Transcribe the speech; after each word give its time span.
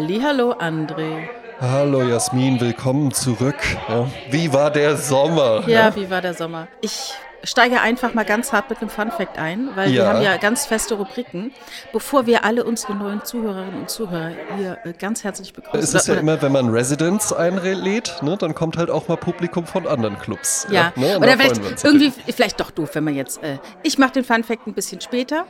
Hallo 0.00 0.54
André. 0.58 1.28
Hallo 1.60 2.00
Jasmin, 2.00 2.58
willkommen 2.58 3.12
zurück. 3.12 3.56
Ja. 3.86 4.06
Wie 4.30 4.50
war 4.50 4.70
der 4.70 4.96
Sommer? 4.96 5.62
Ja, 5.66 5.88
ja, 5.88 5.94
wie 5.94 6.08
war 6.08 6.22
der 6.22 6.32
Sommer? 6.32 6.68
Ich 6.80 7.12
steige 7.44 7.80
einfach 7.80 8.14
mal 8.14 8.24
ganz 8.24 8.52
hart 8.52 8.70
mit 8.70 8.80
einem 8.80 8.90
Funfact 8.90 9.38
ein, 9.38 9.70
weil 9.74 9.90
ja. 9.90 10.02
wir 10.02 10.08
haben 10.08 10.22
ja 10.22 10.36
ganz 10.36 10.66
feste 10.66 10.94
Rubriken, 10.94 11.52
bevor 11.92 12.26
wir 12.26 12.44
alle 12.44 12.64
unsere 12.64 12.94
neuen 12.94 13.24
Zuhörerinnen 13.24 13.80
und 13.80 13.90
Zuhörer 13.90 14.32
hier 14.56 14.78
äh, 14.84 14.92
ganz 14.92 15.24
herzlich 15.24 15.52
begrüßen. 15.52 15.80
Es 15.80 15.94
ist 15.94 16.08
ja 16.08 16.14
immer, 16.14 16.40
wenn 16.42 16.52
man 16.52 16.68
Residents 16.70 17.32
einlädt, 17.32 18.22
ne, 18.22 18.36
dann 18.36 18.54
kommt 18.54 18.76
halt 18.76 18.90
auch 18.90 19.08
mal 19.08 19.16
Publikum 19.16 19.66
von 19.66 19.86
anderen 19.86 20.18
Clubs. 20.18 20.66
Ja, 20.70 20.92
ja 20.96 21.00
ne, 21.00 21.18
oder 21.18 21.32
vielleicht 21.38 21.84
irgendwie, 21.84 22.12
vielleicht 22.32 22.60
doch 22.60 22.70
doof, 22.70 22.90
wenn 22.94 23.04
man 23.04 23.14
jetzt, 23.14 23.42
äh, 23.42 23.58
ich 23.82 23.98
mache 23.98 24.12
den 24.12 24.24
Funfact 24.24 24.66
ein 24.66 24.74
bisschen 24.74 25.00
später. 25.00 25.46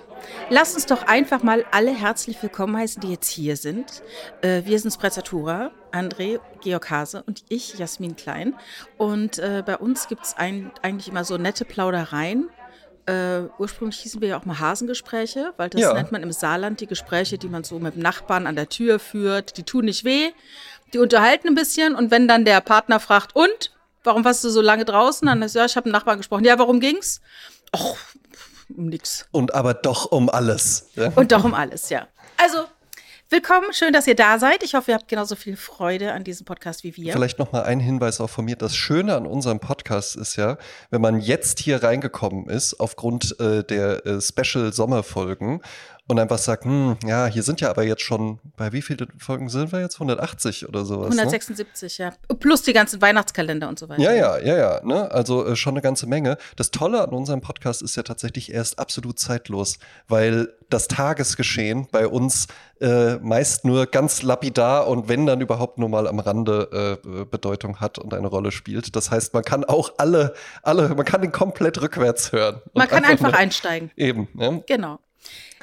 Lass 0.51 0.75
uns 0.75 0.87
doch 0.87 1.07
einfach 1.07 1.43
mal 1.43 1.65
alle 1.71 1.93
herzlich 1.93 2.43
willkommen 2.43 2.77
heißen, 2.77 3.01
die 3.01 3.11
jetzt 3.11 3.29
hier 3.29 3.57
sind. 3.57 4.03
Äh, 4.43 4.63
wir 4.65 4.79
sind 4.79 4.93
Sprezzatura, 4.93 5.71
André, 5.93 6.41
Georg 6.61 6.91
Hase 6.91 7.23
und 7.27 7.45
ich, 7.49 7.79
Jasmin 7.79 8.17
Klein. 8.17 8.55
Und 8.97 9.39
äh, 9.39 9.63
bei 9.65 9.77
uns 9.77 10.09
gibt 10.09 10.25
es 10.25 10.35
eigentlich 10.37 11.09
immer 11.09 11.25
so 11.25 11.37
nette 11.37 11.65
Plaudereien. 11.65 12.49
Äh, 13.07 13.43
ursprünglich 13.59 14.01
hießen 14.01 14.21
wir 14.21 14.29
ja 14.29 14.39
auch 14.39 14.45
mal 14.45 14.59
Hasengespräche, 14.59 15.53
weil 15.57 15.71
das 15.71 15.81
ja. 15.81 15.95
nennt 15.95 16.13
man 16.13 16.23
im 16.23 16.33
Saarland 16.33 16.81
die 16.81 16.87
Gespräche, 16.87 17.39
die 17.39 17.49
man 17.49 17.65
so 17.65 17.79
mit 17.79 17.95
dem 17.95 18.03
Nachbarn 18.03 18.47
an 18.47 18.57
der 18.57 18.69
Tür 18.69 18.99
führt. 18.99 19.57
Die 19.57 19.63
tun 19.63 19.87
nicht 19.87 20.05
weh, 20.05 20.31
die 20.93 20.99
unterhalten 20.99 21.49
ein 21.49 21.55
bisschen 21.55 21.95
und 21.95 22.11
wenn 22.11 22.29
dann 22.29 22.45
der 22.45 22.61
Partner 22.61 23.01
fragt, 23.01 23.35
und? 23.35 23.73
Warum 24.03 24.25
warst 24.25 24.43
du 24.45 24.49
so 24.49 24.63
lange 24.63 24.87
draußen? 24.87 25.27
Dann 25.27 25.43
ist 25.43 25.55
ja, 25.55 25.67
ich 25.67 25.77
habe 25.77 25.89
mit 25.89 25.93
dem 25.93 25.99
Nachbarn 25.99 26.19
gesprochen. 26.19 26.45
Ja, 26.45 26.59
warum 26.59 26.81
ging's? 26.81 27.21
Och, 27.75 27.99
um 28.75 28.87
nix. 28.87 29.27
Und 29.31 29.55
aber 29.55 29.75
doch 29.75 30.07
um 30.11 30.31
alles. 30.31 30.89
Ja? 30.95 31.13
Und 31.15 31.33
doch 31.33 31.45
um 31.45 31.53
alles, 31.53 31.91
ja. 31.91 32.09
Also, 32.39 32.65
willkommen, 33.31 33.73
schön, 33.73 33.93
dass 33.93 34.07
ihr 34.09 34.17
da 34.17 34.39
seid. 34.39 34.63
Ich 34.65 34.75
hoffe, 34.75 34.91
ihr 34.91 34.95
habt 34.95 35.07
genauso 35.07 35.37
viel 35.37 35.57
Freude 35.57 36.13
an 36.13 36.25
diesem 36.25 36.45
Podcast 36.45 36.83
wie 36.83 36.97
wir. 36.97 37.13
Vielleicht 37.13 37.39
noch 37.39 37.53
mal 37.53 37.63
ein 37.63 37.79
Hinweis 37.79 38.21
auch 38.21 38.29
von 38.29 38.45
mir. 38.45 38.57
Das 38.57 38.75
Schöne 38.75 39.15
an 39.15 39.25
unserem 39.27 39.61
Podcast 39.61 40.17
ist 40.17 40.37
ja, 40.37 40.59
wenn 40.91 41.01
man 41.01 41.21
jetzt 41.21 41.61
hier 41.61 41.83
reingekommen 41.83 42.49
ist, 42.49 42.81
aufgrund 42.81 43.39
äh, 43.39 43.63
der 43.63 44.05
äh, 44.05 44.21
Special-Sommerfolgen 44.21 45.63
und 46.11 46.19
einfach 46.19 46.39
sagt, 46.39 46.65
hm, 46.65 46.97
ja, 47.07 47.27
hier 47.27 47.45
sind 47.45 47.61
ja 47.61 47.71
aber 47.71 47.85
jetzt 47.85 48.03
schon, 48.03 48.41
bei 48.57 48.73
wie 48.73 48.83
vielen 48.83 49.07
Folgen 49.19 49.49
sind 49.49 49.71
wir 49.71 49.81
jetzt? 49.81 49.95
180 49.95 50.69
oder 50.69 50.85
sowas? 50.85 51.17
176, 51.17 52.01
ne? 52.01 52.07
ja. 52.07 52.35
Plus 52.35 52.63
die 52.63 52.73
ganzen 52.73 53.01
Weihnachtskalender 53.01 53.69
und 53.69 53.79
so 53.79 53.89
weiter. 53.89 54.03
Ja, 54.03 54.13
ja, 54.13 54.39
ja, 54.39 54.59
ja. 54.59 54.81
Ne? 54.85 55.09
Also 55.13 55.47
äh, 55.47 55.55
schon 55.55 55.75
eine 55.75 55.83
ganze 55.83 56.09
Menge. 56.09 56.37
Das 56.57 56.73
Tolle 56.73 57.01
an 57.01 57.11
unserem 57.11 57.43
Podcast 57.43 57.81
ist 57.81 57.95
ja 57.95 58.03
tatsächlich, 58.03 58.53
er 58.53 58.61
ist 58.61 58.81
absolut 58.81 59.21
zeitlos, 59.21 59.79
weil 60.09 60.53
das 60.69 60.89
Tagesgeschehen 60.89 61.87
bei 61.93 62.09
uns 62.09 62.49
äh, 62.81 63.17
meist 63.19 63.65
nur 63.65 63.87
ganz 63.87 64.23
lapidar 64.23 64.89
und 64.89 65.09
wenn 65.09 65.27
dann 65.27 65.41
überhaupt 65.41 65.79
nur 65.79 65.89
mal 65.89 66.09
am 66.09 66.19
Rande 66.19 66.99
äh, 67.05 67.25
Bedeutung 67.25 67.79
hat 67.79 67.99
und 67.99 68.15
eine 68.15 68.27
Rolle 68.27 68.51
spielt. 68.51 68.97
Das 68.97 69.13
heißt, 69.13 69.33
man 69.33 69.45
kann 69.45 69.63
auch 69.63 69.93
alle, 69.99 70.35
alle, 70.65 70.89
man 70.89 71.05
kann 71.05 71.23
den 71.23 71.31
komplett 71.31 71.81
rückwärts 71.81 72.33
hören. 72.33 72.63
Man 72.75 72.89
kann 72.89 73.05
einfach, 73.05 73.27
einfach 73.27 73.39
einsteigen. 73.39 73.93
Eben. 73.95 74.27
Ne? 74.35 74.65
Genau. 74.67 74.99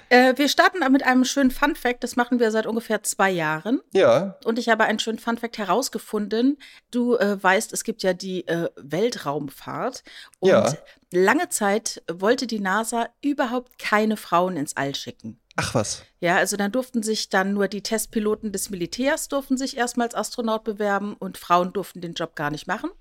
Äh, 0.10 0.34
wir 0.38 0.48
starten 0.48 0.80
mit 0.92 1.06
einem 1.06 1.26
schönen 1.26 1.52
Fun 1.52 1.76
Fact. 1.76 2.04
Das 2.04 2.16
machen 2.16 2.40
wir 2.40 2.52
seit 2.52 2.66
ungefähr 2.66 3.04
zwei 3.04 3.32
Jahren. 3.32 3.82
Ja. 3.94 4.38
Und 4.46 4.60
ich 4.60 4.70
habe 4.70 4.86
einen 4.86 5.00
schönen 5.00 5.20
Fun 5.20 5.38
Fact 5.38 5.58
herausgefunden. 5.58 6.58
Du 6.92 7.16
äh, 7.16 7.42
weißt, 7.42 7.74
es 7.74 7.84
gibt 7.84 8.04
ja 8.04 8.14
die 8.14 8.48
äh, 8.48 8.70
Weltraumfahrt. 8.76 10.04
Und 10.40 10.50
ja. 10.50 10.74
lange 11.12 11.50
Zeit 11.50 12.04
wollte 12.12 12.48
die 12.48 12.60
NASA 12.60 13.10
überhaupt 13.22 13.80
keine 13.80 14.18
Frauen 14.18 14.58
ins 14.58 14.76
All 14.78 14.96
schicken. 14.96 15.40
Ach 15.58 15.74
was. 15.74 16.04
Ja, 16.20 16.38
also 16.38 16.56
dann 16.56 16.72
durften 16.72 17.02
sich 17.02 17.30
dann 17.30 17.54
nur 17.54 17.68
die 17.68 17.82
Testpiloten 17.82 18.52
des 18.52 18.70
Militärs 18.70 19.28
durften 19.28 19.58
sich 19.58 19.76
erstmal 19.76 20.06
als 20.08 20.16
Astronaut 20.16 20.64
bewerben 20.64 21.16
und 21.18 21.38
Frauen 21.38 21.74
durften 21.74 22.00
den 22.00 22.14
Job 22.14 22.36
gar 22.36 22.52
nicht 22.52 22.68
machen. 22.68 22.92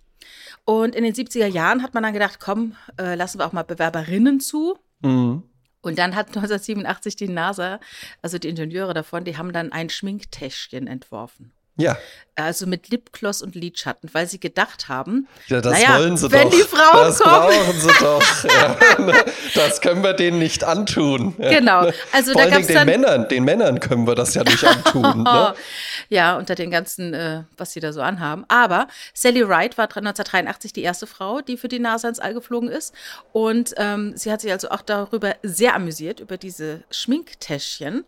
Und 0.65 0.95
in 0.95 1.05
den 1.05 1.15
70er 1.15 1.47
Jahren 1.47 1.83
hat 1.83 1.93
man 1.95 2.03
dann 2.03 2.15
gedacht, 2.15 2.41
komm, 2.41 2.75
äh, 2.99 3.15
lassen 3.15 3.39
wir 3.39 3.47
auch 3.47 3.53
mal 3.53 3.63
Bewerberinnen 3.63 4.41
zu. 4.41 4.79
Mhm. 5.03 5.43
Und 5.87 5.99
dann 5.99 6.17
hat 6.17 6.27
1987 6.37 7.15
die 7.15 7.29
NASA, 7.29 7.79
also 8.21 8.39
die 8.39 8.49
Ingenieure 8.49 8.93
davon, 8.93 9.25
die 9.25 9.37
haben 9.37 9.53
dann 9.53 9.71
ein 9.71 9.89
Schminktäschchen 9.89 10.89
entworfen. 10.89 11.53
Ja. 11.77 11.97
Also 12.39 12.67
mit 12.67 12.91
Lipgloss 12.91 13.41
und 13.41 13.55
Lidschatten, 13.55 14.11
weil 14.13 14.27
sie 14.27 14.39
gedacht 14.39 14.89
haben, 14.89 15.27
ja, 15.47 15.63
das 15.63 15.73
naja, 15.73 15.99
wollen 15.99 16.19
sie 16.19 16.31
wenn 16.31 16.51
doch. 16.51 16.57
die 16.57 16.63
Frauen 16.65 17.07
das 17.07 17.19
kommen. 17.19 17.33
brauchen 17.33 17.81
sie 17.81 17.91
doch. 17.99 18.23
Ja, 18.45 19.03
ne? 19.03 19.25
das 19.55 19.81
können 19.81 20.03
wir 20.03 20.13
denen 20.13 20.39
nicht 20.39 20.63
antun. 20.63 21.35
Genau. 21.39 21.91
Also 22.13 22.33
Vor 22.33 22.43
da 22.43 22.51
gab's 22.51 22.67
den 22.67 22.85
Männern, 22.85 23.27
den 23.29 23.45
Männern 23.45 23.81
können 23.81 24.07
wir 24.07 24.15
das 24.15 24.35
ja 24.35 24.45
nicht 24.45 24.63
antun. 24.63 25.23
ne? 25.23 25.55
Ja, 26.11 26.37
unter 26.37 26.55
den 26.55 26.71
ganzen, 26.71 27.15
äh, 27.15 27.45
was 27.57 27.73
sie 27.73 27.81
da 27.81 27.93
so 27.95 28.03
anhaben. 28.03 28.45
Aber 28.49 28.87
Sally 29.15 29.49
Wright 29.49 29.79
war 29.79 29.85
1983 29.85 30.75
die 30.75 30.83
erste 30.83 31.07
Frau, 31.07 31.41
die 31.41 31.57
für 31.57 31.69
die 31.69 31.79
NASA 31.79 32.07
ins 32.07 32.21
All 32.21 32.35
geflogen 32.35 32.69
ist. 32.69 32.95
Und 33.33 33.73
ähm, 33.79 34.13
sie 34.15 34.31
hat 34.31 34.43
sich 34.43 34.53
also 34.53 34.69
auch 34.69 34.83
darüber 34.83 35.37
sehr 35.43 35.75
amüsiert, 35.75 36.21
über 36.21 36.37
diese 36.37 36.85
Schminktäschchen. 36.91 38.05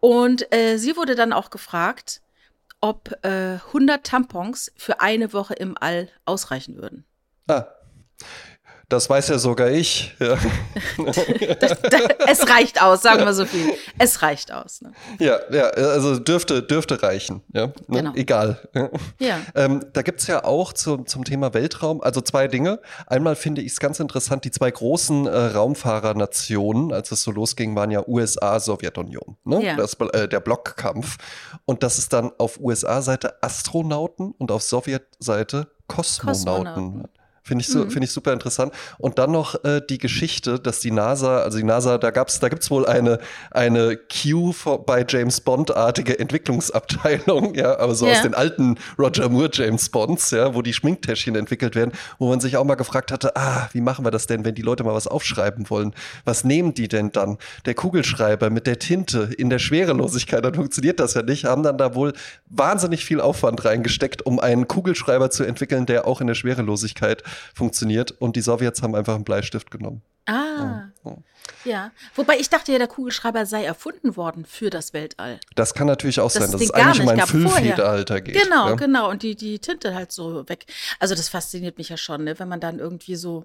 Und 0.00 0.52
äh, 0.52 0.76
sie 0.76 0.96
wurde 0.96 1.14
dann 1.14 1.32
auch 1.32 1.50
gefragt, 1.50 2.20
ob 2.80 3.12
äh, 3.22 3.58
100 3.66 4.04
Tampons 4.04 4.72
für 4.76 5.00
eine 5.00 5.32
Woche 5.32 5.54
im 5.54 5.76
All 5.78 6.08
ausreichen 6.24 6.76
würden. 6.76 7.04
Ah. 7.48 7.66
Das 8.90 9.08
weiß 9.08 9.28
ja 9.28 9.38
sogar 9.38 9.70
ich. 9.70 10.16
Ja. 10.18 10.36
das, 11.60 11.80
das, 11.80 12.02
es 12.26 12.48
reicht 12.48 12.82
aus, 12.82 13.02
sagen 13.02 13.24
wir 13.24 13.32
so 13.32 13.46
viel. 13.46 13.72
Es 13.98 14.20
reicht 14.20 14.52
aus. 14.52 14.82
Ne? 14.82 14.90
Ja, 15.20 15.38
ja, 15.52 15.68
also 15.68 16.18
dürfte, 16.18 16.60
dürfte 16.60 17.00
reichen. 17.00 17.40
Ja? 17.54 17.68
Ne? 17.68 17.72
Genau. 17.88 18.12
Egal. 18.14 18.58
Ja. 19.20 19.38
Ähm, 19.54 19.84
da 19.92 20.02
gibt 20.02 20.20
es 20.20 20.26
ja 20.26 20.42
auch 20.42 20.72
zu, 20.72 20.98
zum 21.04 21.24
Thema 21.24 21.54
Weltraum, 21.54 22.00
also 22.00 22.20
zwei 22.20 22.48
Dinge. 22.48 22.80
Einmal 23.06 23.36
finde 23.36 23.62
ich 23.62 23.72
es 23.72 23.78
ganz 23.78 24.00
interessant, 24.00 24.44
die 24.44 24.50
zwei 24.50 24.72
großen 24.72 25.26
äh, 25.28 25.36
Raumfahrernationen, 25.36 26.92
als 26.92 27.12
es 27.12 27.22
so 27.22 27.30
losging, 27.30 27.76
waren 27.76 27.92
ja 27.92 28.02
USA, 28.08 28.58
Sowjetunion. 28.58 29.36
Ne? 29.44 29.64
Ja. 29.64 29.76
Das, 29.76 29.94
äh, 29.94 30.26
der 30.26 30.40
Blockkampf. 30.40 31.18
Und 31.64 31.84
dass 31.84 31.98
es 31.98 32.08
dann 32.08 32.32
auf 32.38 32.58
USA-Seite 32.58 33.40
Astronauten 33.40 34.32
und 34.32 34.50
auf 34.50 34.62
Sowjetseite 34.62 35.68
Kosmonauten. 35.86 36.64
Kosmonauten. 36.64 37.19
Finde 37.42 37.62
ich, 37.62 37.68
so, 37.68 37.84
mhm. 37.84 37.90
find 37.90 38.04
ich 38.04 38.12
super 38.12 38.32
interessant. 38.32 38.72
Und 38.98 39.18
dann 39.18 39.32
noch 39.32 39.64
äh, 39.64 39.80
die 39.88 39.96
Geschichte, 39.96 40.58
dass 40.58 40.80
die 40.80 40.90
NASA, 40.90 41.40
also 41.40 41.56
die 41.56 41.64
NASA, 41.64 41.96
da 41.96 42.10
gab's, 42.10 42.38
da 42.38 42.50
gibt's 42.50 42.70
wohl 42.70 42.86
eine, 42.86 43.18
eine 43.50 43.96
Q 43.96 44.52
bei 44.86 45.06
James 45.08 45.40
Bond-artige 45.40 46.18
Entwicklungsabteilung, 46.18 47.54
ja, 47.56 47.78
aber 47.78 47.94
so 47.94 48.04
yeah. 48.04 48.16
aus 48.16 48.22
den 48.22 48.34
alten 48.34 48.78
Roger 48.98 49.28
Moore 49.30 49.48
James 49.52 49.88
Bonds, 49.88 50.30
ja, 50.32 50.54
wo 50.54 50.60
die 50.60 50.74
Schminktäschchen 50.74 51.34
entwickelt 51.34 51.74
werden, 51.74 51.92
wo 52.18 52.28
man 52.28 52.40
sich 52.40 52.58
auch 52.58 52.64
mal 52.64 52.74
gefragt 52.74 53.10
hatte, 53.10 53.34
ah, 53.36 53.68
wie 53.72 53.80
machen 53.80 54.04
wir 54.04 54.10
das 54.10 54.26
denn, 54.26 54.44
wenn 54.44 54.54
die 54.54 54.62
Leute 54.62 54.84
mal 54.84 54.94
was 54.94 55.06
aufschreiben 55.06 55.70
wollen? 55.70 55.94
Was 56.24 56.44
nehmen 56.44 56.74
die 56.74 56.88
denn 56.88 57.10
dann? 57.10 57.38
Der 57.64 57.74
Kugelschreiber 57.74 58.50
mit 58.50 58.66
der 58.66 58.78
Tinte 58.78 59.30
in 59.38 59.48
der 59.48 59.58
Schwerelosigkeit, 59.58 60.44
dann 60.44 60.54
funktioniert 60.54 61.00
das 61.00 61.14
ja 61.14 61.22
nicht, 61.22 61.46
haben 61.46 61.62
dann 61.62 61.78
da 61.78 61.94
wohl 61.94 62.12
wahnsinnig 62.48 63.04
viel 63.04 63.20
Aufwand 63.20 63.64
reingesteckt, 63.64 64.26
um 64.26 64.38
einen 64.40 64.68
Kugelschreiber 64.68 65.30
zu 65.30 65.44
entwickeln, 65.44 65.86
der 65.86 66.06
auch 66.06 66.20
in 66.20 66.26
der 66.26 66.34
Schwerelosigkeit 66.34 67.22
funktioniert. 67.54 68.12
Und 68.12 68.36
die 68.36 68.40
Sowjets 68.40 68.82
haben 68.82 68.94
einfach 68.94 69.14
einen 69.14 69.24
Bleistift 69.24 69.70
genommen. 69.70 70.02
Ah. 70.26 70.90
Ja. 71.04 71.16
ja. 71.64 71.90
Wobei 72.14 72.38
ich 72.38 72.48
dachte 72.48 72.72
ja, 72.72 72.78
der 72.78 72.86
Kugelschreiber 72.86 73.46
sei 73.46 73.64
erfunden 73.64 74.16
worden 74.16 74.44
für 74.44 74.70
das 74.70 74.92
Weltall. 74.92 75.40
Das 75.56 75.74
kann 75.74 75.86
natürlich 75.86 76.20
auch 76.20 76.30
sein, 76.30 76.50
dass 76.50 76.60
es 76.60 76.70
eigentlich 76.70 77.00
um 77.00 77.08
ein 77.08 77.26
Füllfederhalter 77.26 78.20
geht. 78.20 78.40
Genau, 78.40 78.68
ja? 78.68 78.74
genau. 78.76 79.10
Und 79.10 79.22
die, 79.22 79.34
die 79.34 79.58
Tinte 79.58 79.94
halt 79.94 80.12
so 80.12 80.48
weg. 80.48 80.66
Also 80.98 81.14
das 81.14 81.28
fasziniert 81.28 81.78
mich 81.78 81.88
ja 81.88 81.96
schon, 81.96 82.24
ne? 82.24 82.38
wenn 82.38 82.48
man 82.48 82.60
dann 82.60 82.78
irgendwie 82.78 83.16
so 83.16 83.44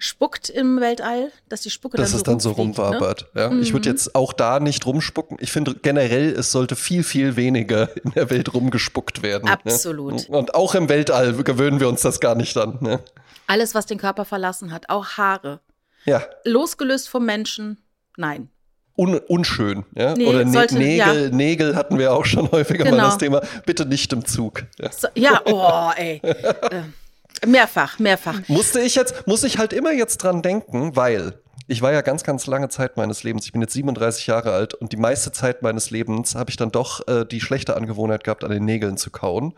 spuckt 0.00 0.48
im 0.48 0.80
Weltall, 0.80 1.30
dass 1.48 1.60
die 1.60 1.70
Spucke 1.70 1.96
dass 1.96 2.10
dann 2.10 2.12
so 2.12 2.16
es 2.16 2.22
dann 2.24 2.40
so 2.40 2.50
rumwabert. 2.52 3.28
Ne? 3.34 3.40
Ja, 3.40 3.50
mhm. 3.50 3.62
Ich 3.62 3.72
würde 3.72 3.88
jetzt 3.88 4.14
auch 4.14 4.32
da 4.32 4.58
nicht 4.58 4.86
rumspucken. 4.86 5.36
Ich 5.40 5.52
finde 5.52 5.74
generell, 5.74 6.32
es 6.32 6.50
sollte 6.50 6.74
viel, 6.74 7.04
viel 7.04 7.36
weniger 7.36 7.94
in 8.04 8.12
der 8.12 8.30
Welt 8.30 8.52
rumgespuckt 8.52 9.22
werden. 9.22 9.44
Ne? 9.44 9.52
Absolut. 9.52 10.28
Ne? 10.28 10.36
Und 10.36 10.54
auch 10.54 10.74
im 10.74 10.88
Weltall 10.88 11.34
gewöhnen 11.44 11.80
wir 11.80 11.88
uns 11.88 12.00
das 12.00 12.18
gar 12.18 12.34
nicht 12.34 12.56
an. 12.56 12.78
Ne? 12.80 13.00
Alles, 13.46 13.74
was 13.74 13.86
den 13.86 13.98
Körper 13.98 14.24
verlassen 14.24 14.72
hat, 14.72 14.88
auch 14.88 15.06
Haare. 15.18 15.60
Ja. 16.06 16.22
Losgelöst 16.44 17.08
vom 17.08 17.26
Menschen, 17.26 17.78
nein. 18.16 18.48
Un 18.96 19.18
unschön, 19.18 19.84
ja? 19.94 20.14
Nee, 20.14 20.26
Oder 20.26 20.46
sollte, 20.46 20.76
Nägel, 20.76 21.24
ja. 21.24 21.30
Nägel 21.30 21.76
hatten 21.76 21.98
wir 21.98 22.12
auch 22.12 22.24
schon 22.24 22.50
häufiger 22.50 22.84
genau. 22.84 22.96
mal 22.96 23.02
das 23.04 23.18
Thema. 23.18 23.42
Bitte 23.64 23.86
nicht 23.86 24.12
im 24.12 24.24
Zug. 24.24 24.64
Ja, 24.78 24.92
so, 24.92 25.08
ja 25.14 25.40
oh, 25.44 25.90
ey. 25.96 26.20
Mehrfach, 27.46 27.98
mehrfach. 27.98 28.40
Musste 28.48 28.80
ich 28.80 28.94
jetzt, 28.94 29.26
muss 29.26 29.44
ich 29.44 29.58
halt 29.58 29.72
immer 29.72 29.92
jetzt 29.92 30.18
dran 30.18 30.42
denken, 30.42 30.96
weil 30.96 31.34
ich 31.70 31.82
war 31.82 31.92
ja 31.92 32.00
ganz, 32.00 32.24
ganz 32.24 32.48
lange 32.48 32.68
Zeit 32.68 32.96
meines 32.96 33.22
Lebens, 33.22 33.46
ich 33.46 33.52
bin 33.52 33.62
jetzt 33.62 33.74
37 33.74 34.26
Jahre 34.26 34.52
alt 34.52 34.74
und 34.74 34.90
die 34.92 34.96
meiste 34.96 35.30
Zeit 35.30 35.62
meines 35.62 35.90
Lebens 35.90 36.34
habe 36.34 36.50
ich 36.50 36.56
dann 36.56 36.72
doch 36.72 37.06
äh, 37.06 37.24
die 37.24 37.40
schlechte 37.40 37.76
Angewohnheit 37.76 38.24
gehabt, 38.24 38.42
an 38.42 38.50
den 38.50 38.64
Nägeln 38.64 38.96
zu 38.96 39.10
kauen. 39.10 39.54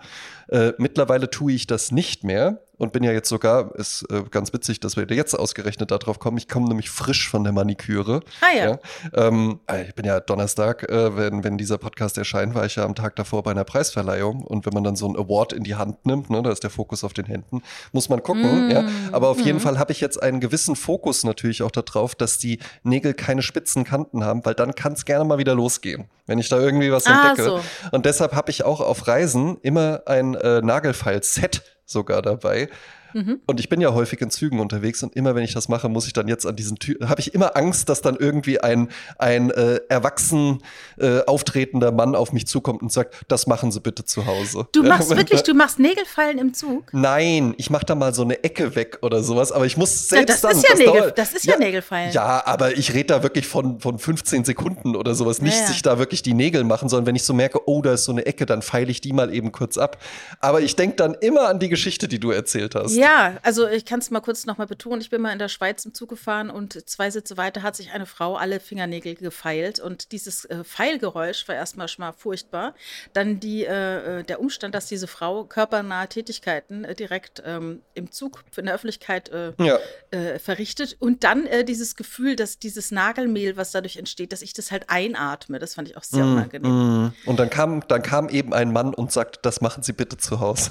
Äh, 0.48 0.72
mittlerweile 0.76 1.30
tue 1.30 1.52
ich 1.52 1.66
das 1.66 1.90
nicht 1.90 2.22
mehr 2.22 2.60
und 2.82 2.92
bin 2.92 3.04
ja 3.04 3.12
jetzt 3.12 3.28
sogar, 3.28 3.74
ist 3.76 4.04
äh, 4.10 4.24
ganz 4.28 4.52
witzig, 4.52 4.80
dass 4.80 4.96
wir 4.96 5.06
jetzt 5.08 5.38
ausgerechnet 5.38 5.92
darauf 5.92 6.18
kommen. 6.18 6.36
Ich 6.36 6.48
komme 6.48 6.66
nämlich 6.66 6.90
frisch 6.90 7.30
von 7.30 7.44
der 7.44 7.52
Maniküre. 7.52 8.22
Ah 8.40 8.56
ja. 8.56 8.70
ja. 8.70 8.78
Ähm, 9.14 9.60
äh, 9.68 9.84
ich 9.84 9.94
bin 9.94 10.04
ja 10.04 10.18
Donnerstag, 10.18 10.82
äh, 10.90 11.16
wenn, 11.16 11.44
wenn 11.44 11.58
dieser 11.58 11.78
Podcast 11.78 12.18
erscheint, 12.18 12.56
war 12.56 12.66
ich 12.66 12.74
ja 12.74 12.84
am 12.84 12.96
Tag 12.96 13.14
davor 13.14 13.44
bei 13.44 13.52
einer 13.52 13.62
Preisverleihung 13.62 14.42
und 14.42 14.66
wenn 14.66 14.72
man 14.72 14.82
dann 14.82 14.96
so 14.96 15.06
ein 15.08 15.16
Award 15.16 15.52
in 15.52 15.62
die 15.62 15.76
Hand 15.76 16.04
nimmt, 16.06 16.28
ne, 16.28 16.42
da 16.42 16.50
ist 16.50 16.64
der 16.64 16.70
Fokus 16.70 17.04
auf 17.04 17.12
den 17.12 17.26
Händen, 17.26 17.62
muss 17.92 18.08
man 18.08 18.20
gucken. 18.20 18.66
Mm. 18.66 18.70
Ja. 18.72 18.84
Aber 19.12 19.28
auf 19.28 19.38
mm. 19.38 19.44
jeden 19.44 19.60
Fall 19.60 19.78
habe 19.78 19.92
ich 19.92 20.00
jetzt 20.00 20.20
einen 20.20 20.40
gewissen 20.40 20.74
Fokus 20.74 21.22
natürlich 21.22 21.62
auch 21.62 21.70
darauf, 21.70 22.16
dass 22.16 22.38
die 22.38 22.58
Nägel 22.82 23.14
keine 23.14 23.42
spitzen 23.42 23.84
Kanten 23.84 24.24
haben, 24.24 24.44
weil 24.44 24.54
dann 24.54 24.74
kann 24.74 24.94
es 24.94 25.04
gerne 25.04 25.24
mal 25.24 25.38
wieder 25.38 25.54
losgehen, 25.54 26.08
wenn 26.26 26.40
ich 26.40 26.48
da 26.48 26.58
irgendwie 26.58 26.90
was 26.90 27.06
ah, 27.06 27.28
entdecke. 27.28 27.48
So. 27.48 27.60
Und 27.92 28.06
deshalb 28.06 28.34
habe 28.34 28.50
ich 28.50 28.64
auch 28.64 28.80
auf 28.80 29.06
Reisen 29.06 29.58
immer 29.62 30.02
ein 30.06 30.34
äh, 30.34 30.60
Nagelfeil-Set 30.62 31.62
sogar 31.86 32.22
dabei. 32.22 32.68
Mhm. 33.14 33.40
Und 33.46 33.60
ich 33.60 33.68
bin 33.68 33.80
ja 33.80 33.92
häufig 33.94 34.20
in 34.20 34.30
Zügen 34.30 34.60
unterwegs 34.60 35.02
und 35.02 35.14
immer 35.16 35.34
wenn 35.34 35.44
ich 35.44 35.54
das 35.54 35.68
mache, 35.68 35.88
muss 35.88 36.06
ich 36.06 36.12
dann 36.12 36.28
jetzt 36.28 36.46
an 36.46 36.56
diesen 36.56 36.78
Tür, 36.78 37.08
habe 37.08 37.20
ich 37.20 37.34
immer 37.34 37.56
Angst, 37.56 37.88
dass 37.88 38.02
dann 38.02 38.16
irgendwie 38.16 38.60
ein, 38.60 38.88
ein 39.18 39.50
äh, 39.50 39.80
erwachsen 39.88 40.62
äh, 40.98 41.20
auftretender 41.26 41.92
Mann 41.92 42.14
auf 42.14 42.32
mich 42.32 42.46
zukommt 42.46 42.82
und 42.82 42.92
sagt, 42.92 43.22
das 43.28 43.46
machen 43.46 43.72
Sie 43.72 43.80
bitte 43.80 44.04
zu 44.04 44.26
Hause. 44.26 44.66
Du 44.72 44.82
machst 44.82 45.10
wirklich, 45.16 45.42
du 45.42 45.54
machst 45.54 45.78
Nägelfallen 45.78 46.38
im 46.38 46.54
Zug? 46.54 46.92
Nein, 46.92 47.54
ich 47.56 47.70
mache 47.70 47.86
da 47.86 47.94
mal 47.94 48.14
so 48.14 48.22
eine 48.22 48.42
Ecke 48.44 48.74
weg 48.74 48.98
oder 49.02 49.22
sowas, 49.22 49.52
aber 49.52 49.66
ich 49.66 49.76
muss 49.76 50.08
selbst 50.08 50.28
ja, 50.28 50.34
das 50.34 50.40
dann, 50.40 50.52
ist 50.52 50.62
ja 50.62 50.70
das, 50.70 50.78
Nägel, 50.78 51.00
dauert, 51.00 51.18
das 51.18 51.32
ist 51.32 51.44
ja, 51.44 51.54
ja 51.54 51.58
Nägelfallen. 51.58 52.12
Ja, 52.12 52.46
aber 52.46 52.76
ich 52.76 52.94
rede 52.94 53.06
da 53.06 53.22
wirklich 53.22 53.46
von, 53.46 53.80
von 53.80 53.98
15 53.98 54.44
Sekunden 54.44 54.96
oder 54.96 55.14
sowas, 55.14 55.40
nicht 55.40 55.58
ja, 55.58 55.66
sich 55.66 55.82
da 55.82 55.98
wirklich 55.98 56.22
die 56.22 56.34
Nägel 56.34 56.64
machen, 56.64 56.88
sondern 56.88 57.06
wenn 57.06 57.16
ich 57.16 57.24
so 57.24 57.34
merke, 57.34 57.60
oh, 57.66 57.82
da 57.82 57.94
ist 57.94 58.04
so 58.04 58.12
eine 58.12 58.26
Ecke, 58.26 58.46
dann 58.46 58.62
feile 58.62 58.90
ich 58.90 59.00
die 59.00 59.12
mal 59.12 59.34
eben 59.34 59.52
kurz 59.52 59.78
ab. 59.78 59.98
Aber 60.40 60.60
ich 60.60 60.76
denke 60.76 60.96
dann 60.96 61.14
immer 61.14 61.48
an 61.48 61.58
die 61.58 61.68
Geschichte, 61.68 62.08
die 62.08 62.18
du 62.18 62.30
erzählt 62.30 62.74
hast. 62.74 62.94
Ja, 63.02 63.38
also 63.42 63.66
ich 63.66 63.84
kann 63.84 63.98
es 63.98 64.12
mal 64.12 64.20
kurz 64.20 64.46
noch 64.46 64.58
mal 64.58 64.68
betonen. 64.68 65.00
Ich 65.00 65.10
bin 65.10 65.20
mal 65.20 65.32
in 65.32 65.40
der 65.40 65.48
Schweiz 65.48 65.84
im 65.84 65.92
Zug 65.92 66.10
gefahren 66.10 66.50
und 66.50 66.88
zwei 66.88 67.10
Sitze 67.10 67.36
weiter 67.36 67.64
hat 67.64 67.74
sich 67.74 67.90
eine 67.90 68.06
Frau 68.06 68.36
alle 68.36 68.60
Fingernägel 68.60 69.16
gefeilt 69.16 69.80
und 69.80 70.12
dieses 70.12 70.44
äh, 70.44 70.62
Pfeilgeräusch 70.62 71.48
war 71.48 71.56
erstmal 71.56 71.88
schon 71.88 72.04
mal 72.04 72.12
furchtbar. 72.12 72.74
Dann 73.12 73.40
die, 73.40 73.64
äh, 73.64 74.20
äh, 74.20 74.22
der 74.22 74.40
Umstand, 74.40 74.76
dass 74.76 74.86
diese 74.86 75.08
Frau 75.08 75.42
körpernahe 75.42 76.06
Tätigkeiten 76.08 76.84
äh, 76.84 76.94
direkt 76.94 77.42
ähm, 77.44 77.82
im 77.94 78.12
Zug 78.12 78.44
in 78.56 78.66
der 78.66 78.74
Öffentlichkeit 78.74 79.30
äh, 79.30 79.52
ja. 79.58 79.78
Äh, 80.12 80.38
verrichtet 80.38 80.96
und 81.00 81.24
dann 81.24 81.48
dieses 81.66 81.96
Gefühl, 81.96 82.36
dass 82.36 82.60
dieses 82.60 82.92
Nagelmehl, 82.92 83.56
was 83.56 83.72
dadurch 83.72 83.96
entsteht, 83.96 84.32
dass 84.32 84.42
ich 84.42 84.52
das 84.52 84.70
halt 84.70 84.84
einatme. 84.88 85.58
Das 85.58 85.74
fand 85.74 85.88
ich 85.88 85.96
auch 85.96 86.04
sehr 86.04 86.24
mm, 86.24 86.32
unangenehm. 86.32 87.06
Mm. 87.06 87.14
Und 87.26 87.40
dann 87.40 87.50
kam, 87.50 87.86
dann 87.88 88.02
kam 88.02 88.28
eben 88.28 88.54
ein 88.54 88.72
Mann 88.72 88.94
und 88.94 89.10
sagt, 89.10 89.40
das 89.44 89.60
machen 89.60 89.82
Sie 89.82 89.92
bitte 89.92 90.16
zu 90.18 90.38
Hause. 90.38 90.70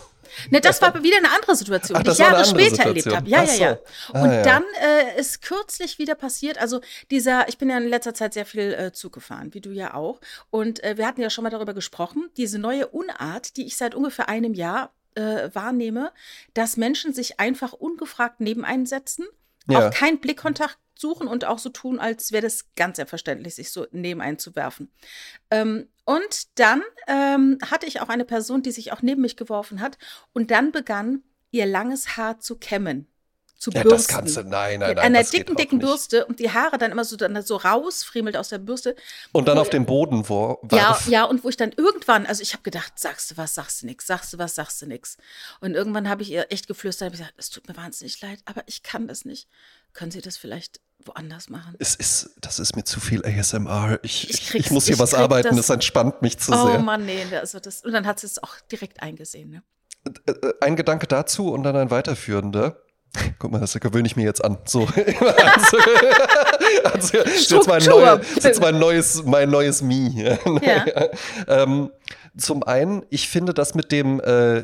Ne, 0.50 0.62
das 0.62 0.82
war 0.82 1.04
wieder 1.04 1.18
eine 1.18 1.32
andere 1.32 1.56
Situation, 1.56 1.98
Ach, 1.98 2.04
die 2.04 2.12
ich 2.12 2.18
Jahre 2.18 2.46
später 2.46 2.76
Situation. 2.76 2.88
erlebt 2.88 3.16
habe. 3.16 3.30
Ja, 3.30 3.46
so. 3.46 3.62
ja, 3.62 3.70
ja. 3.72 3.78
Ah, 4.14 4.24
und 4.24 4.32
ja. 4.32 4.42
dann 4.44 4.64
äh, 4.82 5.20
ist 5.20 5.42
kürzlich 5.42 6.00
wieder 6.00 6.16
passiert, 6.16 6.58
also 6.58 6.82
dieser, 7.10 7.48
ich 7.50 7.58
bin 7.58 7.70
ja 7.70 7.78
in 7.78 7.88
letzter 7.88 8.14
Zeit 8.14 8.34
sehr 8.34 8.46
viel 8.46 8.74
äh, 8.74 8.92
Zug 8.92 9.14
gefahren, 9.14 9.54
wie 9.54 9.62
du 9.62 9.72
ja 9.72 9.94
auch. 9.94 10.20
Und 10.50 10.84
äh, 10.84 10.98
wir 10.98 11.08
hatten 11.08 11.22
ja 11.22 11.30
schon 11.30 11.44
mal 11.44 11.50
darüber 11.50 11.74
gesprochen, 11.74 12.30
diese 12.38 12.60
neue 12.60 12.88
Unart, 12.88 13.58
die 13.58 13.66
ich 13.66 13.78
seit 13.78 13.96
ungefähr 13.96 14.30
einem 14.30 14.54
Jahr 14.54 14.94
äh, 15.16 15.50
wahrnehme, 15.54 16.12
dass 16.54 16.78
Menschen 16.78 17.14
sich 17.14 17.40
einfach 17.40 17.74
ungefragt 17.74 18.40
neben 18.40 18.66
einsetzen, 18.66 19.26
ja. 19.68 19.88
auch 19.88 19.94
kein 19.94 20.20
Blickkontakt 20.20 20.78
suchen 21.02 21.28
und 21.28 21.46
auch 21.46 21.60
so 21.60 21.70
tun, 21.70 22.00
als 22.00 22.32
wäre 22.32 22.44
das 22.44 22.74
ganz 22.76 22.98
selbstverständlich, 22.98 23.56
sich 23.56 23.72
so 23.72 23.88
neben 23.92 24.22
einzuwerfen. 24.22 24.92
Ähm, 25.50 25.90
und 26.06 26.60
dann 26.60 26.82
ähm, 27.08 27.58
hatte 27.70 27.86
ich 27.86 28.02
auch 28.02 28.10
eine 28.10 28.26
Person, 28.26 28.62
die 28.62 28.72
sich 28.72 28.94
auch 28.94 29.02
neben 29.02 29.22
mich 29.22 29.36
geworfen 29.36 29.82
hat 29.82 29.98
und 30.34 30.52
dann 30.52 30.72
begann 30.72 31.24
ihr 31.52 31.66
langes 31.66 32.16
Haar 32.18 32.40
zu 32.40 32.58
kämmen. 32.58 33.08
Zu 33.62 33.70
ja, 33.70 33.84
bürsten. 33.84 33.98
Das 33.98 34.08
kannst 34.08 34.38
du, 34.38 34.42
nein, 34.42 34.80
nein, 34.80 34.90
Mit 34.90 34.98
nein. 34.98 35.06
einer 35.16 35.24
dicken, 35.24 35.56
dicken 35.56 35.78
Bürste 35.78 36.26
und 36.26 36.40
die 36.40 36.50
Haare 36.50 36.80
dann 36.80 36.92
immer 36.92 37.06
so, 37.06 37.16
dann 37.16 37.40
so 37.44 37.58
rausfriemelt 37.58 38.36
aus 38.36 38.50
der 38.50 38.58
Bürste. 38.58 38.96
Und 39.34 39.48
dann 39.48 39.58
wo, 39.58 39.62
auf 39.62 39.70
dem 39.70 39.86
Boden 39.86 40.28
wo, 40.28 40.58
warf. 40.64 41.06
Ja, 41.06 41.12
ja, 41.12 41.24
und 41.26 41.44
wo 41.44 41.50
ich 41.50 41.58
dann 41.58 41.72
irgendwann, 41.78 42.26
also 42.26 42.42
ich 42.42 42.54
habe 42.54 42.64
gedacht, 42.64 42.98
sagst 42.98 43.30
du 43.30 43.38
was, 43.38 43.54
sagst 43.54 43.84
du 43.84 43.86
nichts, 43.86 44.08
sagst 44.08 44.34
du 44.34 44.40
was, 44.40 44.56
sagst 44.56 44.82
du 44.82 44.88
nichts. 44.88 45.18
Und 45.60 45.76
irgendwann 45.76 46.10
habe 46.10 46.24
ich 46.24 46.32
ihr 46.32 46.48
echt 46.50 46.68
geflüstert, 46.68 47.10
habe 47.10 47.18
gesagt, 47.18 47.36
es 47.38 47.52
tut 47.52 47.68
mir 47.68 47.78
wahnsinnig 47.78 48.20
leid, 48.22 48.40
aber 48.46 48.64
ich 48.66 48.82
kann 48.82 49.08
das 49.08 49.26
nicht. 49.26 49.48
Können 49.94 50.12
Sie 50.12 50.22
das 50.22 50.38
vielleicht 50.38 50.80
woanders 51.08 51.50
machen. 51.50 51.76
Es 51.80 51.96
ist, 51.96 52.32
das 52.42 52.60
ist 52.60 52.76
mir 52.76 52.84
zu 52.84 53.00
viel 53.00 53.26
ASMR. 53.26 54.00
Ich, 54.04 54.30
ich, 54.30 54.56
ich 54.56 54.72
muss 54.72 54.86
hier 54.86 55.00
was 55.00 55.14
arbeiten, 55.14 55.56
das, 55.56 55.68
das, 55.68 55.70
entspannt 55.70 56.22
mich 56.22 56.38
zu 56.38 56.52
oh 56.52 56.68
sehr. 56.68 56.80
Oh 56.80 56.82
Mann, 56.82 57.06
nee, 57.06 57.24
also 57.36 57.60
das, 57.60 57.84
und 57.84 57.92
dann 57.92 58.06
hat 58.06 58.20
sie 58.20 58.28
es 58.28 58.42
auch 58.42 58.60
direkt 58.72 59.02
eingesehen. 59.02 59.50
Ne? 59.50 59.64
Äh, 60.26 60.32
äh, 60.32 60.54
ein 60.62 60.76
Gedanke 60.76 61.08
dazu 61.08 61.52
und 61.52 61.64
dann 61.64 61.76
ein 61.76 61.92
weiterführender. 61.92 62.78
Guck 63.40 63.52
mal, 63.52 63.60
das 63.60 63.74
gewöhne 63.74 64.08
ich 64.08 64.16
mir 64.16 64.24
jetzt 64.24 64.44
an. 64.44 64.58
So. 64.64 64.82
also, 64.88 65.78
also, 66.86 67.18
jetzt, 67.18 67.68
mein 67.68 67.84
neue, 67.84 68.22
jetzt 68.42 68.62
mein 68.62 68.80
neues, 68.80 69.24
mein 69.26 69.50
neues 69.50 69.82
Me. 69.82 70.40
Ja. 70.62 70.86
ähm, 71.48 71.92
zum 72.38 72.64
einen, 72.64 73.06
ich 73.10 73.28
finde 73.28 73.54
das 73.54 73.76
mit 73.76 73.92
dem 73.92 74.22
äh, 74.22 74.64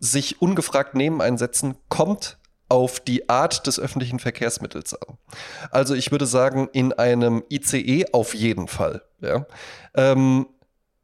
sich 0.00 0.42
ungefragt 0.42 0.96
neben 0.96 1.22
einsetzen 1.22 1.76
kommt 1.88 2.36
auf 2.68 3.00
die 3.00 3.28
Art 3.28 3.66
des 3.66 3.78
öffentlichen 3.78 4.18
Verkehrsmittels 4.18 4.94
an. 4.94 5.18
Also 5.70 5.94
ich 5.94 6.10
würde 6.10 6.26
sagen, 6.26 6.68
in 6.72 6.92
einem 6.92 7.42
ICE 7.50 8.06
auf 8.12 8.34
jeden 8.34 8.68
Fall. 8.68 9.02
Ja. 9.20 9.46
Ähm, 9.94 10.46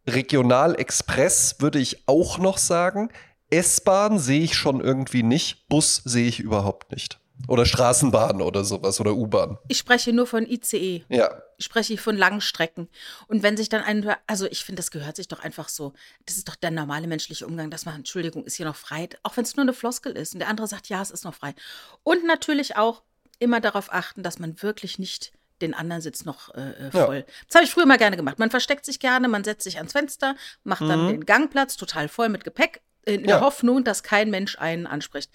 Regionalexpress 0.07 1.57
würde 1.59 1.79
ich 1.79 2.09
auch 2.09 2.39
noch 2.39 2.59
sagen. 2.59 3.11
S-Bahn 3.51 4.19
sehe 4.19 4.41
ich 4.41 4.55
schon 4.55 4.81
irgendwie 4.81 5.23
nicht. 5.23 5.69
Bus 5.69 6.03
sehe 6.05 6.29
ich 6.29 6.41
überhaupt 6.41 6.93
nicht. 6.93 7.21
Oder 7.49 7.67
Straßenbahn 7.67 8.43
oder 8.43 8.65
sowas 8.65 9.01
oder 9.01 9.15
U-Bahn. 9.15 9.59
Ich 9.69 9.79
spreche 9.79 10.13
nur 10.13 10.27
von 10.27 10.47
ICE. 10.47 11.05
Ja. 11.09 11.43
Ich 11.59 11.65
spreche 11.65 11.99
von 11.99 12.17
langen 12.17 12.41
Strecken. 12.41 12.89
Und 13.27 13.43
wenn 13.43 13.57
sich 13.57 13.69
dann 13.69 13.83
ein, 13.83 14.15
also 14.27 14.47
ich 14.47 14.65
finde, 14.65 14.81
das 14.81 14.91
gehört 14.91 15.17
sich 15.17 15.29
doch 15.29 15.41
einfach 15.41 15.69
so. 15.69 15.93
Das 16.27 16.37
ist 16.37 16.49
doch 16.49 16.57
der 16.57 16.71
normale 16.71 17.07
menschliche 17.07 17.47
Umgang, 17.47 17.71
dass 17.71 17.85
man, 17.85 17.97
Entschuldigung, 17.97 18.45
ist 18.45 18.57
hier 18.57 18.67
noch 18.67 18.77
frei, 18.77 19.09
auch 19.23 19.37
wenn 19.37 19.45
es 19.45 19.57
nur 19.57 19.63
eine 19.63 19.73
Floskel 19.73 20.13
ist. 20.13 20.35
Und 20.35 20.41
der 20.41 20.49
andere 20.49 20.67
sagt, 20.67 20.89
ja, 20.89 21.03
es 21.03 21.11
ist 21.11 21.25
noch 21.25 21.35
frei. 21.35 21.55
Und 22.03 22.27
natürlich 22.27 22.77
auch 22.77 23.03
immer 23.39 23.61
darauf 23.61 23.93
achten, 23.93 24.23
dass 24.23 24.39
man 24.39 24.63
wirklich 24.63 24.99
nicht 24.99 25.33
den 25.61 25.75
anderen 25.75 26.01
Sitz 26.01 26.25
noch 26.25 26.55
äh, 26.55 26.89
äh 26.89 26.91
voll. 26.91 27.17
Ja. 27.17 27.35
Das 27.47 27.55
habe 27.57 27.65
ich 27.65 27.71
früher 27.71 27.87
mal 27.87 27.99
gerne 27.99 28.17
gemacht. 28.17 28.39
Man 28.39 28.51
versteckt 28.51 28.85
sich 28.85 28.99
gerne, 28.99 29.29
man 29.29 29.45
setzt 29.45 29.65
sich 29.65 29.77
ans 29.77 29.93
Fenster, 29.93 30.37
macht 30.65 30.83
dann 30.83 31.05
mhm. 31.05 31.09
den 31.09 31.27
Gangplatz 31.27 31.77
total 31.77 32.09
voll 32.09 32.29
mit 32.29 32.45
Gepäck, 32.45 32.81
in 33.05 33.21
ja. 33.21 33.27
der 33.27 33.41
Hoffnung, 33.41 33.85
dass 33.85 34.03
kein 34.03 34.31
Mensch 34.31 34.59
einen 34.59 34.87
anspricht. 34.87 35.31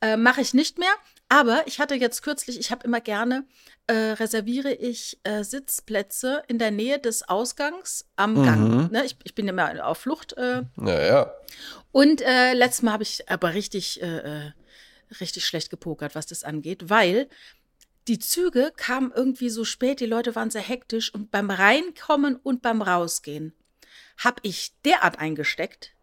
Äh, 0.00 0.16
Mache 0.16 0.40
ich 0.40 0.54
nicht 0.54 0.78
mehr. 0.78 0.92
Aber 1.28 1.62
ich 1.66 1.80
hatte 1.80 1.94
jetzt 1.94 2.22
kürzlich, 2.22 2.58
ich 2.58 2.70
habe 2.70 2.84
immer 2.84 3.00
gerne, 3.00 3.44
äh, 3.86 3.94
reserviere 3.94 4.72
ich 4.72 5.18
äh, 5.24 5.42
Sitzplätze 5.42 6.42
in 6.48 6.58
der 6.58 6.70
Nähe 6.70 6.98
des 6.98 7.28
Ausgangs 7.28 8.06
am 8.16 8.34
mhm. 8.34 8.44
Gang. 8.44 8.92
Ne? 8.92 9.04
Ich, 9.04 9.16
ich 9.24 9.34
bin 9.34 9.48
immer 9.48 9.86
auf 9.86 9.98
Flucht. 9.98 10.34
Äh. 10.34 10.62
Ja, 10.76 11.02
ja. 11.02 11.34
Und 11.92 12.20
äh, 12.20 12.52
letztes 12.54 12.82
Mal 12.82 12.92
habe 12.92 13.02
ich 13.02 13.28
aber 13.28 13.54
richtig, 13.54 14.02
äh, 14.02 14.18
äh, 14.18 14.52
richtig 15.20 15.46
schlecht 15.46 15.70
gepokert, 15.70 16.14
was 16.14 16.26
das 16.26 16.44
angeht, 16.44 16.90
weil 16.90 17.28
die 18.06 18.18
Züge 18.18 18.72
kamen 18.76 19.12
irgendwie 19.14 19.48
so 19.48 19.64
spät, 19.64 20.00
die 20.00 20.06
Leute 20.06 20.34
waren 20.34 20.50
sehr 20.50 20.62
hektisch 20.62 21.12
und 21.14 21.30
beim 21.30 21.50
Reinkommen 21.50 22.36
und 22.36 22.60
beim 22.60 22.82
Rausgehen 22.82 23.54
habe 24.18 24.40
ich 24.42 24.72
derart 24.84 25.18
eingesteckt, 25.18 25.94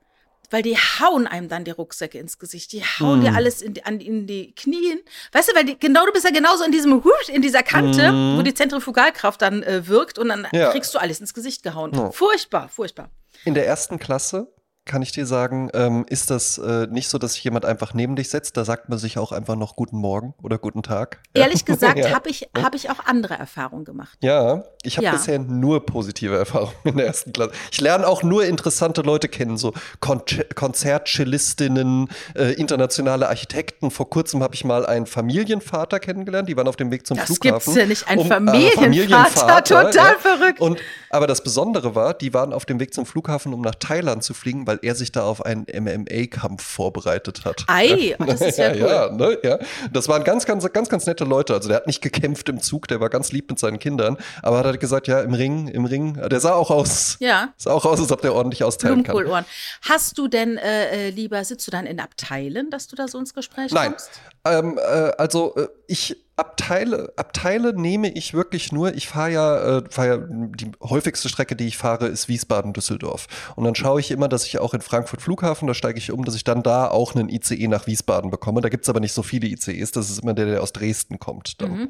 weil 0.51 0.61
die 0.61 0.77
hauen 0.77 1.27
einem 1.27 1.49
dann 1.49 1.63
die 1.63 1.71
Rucksäcke 1.71 2.19
ins 2.19 2.37
Gesicht, 2.37 2.71
die 2.73 2.83
hauen 2.83 3.19
mm. 3.19 3.21
dir 3.23 3.33
alles 3.35 3.61
in 3.61 3.73
die, 3.73 3.83
an, 3.83 3.99
in 3.99 4.27
die 4.27 4.53
Knien. 4.53 4.99
Weißt 5.31 5.49
du, 5.49 5.55
weil 5.55 5.65
die, 5.65 5.79
genau 5.79 6.05
du 6.05 6.11
bist 6.11 6.25
ja 6.25 6.31
genauso 6.31 6.63
in 6.63 6.71
diesem 6.71 7.01
in 7.29 7.41
dieser 7.41 7.63
Kante, 7.63 8.11
mm. 8.11 8.37
wo 8.37 8.41
die 8.41 8.53
Zentrifugalkraft 8.53 9.41
dann 9.41 9.63
äh, 9.63 9.87
wirkt 9.87 10.19
und 10.19 10.29
dann 10.29 10.47
ja. 10.51 10.71
kriegst 10.71 10.93
du 10.93 10.99
alles 10.99 11.19
ins 11.19 11.33
Gesicht 11.33 11.63
gehauen. 11.63 11.97
Oh. 11.97 12.11
Furchtbar, 12.11 12.69
furchtbar. 12.69 13.09
In 13.45 13.53
der 13.55 13.65
ersten 13.65 13.97
Klasse 13.97 14.53
kann 14.85 15.03
ich 15.03 15.11
dir 15.11 15.25
sagen, 15.27 15.69
ähm, 15.73 16.05
ist 16.09 16.31
das 16.31 16.57
äh, 16.57 16.87
nicht 16.87 17.07
so, 17.07 17.19
dass 17.19 17.33
sich 17.33 17.43
jemand 17.43 17.65
einfach 17.65 17.93
neben 17.93 18.15
dich 18.15 18.29
setzt. 18.29 18.57
Da 18.57 18.65
sagt 18.65 18.89
man 18.89 18.97
sich 18.97 19.17
auch 19.19 19.31
einfach 19.31 19.55
noch 19.55 19.75
guten 19.75 19.97
Morgen 19.97 20.33
oder 20.41 20.57
guten 20.57 20.81
Tag. 20.81 21.21
Ehrlich 21.33 21.65
gesagt 21.65 21.99
ja. 21.99 22.11
habe 22.11 22.29
ich, 22.29 22.49
hab 22.57 22.73
ich 22.73 22.89
auch 22.89 23.05
andere 23.05 23.35
Erfahrungen 23.35 23.85
gemacht. 23.85 24.17
Ja, 24.21 24.63
ich 24.81 24.97
habe 24.97 25.05
ja. 25.05 25.11
bisher 25.11 25.37
nur 25.37 25.85
positive 25.85 26.35
Erfahrungen 26.35 26.73
in 26.83 26.97
der 26.97 27.05
ersten 27.05 27.31
Klasse. 27.31 27.51
Ich 27.71 27.79
lerne 27.79 28.07
auch 28.07 28.23
nur 28.23 28.43
interessante 28.45 29.01
Leute 29.01 29.27
kennen, 29.27 29.57
so 29.57 29.73
Kon 29.99 30.21
Konzertcellistinnen, 30.55 32.09
äh, 32.35 32.53
internationale 32.53 33.29
Architekten. 33.29 33.91
Vor 33.91 34.09
kurzem 34.09 34.41
habe 34.41 34.55
ich 34.55 34.65
mal 34.65 34.85
einen 34.85 35.05
Familienvater 35.05 35.99
kennengelernt, 35.99 36.49
die 36.49 36.57
waren 36.57 36.67
auf 36.67 36.75
dem 36.75 36.89
Weg 36.91 37.05
zum 37.05 37.17
das 37.17 37.27
Flughafen. 37.27 37.53
Das 37.53 37.65
gibt's 37.65 37.79
ja 37.79 37.85
nicht, 37.85 38.07
ein 38.07 38.19
um, 38.19 38.27
Familienvater, 38.27 38.77
äh, 38.77 38.83
Familienvater, 38.83 39.63
total 39.63 39.93
ja. 39.93 40.17
verrückt. 40.19 40.59
Und 40.59 40.79
Aber 41.11 41.27
das 41.27 41.43
Besondere 41.43 41.93
war, 41.93 42.13
die 42.13 42.33
waren 42.33 42.51
auf 42.51 42.65
dem 42.65 42.79
Weg 42.79 42.93
zum 42.93 43.05
Flughafen, 43.05 43.53
um 43.53 43.61
nach 43.61 43.75
Thailand 43.75 44.23
zu 44.23 44.33
fliegen, 44.33 44.65
weil 44.71 44.79
er 44.83 44.95
sich 44.95 45.11
da 45.11 45.23
auf 45.23 45.45
einen 45.45 45.65
MMA-Kampf 45.65 46.63
vorbereitet 46.63 47.43
hat. 47.43 47.65
Ei, 47.67 48.15
das 48.25 48.39
ist 48.41 48.57
ja, 48.57 48.71
cool. 48.71 48.79
ja, 48.79 49.11
ne, 49.11 49.37
ja. 49.43 49.59
Das 49.91 50.07
waren 50.07 50.23
ganz, 50.23 50.45
ganz, 50.45 50.65
ganz, 50.71 50.87
ganz 50.87 51.05
nette 51.05 51.25
Leute. 51.25 51.53
Also 51.53 51.67
der 51.67 51.77
hat 51.77 51.87
nicht 51.87 52.01
gekämpft 52.01 52.47
im 52.47 52.61
Zug, 52.61 52.87
der 52.87 53.01
war 53.01 53.09
ganz 53.09 53.31
lieb 53.33 53.49
mit 53.49 53.59
seinen 53.59 53.79
Kindern, 53.79 54.17
aber 54.41 54.59
hat 54.59 54.65
halt 54.65 54.79
gesagt, 54.79 55.07
ja, 55.07 55.19
im 55.21 55.33
Ring, 55.33 55.67
im 55.67 55.85
Ring. 55.85 56.13
Der 56.29 56.39
sah 56.39 56.53
auch 56.53 56.71
aus. 56.71 57.17
Ja. 57.19 57.49
Sah 57.57 57.71
auch 57.73 57.85
aus, 57.85 57.99
als 57.99 58.11
ob 58.11 58.21
der 58.21 58.33
ordentlich 58.33 58.63
austeilen 58.63 59.03
kann. 59.03 59.45
Hast 59.81 60.17
du 60.17 60.27
denn 60.27 60.57
äh, 60.57 61.07
äh, 61.07 61.09
lieber, 61.09 61.43
sitzt 61.43 61.67
du 61.67 61.71
dann 61.71 61.85
in 61.85 61.99
Abteilen, 61.99 62.69
dass 62.69 62.87
du 62.87 62.95
da 62.95 63.07
so 63.07 63.19
ins 63.19 63.33
Gespräch 63.33 63.71
Nein. 63.71 63.91
kommst? 63.91 64.09
Ähm, 64.45 64.77
äh, 64.77 65.11
also 65.17 65.55
äh, 65.55 65.67
ich 65.87 66.17
Abteile, 66.41 67.13
Abteile 67.17 67.79
nehme 67.79 68.09
ich 68.09 68.33
wirklich 68.33 68.71
nur. 68.71 68.95
Ich 68.95 69.07
fahre 69.07 69.31
ja, 69.31 69.77
äh, 69.77 69.83
fahr 69.89 70.07
ja, 70.07 70.17
die 70.17 70.71
häufigste 70.81 71.29
Strecke, 71.29 71.55
die 71.55 71.67
ich 71.67 71.77
fahre, 71.77 72.07
ist 72.07 72.29
Wiesbaden-Düsseldorf. 72.29 73.27
Und 73.55 73.63
dann 73.63 73.75
schaue 73.75 73.99
ich 73.99 74.09
immer, 74.09 74.27
dass 74.27 74.47
ich 74.47 74.57
auch 74.57 74.73
in 74.73 74.81
Frankfurt 74.81 75.21
Flughafen, 75.21 75.67
da 75.67 75.75
steige 75.75 75.99
ich 75.99 76.11
um, 76.11 76.25
dass 76.25 76.33
ich 76.33 76.43
dann 76.43 76.63
da 76.63 76.87
auch 76.87 77.13
einen 77.13 77.29
ICE 77.29 77.67
nach 77.67 77.85
Wiesbaden 77.85 78.31
bekomme. 78.31 78.61
Da 78.61 78.69
gibt 78.69 78.85
es 78.85 78.89
aber 78.89 78.99
nicht 78.99 79.13
so 79.13 79.21
viele 79.21 79.47
ICEs, 79.47 79.91
das 79.91 80.09
ist 80.09 80.23
immer 80.23 80.33
der, 80.33 80.47
der 80.47 80.63
aus 80.63 80.73
Dresden 80.73 81.19
kommt. 81.19 81.61
Dann. 81.61 81.71
Mhm. 81.71 81.89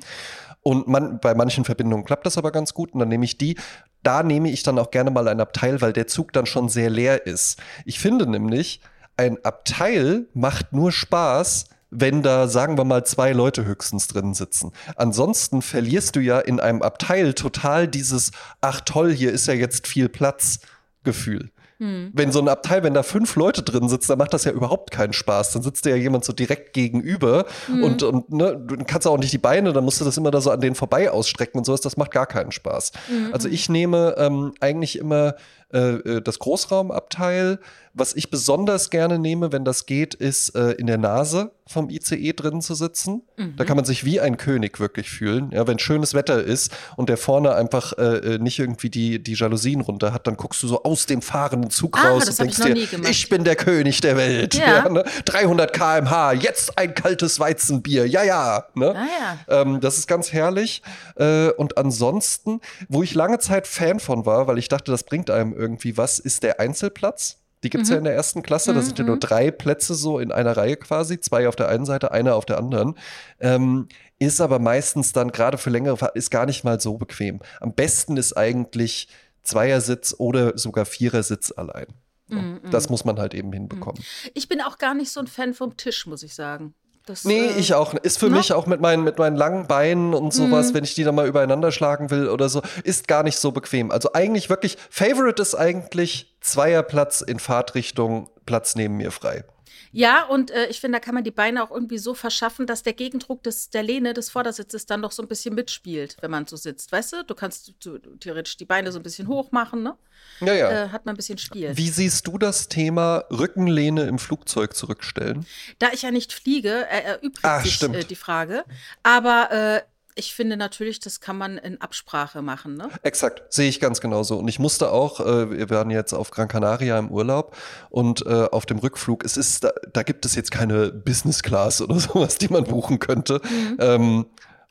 Und 0.63 0.88
man, 0.88 1.20
bei 1.22 1.34
manchen 1.34 1.63
Verbindungen 1.63 2.03
klappt 2.03 2.25
das 2.25 2.38
aber 2.38 2.51
ganz 2.51 2.74
gut 2.74 2.93
und 2.93 3.00
dann 3.00 3.10
nehme 3.10 3.24
ich 3.24 3.38
die. 3.38 3.58
Da 4.03 4.22
nehme 4.22 4.50
ich 4.50 4.63
dann 4.63 4.79
auch 4.79 4.91
gerne 4.91 5.12
mal 5.12 5.29
ein 5.29 5.39
Abteil, 5.39 5.79
weil 5.79 5.93
der 5.93 6.08
Zug 6.08 6.34
dann 6.34 6.46
schon 6.46 6.67
sehr 6.67 6.89
leer 6.89 7.25
ist. 7.25 7.58
Ich 7.86 8.00
finde 8.00 8.27
nämlich, 8.27 8.81
ein 9.15 9.38
Abteil 9.46 10.27
macht 10.34 10.74
nur 10.74 10.91
Spaß, 10.91 11.65
wenn 11.91 12.24
da, 12.24 12.48
sagen 12.48 12.77
wir 12.77 12.86
mal, 12.86 13.05
zwei 13.05 13.33
Leute 13.33 13.65
höchstens 13.65 14.07
drin 14.07 14.33
sitzen. 14.33 14.71
Ansonsten 14.95 15.62
verlierst 15.62 16.15
du 16.15 16.21
ja 16.21 16.39
in 16.39 16.60
einem 16.60 16.81
Abteil 16.81 17.33
total 17.33 17.88
dieses, 17.88 18.31
ach 18.62 18.81
toll, 18.81 19.13
hier 19.13 19.31
ist 19.31 19.48
ja 19.48 19.53
jetzt 19.53 19.88
viel 19.88 20.10
Platz 20.10 20.60
Gefühl. 21.03 21.50
Hm. 21.82 22.12
Wenn 22.14 22.32
so 22.32 22.40
ein 22.40 22.48
Abteil, 22.48 22.84
wenn 22.84 22.94
da 22.94 23.02
fünf 23.02 23.36
Leute 23.36 23.64
drin 23.64 23.90
sitzen, 23.90 24.10
dann 24.10 24.20
macht 24.20 24.36
das 24.36 24.44
ja 24.44 24.52
überhaupt 24.52 24.92
keinen 24.92 25.14
Spaß. 25.14 25.52
Dann 25.54 25.64
sitzt 25.64 25.84
dir 25.84 25.90
ja 25.90 25.96
jemand 25.96 26.24
so 26.24 26.32
direkt 26.32 26.74
gegenüber 26.74 27.46
hm. 27.66 27.84
und, 27.84 28.04
und 28.04 28.32
ne, 28.32 28.56
du 28.56 28.78
kannst 28.86 29.08
auch 29.08 29.18
nicht 29.18 29.34
die 29.34 29.40
Beine, 29.40 29.74
dann 29.74 29.84
musst 29.84 30.00
du 30.00 30.06
das 30.06 30.16
immer 30.16 30.30
da 30.30 30.42
so 30.42 30.52
an 30.52 30.62
denen 30.62 30.76
vorbei 30.76 31.10
ausstrecken 31.10 31.58
und 31.58 31.66
sowas. 31.66 31.82
Das 31.82 31.98
macht 31.98 32.12
gar 32.12 32.28
keinen 32.28 32.52
Spaß. 32.52 32.92
Hm. 33.08 33.34
Also 33.34 33.50
ich 33.50 33.68
nehme 33.68 34.14
ähm, 34.20 34.54
eigentlich 34.60 35.00
immer 35.00 35.34
äh, 35.74 36.18
äh, 36.18 36.22
das 36.22 36.40
Großraumabteil. 36.40 37.60
Was 37.94 38.14
ich 38.14 38.30
besonders 38.30 38.90
gerne 38.90 39.20
nehme, 39.20 39.52
wenn 39.52 39.64
das 39.64 39.86
geht, 39.86 40.14
ist 40.14 40.56
äh, 40.56 40.72
in 40.72 40.88
der 40.88 40.98
Nase 40.98 41.52
vom 41.66 41.90
ICE 41.90 42.34
drin 42.34 42.62
zu 42.62 42.74
sitzen. 42.74 43.24
Mhm. 43.38 43.56
Da 43.56 43.64
kann 43.64 43.78
man 43.78 43.86
sich 43.86 44.04
wie 44.04 44.20
ein 44.20 44.38
König 44.38 44.80
wirklich 44.80 45.10
fühlen. 45.10 45.52
Ja, 45.52 45.68
wenn 45.68 45.80
schönes 45.80 46.14
Wetter 46.14 46.44
ist 46.44 46.74
und 46.98 47.08
der 47.10 47.18
vorne 47.18 47.56
einfach 47.56 47.98
äh, 47.98 48.36
äh 48.36 48.38
nicht 48.38 48.60
irgendwie 48.60 48.90
die, 48.90 49.24
die 49.24 49.34
Jalousien 49.34 49.82
runter 49.82 50.14
hat, 50.14 50.28
dann 50.28 50.36
guckst 50.36 50.62
du 50.64 50.68
so 50.68 50.84
aus 50.84 51.06
dem 51.06 51.22
fahrenden 51.22 51.70
Zug 51.72 51.98
ah, 51.98 52.10
raus 52.10 52.30
und 52.30 52.40
denkst 52.40 52.60
ich 52.60 52.90
dir, 52.90 53.10
ich 53.10 53.30
bin 53.30 53.44
der 53.44 53.56
König 53.56 54.01
der 54.01 54.18
Welt. 54.18 54.54
Ja. 54.54 54.84
Ja, 54.84 54.90
ne? 54.90 55.04
300 55.25 55.74
km/h, 55.74 56.34
jetzt 56.34 56.78
ein 56.78 56.94
kaltes 56.94 57.40
Weizenbier. 57.40 58.06
Ja, 58.06 58.24
ja. 58.24 58.66
Ne? 58.75 58.96
Ah, 58.96 59.08
ja. 59.50 59.62
Ähm, 59.62 59.82
das 59.82 59.98
ist 59.98 60.08
ganz 60.08 60.32
herrlich. 60.32 60.82
Äh, 61.16 61.50
und 61.51 61.78
ansonsten, 61.78 62.62
wo 62.90 63.04
ich 63.04 63.16
lange 63.16 63.40
Zeit 63.40 63.68
Fan 63.68 64.00
von 64.00 64.25
war, 64.25 64.48
weil 64.48 64.58
ich 64.58 64.68
dachte, 64.68 64.92
das 64.92 65.04
bringt 65.04 65.30
einem 65.30 65.54
irgendwie 65.54 65.98
was, 65.98 66.20
ist 66.20 66.44
der 66.44 66.60
Einzelplatz. 66.60 67.38
Die 67.63 67.70
gibt 67.70 67.84
es 67.84 67.90
mhm. 67.90 67.94
ja 67.94 67.98
in 68.00 68.04
der 68.06 68.16
ersten 68.16 68.42
Klasse. 68.42 68.74
Da 68.74 68.82
sind 68.82 68.98
ja 68.98 69.06
nur 69.06 69.16
mhm. 69.16 69.22
drei 69.22 69.51
Plätze 69.51 69.94
so 69.94 70.20
in 70.20 70.32
einer 70.32 70.58
Reihe 70.58 70.78
quasi. 70.78 71.20
Zwei 71.20 71.48
auf 71.48 71.56
der 71.56 71.70
einen 71.70 71.86
Seite, 71.86 72.12
einer 72.12 72.36
auf 72.36 72.46
der 72.46 72.58
anderen. 72.58 72.96
Ähm, 73.40 73.88
ist 74.20 74.42
aber 74.42 74.60
meistens 74.60 75.13
dann 75.13 75.32
gerade 75.32 75.58
für 75.58 75.70
längere 75.70 75.98
Fahrt, 75.98 76.16
ist 76.16 76.30
gar 76.32 76.46
nicht 76.46 76.63
mal 76.63 76.80
so 76.80 76.98
bequem. 76.98 77.40
Am 77.60 77.74
besten 77.74 78.18
ist 78.18 78.38
eigentlich 78.38 79.08
Zweiersitz 79.43 80.15
oder 80.17 80.57
sogar 80.57 80.86
Vierersitz 80.86 81.51
allein. 81.55 81.88
Mhm, 82.27 82.62
das 82.71 82.89
muss 82.89 83.05
man 83.05 83.19
halt 83.19 83.33
eben 83.33 83.51
hinbekommen. 83.51 84.01
Ich 84.33 84.48
bin 84.48 84.62
auch 84.62 84.77
gar 84.77 84.93
nicht 84.93 85.12
so 85.12 85.19
ein 85.19 85.27
Fan 85.27 85.53
vom 85.53 85.75
Tisch, 85.77 86.05
muss 86.05 86.24
ich 86.24 86.33
sagen. 86.33 86.74
Das, 87.05 87.25
nee, 87.25 87.48
äh, 87.48 87.60
ich 87.60 87.74
auch. 87.74 87.93
Ist 87.95 88.19
für 88.19 88.29
no? 88.29 88.38
mich 88.38 88.53
auch 88.53 88.67
mit 88.67 88.79
meinen, 88.79 89.03
mit 89.03 89.17
meinen 89.17 89.36
langen 89.36 89.67
Beinen 89.67 90.13
und 90.13 90.33
sowas, 90.33 90.71
mm. 90.71 90.75
wenn 90.75 90.83
ich 90.83 90.93
die 90.93 91.03
dann 91.03 91.15
mal 91.15 91.27
übereinander 91.27 91.71
schlagen 91.71 92.12
will 92.12 92.29
oder 92.29 92.48
so, 92.48 92.62
ist 92.83 93.07
gar 93.07 93.24
nicht 93.24 93.38
so 93.38 93.51
bequem. 93.51 93.91
Also 93.91 94.13
eigentlich 94.13 94.50
wirklich, 94.50 94.77
Favorite 94.89 95.41
ist 95.41 95.55
eigentlich 95.55 96.38
Zweierplatz 96.41 97.21
in 97.21 97.39
Fahrtrichtung, 97.39 98.29
Platz 98.45 98.75
neben 98.75 98.98
mir 98.98 99.12
frei. 99.12 99.43
Ja, 99.91 100.24
und 100.25 100.51
äh, 100.51 100.67
ich 100.67 100.79
finde, 100.79 100.98
da 100.98 101.00
kann 101.03 101.15
man 101.15 101.24
die 101.24 101.31
Beine 101.31 101.63
auch 101.63 101.71
irgendwie 101.71 101.98
so 101.98 102.13
verschaffen, 102.13 102.65
dass 102.65 102.83
der 102.83 102.93
Gegendruck 102.93 103.43
des, 103.43 103.69
der 103.69 103.83
Lehne 103.83 104.13
des 104.13 104.29
Vordersitzes 104.29 104.86
dann 104.86 105.01
noch 105.01 105.12
so 105.12 105.21
ein 105.21 105.27
bisschen 105.27 105.53
mitspielt, 105.53 106.17
wenn 106.21 106.31
man 106.31 106.48
so 106.48 106.55
sitzt. 106.55 106.91
Weißt 106.91 107.13
du, 107.13 107.24
du 107.25 107.36
kannst 107.36 107.74
du, 107.83 107.98
theoretisch 108.19 108.57
die 108.57 108.65
Beine 108.65 108.91
so 108.91 109.00
ein 109.00 109.03
bisschen 109.03 109.27
hoch 109.27 109.51
machen, 109.51 109.83
ne? 109.83 109.95
Ja, 110.39 110.53
ja. 110.53 110.69
Äh, 110.69 110.89
hat 110.89 111.05
man 111.05 111.13
ein 111.13 111.17
bisschen 111.17 111.38
Spiel. 111.38 111.75
Wie 111.75 111.89
siehst 111.89 112.27
du 112.27 112.38
das 112.38 112.67
Thema 112.67 113.25
Rückenlehne 113.31 114.03
im 114.03 114.19
Flugzeug 114.19 114.75
zurückstellen? 114.75 115.45
Da 115.79 115.89
ich 115.93 116.03
ja 116.03 116.12
nicht 116.12 116.33
fliege, 116.33 116.88
äh, 116.89 117.03
erübrigt 117.03 117.45
ah, 117.45 117.62
sich 117.62 117.81
äh, 117.81 118.03
die 118.03 118.15
Frage. 118.15 118.63
Aber 119.03 119.51
äh, 119.51 119.81
ich 120.15 120.34
finde 120.34 120.58
natürlich, 120.58 121.00
das 121.00 121.20
kann 121.20 121.38
man 121.38 121.58
in 121.58 121.80
Absprache 121.82 122.41
machen, 122.41 122.75
ne? 122.75 122.89
Exakt, 123.03 123.53
sehe 123.53 123.70
ich 123.70 123.80
ganz 123.80 124.01
genauso. 124.01 124.38
Und 124.38 124.48
ich 124.48 124.60
musste 124.60 124.91
auch, 124.91 125.20
äh, 125.20 125.51
wir 125.51 125.70
waren 125.70 125.89
jetzt 125.89 126.13
auf 126.13 126.32
Gran 126.32 126.48
Canaria 126.48 126.98
im 126.98 127.10
Urlaub 127.10 127.56
und 127.89 128.25
äh, 128.25 128.48
auf 128.51 128.65
dem 128.65 128.80
Rückflug, 128.80 129.24
es 129.24 129.38
ist, 129.38 129.63
da, 129.63 129.72
da, 129.94 130.03
gibt 130.03 130.25
es 130.25 130.36
jetzt 130.36 130.51
keine 130.51 130.91
Business 130.91 131.44
Class 131.44 131.82
oder 131.82 131.96
sowas, 132.00 132.38
die 132.38 132.50
man 132.50 132.63
buchen 132.63 133.00
könnte. 133.00 133.41
Mhm. 133.44 133.77
Ähm, 133.80 134.25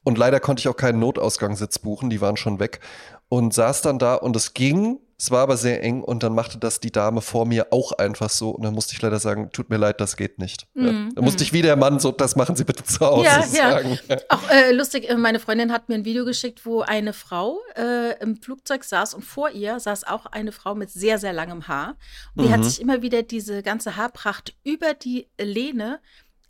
und 0.05 0.19
leider 0.19 0.41
konnte 0.41 0.61
ich 0.61 0.69
auch 0.69 0.77
keinen 0.77 0.99
Notausgangssitz 0.99 1.79
buchen, 1.79 2.11
die 2.11 2.21
waren 2.21 2.37
schon 2.37 2.59
weg. 2.59 2.81
Und 3.29 3.55
saß 3.55 3.83
dann 3.83 3.99
da 3.99 4.15
und 4.15 4.35
es 4.35 4.55
ging, 4.55 4.99
es 5.21 5.31
war 5.31 5.43
aber 5.43 5.59
sehr 5.59 5.83
eng 5.83 6.03
und 6.03 6.23
dann 6.23 6.35
machte 6.35 6.57
das 6.57 6.81
die 6.81 6.91
Dame 6.91 7.21
vor 7.21 7.45
mir 7.45 7.67
auch 7.73 7.93
einfach 7.93 8.31
so. 8.31 8.53
Und 8.53 8.65
dann 8.65 8.73
musste 8.73 8.95
ich 8.95 9.03
leider 9.03 9.19
sagen, 9.19 9.51
tut 9.53 9.69
mir 9.69 9.77
leid, 9.77 10.01
das 10.01 10.17
geht 10.17 10.39
nicht. 10.39 10.67
Mm, 10.73 10.87
ja. 10.87 10.93
Dann 11.15 11.25
musste 11.25 11.45
ich 11.45 11.53
wie 11.53 11.61
der 11.61 11.77
Mann 11.77 12.01
so, 12.01 12.11
das 12.11 12.37
machen 12.37 12.57
Sie 12.57 12.65
bitte 12.65 12.85
zu 12.85 13.01
Hause 13.01 13.27
ja, 13.27 13.43
sagen. 13.43 13.99
Ja. 14.09 14.17
Auch 14.31 14.49
äh, 14.49 14.73
lustig, 14.73 15.11
äh, 15.11 15.17
meine 15.19 15.39
Freundin 15.39 15.73
hat 15.73 15.91
mir 15.91 15.97
ein 15.97 16.07
Video 16.07 16.25
geschickt, 16.25 16.65
wo 16.65 16.81
eine 16.81 17.13
Frau 17.13 17.59
äh, 17.77 18.19
im 18.23 18.41
Flugzeug 18.41 18.83
saß 18.83 19.13
und 19.13 19.23
vor 19.23 19.51
ihr 19.51 19.79
saß 19.79 20.05
auch 20.05 20.25
eine 20.25 20.53
Frau 20.53 20.75
mit 20.75 20.89
sehr, 20.91 21.19
sehr 21.19 21.35
langem 21.35 21.69
Haar. 21.69 21.97
Und 22.35 22.45
die 22.45 22.49
mhm. 22.49 22.53
hat 22.55 22.65
sich 22.65 22.81
immer 22.81 23.03
wieder 23.03 23.23
diese 23.23 23.63
ganze 23.63 23.97
Haarpracht 23.97 24.55
über 24.65 24.95
die 24.95 25.29
Lehne 25.39 26.01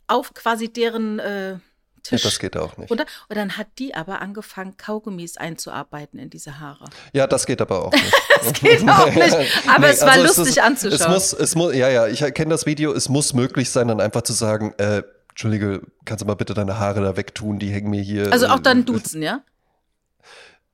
auf 0.07 0.33
quasi 0.33 0.71
deren 0.71 1.19
äh, 1.19 1.57
Tisch. 2.03 2.23
Ja, 2.23 2.29
das 2.29 2.39
geht 2.39 2.57
auch 2.57 2.77
nicht. 2.77 2.89
Runter. 2.89 3.05
Und 3.29 3.35
dann 3.35 3.57
hat 3.57 3.67
die 3.79 3.93
aber 3.93 4.21
angefangen, 4.21 4.77
Kaugummis 4.77 5.37
einzuarbeiten 5.37 6.19
in 6.19 6.29
diese 6.29 6.59
Haare. 6.59 6.85
Ja, 7.13 7.27
das 7.27 7.45
geht 7.45 7.61
aber 7.61 7.85
auch 7.85 7.91
nicht. 7.91 8.13
das 8.43 8.53
geht 8.53 8.89
auch 8.89 9.05
nicht. 9.13 9.67
Aber 9.67 9.87
nee, 9.87 9.93
es 9.93 10.01
war 10.01 10.11
also 10.11 10.23
lustig 10.23 10.43
es 10.43 10.49
ist, 10.49 10.59
anzuschauen. 10.59 11.01
Es 11.01 11.07
muss, 11.07 11.33
es 11.33 11.55
muss, 11.55 11.75
ja, 11.75 11.89
ja, 11.89 12.07
ich 12.07 12.19
kenne 12.33 12.49
das 12.49 12.65
Video. 12.65 12.93
Es 12.93 13.09
muss 13.09 13.33
möglich 13.33 13.69
sein, 13.69 13.87
dann 13.87 14.01
einfach 14.01 14.23
zu 14.23 14.33
sagen, 14.33 14.73
äh, 14.77 15.03
Entschuldige, 15.29 15.81
kannst 16.05 16.21
du 16.21 16.25
mal 16.25 16.35
bitte 16.35 16.53
deine 16.53 16.77
Haare 16.77 17.01
da 17.01 17.15
wegtun? 17.15 17.57
Die 17.57 17.69
hängen 17.69 17.89
mir 17.89 18.01
hier. 18.01 18.31
Also 18.31 18.47
auch 18.47 18.59
dann 18.59 18.85
duzen, 18.85 19.21
ja? 19.21 19.41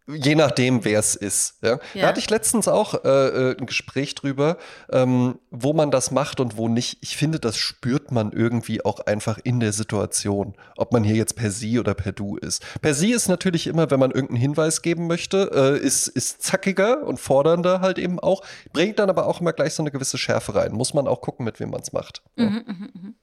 Je 0.07 0.35
nachdem, 0.35 0.85
wer 0.85 0.99
es 0.99 1.15
ist. 1.15 1.61
Ja? 1.61 1.79
ja? 1.93 2.01
Da 2.01 2.07
hatte 2.07 2.19
ich 2.19 2.29
letztens 2.29 2.69
auch 2.69 3.03
äh, 3.03 3.07
äh, 3.07 3.57
ein 3.57 3.65
Gespräch 3.65 4.15
drüber, 4.15 4.57
ähm, 4.89 5.39
wo 5.51 5.73
man 5.73 5.91
das 5.91 6.11
macht 6.11 6.39
und 6.39 6.55
wo 6.55 6.69
nicht. 6.69 6.99
Ich 7.01 7.17
finde, 7.17 7.39
das 7.39 7.57
spürt 7.57 8.11
man 8.11 8.31
irgendwie 8.31 8.85
auch 8.85 9.01
einfach 9.01 9.37
in 9.43 9.59
der 9.59 9.73
Situation, 9.73 10.55
ob 10.77 10.93
man 10.93 11.03
hier 11.03 11.15
jetzt 11.15 11.35
per 11.35 11.51
Sie 11.51 11.77
oder 11.77 11.93
per 11.93 12.13
Du 12.13 12.37
ist. 12.37 12.63
Per 12.81 12.93
Sie 12.93 13.11
ist 13.11 13.27
natürlich 13.27 13.67
immer, 13.67 13.91
wenn 13.91 13.99
man 13.99 14.11
irgendeinen 14.11 14.39
Hinweis 14.39 14.81
geben 14.81 15.07
möchte, 15.07 15.51
äh, 15.53 15.77
ist, 15.77 16.07
ist 16.07 16.41
zackiger 16.41 17.05
und 17.05 17.19
fordernder 17.19 17.81
halt 17.81 17.99
eben 17.99 18.19
auch, 18.19 18.43
bringt 18.71 18.99
dann 18.99 19.09
aber 19.09 19.27
auch 19.27 19.41
immer 19.41 19.51
gleich 19.51 19.73
so 19.73 19.83
eine 19.83 19.91
gewisse 19.91 20.17
Schärfe 20.17 20.55
rein. 20.55 20.71
Muss 20.71 20.93
man 20.93 21.07
auch 21.07 21.19
gucken, 21.19 21.43
mit 21.43 21.59
wem 21.59 21.71
man 21.71 21.81
es 21.81 21.91
macht. 21.91 22.21
Mhm, 22.37 22.43
ja. 22.43 22.49
mh, 22.49 22.89
mh. 22.93 23.13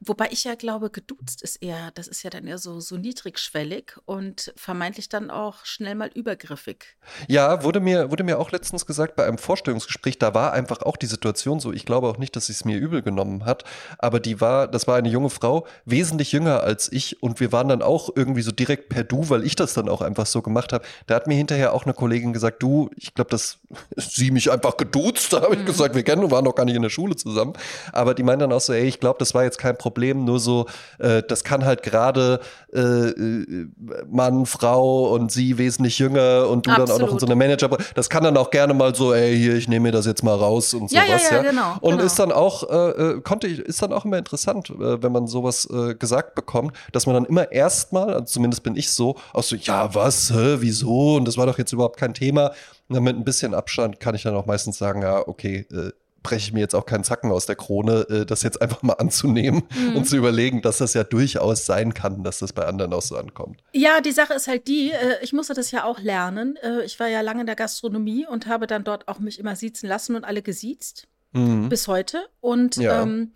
Wobei 0.00 0.28
ich 0.30 0.44
ja 0.44 0.54
glaube, 0.54 0.90
geduzt 0.90 1.42
ist 1.42 1.56
eher, 1.56 1.90
das 1.94 2.06
ist 2.06 2.22
ja 2.22 2.30
dann 2.30 2.46
eher 2.46 2.58
so, 2.58 2.78
so 2.78 2.96
niedrigschwellig 2.96 3.94
und 4.04 4.52
vermeintlich 4.54 5.08
dann 5.08 5.28
auch 5.28 5.64
schnell 5.64 5.96
mal 5.96 6.08
übergriffig. 6.14 6.96
Ja, 7.26 7.64
wurde 7.64 7.80
mir, 7.80 8.12
wurde 8.12 8.22
mir 8.22 8.38
auch 8.38 8.52
letztens 8.52 8.86
gesagt 8.86 9.16
bei 9.16 9.26
einem 9.26 9.38
Vorstellungsgespräch, 9.38 10.16
da 10.16 10.34
war 10.34 10.52
einfach 10.52 10.82
auch 10.82 10.96
die 10.96 11.06
Situation 11.06 11.58
so, 11.58 11.72
ich 11.72 11.84
glaube 11.84 12.06
auch 12.06 12.16
nicht, 12.16 12.36
dass 12.36 12.46
sie 12.46 12.52
es 12.52 12.64
mir 12.64 12.78
übel 12.78 13.02
genommen 13.02 13.44
hat, 13.44 13.64
aber 13.98 14.20
die 14.20 14.40
war, 14.40 14.68
das 14.68 14.86
war 14.86 14.96
eine 14.96 15.08
junge 15.08 15.30
Frau, 15.30 15.66
wesentlich 15.84 16.30
jünger 16.30 16.62
als 16.62 16.92
ich 16.92 17.20
und 17.20 17.40
wir 17.40 17.50
waren 17.50 17.66
dann 17.66 17.82
auch 17.82 18.10
irgendwie 18.14 18.42
so 18.42 18.52
direkt 18.52 18.90
per 18.90 19.02
Du, 19.02 19.28
weil 19.30 19.44
ich 19.44 19.56
das 19.56 19.74
dann 19.74 19.88
auch 19.88 20.00
einfach 20.00 20.26
so 20.26 20.42
gemacht 20.42 20.72
habe. 20.72 20.84
Da 21.08 21.16
hat 21.16 21.26
mir 21.26 21.34
hinterher 21.34 21.72
auch 21.72 21.86
eine 21.86 21.94
Kollegin 21.94 22.32
gesagt, 22.32 22.62
du, 22.62 22.88
ich 22.94 23.14
glaube, 23.14 23.30
dass 23.30 23.58
sie 23.96 24.30
mich 24.30 24.48
einfach 24.52 24.76
geduzt, 24.76 25.32
da 25.32 25.40
habe 25.42 25.54
ich 25.54 25.62
mhm. 25.62 25.66
gesagt, 25.66 25.96
wir 25.96 26.04
kennen, 26.04 26.22
wir 26.22 26.30
waren 26.30 26.44
noch 26.44 26.54
gar 26.54 26.64
nicht 26.64 26.76
in 26.76 26.82
der 26.82 26.90
Schule 26.90 27.16
zusammen, 27.16 27.54
aber 27.92 28.14
die 28.14 28.22
meinen 28.22 28.38
dann 28.38 28.52
auch 28.52 28.60
so, 28.60 28.72
ey, 28.72 28.86
ich 28.86 29.00
glaube, 29.00 29.18
das 29.18 29.34
war 29.34 29.42
jetzt 29.42 29.58
kein 29.58 29.76
Problem 29.76 29.87
Problem. 29.88 30.24
Nur 30.24 30.38
so, 30.38 30.66
äh, 30.98 31.22
das 31.26 31.44
kann 31.44 31.64
halt 31.64 31.82
gerade 31.82 32.40
äh, 32.74 32.78
äh, 32.80 33.68
Mann, 34.10 34.44
Frau 34.44 35.14
und 35.14 35.32
sie 35.32 35.56
wesentlich 35.56 35.98
jünger 35.98 36.46
und 36.48 36.66
du 36.66 36.70
Absolut. 36.70 36.88
dann 36.88 36.96
auch 36.96 37.00
noch 37.00 37.12
in 37.12 37.18
so 37.18 37.26
eine 37.26 37.36
Manager. 37.36 37.70
Das 37.94 38.10
kann 38.10 38.22
dann 38.22 38.36
auch 38.36 38.50
gerne 38.50 38.74
mal 38.74 38.94
so, 38.94 39.14
ey, 39.14 39.34
hier, 39.36 39.54
ich 39.54 39.66
nehme 39.66 39.84
mir 39.84 39.92
das 39.92 40.04
jetzt 40.04 40.22
mal 40.22 40.34
raus 40.34 40.74
und 40.74 40.92
ja, 40.92 41.06
sowas. 41.06 41.30
Ja, 41.30 41.36
ja, 41.36 41.42
ja, 41.42 41.50
genau. 41.50 41.76
Und 41.80 41.92
genau. 41.92 42.04
ist 42.04 42.18
dann 42.18 42.32
auch, 42.32 42.68
äh, 42.68 42.90
äh, 42.90 43.20
konnte 43.22 43.46
ich, 43.46 43.60
ist 43.60 43.80
dann 43.80 43.94
auch 43.94 44.04
immer 44.04 44.18
interessant, 44.18 44.68
äh, 44.68 45.02
wenn 45.02 45.12
man 45.12 45.26
sowas 45.26 45.66
gesagt 45.98 46.34
bekommt, 46.34 46.74
dass 46.92 47.06
man 47.06 47.14
dann 47.14 47.24
immer 47.24 47.50
erstmal, 47.50 48.12
also 48.12 48.24
zumindest 48.24 48.62
bin 48.62 48.76
ich 48.76 48.90
so, 48.90 49.16
auch 49.32 49.42
so, 49.42 49.56
ja, 49.56 49.94
was, 49.94 50.30
hä, 50.30 50.56
wieso? 50.58 51.16
Und 51.16 51.26
das 51.26 51.36
war 51.36 51.46
doch 51.46 51.58
jetzt 51.58 51.72
überhaupt 51.72 51.98
kein 51.98 52.14
Thema. 52.14 52.52
Und 52.88 52.94
dann 52.94 53.04
mit 53.04 53.16
ein 53.16 53.24
bisschen 53.24 53.54
Abstand 53.54 54.00
kann 54.00 54.14
ich 54.14 54.22
dann 54.22 54.34
auch 54.34 54.46
meistens 54.46 54.78
sagen, 54.78 55.02
ja, 55.02 55.26
okay, 55.26 55.66
äh, 55.70 55.90
breche 56.22 56.48
ich 56.48 56.52
mir 56.52 56.60
jetzt 56.60 56.74
auch 56.74 56.86
keinen 56.86 57.04
Zacken 57.04 57.30
aus 57.30 57.46
der 57.46 57.56
Krone, 57.56 58.06
äh, 58.10 58.26
das 58.26 58.42
jetzt 58.42 58.60
einfach 58.60 58.82
mal 58.82 58.94
anzunehmen 58.94 59.62
mhm. 59.74 59.96
und 59.96 60.04
zu 60.04 60.16
überlegen, 60.16 60.62
dass 60.62 60.78
das 60.78 60.94
ja 60.94 61.04
durchaus 61.04 61.66
sein 61.66 61.94
kann, 61.94 62.22
dass 62.24 62.38
das 62.38 62.52
bei 62.52 62.66
anderen 62.66 62.92
auch 62.92 63.02
so 63.02 63.16
ankommt. 63.16 63.60
Ja, 63.72 64.00
die 64.00 64.12
Sache 64.12 64.34
ist 64.34 64.48
halt 64.48 64.68
die, 64.68 64.90
äh, 64.90 65.16
ich 65.22 65.32
musste 65.32 65.54
das 65.54 65.70
ja 65.70 65.84
auch 65.84 66.00
lernen. 66.00 66.56
Äh, 66.56 66.84
ich 66.84 66.98
war 67.00 67.08
ja 67.08 67.20
lange 67.20 67.40
in 67.40 67.46
der 67.46 67.56
Gastronomie 67.56 68.26
und 68.26 68.46
habe 68.46 68.66
dann 68.66 68.84
dort 68.84 69.08
auch 69.08 69.18
mich 69.18 69.38
immer 69.38 69.56
siezen 69.56 69.88
lassen 69.88 70.16
und 70.16 70.24
alle 70.24 70.42
gesiezt. 70.42 71.08
Mhm. 71.32 71.68
Bis 71.68 71.88
heute. 71.88 72.26
Und 72.40 72.76
ja. 72.76 73.02
ähm, 73.02 73.32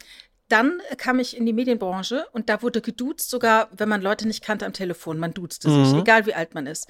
dann 0.52 0.82
kam 0.98 1.18
ich 1.18 1.34
in 1.34 1.46
die 1.46 1.54
Medienbranche 1.54 2.26
und 2.32 2.50
da 2.50 2.60
wurde 2.60 2.82
geduzt, 2.82 3.30
sogar 3.30 3.68
wenn 3.74 3.88
man 3.88 4.02
Leute 4.02 4.26
nicht 4.26 4.44
kannte 4.44 4.66
am 4.66 4.74
Telefon. 4.74 5.18
Man 5.18 5.32
duzte 5.32 5.70
mhm. 5.70 5.86
sich, 5.86 5.98
egal 5.98 6.26
wie 6.26 6.34
alt 6.34 6.52
man 6.52 6.66
ist. 6.66 6.88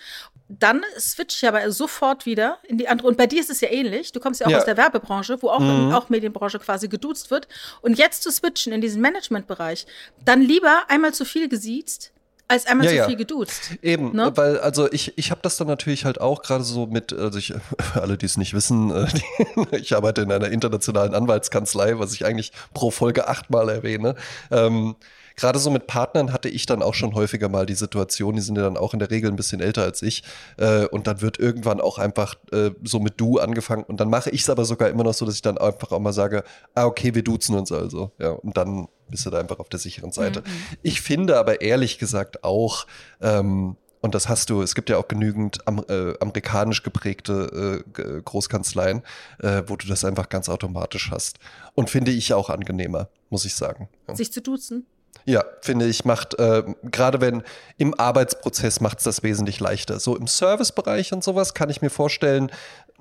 Dann 0.59 0.83
switch 0.99 1.43
ich 1.43 1.49
aber 1.49 1.71
sofort 1.73 2.27
wieder 2.27 2.59
in 2.65 2.77
die 2.77 2.87
andere. 2.87 3.09
Und 3.09 3.17
bei 3.17 3.27
dir 3.27 3.41
ist 3.41 3.51
es 3.51 3.63
ja 3.63 3.71
ähnlich. 3.71 4.13
Du 4.13 4.21
kommst 4.21 4.41
ja 4.41 4.47
auch 4.47 4.51
ja. 4.51 4.59
aus 4.59 4.67
der 4.67 4.77
Werbebranche, 4.77 5.41
wo 5.41 5.49
auch, 5.49 5.61
mhm. 5.61 5.93
auch 5.95 6.11
Medienbranche 6.11 6.59
quasi 6.59 6.89
geduzt 6.89 7.31
wird. 7.31 7.49
Und 7.81 7.97
jetzt 7.97 8.23
zu 8.23 8.31
switchen 8.31 8.73
in 8.73 8.83
diesen 8.83 9.01
Managementbereich, 9.01 9.87
dann 10.25 10.43
lieber 10.43 10.83
einmal 10.89 11.15
zu 11.15 11.25
viel 11.25 11.49
gesiezt, 11.49 12.13
als 12.49 12.67
einmal 12.67 12.93
ja, 12.93 13.05
zu 13.05 13.09
viel 13.09 13.17
geduzt. 13.17 13.71
Eben, 13.81 14.15
ne? 14.15 14.31
weil 14.35 14.59
also 14.59 14.93
ich, 14.93 15.17
ich 15.17 15.31
habe 15.31 15.41
das 15.43 15.57
dann 15.57 15.69
natürlich 15.69 16.05
halt 16.05 16.21
auch 16.21 16.43
gerade 16.43 16.65
so 16.65 16.87
mit, 16.87 17.13
also 17.15 17.39
ich, 17.39 17.55
für 17.93 18.03
alle, 18.03 18.19
die 18.19 18.27
es 18.27 18.37
nicht 18.37 18.53
wissen, 18.53 18.91
äh, 18.91 19.07
die, 19.71 19.77
ich 19.77 19.97
arbeite 19.97 20.21
in 20.21 20.31
einer 20.31 20.51
internationalen 20.51 21.15
Anwaltskanzlei, 21.15 21.99
was 21.99 22.13
ich 22.13 22.27
eigentlich 22.27 22.53
pro 22.75 22.91
Folge 22.91 23.27
achtmal 23.27 23.71
erwähne. 23.71 24.17
Ähm, 24.51 24.97
gerade 25.37 25.59
so 25.59 25.71
mit 25.71 25.87
Partnern 25.87 26.33
hatte 26.33 26.49
ich 26.49 26.67
dann 26.67 26.83
auch 26.83 26.95
schon 26.95 27.15
häufiger 27.15 27.49
mal 27.49 27.67
die 27.67 27.75
Situation, 27.75 28.37
die 28.37 28.43
sind 28.43 28.57
ja 28.57 28.63
dann 28.63 28.77
auch 28.77 28.93
in 28.93 28.99
der 28.99 29.11
Regel 29.11 29.31
ein 29.31 29.37
bisschen 29.37 29.61
älter 29.61 29.83
als 29.83 30.03
ich. 30.03 30.23
Äh, 30.57 30.87
und 30.87 31.07
dann 31.07 31.21
wird 31.21 31.39
irgendwann 31.39 31.81
auch 31.81 31.99
einfach 31.99 32.35
äh, 32.53 32.71
so 32.83 33.01
mit 33.01 33.15
du 33.21 33.39
angefangen. 33.39 33.85
Und 33.85 34.01
dann 34.01 34.11
mache 34.11 34.31
ich 34.31 34.43
es 34.43 34.51
aber 34.51 34.65
sogar 34.65 34.89
immer 34.89 35.05
noch 35.05 35.15
so, 35.15 35.25
dass 35.25 35.35
ich 35.35 35.43
dann 35.43 35.59
einfach 35.59 35.93
auch 35.93 36.01
mal 36.01 36.13
sage, 36.13 36.45
ah, 36.75 36.87
okay, 36.87 37.15
wir 37.15 37.23
duzen 37.23 37.57
uns 37.57 37.73
also. 37.73 38.13
Ja, 38.19 38.31
und 38.31 38.57
dann 38.57 38.89
bist 39.09 39.27
du 39.27 39.31
da 39.31 39.39
einfach 39.39 39.59
auf 39.59 39.69
der 39.69 39.79
sicheren 39.79 40.13
Seite. 40.13 40.41
Mhm. 40.41 40.77
Ich 40.83 41.01
finde 41.01 41.39
aber 41.39 41.61
ehrlich 41.61 41.99
gesagt 41.99 42.45
auch, 42.45 42.87
ähm, 43.21 43.77
und 44.03 44.17
das 44.17 44.29
hast 44.29 44.51
du, 44.51 44.63
es 44.63 44.75
gibt 44.75 44.91
ja 44.91 44.99
auch 44.99 45.07
genügend 45.07 45.67
am, 45.69 45.85
äh, 45.89 46.15
amerikanisch 46.19 46.83
geprägte 46.83 47.85
äh, 47.97 48.21
Großkanzleien, 48.23 49.03
äh, 49.39 49.63
wo 49.67 49.77
du 49.77 49.87
das 49.87 50.05
einfach 50.05 50.29
ganz 50.29 50.49
automatisch 50.49 51.11
hast. 51.13 51.39
Und 51.75 51.89
finde 51.89 52.11
ich 52.11 52.35
auch 52.35 52.51
angenehmer, 52.51 53.09
muss 53.31 53.45
ich 53.45 53.55
sagen. 53.55 53.89
Ja. 54.09 54.17
Sich 54.17 54.33
zu 54.33 54.43
duzen? 54.43 54.87
Ja, 55.25 55.45
finde 55.61 55.87
ich, 55.87 56.05
macht, 56.05 56.39
äh, 56.39 56.65
gerade 56.83 57.21
wenn 57.21 57.43
im 57.77 57.99
Arbeitsprozess 57.99 58.81
macht 58.81 58.99
es 58.99 59.05
das 59.05 59.23
wesentlich 59.23 59.61
leichter. 59.61 60.01
So 60.01 60.17
im 60.17 60.27
Servicebereich 60.27 61.13
und 61.13 61.23
sowas 61.25 61.55
kann 61.55 61.71
ich 61.71 61.83
mir 61.83 61.91
vorstellen, 61.91 62.51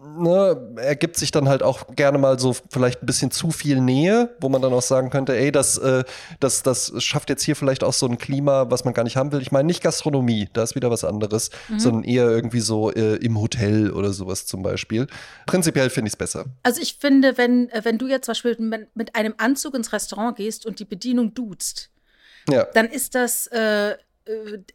ne, 0.01 0.73
ergibt 0.77 1.17
sich 1.17 1.31
dann 1.31 1.47
halt 1.47 1.63
auch 1.63 1.95
gerne 1.95 2.17
mal 2.17 2.39
so 2.39 2.55
vielleicht 2.69 3.03
ein 3.03 3.05
bisschen 3.05 3.31
zu 3.31 3.51
viel 3.51 3.79
Nähe, 3.79 4.35
wo 4.39 4.49
man 4.49 4.61
dann 4.61 4.73
auch 4.73 4.81
sagen 4.81 5.09
könnte, 5.09 5.35
ey, 5.37 5.51
das, 5.51 5.77
äh, 5.77 6.03
das, 6.39 6.63
das 6.63 6.93
schafft 7.03 7.29
jetzt 7.29 7.43
hier 7.43 7.55
vielleicht 7.55 7.83
auch 7.83 7.93
so 7.93 8.07
ein 8.07 8.17
Klima, 8.17 8.69
was 8.69 8.83
man 8.83 8.93
gar 8.93 9.03
nicht 9.03 9.17
haben 9.17 9.31
will. 9.31 9.41
Ich 9.41 9.51
meine 9.51 9.67
nicht 9.67 9.83
Gastronomie, 9.83 10.49
da 10.53 10.63
ist 10.63 10.75
wieder 10.75 10.89
was 10.89 11.03
anderes, 11.03 11.51
mhm. 11.69 11.79
sondern 11.79 12.03
eher 12.03 12.29
irgendwie 12.29 12.61
so 12.61 12.91
äh, 12.91 13.15
im 13.17 13.39
Hotel 13.39 13.91
oder 13.91 14.11
sowas 14.11 14.45
zum 14.45 14.63
Beispiel. 14.63 15.07
Prinzipiell 15.45 15.89
finde 15.89 16.07
ich 16.07 16.13
es 16.13 16.17
besser. 16.17 16.45
Also 16.63 16.81
ich 16.81 16.97
finde, 16.99 17.37
wenn, 17.37 17.69
äh, 17.69 17.81
wenn 17.83 17.97
du 17.97 18.07
jetzt 18.07 18.25
zum 18.25 18.31
Beispiel 18.31 18.87
mit 18.93 19.15
einem 19.15 19.35
Anzug 19.37 19.75
ins 19.75 19.93
Restaurant 19.93 20.35
gehst 20.35 20.65
und 20.65 20.79
die 20.79 20.85
Bedienung 20.85 21.33
duzt, 21.33 21.90
ja. 22.49 22.65
dann 22.73 22.87
ist 22.87 23.15
das 23.15 23.47
äh, 23.47 23.91
äh, 23.91 23.97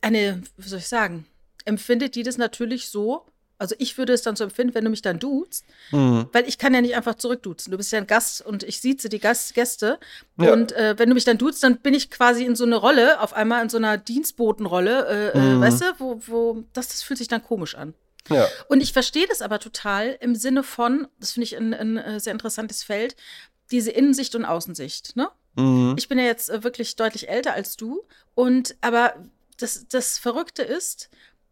eine, 0.00 0.42
wie 0.56 0.68
soll 0.68 0.78
ich 0.78 0.88
sagen, 0.88 1.26
empfindet 1.64 2.14
die 2.14 2.22
das 2.22 2.38
natürlich 2.38 2.88
so, 2.88 3.26
also 3.58 3.74
ich 3.78 3.96
würde 3.96 4.12
es 4.12 4.22
dann 4.22 4.36
so 4.36 4.44
empfinden, 4.44 4.74
wenn 4.74 4.84
du 4.84 4.90
mich 4.90 5.02
dann 5.02 5.18
duzt, 5.18 5.64
mhm. 5.90 6.28
weil 6.32 6.46
ich 6.46 6.58
kann 6.58 6.74
ja 6.74 6.80
nicht 6.80 6.94
einfach 6.94 7.14
zurückduzen. 7.14 7.70
Du 7.70 7.76
bist 7.76 7.90
ja 7.90 7.98
ein 7.98 8.06
Gast 8.06 8.44
und 8.44 8.62
ich 8.62 8.80
sieze 8.80 9.08
die 9.08 9.18
Gast 9.18 9.54
Gäste. 9.54 9.98
Ja. 10.38 10.52
Und 10.52 10.72
äh, 10.72 10.98
wenn 10.98 11.08
du 11.08 11.14
mich 11.14 11.24
dann 11.24 11.38
duzt, 11.38 11.62
dann 11.62 11.78
bin 11.78 11.94
ich 11.94 12.10
quasi 12.10 12.44
in 12.44 12.54
so 12.54 12.64
eine 12.64 12.76
Rolle, 12.76 13.20
auf 13.20 13.32
einmal 13.32 13.62
in 13.62 13.68
so 13.68 13.78
einer 13.78 13.96
Dienstbotenrolle, 13.96 15.06
äh, 15.06 15.38
äh 15.38 15.40
mhm. 15.40 15.62
äh, 15.62 15.66
weißt 15.66 15.80
du, 15.80 15.84
wo, 15.98 16.20
wo 16.26 16.64
das, 16.72 16.88
das 16.88 17.02
fühlt 17.02 17.18
sich 17.18 17.28
dann 17.28 17.42
komisch 17.42 17.74
an. 17.74 17.94
Ja. 18.28 18.46
Und 18.68 18.82
ich 18.82 18.92
verstehe 18.92 19.26
das 19.28 19.40
aber 19.40 19.58
total 19.58 20.18
im 20.20 20.34
Sinne 20.34 20.62
von, 20.62 21.08
das 21.20 21.32
finde 21.32 21.44
ich 21.44 21.56
ein, 21.56 21.72
ein, 21.72 21.96
äh, 21.96 22.20
sehr 22.20 22.32
interessantes 22.32 22.82
Feld, 22.82 23.16
diese 23.70 23.90
Innensicht 23.90 24.34
und 24.34 24.44
Außensicht. 24.44 25.16
Ne? 25.16 25.28
Mhm. 25.56 25.94
Ich 25.98 26.08
bin 26.08 26.18
ja 26.18 26.24
jetzt 26.24 26.50
äh, 26.50 26.62
wirklich 26.62 26.96
deutlich 26.96 27.28
älter 27.28 27.54
als 27.54 27.76
du. 27.76 28.04
Und 28.34 28.76
aber 28.80 29.14
das, 29.58 29.86
das 29.88 30.18
Verrückte 30.18 30.62
ist, 30.62 31.10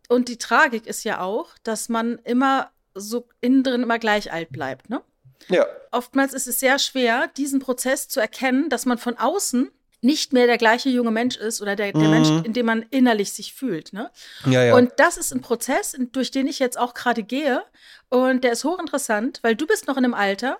und 0.08 0.28
die 0.28 0.38
Tragik 0.38 0.86
ist 0.86 1.04
ja 1.04 1.20
auch, 1.20 1.50
dass 1.62 1.88
man 1.88 2.18
immer 2.24 2.70
so 2.94 3.26
innen 3.40 3.62
drin 3.62 3.82
immer 3.82 3.98
gleich 3.98 4.32
alt 4.32 4.50
bleibt, 4.50 4.90
ne? 4.90 5.02
Ja. 5.48 5.66
Oftmals 5.90 6.32
ist 6.32 6.46
es 6.46 6.60
sehr 6.60 6.78
schwer, 6.78 7.28
diesen 7.36 7.60
Prozess 7.60 8.08
zu 8.08 8.20
erkennen, 8.20 8.70
dass 8.70 8.86
man 8.86 8.98
von 8.98 9.18
außen 9.18 9.70
nicht 10.00 10.32
mehr 10.32 10.46
der 10.46 10.58
gleiche 10.58 10.90
junge 10.90 11.10
Mensch 11.10 11.36
ist 11.36 11.62
oder 11.62 11.76
der, 11.76 11.92
der 11.92 12.02
mhm. 12.02 12.10
Mensch, 12.10 12.46
in 12.46 12.52
dem 12.52 12.66
man 12.66 12.84
innerlich 12.90 13.32
sich 13.32 13.54
fühlt. 13.54 13.92
Ne? 13.92 14.10
Ja, 14.46 14.64
ja. 14.64 14.76
Und 14.76 14.92
das 14.98 15.16
ist 15.16 15.32
ein 15.32 15.40
Prozess, 15.40 15.96
durch 16.12 16.30
den 16.30 16.46
ich 16.46 16.58
jetzt 16.58 16.78
auch 16.78 16.94
gerade 16.94 17.22
gehe. 17.22 17.62
Und 18.10 18.44
der 18.44 18.52
ist 18.52 18.64
hochinteressant, 18.64 19.40
weil 19.42 19.56
du 19.56 19.66
bist 19.66 19.86
noch 19.86 19.96
in 19.96 20.04
einem 20.04 20.14
Alter, 20.14 20.58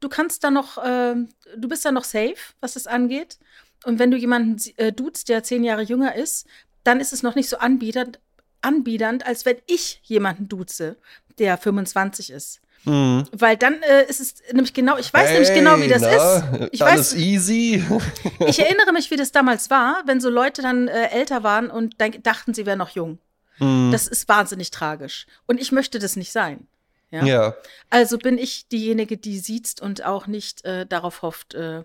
du 0.00 0.08
kannst 0.08 0.44
da 0.44 0.50
noch, 0.50 0.78
äh, 0.78 1.14
du 1.56 1.68
bist 1.68 1.84
da 1.84 1.92
noch 1.92 2.04
safe, 2.04 2.36
was 2.60 2.74
das 2.74 2.86
angeht. 2.86 3.38
Und 3.84 3.98
wenn 3.98 4.10
du 4.10 4.16
jemanden 4.16 4.60
äh, 4.76 4.92
duzt, 4.92 5.28
der 5.28 5.42
zehn 5.42 5.64
Jahre 5.64 5.82
jünger 5.82 6.14
ist, 6.14 6.46
dann 6.84 7.00
ist 7.00 7.12
es 7.12 7.22
noch 7.22 7.34
nicht 7.34 7.48
so 7.48 7.58
anbietend, 7.58 8.18
anbiedernd, 8.62 9.26
als 9.26 9.44
wenn 9.44 9.56
ich 9.66 10.00
jemanden 10.04 10.48
duze, 10.48 10.96
der 11.38 11.58
25 11.58 12.30
ist. 12.30 12.60
Mhm. 12.84 13.24
Weil 13.32 13.56
dann 13.56 13.82
äh, 13.82 14.04
ist 14.08 14.20
es 14.20 14.34
nämlich 14.52 14.74
genau, 14.74 14.98
ich 14.98 15.12
weiß 15.12 15.28
hey, 15.28 15.32
nämlich 15.32 15.54
genau, 15.54 15.80
wie 15.80 15.88
das 15.88 16.02
na, 16.02 16.10
ist. 16.10 16.68
Ich 16.72 16.84
alles 16.84 17.14
weiß, 17.14 17.20
easy. 17.20 17.84
ich 18.46 18.58
erinnere 18.58 18.92
mich, 18.92 19.10
wie 19.10 19.16
das 19.16 19.32
damals 19.32 19.70
war, 19.70 20.02
wenn 20.06 20.20
so 20.20 20.28
Leute 20.28 20.60
dann 20.60 20.88
äh, 20.88 21.08
älter 21.08 21.42
waren 21.42 21.70
und 21.70 21.96
dachten, 22.22 22.52
sie 22.52 22.66
wären 22.66 22.78
noch 22.78 22.90
jung. 22.90 23.18
Mhm. 23.58 23.90
Das 23.90 24.06
ist 24.06 24.28
wahnsinnig 24.28 24.70
tragisch. 24.70 25.26
Und 25.46 25.60
ich 25.60 25.72
möchte 25.72 25.98
das 25.98 26.16
nicht 26.16 26.32
sein. 26.32 26.66
Ja? 27.10 27.24
ja. 27.24 27.54
Also 27.90 28.18
bin 28.18 28.38
ich 28.38 28.68
diejenige, 28.68 29.16
die 29.16 29.38
sieht 29.38 29.80
und 29.80 30.04
auch 30.04 30.26
nicht 30.26 30.64
äh, 30.64 30.86
darauf 30.86 31.22
hofft, 31.22 31.54
äh, 31.54 31.84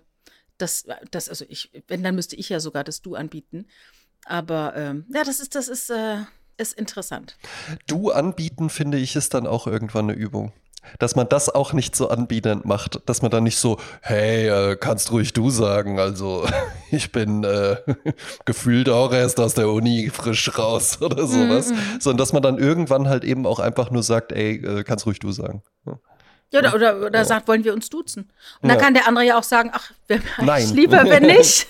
dass, 0.58 0.84
dass, 1.10 1.28
also 1.28 1.44
ich, 1.48 1.70
wenn, 1.88 2.02
dann 2.02 2.14
müsste 2.14 2.36
ich 2.36 2.48
ja 2.48 2.60
sogar 2.60 2.84
das 2.84 3.02
Du 3.02 3.14
anbieten. 3.14 3.66
Aber 4.26 4.74
ähm, 4.76 5.06
ja, 5.12 5.24
das 5.24 5.40
ist, 5.40 5.54
das 5.54 5.68
ist, 5.68 5.90
äh, 5.90 6.18
ist 6.58 6.74
interessant. 6.74 7.36
Du 7.86 8.10
anbieten, 8.10 8.68
finde 8.68 8.98
ich, 8.98 9.16
ist 9.16 9.32
dann 9.34 9.46
auch 9.46 9.66
irgendwann 9.66 10.10
eine 10.10 10.18
Übung. 10.18 10.52
Dass 10.98 11.14
man 11.16 11.28
das 11.28 11.48
auch 11.48 11.72
nicht 11.72 11.94
so 11.94 12.08
anbietend 12.08 12.64
macht, 12.64 13.00
dass 13.06 13.22
man 13.22 13.30
dann 13.30 13.44
nicht 13.44 13.58
so, 13.58 13.78
hey, 14.00 14.48
äh, 14.48 14.76
kannst 14.76 15.12
ruhig 15.12 15.32
du 15.32 15.50
sagen, 15.50 15.98
also 15.98 16.46
ich 16.90 17.12
bin 17.12 17.44
äh, 17.44 17.76
gefühlt 18.44 18.88
auch 18.88 19.12
erst 19.12 19.40
aus 19.40 19.54
der 19.54 19.68
Uni 19.68 20.10
frisch 20.10 20.58
raus 20.58 20.98
oder 21.02 21.26
sowas, 21.26 21.70
mm 21.70 22.00
sondern 22.00 22.18
dass 22.18 22.32
man 22.32 22.42
dann 22.42 22.58
irgendwann 22.58 23.08
halt 23.08 23.24
eben 23.24 23.46
auch 23.46 23.58
einfach 23.58 23.90
nur 23.90 24.02
sagt, 24.02 24.32
ey, 24.32 24.56
äh, 24.56 24.84
kannst 24.84 25.06
ruhig 25.06 25.18
du 25.18 25.32
sagen. 25.32 25.62
Ja. 25.86 25.98
Ja, 26.52 26.60
oder, 26.60 26.74
oder, 26.74 27.06
oder 27.06 27.18
ja. 27.20 27.24
sagt, 27.24 27.46
wollen 27.46 27.62
wir 27.62 27.72
uns 27.72 27.90
duzen? 27.90 28.30
Und 28.60 28.68
dann 28.68 28.78
ja. 28.78 28.84
kann 28.84 28.94
der 28.94 29.06
andere 29.06 29.24
ja 29.24 29.38
auch 29.38 29.44
sagen, 29.44 29.70
ach, 29.72 29.92
wäre 30.08 30.20
mir 30.40 30.66
lieber, 30.72 31.04
wenn 31.04 31.22
nicht. 31.22 31.68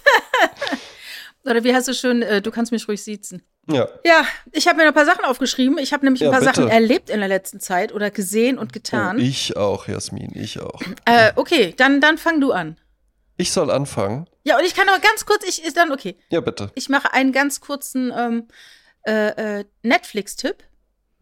oder 1.44 1.62
wie 1.64 1.74
heißt 1.74 1.88
du 1.88 1.94
schön, 1.94 2.22
äh, 2.22 2.40
du 2.40 2.50
kannst 2.50 2.72
mich 2.72 2.88
ruhig 2.88 3.02
siezen. 3.02 3.42
Ja. 3.66 3.88
Ja, 4.04 4.24
ich 4.52 4.66
habe 4.66 4.78
mir 4.78 4.84
noch 4.84 4.92
ein 4.92 4.94
paar 4.94 5.04
Sachen 5.04 5.24
aufgeschrieben. 5.24 5.78
Ich 5.78 5.92
habe 5.92 6.04
nämlich 6.04 6.22
ja, 6.22 6.28
ein 6.28 6.32
paar 6.32 6.40
bitte. 6.40 6.54
Sachen 6.54 6.68
erlebt 6.68 7.10
in 7.10 7.20
der 7.20 7.28
letzten 7.28 7.60
Zeit 7.60 7.92
oder 7.92 8.10
gesehen 8.10 8.58
und 8.58 8.72
getan. 8.72 9.16
Oh, 9.16 9.20
ich 9.20 9.56
auch, 9.56 9.86
Jasmin, 9.86 10.30
ich 10.34 10.60
auch. 10.60 10.80
Äh, 11.04 11.32
okay, 11.36 11.74
dann, 11.76 12.00
dann 12.00 12.18
fang 12.18 12.40
du 12.40 12.52
an. 12.52 12.76
Ich 13.36 13.52
soll 13.52 13.70
anfangen. 13.70 14.28
Ja, 14.44 14.58
und 14.58 14.64
ich 14.64 14.74
kann 14.74 14.88
aber 14.88 15.00
ganz 15.00 15.24
kurz, 15.24 15.44
ich 15.46 15.64
ist 15.64 15.76
dann 15.76 15.92
okay. 15.92 16.16
Ja, 16.30 16.40
bitte. 16.40 16.70
Ich 16.74 16.88
mache 16.88 17.12
einen 17.12 17.32
ganz 17.32 17.60
kurzen 17.60 18.12
ähm, 18.16 18.48
äh, 19.06 19.60
äh, 19.60 19.64
Netflix-Tipp. 19.82 20.64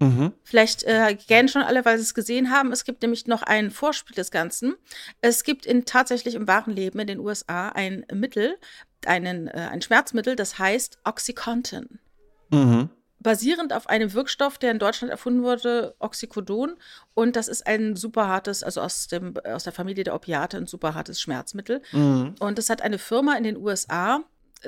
Mhm. 0.00 0.32
Vielleicht 0.44 0.84
äh, 0.84 1.16
gern 1.26 1.48
schon 1.48 1.62
alle, 1.62 1.84
weil 1.84 1.96
sie 1.98 2.04
es 2.04 2.14
gesehen 2.14 2.50
haben. 2.50 2.72
Es 2.72 2.84
gibt 2.84 3.02
nämlich 3.02 3.26
noch 3.26 3.42
ein 3.42 3.70
Vorspiel 3.70 4.14
des 4.14 4.30
Ganzen. 4.30 4.74
Es 5.20 5.42
gibt 5.42 5.66
in, 5.66 5.84
tatsächlich 5.84 6.34
im 6.34 6.46
wahren 6.46 6.74
Leben 6.74 6.98
in 7.00 7.08
den 7.08 7.20
USA 7.20 7.70
ein 7.70 8.06
Mittel, 8.12 8.58
einen, 9.06 9.48
äh, 9.48 9.68
ein 9.70 9.82
Schmerzmittel, 9.82 10.36
das 10.36 10.58
heißt 10.58 10.98
Oxycontin. 11.04 11.98
Mhm. 12.50 12.90
Basierend 13.20 13.72
auf 13.72 13.88
einem 13.88 14.12
Wirkstoff, 14.14 14.58
der 14.58 14.70
in 14.70 14.78
Deutschland 14.78 15.10
erfunden 15.10 15.42
wurde, 15.42 15.94
Oxycodon. 15.98 16.76
Und 17.14 17.34
das 17.34 17.48
ist 17.48 17.66
ein 17.66 17.96
super 17.96 18.28
hartes, 18.28 18.62
also 18.62 18.80
aus, 18.80 19.08
dem, 19.08 19.34
aus 19.44 19.64
der 19.64 19.72
Familie 19.72 20.04
der 20.04 20.14
Opiate, 20.14 20.56
ein 20.56 20.66
super 20.66 20.94
hartes 20.94 21.20
Schmerzmittel. 21.20 21.82
Mhm. 21.90 22.36
Und 22.38 22.58
das 22.58 22.70
hat 22.70 22.80
eine 22.80 22.98
Firma 22.98 23.34
in 23.34 23.44
den 23.44 23.56
USA 23.56 24.20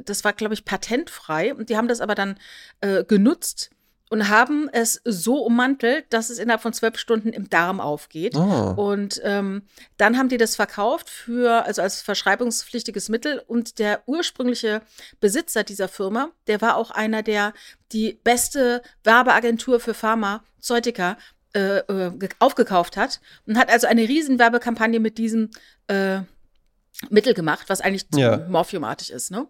das 0.05 0.25
war, 0.25 0.33
glaube 0.33 0.55
ich, 0.55 0.64
patentfrei. 0.64 1.55
Und 1.55 1.69
die 1.69 1.77
haben 1.77 1.88
das 1.88 2.01
aber 2.01 2.14
dann 2.14 2.38
äh, 2.81 3.05
genutzt 3.05 3.71
und 4.11 4.29
haben 4.29 4.68
es 4.73 5.01
so 5.05 5.44
ummantelt, 5.44 6.05
dass 6.11 6.31
es 6.31 6.38
innerhalb 6.38 6.61
von 6.61 6.73
zwölf 6.73 6.99
Stunden 6.99 7.33
im 7.33 7.49
Darm 7.49 7.81
aufgeht. 7.81 8.35
Oh. 8.37 8.75
Und 8.77 9.20
ähm, 9.25 9.62
dann 9.99 10.18
haben 10.18 10.29
die 10.29 10.37
das 10.37 10.57
verkauft 10.57 11.09
für, 11.09 11.64
also 11.64 11.81
als 11.81 12.03
verschreibungspflichtiges 12.03 13.09
Mittel. 13.09 13.40
Und 13.46 13.79
der 13.79 14.03
ursprüngliche 14.07 14.83
Besitzer 15.20 15.62
dieser 15.62 15.87
Firma, 15.87 16.31
der 16.49 16.61
war 16.61 16.77
auch 16.77 16.90
einer, 16.90 17.23
der 17.23 17.55
die 17.92 18.18
beste 18.25 18.83
Werbeagentur 19.05 19.79
für 19.79 19.94
Pharmazeutika 19.94 21.16
äh, 21.55 21.79
äh, 21.79 22.29
aufgekauft 22.40 22.96
hat 22.96 23.20
und 23.46 23.57
hat 23.57 23.70
also 23.70 23.87
eine 23.87 24.03
riesen 24.03 24.40
Werbekampagne 24.40 24.99
mit 24.99 25.18
diesem 25.18 25.51
äh, 25.87 26.20
Mittel 27.11 27.33
gemacht, 27.33 27.68
was 27.68 27.81
eigentlich 27.81 28.07
ja. 28.14 28.38
morphiumartig 28.49 29.12
ist. 29.12 29.31
Ne? 29.31 29.46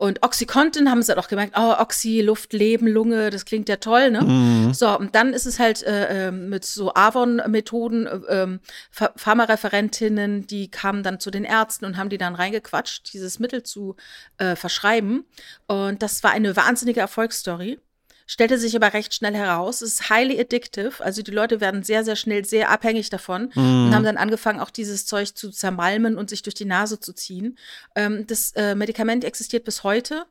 Und 0.00 0.22
Oxycontin 0.22 0.88
haben 0.88 1.02
sie 1.02 1.12
halt 1.12 1.18
auch 1.18 1.28
gemerkt, 1.28 1.52
oh, 1.58 1.74
Oxy, 1.78 2.22
Luft, 2.22 2.54
Leben, 2.54 2.86
Lunge, 2.86 3.28
das 3.28 3.44
klingt 3.44 3.68
ja 3.68 3.76
toll, 3.76 4.10
ne? 4.10 4.22
Mhm. 4.22 4.72
So, 4.72 4.98
und 4.98 5.14
dann 5.14 5.34
ist 5.34 5.44
es 5.44 5.58
halt 5.58 5.82
äh, 5.82 6.28
ähm, 6.28 6.48
mit 6.48 6.64
so 6.64 6.94
Avon-Methoden, 6.94 8.06
äh, 8.06 8.20
ähm, 8.30 8.60
Pharmareferentinnen, 8.90 10.46
die 10.46 10.70
kamen 10.70 11.02
dann 11.02 11.20
zu 11.20 11.30
den 11.30 11.44
Ärzten 11.44 11.84
und 11.84 11.98
haben 11.98 12.08
die 12.08 12.16
dann 12.16 12.34
reingequatscht, 12.34 13.12
dieses 13.12 13.40
Mittel 13.40 13.62
zu 13.62 13.94
äh, 14.38 14.56
verschreiben. 14.56 15.26
Und 15.66 16.02
das 16.02 16.24
war 16.24 16.30
eine 16.30 16.56
wahnsinnige 16.56 17.00
Erfolgsstory 17.00 17.78
stellte 18.30 18.58
sich 18.58 18.76
aber 18.76 18.94
recht 18.94 19.12
schnell 19.12 19.34
heraus, 19.34 19.82
es 19.82 19.94
ist 19.94 20.08
highly 20.08 20.38
addictive, 20.38 21.02
also 21.02 21.20
die 21.20 21.32
Leute 21.32 21.60
werden 21.60 21.82
sehr, 21.82 22.04
sehr 22.04 22.14
schnell 22.14 22.44
sehr 22.44 22.70
abhängig 22.70 23.10
davon 23.10 23.50
mm. 23.56 23.86
und 23.86 23.92
haben 23.92 24.04
dann 24.04 24.16
angefangen, 24.16 24.60
auch 24.60 24.70
dieses 24.70 25.04
Zeug 25.04 25.34
zu 25.34 25.50
zermalmen 25.50 26.16
und 26.16 26.30
sich 26.30 26.42
durch 26.42 26.54
die 26.54 26.64
Nase 26.64 27.00
zu 27.00 27.12
ziehen. 27.12 27.58
Ähm, 27.96 28.28
das 28.28 28.52
äh, 28.52 28.76
Medikament 28.76 29.24
existiert 29.24 29.64
bis 29.64 29.82
heute 29.82 30.26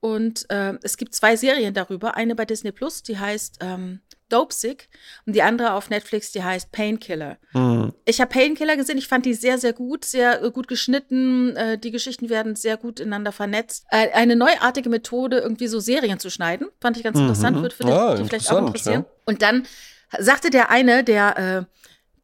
und 0.00 0.48
äh, 0.50 0.74
es 0.82 0.96
gibt 0.96 1.14
zwei 1.14 1.36
Serien 1.36 1.74
darüber, 1.74 2.16
eine 2.16 2.34
bei 2.34 2.44
Disney 2.44 2.72
Plus, 2.72 3.02
die 3.02 3.18
heißt 3.18 3.58
ähm, 3.60 4.00
Dopesick 4.28 4.88
und 5.26 5.34
die 5.34 5.42
andere 5.42 5.72
auf 5.72 5.90
Netflix, 5.90 6.32
die 6.32 6.42
heißt 6.42 6.70
Painkiller. 6.70 7.38
Mhm. 7.52 7.92
Ich 8.04 8.20
habe 8.20 8.30
Painkiller 8.30 8.76
gesehen, 8.76 8.98
ich 8.98 9.08
fand 9.08 9.26
die 9.26 9.34
sehr, 9.34 9.58
sehr 9.58 9.72
gut, 9.72 10.04
sehr 10.04 10.42
äh, 10.42 10.50
gut 10.50 10.68
geschnitten. 10.68 11.56
Äh, 11.56 11.78
die 11.78 11.90
Geschichten 11.90 12.28
werden 12.28 12.54
sehr 12.54 12.76
gut 12.76 13.00
ineinander 13.00 13.32
vernetzt. 13.32 13.86
Äh, 13.90 14.10
eine 14.12 14.36
neuartige 14.36 14.90
Methode, 14.90 15.38
irgendwie 15.38 15.68
so 15.68 15.80
Serien 15.80 16.18
zu 16.18 16.30
schneiden, 16.30 16.68
fand 16.80 16.96
ich 16.96 17.02
ganz 17.02 17.16
mhm. 17.16 17.22
interessant, 17.24 17.62
wird 17.62 17.72
für 17.72 17.84
dich, 17.84 17.94
ja, 17.94 18.16
vielleicht 18.16 18.52
auch 18.52 18.58
interessieren. 18.58 19.04
Ja. 19.06 19.12
Und 19.26 19.42
dann 19.42 19.66
sagte 20.18 20.50
der 20.50 20.70
eine, 20.70 21.04
der, 21.04 21.38
äh, 21.38 21.64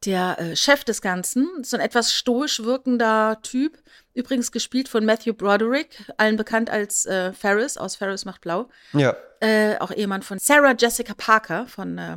der 0.04 0.38
äh, 0.38 0.56
Chef 0.56 0.84
des 0.84 1.00
Ganzen, 1.00 1.48
so 1.62 1.76
ein 1.76 1.82
etwas 1.82 2.12
stoisch 2.12 2.62
wirkender 2.62 3.38
Typ, 3.42 3.78
Übrigens 4.14 4.52
gespielt 4.52 4.88
von 4.88 5.04
Matthew 5.04 5.34
Broderick, 5.34 6.04
allen 6.16 6.36
bekannt 6.36 6.70
als 6.70 7.04
äh, 7.04 7.32
Ferris 7.32 7.76
aus 7.76 7.96
Ferris 7.96 8.24
macht 8.24 8.40
blau. 8.42 8.68
Ja. 8.92 9.16
Äh, 9.40 9.76
auch 9.78 9.90
Ehemann 9.90 10.22
von 10.22 10.38
Sarah 10.38 10.74
Jessica 10.78 11.14
Parker 11.14 11.66
von 11.66 11.98
äh, 11.98 12.16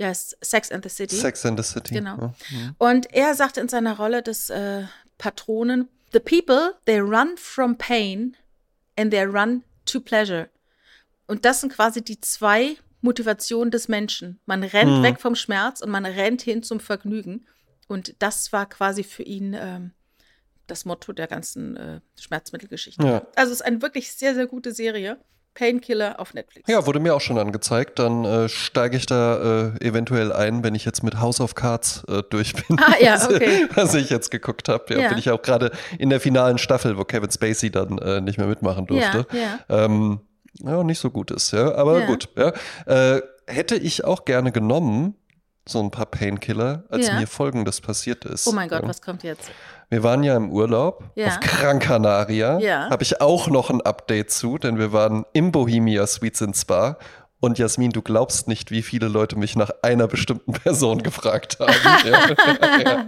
heißt 0.00 0.36
Sex 0.42 0.70
and 0.70 0.84
the 0.84 0.90
City. 0.90 1.16
Sex 1.16 1.44
and 1.46 1.58
the 1.58 1.64
City. 1.64 1.94
Genau. 1.94 2.34
Ja. 2.50 2.74
Und 2.78 3.12
er 3.14 3.34
sagte 3.34 3.60
in 3.60 3.68
seiner 3.68 3.96
Rolle 3.96 4.22
des 4.22 4.50
äh, 4.50 4.84
Patronen, 5.18 5.88
The 6.12 6.20
people, 6.20 6.74
they 6.84 7.00
run 7.00 7.36
from 7.36 7.76
pain 7.76 8.36
and 8.96 9.10
they 9.10 9.24
run 9.24 9.64
to 9.86 10.00
pleasure. 10.00 10.48
Und 11.26 11.44
das 11.44 11.60
sind 11.60 11.72
quasi 11.72 12.02
die 12.02 12.20
zwei 12.20 12.76
Motivationen 13.00 13.70
des 13.70 13.88
Menschen. 13.88 14.40
Man 14.46 14.62
rennt 14.62 14.98
hm. 14.98 15.02
weg 15.02 15.20
vom 15.20 15.34
Schmerz 15.34 15.80
und 15.80 15.90
man 15.90 16.06
rennt 16.06 16.42
hin 16.42 16.62
zum 16.62 16.80
Vergnügen. 16.80 17.46
Und 17.88 18.14
das 18.20 18.52
war 18.52 18.68
quasi 18.68 19.02
für 19.02 19.22
ihn 19.22 19.54
ähm, 19.58 19.92
das 20.66 20.84
Motto 20.84 21.12
der 21.12 21.26
ganzen 21.26 21.76
äh, 21.76 22.00
Schmerzmittelgeschichte. 22.18 23.04
Ja. 23.06 23.22
Also 23.34 23.52
es 23.52 23.60
ist 23.60 23.66
eine 23.66 23.82
wirklich 23.82 24.12
sehr, 24.12 24.34
sehr 24.34 24.46
gute 24.46 24.72
Serie. 24.72 25.18
Painkiller 25.56 26.20
auf 26.20 26.34
Netflix. 26.34 26.68
Ja, 26.68 26.86
wurde 26.86 27.00
mir 27.00 27.14
auch 27.14 27.20
schon 27.20 27.38
angezeigt. 27.38 27.98
Dann 27.98 28.24
äh, 28.24 28.48
steige 28.48 28.96
ich 28.96 29.06
da 29.06 29.72
äh, 29.78 29.84
eventuell 29.86 30.30
ein, 30.32 30.62
wenn 30.62 30.74
ich 30.74 30.84
jetzt 30.84 31.02
mit 31.02 31.18
House 31.18 31.40
of 31.40 31.54
Cards 31.54 32.04
äh, 32.08 32.22
durch 32.28 32.54
bin. 32.54 32.78
Ah, 32.78 32.94
ja, 33.00 33.18
okay. 33.24 33.66
was 33.74 33.94
ich 33.94 34.10
jetzt 34.10 34.30
geguckt 34.30 34.68
habe. 34.68 34.92
Ja, 34.92 35.00
ja. 35.00 35.08
Bin 35.08 35.18
ich 35.18 35.30
auch 35.30 35.40
gerade 35.40 35.72
in 35.98 36.10
der 36.10 36.20
finalen 36.20 36.58
Staffel, 36.58 36.98
wo 36.98 37.04
Kevin 37.04 37.30
Spacey 37.30 37.70
dann 37.70 37.98
äh, 37.98 38.20
nicht 38.20 38.36
mehr 38.38 38.46
mitmachen 38.46 38.86
durfte. 38.86 39.26
Ja, 39.32 39.58
ja. 39.68 39.84
Ähm, 39.84 40.20
ja, 40.62 40.84
nicht 40.84 40.98
so 40.98 41.10
gut 41.10 41.30
ist, 41.30 41.52
ja. 41.52 41.74
Aber 41.74 42.00
ja. 42.00 42.06
gut, 42.06 42.28
ja. 42.36 42.52
Äh, 42.86 43.22
hätte 43.46 43.76
ich 43.76 44.04
auch 44.04 44.24
gerne 44.24 44.52
genommen, 44.52 45.14
so 45.68 45.80
ein 45.80 45.90
paar 45.90 46.06
Painkiller, 46.06 46.84
als 46.88 47.10
mir 47.12 47.26
folgendes 47.26 47.80
passiert 47.80 48.24
ist. 48.24 48.46
Oh 48.46 48.52
mein 48.52 48.68
Gott, 48.68 48.82
was 48.84 49.02
kommt 49.02 49.22
jetzt? 49.22 49.50
Wir 49.88 50.02
waren 50.02 50.22
ja 50.24 50.36
im 50.36 50.50
Urlaub 50.50 51.04
ja. 51.14 51.28
auf 51.28 51.40
Gran 51.40 51.78
Canaria. 51.78 52.58
Ja. 52.58 52.90
Habe 52.90 53.02
ich 53.02 53.20
auch 53.20 53.48
noch 53.48 53.70
ein 53.70 53.80
Update 53.80 54.30
zu, 54.30 54.58
denn 54.58 54.78
wir 54.78 54.92
waren 54.92 55.24
im 55.32 55.52
Bohemia 55.52 56.06
Sweets 56.06 56.40
in 56.40 56.54
Spa. 56.54 56.98
Und 57.38 57.58
Jasmin, 57.58 57.90
du 57.90 58.02
glaubst 58.02 58.48
nicht, 58.48 58.70
wie 58.70 58.82
viele 58.82 59.08
Leute 59.08 59.36
mich 59.38 59.56
nach 59.56 59.70
einer 59.82 60.08
bestimmten 60.08 60.52
Person 60.64 61.02
gefragt 61.02 61.58
haben. 61.60 61.72
ja. 62.84 63.06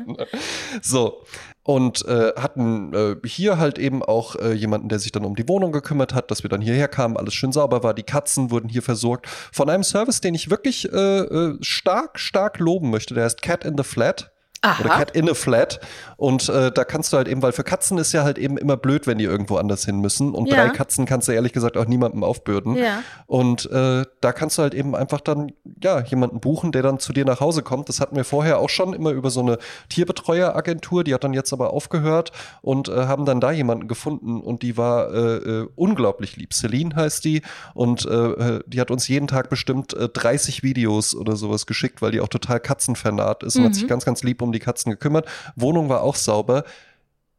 So. 0.82 1.24
Und 1.68 2.02
äh, 2.06 2.32
hatten 2.34 2.94
äh, 2.94 3.16
hier 3.26 3.58
halt 3.58 3.78
eben 3.78 4.02
auch 4.02 4.36
äh, 4.36 4.54
jemanden, 4.54 4.88
der 4.88 4.98
sich 4.98 5.12
dann 5.12 5.26
um 5.26 5.36
die 5.36 5.46
Wohnung 5.50 5.70
gekümmert 5.70 6.14
hat, 6.14 6.30
dass 6.30 6.42
wir 6.42 6.48
dann 6.48 6.62
hierher 6.62 6.88
kamen, 6.88 7.18
alles 7.18 7.34
schön 7.34 7.52
sauber 7.52 7.82
war. 7.82 7.92
Die 7.92 8.04
Katzen 8.04 8.50
wurden 8.50 8.70
hier 8.70 8.80
versorgt 8.80 9.28
von 9.52 9.68
einem 9.68 9.84
Service, 9.84 10.22
den 10.22 10.34
ich 10.34 10.48
wirklich 10.48 10.90
äh, 10.90 10.96
äh, 10.96 11.58
stark, 11.60 12.20
stark 12.20 12.58
loben 12.58 12.88
möchte. 12.88 13.12
Der 13.12 13.24
heißt 13.24 13.42
Cat 13.42 13.66
in 13.66 13.76
the 13.76 13.84
Flat. 13.84 14.32
Aha. 14.62 14.80
Oder 14.80 14.94
Cat 14.94 15.10
in 15.10 15.28
a 15.28 15.34
Flat. 15.34 15.78
Und 16.18 16.48
äh, 16.48 16.72
da 16.72 16.82
kannst 16.82 17.12
du 17.12 17.16
halt 17.16 17.28
eben, 17.28 17.42
weil 17.42 17.52
für 17.52 17.62
Katzen 17.62 17.96
ist 17.96 18.12
ja 18.12 18.24
halt 18.24 18.38
eben 18.38 18.58
immer 18.58 18.76
blöd, 18.76 19.06
wenn 19.06 19.18
die 19.18 19.24
irgendwo 19.24 19.56
anders 19.56 19.84
hin 19.84 20.00
müssen. 20.00 20.34
Und 20.34 20.48
ja. 20.48 20.56
drei 20.56 20.70
Katzen 20.70 21.06
kannst 21.06 21.28
du 21.28 21.32
ehrlich 21.32 21.52
gesagt 21.52 21.76
auch 21.76 21.86
niemandem 21.86 22.24
aufbürden. 22.24 22.74
Ja. 22.76 23.02
Und 23.26 23.70
äh, 23.70 24.04
da 24.20 24.32
kannst 24.32 24.58
du 24.58 24.62
halt 24.62 24.74
eben 24.74 24.96
einfach 24.96 25.20
dann, 25.20 25.52
ja, 25.80 26.00
jemanden 26.00 26.40
buchen, 26.40 26.72
der 26.72 26.82
dann 26.82 26.98
zu 26.98 27.12
dir 27.12 27.24
nach 27.24 27.38
Hause 27.38 27.62
kommt. 27.62 27.88
Das 27.88 28.00
hatten 28.00 28.16
wir 28.16 28.24
vorher 28.24 28.58
auch 28.58 28.68
schon 28.68 28.94
immer 28.94 29.10
über 29.10 29.30
so 29.30 29.38
eine 29.38 29.58
Tierbetreueragentur. 29.90 31.04
Die 31.04 31.14
hat 31.14 31.22
dann 31.22 31.34
jetzt 31.34 31.52
aber 31.52 31.72
aufgehört 31.72 32.32
und 32.62 32.88
äh, 32.88 33.06
haben 33.06 33.24
dann 33.24 33.40
da 33.40 33.52
jemanden 33.52 33.86
gefunden. 33.86 34.40
Und 34.40 34.62
die 34.62 34.76
war 34.76 35.14
äh, 35.14 35.36
äh, 35.36 35.68
unglaublich 35.76 36.36
lieb. 36.36 36.52
Celine 36.52 36.96
heißt 36.96 37.24
die. 37.24 37.42
Und 37.74 38.06
äh, 38.06 38.58
die 38.66 38.80
hat 38.80 38.90
uns 38.90 39.06
jeden 39.06 39.28
Tag 39.28 39.50
bestimmt 39.50 39.94
30 39.96 40.64
Videos 40.64 41.14
oder 41.14 41.36
sowas 41.36 41.66
geschickt, 41.66 42.02
weil 42.02 42.10
die 42.10 42.20
auch 42.20 42.28
total 42.28 42.58
katzenvernarrt 42.58 43.44
ist 43.44 43.54
mhm. 43.54 43.60
und 43.60 43.66
hat 43.66 43.74
sich 43.74 43.84
mhm. 43.84 43.88
ganz, 43.88 44.04
ganz 44.04 44.24
lieb 44.24 44.42
um 44.42 44.48
um 44.48 44.52
die 44.52 44.58
Katzen 44.58 44.90
gekümmert. 44.90 45.26
Wohnung 45.54 45.88
war 45.88 46.02
auch 46.02 46.07
sauber. 46.16 46.64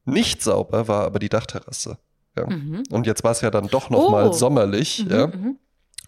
Nicht 0.05 0.41
sauber 0.41 0.87
war 0.87 1.05
aber 1.05 1.19
die 1.19 1.29
Dachterrasse. 1.29 1.97
Ja. 2.37 2.47
Mhm. 2.47 2.83
Und 2.91 3.07
jetzt 3.07 3.23
war 3.23 3.31
es 3.31 3.41
ja 3.41 3.51
dann 3.51 3.67
doch 3.67 3.89
noch 3.89 4.07
oh. 4.07 4.11
mal 4.11 4.33
sommerlich. 4.33 5.05
Mhm, 5.05 5.11
ja. 5.11 5.27
Mhm. 5.27 5.57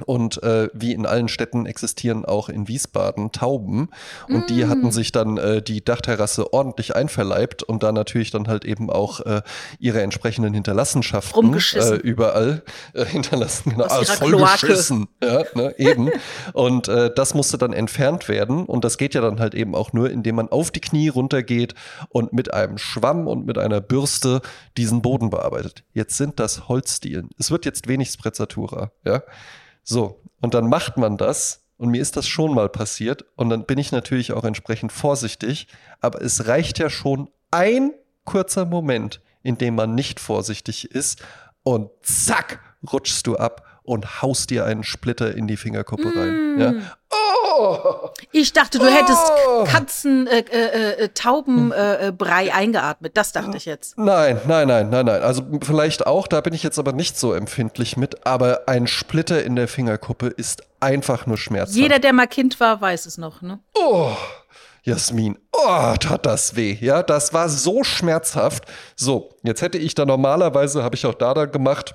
Und 0.04 0.42
äh, 0.44 0.70
wie 0.74 0.94
in 0.94 1.06
allen 1.06 1.28
Städten 1.28 1.66
existieren 1.66 2.26
auch 2.26 2.50
in 2.50 2.68
Wiesbaden 2.68 3.32
Tauben. 3.32 3.90
Und 4.28 4.46
mm. 4.46 4.48
die 4.48 4.66
hatten 4.68 4.88
mm. 4.88 4.92
sich 4.92 5.12
dann 5.12 5.38
äh, 5.38 5.62
die 5.62 5.84
Dachterrasse 5.84 6.54
ordentlich 6.54 6.96
einverleibt 6.96 7.64
und 7.64 7.84
da 7.84 7.92
natürlich 7.92 8.32
dann 8.32 8.48
halt 8.48 8.66
eben 8.66 8.90
auch 8.90 9.20
äh, 9.22 9.42
ihre 9.80 10.02
entsprechenden 10.02 10.54
Hinterlassenschaften 10.54 11.54
äh, 11.54 11.96
überall 11.96 12.64
äh, 12.94 13.06
hinterlassen. 13.06 13.72
Genau, 13.72 13.86
alles 13.86 14.12
voll 14.12 14.32
Kloake. 14.32 14.68
geschissen. 14.68 15.08
Ja, 15.24 15.44
ne, 15.56 15.74
eben. 15.78 16.10
und 16.54 16.88
äh, 16.88 17.12
das 17.14 17.34
musste 17.34 17.58
dann 17.58 17.74
entfernt 17.74 18.28
werden. 18.28 18.66
Und 18.66 18.84
das 18.84 18.98
geht 18.98 19.14
ja 19.14 19.22
dann 19.22 19.40
halt 19.40 19.54
eben 19.54 19.76
auch 19.76 19.94
nur, 19.94 20.10
indem 20.10 20.36
man 20.36 20.50
auf 20.50 20.72
die 20.72 20.82
Knie 20.82 21.10
runtergeht 21.10 21.76
und 22.10 22.34
mit 22.34 22.54
einem 22.54 22.78
Schwamm 22.78 23.28
und 23.28 23.46
mit 23.46 23.58
einer 23.58 23.82
Bürste 23.82 24.42
diesen 24.78 25.02
Boden 25.02 25.30
bearbeitet. 25.30 25.84
Jetzt 25.94 26.18
sind 26.18 26.40
das 26.40 26.68
Holzdielen. 26.68 27.30
Es 27.38 27.52
wird 27.52 27.66
jetzt 27.66 27.88
wenig 27.88 28.10
Sprezzatura, 28.10 28.92
ja. 29.06 29.24
So, 29.84 30.22
und 30.42 30.54
dann 30.54 30.68
macht 30.68 30.98
man 30.98 31.18
das. 31.18 31.64
Und 31.78 31.90
mir 31.90 32.02
ist 32.02 32.16
das 32.16 32.28
schon 32.28 32.54
mal 32.54 32.70
passiert. 32.70 33.26
Und 33.36 33.50
dann 33.50 33.66
bin 33.66 33.80
ich 33.80 33.92
natürlich 33.92 34.34
auch 34.34 34.44
entsprechend 34.44 34.92
vorsichtig. 34.92 35.68
Aber 36.00 36.22
es 36.22 36.48
reicht 36.48 36.78
ja 36.78 36.92
schon 36.92 37.30
ein 37.50 37.92
kurzer 38.24 38.66
Moment, 38.66 39.20
in 39.42 39.58
dem 39.58 39.76
man 39.76 39.96
nicht 39.96 40.20
vorsichtig 40.20 40.92
ist. 40.92 41.24
Und 41.64 41.90
zack, 42.04 42.60
rutschst 42.92 43.26
du 43.26 43.36
ab 43.38 43.82
und 43.84 44.22
haust 44.22 44.52
dir 44.52 44.66
einen 44.66 44.84
Splitter 44.84 45.36
in 45.36 45.48
die 45.48 45.58
Fingerkuppe 45.58 46.08
mm. 46.08 46.18
rein. 46.18 46.60
Ja? 46.60 46.74
Oh! 47.62 48.10
Ich 48.32 48.54
dachte, 48.54 48.80
du 48.80 48.86
oh! 48.86 48.90
hättest 48.90 49.32
Katzen, 49.72 50.28
äh, 50.28 50.40
äh, 50.40 51.04
äh 51.04 51.10
Taubenbrei 51.10 52.48
äh, 52.48 52.52
eingeatmet. 52.52 53.16
Das 53.16 53.32
dachte 53.32 53.58
ich 53.58 53.66
jetzt. 53.66 53.98
Nein, 53.98 54.40
nein, 54.48 54.68
nein, 54.68 54.90
nein, 54.90 55.06
nein. 55.06 55.22
Also 55.22 55.44
vielleicht 55.64 56.08
auch, 56.08 56.28
da 56.28 56.42
bin 56.42 56.54
ich 56.54 56.64
jetzt 56.64 56.80
aber 56.80 56.94
nicht 56.94 57.18
so 57.18 57.34
empfindlich 57.34 57.98
mit. 57.98 58.26
Aber 58.26 58.68
ein 58.68 58.88
Splitter 58.88 59.44
in 59.44 59.56
der 59.56 59.68
Fingerkuppe 59.68 60.28
ist 60.28 60.64
einfach 60.80 61.26
nur 61.26 61.38
schmerzhaft. 61.38 61.78
Jeder, 61.78 62.00
der 62.00 62.14
mal 62.14 62.28
Kind 62.28 62.60
war, 62.60 62.82
weiß 62.82 63.06
es 63.06 63.18
noch, 63.18 63.42
ne? 63.42 63.60
Oh! 63.76 64.12
Jasmin, 64.84 65.38
oh, 65.52 65.94
tat 66.00 66.26
das 66.26 66.56
weh. 66.56 66.76
Ja, 66.82 67.04
das 67.04 67.34
war 67.34 67.50
so 67.50 67.84
schmerzhaft. 67.84 68.64
So, 68.96 69.30
jetzt 69.44 69.62
hätte 69.62 69.78
ich 69.78 69.94
da 69.94 70.06
normalerweise, 70.06 70.84
habe 70.84 70.96
ich 70.96 71.06
auch 71.06 71.14
da 71.14 71.36
da 71.36 71.46
gemacht, 71.46 71.94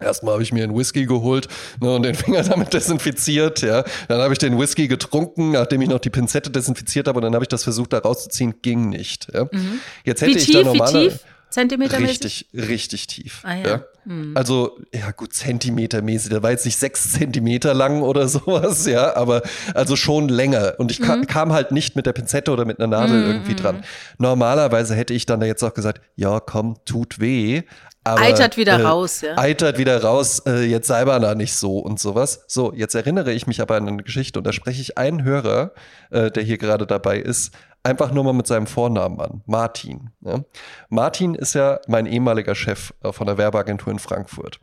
Erstmal 0.00 0.34
habe 0.34 0.42
ich 0.42 0.52
mir 0.52 0.64
einen 0.64 0.76
Whisky 0.76 1.06
geholt 1.06 1.48
ne, 1.80 1.94
und 1.94 2.02
den 2.02 2.14
Finger 2.14 2.42
damit 2.48 2.72
desinfiziert. 2.72 3.62
Ja. 3.62 3.84
Dann 4.08 4.20
habe 4.20 4.32
ich 4.32 4.38
den 4.38 4.58
Whisky 4.58 4.88
getrunken, 4.88 5.52
nachdem 5.52 5.82
ich 5.82 5.88
noch 5.88 6.00
die 6.00 6.10
Pinzette 6.10 6.50
desinfiziert 6.50 7.08
habe. 7.08 7.18
Und 7.18 7.22
dann 7.22 7.34
habe 7.34 7.44
ich 7.44 7.48
das 7.48 7.62
versucht, 7.64 7.92
da 7.92 7.98
rauszuziehen. 7.98 8.54
Ging 8.62 8.88
nicht. 8.88 9.28
Ja. 9.32 9.44
Mhm. 9.44 9.80
Jetzt 10.04 10.22
hätte 10.22 10.34
wie 10.34 10.38
ich 10.38 10.46
tief, 10.46 10.54
da 10.56 10.62
normale, 10.62 11.04
wie 11.04 11.08
tief? 11.08 11.20
Zentimeter 11.54 12.00
Richtig, 12.00 12.48
richtig 12.52 13.06
tief. 13.06 13.42
Ah, 13.44 13.54
ja. 13.54 13.68
ja. 13.68 13.84
Mhm. 14.06 14.36
Also, 14.36 14.76
ja 14.92 15.12
gut, 15.12 15.34
Zentimetermäßig, 15.34 16.30
der 16.30 16.42
war 16.42 16.50
jetzt 16.50 16.64
nicht 16.64 16.76
sechs 16.76 17.12
Zentimeter 17.12 17.74
lang 17.74 18.02
oder 18.02 18.26
sowas, 18.28 18.86
ja, 18.86 19.14
aber 19.14 19.42
also 19.72 19.94
schon 19.94 20.28
länger. 20.28 20.74
Und 20.78 20.90
ich 20.90 20.98
mhm. 20.98 21.04
kam, 21.04 21.26
kam 21.28 21.52
halt 21.52 21.70
nicht 21.70 21.94
mit 21.94 22.06
der 22.06 22.12
Pinzette 22.12 22.50
oder 22.50 22.64
mit 22.64 22.80
einer 22.80 22.88
Nadel 22.88 23.22
mhm. 23.22 23.30
irgendwie 23.30 23.54
dran. 23.54 23.84
Normalerweise 24.18 24.96
hätte 24.96 25.14
ich 25.14 25.26
dann 25.26 25.38
da 25.38 25.46
jetzt 25.46 25.62
auch 25.62 25.74
gesagt, 25.74 26.00
ja 26.16 26.40
komm, 26.40 26.76
tut 26.86 27.20
weh. 27.20 27.62
Aber, 28.04 28.20
eitert 28.20 28.58
wieder 28.58 28.80
äh, 28.80 28.82
raus, 28.82 29.22
ja. 29.22 29.38
Eitert 29.38 29.78
wieder 29.78 30.02
raus, 30.02 30.42
äh, 30.46 30.62
jetzt 30.64 30.88
sei 30.88 31.04
mal 31.06 31.20
da 31.20 31.34
nicht 31.34 31.54
so 31.54 31.78
und 31.78 31.98
sowas. 31.98 32.44
So, 32.46 32.72
jetzt 32.74 32.94
erinnere 32.94 33.32
ich 33.32 33.46
mich 33.46 33.62
aber 33.62 33.76
an 33.76 33.88
eine 33.88 34.02
Geschichte 34.02 34.38
und 34.38 34.46
da 34.46 34.52
spreche 34.52 34.82
ich 34.82 34.98
einen 34.98 35.24
Hörer, 35.24 35.72
äh, 36.10 36.30
der 36.30 36.42
hier 36.42 36.58
gerade 36.58 36.86
dabei 36.86 37.18
ist, 37.18 37.52
einfach 37.84 38.12
nur 38.12 38.24
mal 38.24 38.32
mit 38.32 38.46
seinem 38.46 38.66
Vornamen 38.66 39.20
an. 39.20 39.42
Martin. 39.46 40.10
Ja. 40.22 40.40
Martin 40.88 41.34
ist 41.34 41.54
ja 41.54 41.80
mein 41.86 42.06
ehemaliger 42.06 42.54
Chef 42.54 42.94
äh, 43.02 43.12
von 43.12 43.26
der 43.26 43.36
Werbeagentur 43.36 43.92
in 43.92 43.98
Frankfurt. 43.98 44.58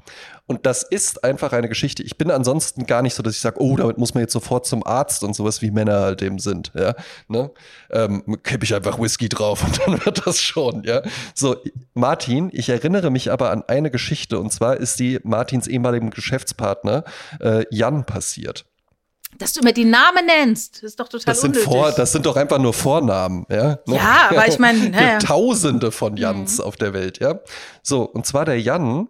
Und 0.47 0.65
das 0.65 0.83
ist 0.83 1.23
einfach 1.23 1.53
eine 1.53 1.69
Geschichte. 1.69 2.01
Ich 2.01 2.17
bin 2.17 2.31
ansonsten 2.31 2.87
gar 2.87 3.03
nicht 3.03 3.13
so, 3.13 3.21
dass 3.21 3.35
ich 3.35 3.39
sage, 3.39 3.61
oh, 3.61 3.77
damit 3.77 3.99
muss 3.99 4.15
man 4.15 4.21
jetzt 4.21 4.33
sofort 4.33 4.65
zum 4.65 4.85
Arzt 4.85 5.23
und 5.23 5.35
sowas, 5.35 5.61
wie 5.61 5.69
Männer 5.69 6.01
halt 6.01 6.21
eben 6.23 6.39
sind. 6.39 6.71
Ja. 6.73 6.95
Ne? 7.27 7.51
Ähm, 7.91 8.37
kipp 8.43 8.63
ich 8.63 8.73
einfach 8.73 8.99
Whisky 8.99 9.29
drauf 9.29 9.63
und 9.63 9.79
dann 9.85 10.03
wird 10.03 10.25
das 10.25 10.41
schon. 10.41 10.83
Ja. 10.83 11.03
So, 11.35 11.55
Martin, 11.93 12.49
ich 12.51 12.69
erinnere 12.69 13.11
mich 13.11 13.31
aber 13.31 13.51
an 13.51 13.63
eine 13.67 13.91
Geschichte 13.91 14.39
und 14.39 14.51
zwar 14.51 14.77
ist 14.77 14.99
die 14.99 15.19
Martins 15.23 15.67
ehemaligen 15.67 16.09
Geschäftspartner 16.09 17.03
äh, 17.39 17.65
Jan 17.69 18.05
passiert. 18.05 18.65
Dass 19.41 19.53
du 19.53 19.61
immer 19.61 19.71
die 19.71 19.85
Namen 19.85 20.27
nennst, 20.27 20.83
ist 20.83 20.99
doch 20.99 21.09
total 21.09 21.25
das 21.25 21.41
sind 21.41 21.57
unnötig. 21.57 21.73
Vor, 21.73 21.91
das 21.91 22.11
sind 22.11 22.27
doch 22.27 22.35
einfach 22.35 22.59
nur 22.59 22.73
Vornamen, 22.73 23.47
ja? 23.49 23.79
Ja, 23.87 24.29
aber 24.29 24.47
ich 24.47 24.59
meine, 24.59 24.89
naja. 24.91 25.17
Tausende 25.19 25.91
von 25.91 26.15
Jans 26.15 26.59
mhm. 26.59 26.63
auf 26.63 26.75
der 26.75 26.93
Welt, 26.93 27.19
ja. 27.19 27.39
So, 27.81 28.03
und 28.03 28.27
zwar 28.27 28.45
der 28.45 28.61
Jan, 28.61 29.07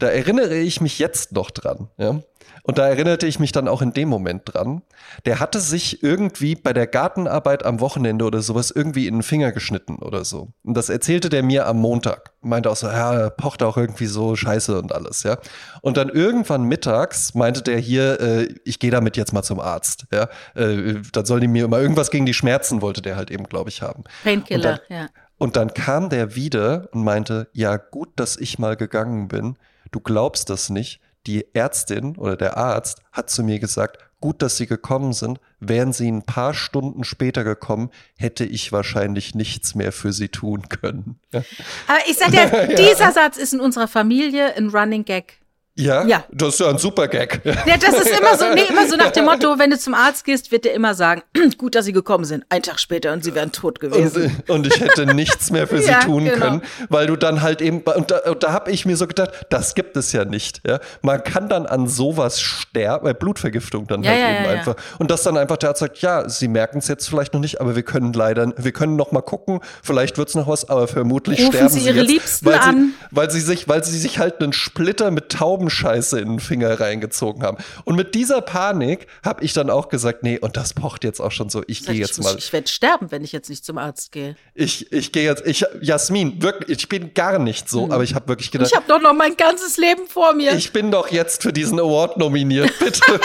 da 0.00 0.08
erinnere 0.08 0.56
ich 0.56 0.80
mich 0.80 0.98
jetzt 0.98 1.32
noch 1.32 1.50
dran, 1.50 1.88
ja. 1.98 2.20
Und 2.62 2.78
da 2.78 2.86
erinnerte 2.86 3.26
ich 3.26 3.38
mich 3.38 3.52
dann 3.52 3.68
auch 3.68 3.80
in 3.80 3.92
dem 3.92 4.08
Moment 4.08 4.42
dran. 4.44 4.82
Der 5.24 5.40
hatte 5.40 5.60
sich 5.60 6.02
irgendwie 6.02 6.54
bei 6.54 6.72
der 6.72 6.86
Gartenarbeit 6.86 7.64
am 7.64 7.80
Wochenende 7.80 8.24
oder 8.24 8.42
sowas 8.42 8.70
irgendwie 8.70 9.06
in 9.06 9.14
den 9.14 9.22
Finger 9.22 9.50
geschnitten 9.50 9.96
oder 9.96 10.24
so. 10.24 10.48
Und 10.62 10.76
das 10.76 10.90
erzählte 10.90 11.30
der 11.30 11.42
mir 11.42 11.66
am 11.66 11.78
Montag. 11.78 12.32
Meinte 12.42 12.70
auch 12.70 12.76
so, 12.76 12.86
ja, 12.86 13.14
er 13.14 13.30
pocht 13.30 13.62
auch 13.62 13.76
irgendwie 13.76 14.06
so 14.06 14.36
scheiße 14.36 14.78
und 14.78 14.92
alles, 14.92 15.22
ja. 15.22 15.38
Und 15.80 15.96
dann 15.96 16.10
irgendwann 16.10 16.64
mittags 16.64 17.34
meinte 17.34 17.62
der 17.62 17.78
hier, 17.78 18.20
äh, 18.20 18.54
ich 18.64 18.78
gehe 18.78 18.90
damit 18.90 19.16
jetzt 19.16 19.32
mal 19.32 19.42
zum 19.42 19.58
Arzt, 19.58 20.04
ja. 20.12 20.28
Äh, 20.54 20.96
dann 21.12 21.24
soll 21.24 21.40
die 21.40 21.48
mir 21.48 21.66
mal 21.66 21.80
irgendwas 21.80 22.10
gegen 22.10 22.26
die 22.26 22.34
Schmerzen 22.34 22.82
wollte 22.82 23.00
der 23.02 23.16
halt 23.16 23.30
eben, 23.30 23.44
glaube 23.44 23.70
ich, 23.70 23.82
haben. 23.82 24.04
Painkiller, 24.22 24.80
ja. 24.88 25.08
Und 25.38 25.56
dann 25.56 25.72
kam 25.72 26.10
der 26.10 26.34
wieder 26.34 26.88
und 26.92 27.02
meinte, 27.02 27.48
ja, 27.54 27.78
gut, 27.78 28.10
dass 28.16 28.36
ich 28.36 28.58
mal 28.58 28.76
gegangen 28.76 29.28
bin. 29.28 29.56
Du 29.90 30.00
glaubst 30.00 30.50
das 30.50 30.70
nicht 30.70 31.00
die 31.26 31.46
Ärztin 31.54 32.16
oder 32.16 32.36
der 32.36 32.56
Arzt 32.56 33.02
hat 33.12 33.30
zu 33.30 33.42
mir 33.42 33.58
gesagt, 33.58 33.98
gut, 34.20 34.42
dass 34.42 34.56
Sie 34.56 34.66
gekommen 34.66 35.12
sind. 35.12 35.40
Wären 35.58 35.92
Sie 35.92 36.10
ein 36.10 36.22
paar 36.22 36.54
Stunden 36.54 37.04
später 37.04 37.44
gekommen, 37.44 37.90
hätte 38.16 38.44
ich 38.44 38.72
wahrscheinlich 38.72 39.34
nichts 39.34 39.74
mehr 39.74 39.92
für 39.92 40.12
Sie 40.12 40.28
tun 40.28 40.68
können. 40.68 41.20
Aber 41.32 41.98
ich 42.08 42.16
sag 42.16 42.30
dir, 42.30 42.74
dieser 42.76 43.12
Satz 43.12 43.36
ist 43.36 43.52
in 43.52 43.60
unserer 43.60 43.88
Familie 43.88 44.54
ein 44.56 44.68
Running 44.68 45.04
Gag. 45.04 45.40
Ja? 45.76 46.04
ja, 46.04 46.24
das 46.30 46.54
ist 46.54 46.60
ja 46.60 46.68
ein 46.68 46.78
super 46.78 47.08
Gag. 47.08 47.40
Ja, 47.44 47.76
das 47.76 47.94
ist 47.94 48.18
immer 48.18 48.36
so, 48.36 48.44
nee, 48.54 48.64
immer 48.68 48.88
so 48.88 48.96
nach 48.96 49.10
dem 49.12 49.24
Motto, 49.24 49.58
wenn 49.58 49.70
du 49.70 49.78
zum 49.78 49.94
Arzt 49.94 50.24
gehst, 50.24 50.52
wird 50.52 50.64
der 50.64 50.74
immer 50.74 50.94
sagen, 50.94 51.22
gut, 51.58 51.74
dass 51.74 51.86
sie 51.86 51.92
gekommen 51.92 52.24
sind, 52.24 52.44
ein 52.48 52.62
Tag 52.62 52.80
später 52.80 53.12
und 53.12 53.24
sie 53.24 53.34
wären 53.34 53.52
tot 53.52 53.80
gewesen. 53.80 54.42
Und, 54.48 54.50
und 54.50 54.66
ich 54.66 54.80
hätte 54.80 55.06
nichts 55.14 55.50
mehr 55.50 55.66
für 55.66 55.78
sie 55.82 55.90
ja, 55.90 56.00
tun 56.00 56.24
genau. 56.24 56.36
können, 56.36 56.62
weil 56.88 57.06
du 57.06 57.16
dann 57.16 57.40
halt 57.40 57.62
eben, 57.62 57.80
und 57.80 58.10
da, 58.10 58.18
und 58.30 58.42
da 58.42 58.52
habe 58.52 58.70
ich 58.70 58.84
mir 58.84 58.96
so 58.96 59.06
gedacht, 59.06 59.46
das 59.48 59.74
gibt 59.74 59.96
es 59.96 60.12
ja 60.12 60.24
nicht. 60.24 60.60
Ja? 60.66 60.80
Man 61.02 61.22
kann 61.24 61.48
dann 61.48 61.66
an 61.66 61.86
sowas 61.86 62.40
sterben, 62.40 63.04
bei 63.04 63.14
Blutvergiftung 63.14 63.86
dann 63.86 64.02
ja, 64.02 64.10
halt 64.10 64.40
eben 64.40 64.48
einfach. 64.48 64.76
Und 64.98 65.10
dass 65.10 65.22
dann 65.22 65.36
einfach 65.36 65.56
der 65.56 65.70
Arzt 65.70 65.80
sagt, 65.80 65.98
ja, 65.98 66.28
sie 66.28 66.48
merken 66.48 66.78
es 66.78 66.88
jetzt 66.88 67.08
vielleicht 67.08 67.32
noch 67.32 67.40
nicht, 67.40 67.60
aber 67.60 67.74
wir 67.74 67.82
können 67.82 68.12
leider, 68.12 68.52
wir 68.56 68.72
können 68.72 68.96
noch 68.96 69.12
mal 69.12 69.22
gucken, 69.22 69.60
vielleicht 69.82 70.18
wird 70.18 70.28
es 70.28 70.34
noch 70.34 70.48
was, 70.48 70.68
aber 70.68 70.88
vermutlich 70.88 71.40
Rufen 71.40 71.52
sterben 71.52 71.68
sie 71.70 71.80
ihre 71.80 72.00
jetzt, 72.00 72.08
Liebsten 72.08 72.46
weil 72.46 72.58
an. 72.58 72.76
Sie, 72.76 73.16
weil 73.16 73.30
sie 73.30 73.40
sich, 73.40 73.68
weil 73.68 73.82
sie 73.82 73.98
sich 73.98 74.18
halt 74.18 74.42
einen 74.42 74.52
Splitter 74.52 75.10
mit 75.10 75.30
Tauben 75.30 75.59
Scheiße 75.68 76.18
in 76.20 76.28
den 76.28 76.40
Finger 76.40 76.80
reingezogen 76.80 77.42
haben. 77.42 77.58
Und 77.84 77.96
mit 77.96 78.14
dieser 78.14 78.40
Panik 78.40 79.06
habe 79.24 79.44
ich 79.44 79.52
dann 79.52 79.68
auch 79.68 79.88
gesagt, 79.88 80.22
nee, 80.22 80.38
und 80.38 80.56
das 80.56 80.72
pocht 80.72 81.04
jetzt 81.04 81.20
auch 81.20 81.32
schon 81.32 81.50
so, 81.50 81.62
ich 81.66 81.84
gehe 81.84 81.96
jetzt 81.96 82.18
ich, 82.18 82.24
mal. 82.24 82.36
Ich 82.38 82.52
werde 82.52 82.68
sterben, 82.68 83.10
wenn 83.10 83.24
ich 83.24 83.32
jetzt 83.32 83.50
nicht 83.50 83.64
zum 83.64 83.76
Arzt 83.78 84.12
gehe. 84.12 84.36
Ich, 84.54 84.90
ich 84.92 85.12
gehe 85.12 85.24
jetzt, 85.24 85.46
ich, 85.46 85.66
Jasmin, 85.82 86.40
wirklich, 86.42 86.78
ich 86.78 86.88
bin 86.88 87.12
gar 87.14 87.38
nicht 87.38 87.68
so, 87.68 87.84
hm. 87.84 87.92
aber 87.92 88.04
ich 88.04 88.14
habe 88.14 88.28
wirklich 88.28 88.50
gedacht. 88.50 88.70
Ich 88.70 88.76
habe 88.76 88.86
doch 88.88 89.00
noch 89.00 89.14
mein 89.14 89.36
ganzes 89.36 89.76
Leben 89.76 90.06
vor 90.08 90.32
mir. 90.32 90.52
Ich 90.52 90.72
bin 90.72 90.90
doch 90.90 91.08
jetzt 91.08 91.42
für 91.42 91.52
diesen 91.52 91.78
Award 91.78 92.16
nominiert, 92.16 92.72
bitte. 92.78 93.00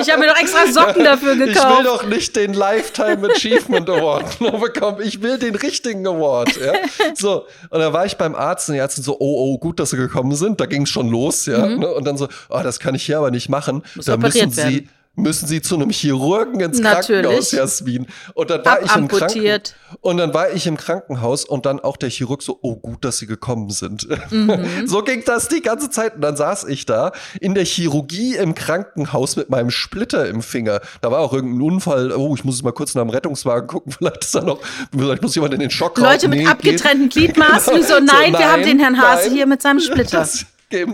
Ich 0.00 0.10
habe 0.10 0.20
mir 0.20 0.28
doch 0.28 0.36
extra 0.36 0.66
Socken 0.66 1.04
dafür 1.04 1.36
gekauft. 1.36 1.56
Ich 1.56 1.78
will 1.78 1.84
doch 1.84 2.04
nicht 2.04 2.36
den 2.36 2.54
Lifetime 2.54 3.28
Achievement 3.30 3.88
Award 3.88 4.40
nur 4.40 4.60
bekommen. 4.60 4.98
Ich 5.02 5.22
will 5.22 5.38
den 5.38 5.54
richtigen 5.54 6.06
Award. 6.06 6.56
Ja? 6.56 6.72
So, 7.14 7.46
und 7.70 7.80
da 7.80 7.92
war 7.92 8.06
ich 8.06 8.16
beim 8.16 8.34
Arzt 8.34 8.68
und 8.68 8.74
die 8.74 8.80
Ärzte 8.80 9.02
so, 9.02 9.16
oh, 9.18 9.52
oh, 9.54 9.58
gut, 9.58 9.80
dass 9.80 9.90
sie 9.90 9.96
gekommen 9.96 10.34
sind. 10.34 10.60
Da 10.60 10.66
ging 10.66 10.82
es 10.82 10.90
schon 10.90 11.08
los, 11.08 11.23
ja. 11.46 11.66
Mhm. 11.66 11.80
Ne? 11.80 11.88
Und 11.88 12.04
dann 12.04 12.16
so, 12.16 12.28
oh, 12.48 12.60
das 12.62 12.80
kann 12.80 12.94
ich 12.94 13.04
hier 13.04 13.18
aber 13.18 13.30
nicht 13.30 13.48
machen. 13.48 13.82
Muss 13.94 14.06
da 14.06 14.16
müssen 14.16 14.50
Sie 14.50 14.62
werden. 14.62 14.88
müssen 15.16 15.46
Sie 15.46 15.62
zu 15.62 15.76
einem 15.76 15.90
Chirurgen 15.90 16.60
ins 16.60 16.80
Natürlich. 16.80 17.22
Krankenhaus, 17.22 17.52
Jasmin. 17.52 18.06
Und 18.34 18.50
dann 18.50 18.64
war 18.64 18.82
ich 18.82 18.94
im 18.96 19.08
Krankenhaus. 19.08 19.74
Und 20.00 20.16
dann 20.16 20.34
war 20.34 20.50
ich 20.50 20.66
im 20.66 20.76
Krankenhaus 20.76 21.44
und 21.44 21.66
dann 21.66 21.80
auch 21.80 21.96
der 21.96 22.10
Chirurg 22.10 22.42
so, 22.42 22.58
oh 22.62 22.76
gut, 22.76 23.04
dass 23.04 23.18
Sie 23.18 23.26
gekommen 23.26 23.70
sind. 23.70 24.06
Mhm. 24.30 24.58
so 24.86 25.02
ging 25.02 25.22
das 25.24 25.48
die 25.48 25.62
ganze 25.62 25.90
Zeit. 25.90 26.16
Und 26.16 26.20
dann 26.20 26.36
saß 26.36 26.64
ich 26.64 26.86
da 26.86 27.12
in 27.40 27.54
der 27.54 27.64
Chirurgie 27.64 28.36
im 28.36 28.54
Krankenhaus 28.54 29.36
mit 29.36 29.50
meinem 29.50 29.70
Splitter 29.70 30.26
im 30.28 30.42
Finger. 30.42 30.80
Da 31.00 31.10
war 31.10 31.20
auch 31.20 31.32
irgendein 31.32 31.62
Unfall. 31.62 32.12
Oh, 32.12 32.34
ich 32.34 32.44
muss 32.44 32.62
mal 32.62 32.72
kurz 32.72 32.94
nach 32.94 33.02
dem 33.02 33.10
Rettungswagen 33.10 33.66
gucken. 33.68 33.92
Vielleicht 33.98 34.24
ist 34.24 34.34
da 34.34 34.40
noch, 34.40 34.60
vielleicht 34.96 35.22
muss 35.22 35.34
jemand 35.34 35.54
in 35.54 35.60
den 35.60 35.70
Schock 35.70 35.98
Leute 35.98 36.28
nee, 36.28 36.38
mit 36.38 36.48
abgetrennten 36.48 37.08
Gliedmaßen. 37.10 37.74
Genau. 37.74 37.86
So, 37.86 37.94
nein, 37.94 38.06
so, 38.06 38.14
nein, 38.14 38.32
wir 38.32 38.52
haben 38.52 38.62
den 38.62 38.78
Herrn 38.78 39.00
Hase 39.00 39.28
nein, 39.28 39.36
hier 39.36 39.46
mit 39.46 39.62
seinem 39.62 39.80
Splitter. 39.80 40.18
Das, 40.18 40.46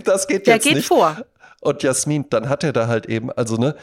das 0.03 0.27
geht 0.27 0.47
der 0.47 0.55
jetzt 0.55 0.63
geht 0.63 0.75
nicht. 0.75 0.87
vor. 0.87 1.17
Und 1.61 1.83
Jasmin, 1.83 2.25
dann 2.29 2.49
hat 2.49 2.63
er 2.63 2.73
da 2.73 2.87
halt 2.87 3.05
eben, 3.05 3.31
also 3.31 3.55
ne, 3.55 3.75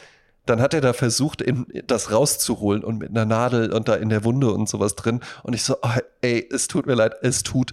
dann 0.47 0.61
hat 0.61 0.75
er 0.75 0.81
da 0.81 0.93
versucht, 0.93 1.43
in, 1.43 1.67
das 1.87 2.11
rauszuholen 2.11 2.83
und 2.83 2.99
mit 2.99 3.11
einer 3.11 3.25
Nadel 3.25 3.73
und 3.73 3.89
da 3.89 3.95
in 3.95 4.09
der 4.09 4.25
Wunde 4.25 4.53
und 4.53 4.69
sowas 4.69 4.95
drin. 4.97 5.21
Und 5.43 5.55
ich 5.55 5.63
so, 5.63 5.77
oh, 5.83 6.01
ey, 6.23 6.49
es 6.51 6.69
tut 6.69 6.87
mir 6.87 6.95
leid, 6.95 7.15
es 7.23 7.43
tut 7.43 7.73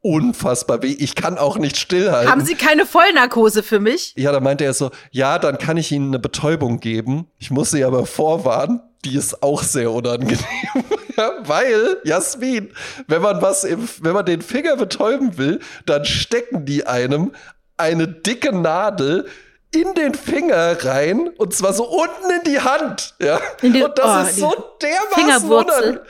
unfassbar 0.00 0.82
weh. 0.82 0.94
Ich 0.98 1.14
kann 1.14 1.38
auch 1.38 1.58
nicht 1.58 1.76
stillhalten. 1.76 2.30
Haben 2.30 2.44
Sie 2.44 2.54
keine 2.54 2.86
Vollnarkose 2.86 3.62
für 3.62 3.80
mich? 3.80 4.14
Ja, 4.16 4.32
da 4.32 4.40
meinte 4.40 4.64
er 4.64 4.74
so, 4.74 4.90
ja, 5.10 5.38
dann 5.38 5.58
kann 5.58 5.76
ich 5.76 5.92
Ihnen 5.92 6.08
eine 6.08 6.18
Betäubung 6.18 6.80
geben. 6.80 7.26
Ich 7.38 7.50
muss 7.50 7.70
Sie 7.70 7.84
aber 7.84 8.06
vorwarnen, 8.06 8.80
die 9.04 9.16
ist 9.16 9.42
auch 9.42 9.62
sehr 9.62 9.90
unangenehm. 9.90 10.38
ja, 11.16 11.32
weil, 11.44 11.98
Jasmin, 12.04 12.70
wenn 13.06 13.22
man 13.22 13.42
was 13.42 13.64
im, 13.64 13.88
wenn 14.00 14.12
man 14.12 14.26
den 14.26 14.42
Finger 14.42 14.76
betäuben 14.76 15.36
will, 15.36 15.60
dann 15.86 16.04
stecken 16.04 16.64
die 16.64 16.86
einem 16.86 17.32
eine 17.78 18.08
dicke 18.08 18.52
Nadel 18.52 19.26
in 19.70 19.92
den 19.92 20.14
Finger 20.14 20.82
rein 20.82 21.28
und 21.36 21.54
zwar 21.54 21.74
so 21.74 21.84
unten 21.84 22.30
in 22.30 22.50
die 22.50 22.58
Hand. 22.58 23.14
Ja. 23.20 23.38
Die, 23.60 23.82
und 23.82 23.98
das 23.98 24.06
oh, 24.06 24.26
ist 24.26 24.36
so 24.38 24.54
dermaßen 24.80 25.50
unangenehm. 25.50 26.00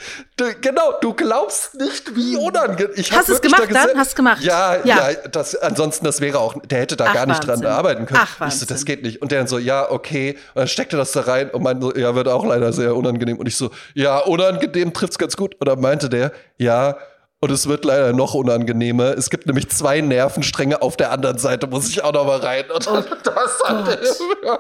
Genau, 0.61 0.93
du 1.01 1.13
glaubst 1.13 1.75
nicht, 1.75 2.15
wie 2.15 2.37
unangenehm. 2.37 2.93
Ich 2.95 3.11
Hast 3.11 3.29
du 3.29 3.33
es 3.33 3.41
gemacht 3.41 3.65
da 3.69 3.87
dann? 3.87 3.99
Hast 3.99 4.13
du 4.13 4.17
gemacht? 4.17 4.43
Ja, 4.43 4.77
ja, 4.85 5.11
ja. 5.11 5.29
das, 5.33 5.57
ansonsten, 5.57 6.05
das 6.05 6.21
wäre 6.21 6.39
auch, 6.39 6.55
der 6.67 6.79
hätte 6.79 6.97
da 6.97 7.07
Ach, 7.09 7.15
gar 7.15 7.27
nicht 7.27 7.49
Wahnsinn. 7.49 7.65
dran 7.65 7.73
arbeiten 7.73 8.07
können. 8.07 8.21
Ach, 8.23 8.47
ich 8.47 8.55
so, 8.55 8.67
das 8.67 8.85
geht 8.85 9.03
nicht. 9.03 9.21
Und 9.23 9.33
der 9.33 9.41
dann 9.41 9.49
so, 9.49 9.59
ja, 9.59 9.91
okay. 9.91 10.39
Und 10.55 10.61
dann 10.61 10.69
steckte 10.69 10.97
das 10.97 11.11
da 11.11 11.23
rein 11.23 11.51
und 11.51 11.63
meinte 11.65 11.87
so, 11.87 11.97
ja, 11.97 12.15
wird 12.15 12.29
auch 12.29 12.45
leider 12.45 12.73
sehr 12.73 12.95
unangenehm. 12.95 13.39
Und 13.39 13.49
ich 13.49 13.57
so, 13.57 13.71
ja, 13.95 14.19
unangenehm 14.19 14.93
trifft's 14.93 15.19
ganz 15.19 15.37
gut. 15.37 15.57
Und 15.59 15.67
dann 15.67 15.81
meinte 15.81 16.09
der, 16.09 16.31
ja, 16.59 16.97
und 17.41 17.51
es 17.51 17.69
wird 17.69 17.85
leider 17.85 18.13
noch 18.13 18.35
unangenehmer. 18.35 19.17
Es 19.17 19.31
gibt 19.31 19.47
nämlich 19.47 19.69
zwei 19.69 20.01
Nervenstränge 20.01 20.83
auf 20.83 20.97
der 20.97 21.13
anderen 21.13 21.39
Seite, 21.39 21.67
muss 21.67 21.89
ich 21.89 22.03
auch 22.03 22.13
noch 22.13 22.27
mal 22.27 22.39
rein. 22.39 22.65
Und 22.71 22.87
oh 22.89 23.03
das 23.25 23.61
hat 23.65 24.01
ja. 24.45 24.59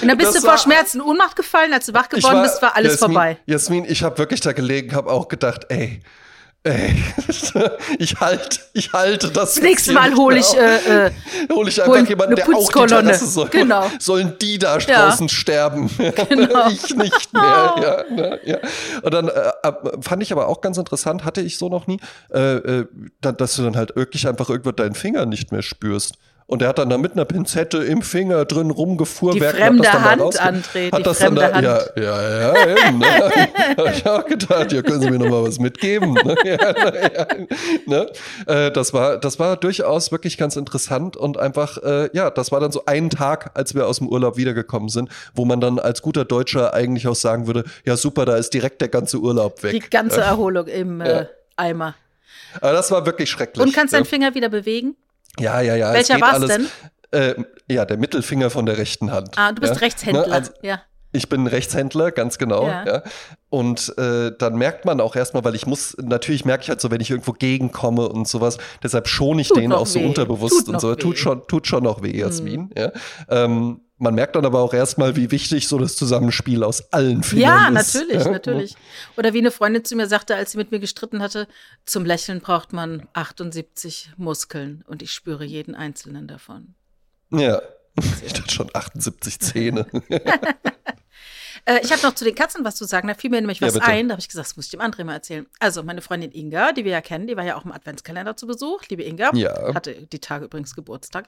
Und 0.00 0.08
dann 0.08 0.16
bist 0.16 0.34
das 0.34 0.42
du 0.42 0.48
vor 0.48 0.56
Schmerzen 0.56 1.00
Ohnmacht 1.00 1.36
gefallen, 1.36 1.72
als 1.72 1.86
du 1.86 1.94
wach 1.94 2.08
geworden 2.08 2.36
war, 2.36 2.42
bist, 2.42 2.62
war 2.62 2.76
alles 2.76 2.92
Jasmin, 2.92 3.12
vorbei. 3.12 3.38
Jasmin, 3.46 3.84
ich 3.86 4.02
habe 4.02 4.16
wirklich 4.18 4.40
da 4.40 4.52
gelegen, 4.52 4.94
habe 4.94 5.10
auch 5.10 5.28
gedacht, 5.28 5.66
ey, 5.68 6.00
Ey, 6.66 6.94
ich 7.98 8.18
halte, 8.20 8.58
ich 8.72 8.90
halte 8.94 9.30
das. 9.30 9.56
Das 9.56 9.62
nächste 9.62 9.92
Mal 9.92 10.14
hole 10.14 10.38
ich, 10.38 10.56
äh, 10.56 11.08
äh, 11.08 11.10
hol 11.52 11.68
ich 11.68 11.82
einfach 11.82 12.08
jemanden, 12.08 12.36
der 12.36 12.48
auch 12.48 12.72
die 12.72 12.86
Terrasse 12.86 13.26
soll. 13.26 13.50
Genau. 13.50 13.90
Sollen 13.98 14.32
die 14.40 14.56
da 14.58 14.78
draußen 14.78 15.26
ja. 15.26 15.34
sterben? 15.34 15.90
Genau. 16.28 16.68
ich 16.70 16.94
nicht 16.96 17.32
mehr. 17.34 17.74
Ja, 17.84 18.04
ne, 18.10 18.40
ja. 18.44 18.58
Und 19.02 19.12
dann 19.12 19.28
äh, 19.28 19.52
fand 20.00 20.22
ich 20.22 20.32
aber 20.32 20.48
auch 20.48 20.62
ganz 20.62 20.78
interessant, 20.78 21.24
hatte 21.24 21.42
ich 21.42 21.58
so 21.58 21.68
noch 21.68 21.86
nie, 21.86 21.98
äh, 22.32 22.56
äh 22.56 22.86
dass 23.20 23.56
du 23.56 23.62
dann 23.62 23.76
halt 23.76 23.94
wirklich 23.94 24.26
einfach 24.26 24.48
irgendwann 24.48 24.76
deinen 24.76 24.94
Finger 24.94 25.26
nicht 25.26 25.52
mehr 25.52 25.62
spürst. 25.62 26.14
Und 26.46 26.60
er 26.60 26.68
hat 26.68 26.78
dann 26.78 26.90
da 26.90 26.98
mit 26.98 27.12
einer 27.12 27.24
Pinzette 27.24 27.78
im 27.78 28.02
Finger 28.02 28.44
drin 28.44 28.70
rumgefuhrwerkt. 28.70 29.56
Die 29.56 29.62
fremde 29.62 29.92
Hand, 29.92 30.20
André, 30.20 30.92
hat 30.92 30.98
die 30.98 31.02
das 31.02 31.18
fremde 31.18 31.40
dann 31.40 31.62
da, 31.64 31.72
Hand. 31.72 31.92
Ja, 31.96 32.02
ja, 32.02 32.54
ja, 32.54 32.86
eben. 32.86 32.98
Ne? 32.98 33.06
Hab 33.78 33.96
ich 33.96 34.06
auch 34.06 34.26
gedacht, 34.26 34.72
ja, 34.72 34.82
können 34.82 35.00
Sie 35.00 35.10
mir 35.10 35.18
noch 35.18 35.30
mal 35.30 35.42
was 35.42 35.58
mitgeben. 35.58 36.12
Ne? 36.12 36.34
Ja, 36.44 36.56
ja, 36.56 37.26
ne? 37.86 38.12
Äh, 38.46 38.70
das, 38.70 38.92
war, 38.92 39.16
das 39.16 39.38
war 39.38 39.56
durchaus 39.56 40.12
wirklich 40.12 40.36
ganz 40.36 40.56
interessant 40.56 41.16
und 41.16 41.38
einfach, 41.38 41.78
äh, 41.78 42.10
ja, 42.12 42.30
das 42.30 42.52
war 42.52 42.60
dann 42.60 42.70
so 42.70 42.84
ein 42.84 43.08
Tag, 43.08 43.52
als 43.54 43.74
wir 43.74 43.86
aus 43.86 43.98
dem 43.98 44.08
Urlaub 44.08 44.36
wiedergekommen 44.36 44.90
sind, 44.90 45.08
wo 45.34 45.44
man 45.44 45.60
dann 45.60 45.78
als 45.78 46.02
guter 46.02 46.24
Deutscher 46.24 46.74
eigentlich 46.74 47.08
auch 47.08 47.14
sagen 47.14 47.46
würde, 47.46 47.64
ja 47.86 47.96
super, 47.96 48.26
da 48.26 48.36
ist 48.36 48.50
direkt 48.52 48.82
der 48.82 48.88
ganze 48.88 49.18
Urlaub 49.18 49.62
weg. 49.62 49.72
Die 49.72 49.80
ganze 49.80 50.20
ja. 50.20 50.26
Erholung 50.26 50.66
im 50.66 51.00
äh, 51.00 51.26
Eimer. 51.56 51.94
Aber 52.60 52.72
das 52.72 52.90
war 52.90 53.06
wirklich 53.06 53.30
schrecklich. 53.30 53.64
Und 53.64 53.72
kannst 53.72 53.92
ja. 53.92 54.00
deinen 54.00 54.06
Finger 54.06 54.34
wieder 54.34 54.48
bewegen? 54.48 54.96
Ja, 55.38 55.60
ja, 55.60 55.74
ja. 55.76 55.92
Welcher 55.92 56.16
es 56.16 56.20
war's 56.20 56.34
alles, 56.34 56.48
denn? 56.48 56.68
Äh, 57.10 57.34
ja, 57.68 57.84
der 57.84 57.96
Mittelfinger 57.96 58.50
von 58.50 58.66
der 58.66 58.78
rechten 58.78 59.10
Hand. 59.10 59.36
Ah, 59.36 59.52
du 59.52 59.60
bist 59.60 59.74
ja? 59.74 59.80
Rechtshändler. 59.80 60.26
Ne, 60.26 60.32
also, 60.32 60.52
ja. 60.62 60.82
Ich 61.14 61.28
bin 61.28 61.46
Rechtshändler, 61.46 62.10
ganz 62.10 62.38
genau. 62.38 62.66
Ja. 62.66 62.84
Ja. 62.86 63.02
Und 63.48 63.96
äh, 63.98 64.32
dann 64.36 64.56
merkt 64.56 64.84
man 64.84 65.00
auch 65.00 65.14
erstmal, 65.14 65.44
weil 65.44 65.54
ich 65.54 65.64
muss, 65.66 65.96
natürlich 66.02 66.44
merke 66.44 66.64
ich 66.64 66.68
halt 66.68 66.80
so, 66.80 66.90
wenn 66.90 67.00
ich 67.00 67.10
irgendwo 67.10 67.32
gegenkomme 67.32 68.08
und 68.08 68.26
sowas, 68.26 68.58
deshalb 68.82 69.06
schone 69.08 69.40
ich 69.40 69.48
Tut 69.48 69.58
den 69.58 69.70
noch 69.70 69.78
auch 69.82 69.86
so 69.86 70.00
weh. 70.00 70.06
unterbewusst 70.06 70.66
Tut 70.66 70.74
und 70.74 70.80
so. 70.80 70.88
weh. 70.90 70.94
Mhm. 70.94 70.98
Tut 70.98 71.18
schon, 71.18 71.46
tut 71.46 71.66
schon 71.68 71.84
noch 71.84 72.02
weh, 72.02 72.18
Jasmin. 72.18 72.70
Ja. 72.76 72.90
Ähm, 73.28 73.80
man 73.98 74.16
merkt 74.16 74.34
dann 74.34 74.44
aber 74.44 74.58
auch 74.60 74.74
erstmal, 74.74 75.14
wie 75.14 75.30
wichtig 75.30 75.68
so 75.68 75.78
das 75.78 75.94
Zusammenspiel 75.94 76.64
aus 76.64 76.92
allen 76.92 77.18
Ja, 77.18 77.22
Fingern 77.22 77.76
ist. 77.76 77.94
natürlich, 77.94 78.24
Ja. 78.24 78.30
natürlich. 78.32 78.74
Oder 79.16 79.32
wie 79.34 79.38
eine 79.38 79.52
Freundin 79.52 79.84
zu 79.84 79.94
mir 79.94 80.08
sagte, 80.08 80.34
als 80.34 80.50
sie 80.50 80.58
mit 80.58 80.72
mir 80.72 80.80
gestritten 80.80 81.22
hatte, 81.22 81.46
zum 81.86 82.04
Lächeln 82.04 82.40
braucht 82.40 82.72
man 82.72 83.06
78 83.12 84.10
Muskeln 84.16 84.82
und 84.88 85.00
ich 85.00 85.12
spüre 85.12 85.44
jeden 85.44 85.76
einzelnen 85.76 86.26
davon. 86.26 86.74
Ja. 87.30 87.62
Ich 88.26 88.32
dachte 88.32 88.52
schon 88.52 88.68
78 88.74 89.38
Zähne. 89.38 89.86
Äh, 91.66 91.80
ich 91.82 91.90
habe 91.92 92.02
noch 92.02 92.14
zu 92.14 92.24
den 92.24 92.34
Katzen 92.34 92.64
was 92.64 92.76
zu 92.76 92.84
sagen. 92.84 93.08
Da 93.08 93.14
fiel 93.14 93.30
mir 93.30 93.40
nämlich 93.40 93.60
Ja, 93.60 93.66
was 93.68 93.74
bitte. 93.74 93.86
ein. 93.86 94.08
Da 94.08 94.12
habe 94.12 94.20
ich 94.20 94.28
gesagt, 94.28 94.48
das 94.48 94.56
muss 94.56 94.66
ich 94.66 94.70
dem 94.70 94.80
André 94.80 95.04
mal 95.04 95.14
erzählen. 95.14 95.46
Also, 95.60 95.82
meine 95.82 96.02
Freundin 96.02 96.32
Inga, 96.32 96.72
die 96.72 96.84
wir 96.84 96.92
ja 96.92 97.00
kennen, 97.00 97.26
die 97.26 97.36
war 97.36 97.44
ja 97.44 97.56
auch 97.56 97.64
im 97.64 97.72
Adventskalender 97.72 98.36
zu 98.36 98.46
Besuch. 98.46 98.82
Liebe 98.88 99.02
Inga. 99.02 99.30
Ja. 99.34 99.74
Hatte 99.74 99.94
die 99.94 100.18
Tage 100.18 100.44
übrigens 100.46 100.74
Geburtstag. 100.74 101.26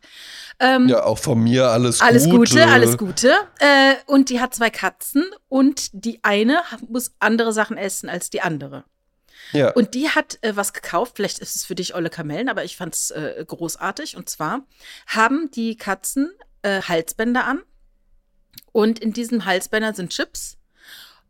Ähm, 0.61 0.89
ja, 0.89 1.05
auch 1.05 1.19
von 1.19 1.43
mir 1.43 1.69
alles, 1.69 2.01
Alles 2.01 2.25
Gute. 2.25 2.37
Gute, 2.39 2.67
alles 2.67 2.99
Gute. 2.99 3.33
Äh, 3.59 3.95
und 4.07 4.31
die 4.31 4.41
hat 4.41 4.55
zwei 4.55 4.71
Katzen 4.71 5.25
und 5.49 5.91
die 5.93 6.21
eine 6.23 6.61
muss 6.89 7.13
andere 7.19 7.53
Sachen 7.53 7.77
essen 7.77 8.09
als 8.09 8.31
die 8.31 8.43
andere. 8.43 8.85
Ja. 9.53 9.71
Und 9.73 9.95
die 9.95 10.09
hat 10.11 10.39
äh, 10.43 10.57
was 10.57 10.73
gekauft, 10.73 11.13
vielleicht 11.17 11.39
ist 11.39 11.55
es 11.57 11.65
für 11.65 11.75
dich 11.75 11.95
Olle 11.95 12.11
Kamellen, 12.11 12.49
aber 12.49 12.65
ich 12.65 12.77
fand 12.77 12.95
es 12.95 13.11
äh, 13.11 13.45
großartig. 13.47 14.17
Und 14.17 14.29
zwar 14.29 14.63
haben 15.07 15.51
die 15.53 15.77
Katzen 15.77 16.31
äh, 16.63 16.83
Halsbänder 16.83 17.45
an 17.45 17.63
und 18.77 18.99
in 18.99 19.15
diesen 19.15 19.47
Halsbändern 19.47 19.95
sind 19.95 20.11
Chips. 20.11 20.59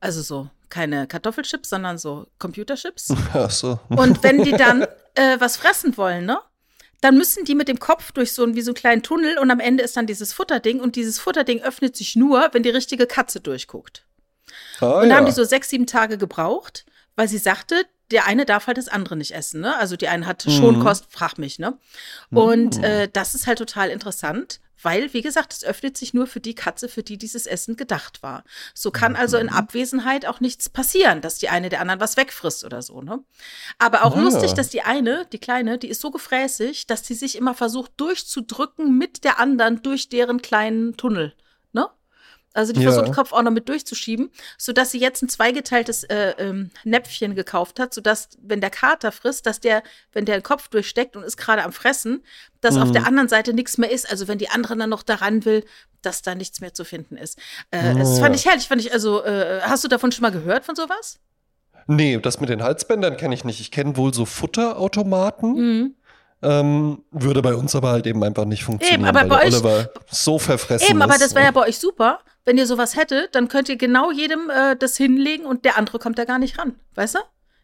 Also 0.00 0.20
so 0.20 0.50
keine 0.68 1.06
Kartoffelchips, 1.06 1.68
sondern 1.68 1.96
so 1.96 2.26
Computerchips. 2.40 3.14
Ach 3.34 3.52
so. 3.52 3.78
Und 3.88 4.24
wenn 4.24 4.42
die 4.42 4.50
dann 4.50 4.82
äh, 5.14 5.38
was 5.38 5.56
fressen 5.56 5.96
wollen, 5.96 6.26
ne? 6.26 6.40
Dann 7.02 7.16
müssen 7.16 7.44
die 7.44 7.54
mit 7.54 7.68
dem 7.68 7.78
Kopf 7.78 8.10
durch 8.10 8.32
so 8.32 8.42
einen, 8.42 8.56
wie 8.56 8.62
so 8.62 8.70
einen 8.70 8.74
kleinen 8.74 9.04
Tunnel 9.04 9.38
und 9.38 9.52
am 9.52 9.60
Ende 9.60 9.84
ist 9.84 9.96
dann 9.96 10.08
dieses 10.08 10.32
Futterding 10.32 10.80
und 10.80 10.96
dieses 10.96 11.20
Futterding 11.20 11.62
öffnet 11.62 11.96
sich 11.96 12.16
nur, 12.16 12.48
wenn 12.50 12.64
die 12.64 12.70
richtige 12.70 13.06
Katze 13.06 13.38
durchguckt. 13.38 14.04
Ah, 14.80 15.02
Und 15.02 15.02
da 15.04 15.10
ja. 15.10 15.16
haben 15.18 15.26
die 15.26 15.30
so 15.32 15.44
sechs, 15.44 15.68
sieben 15.68 15.86
Tage 15.86 16.18
gebraucht, 16.18 16.84
weil 17.14 17.28
sie 17.28 17.38
sagte, 17.38 17.84
der 18.10 18.26
eine 18.26 18.44
darf 18.46 18.66
halt 18.66 18.78
das 18.78 18.88
andere 18.88 19.16
nicht 19.16 19.32
essen, 19.32 19.60
ne? 19.60 19.76
Also 19.76 19.96
die 19.96 20.08
eine 20.08 20.26
hat 20.26 20.42
Schonkost, 20.48 21.06
frag 21.10 21.38
mich, 21.38 21.58
ne? 21.58 21.78
Und 22.30 22.82
äh, 22.82 23.08
das 23.12 23.34
ist 23.34 23.46
halt 23.46 23.58
total 23.58 23.90
interessant, 23.90 24.60
weil, 24.82 25.12
wie 25.14 25.22
gesagt, 25.22 25.52
es 25.54 25.64
öffnet 25.64 25.96
sich 25.96 26.12
nur 26.14 26.26
für 26.26 26.38
die 26.38 26.54
Katze, 26.54 26.88
für 26.88 27.02
die 27.02 27.16
dieses 27.18 27.46
Essen 27.46 27.76
gedacht 27.76 28.22
war. 28.22 28.44
So 28.74 28.90
kann 28.90 29.16
also 29.16 29.38
in 29.38 29.48
Abwesenheit 29.48 30.26
auch 30.26 30.38
nichts 30.40 30.68
passieren, 30.68 31.20
dass 31.22 31.38
die 31.38 31.48
eine 31.48 31.70
der 31.70 31.80
anderen 31.80 31.98
was 32.00 32.16
wegfrisst 32.16 32.62
oder 32.64 32.82
so, 32.82 33.00
ne? 33.02 33.24
Aber 33.78 34.04
auch 34.04 34.14
Ah. 34.16 34.20
lustig, 34.20 34.52
dass 34.54 34.68
die 34.68 34.82
eine, 34.82 35.26
die 35.32 35.38
kleine, 35.38 35.78
die 35.78 35.88
ist 35.88 36.00
so 36.02 36.10
gefräßig, 36.10 36.86
dass 36.86 37.06
sie 37.06 37.14
sich 37.14 37.36
immer 37.36 37.54
versucht 37.54 37.92
durchzudrücken 37.96 38.96
mit 38.96 39.24
der 39.24 39.38
anderen 39.40 39.82
durch 39.82 40.08
deren 40.10 40.42
kleinen 40.42 40.96
Tunnel, 40.96 41.28
ne? 41.28 41.34
Also 42.56 42.72
die 42.72 42.80
Ja. 42.80 42.90
versucht, 42.90 43.06
den 43.08 43.14
Kopf 43.14 43.32
auch 43.32 43.42
noch 43.42 43.50
mit 43.52 43.68
durchzuschieben, 43.68 44.30
sodass 44.58 44.90
sie 44.90 44.98
jetzt 44.98 45.22
ein 45.22 45.28
zweigeteiltes 45.28 46.04
äh, 46.04 46.34
ähm, 46.38 46.70
Näpfchen 46.84 47.34
gekauft 47.34 47.78
hat, 47.78 47.94
sodass, 47.94 48.30
wenn 48.42 48.60
der 48.60 48.70
Kater 48.70 49.12
frisst, 49.12 49.46
dass 49.46 49.60
der, 49.60 49.82
wenn 50.12 50.24
der 50.24 50.38
den 50.38 50.42
Kopf 50.42 50.68
durchsteckt 50.68 51.16
und 51.16 51.22
ist 51.22 51.36
gerade 51.36 51.62
am 51.62 51.72
Fressen, 51.72 52.24
dass 52.60 52.76
auf 52.76 52.88
Mhm. 52.88 52.92
der 52.94 53.06
anderen 53.06 53.28
Seite 53.28 53.52
nichts 53.54 53.78
mehr 53.78 53.90
ist. 53.90 54.10
Also 54.10 54.26
wenn 54.28 54.38
die 54.38 54.48
andere 54.48 54.76
dann 54.76 54.90
noch 54.90 55.02
daran 55.02 55.44
will, 55.44 55.64
dass 56.02 56.22
da 56.22 56.34
nichts 56.34 56.60
mehr 56.60 56.72
zu 56.72 56.84
finden 56.84 57.16
ist. 57.16 57.38
Äh, 57.70 57.94
Das 57.94 58.16
Ja. 58.18 58.24
fand 58.24 58.36
ich 58.36 58.44
herrlich. 58.46 58.68
Fand 58.68 58.80
ich, 58.80 58.92
also, 58.92 59.22
äh, 59.24 59.60
hast 59.62 59.84
du 59.84 59.88
davon 59.88 60.12
schon 60.12 60.22
mal 60.22 60.30
gehört 60.32 60.64
von 60.64 60.74
sowas? 60.76 61.18
Nee, 61.88 62.18
das 62.18 62.40
mit 62.40 62.48
den 62.48 62.62
Halsbändern 62.62 63.16
kenne 63.16 63.34
ich 63.34 63.44
nicht. 63.44 63.60
Ich 63.60 63.70
kenne 63.70 63.96
wohl 63.96 64.12
so 64.14 64.24
Futterautomaten. 64.24 65.52
Mhm. 65.54 65.94
Ähm, 66.42 67.02
würde 67.10 67.40
bei 67.42 67.54
uns 67.54 67.74
aber 67.74 67.90
halt 67.90 68.06
eben 68.06 68.22
einfach 68.22 68.44
nicht 68.44 68.62
funktionieren. 68.62 69.06
aber 69.06 69.20
weil 69.20 69.28
bei 69.28 69.46
Oliver 69.46 69.90
so 70.10 70.38
verfressen 70.38 70.90
Eben, 70.90 71.02
aber 71.02 71.14
ist. 71.14 71.22
das 71.22 71.34
wäre 71.34 71.46
ja 71.46 71.50
bei 71.50 71.62
euch 71.66 71.78
super. 71.78 72.20
Wenn 72.44 72.58
ihr 72.58 72.66
sowas 72.66 72.94
hättet, 72.94 73.34
dann 73.34 73.48
könnt 73.48 73.68
ihr 73.68 73.76
genau 73.76 74.12
jedem 74.12 74.50
äh, 74.50 74.76
das 74.76 74.96
hinlegen 74.96 75.46
und 75.46 75.64
der 75.64 75.78
andere 75.78 75.98
kommt 75.98 76.18
da 76.18 76.24
gar 76.24 76.38
nicht 76.38 76.58
ran. 76.58 76.74
Weißt 76.94 77.14
du? 77.14 77.18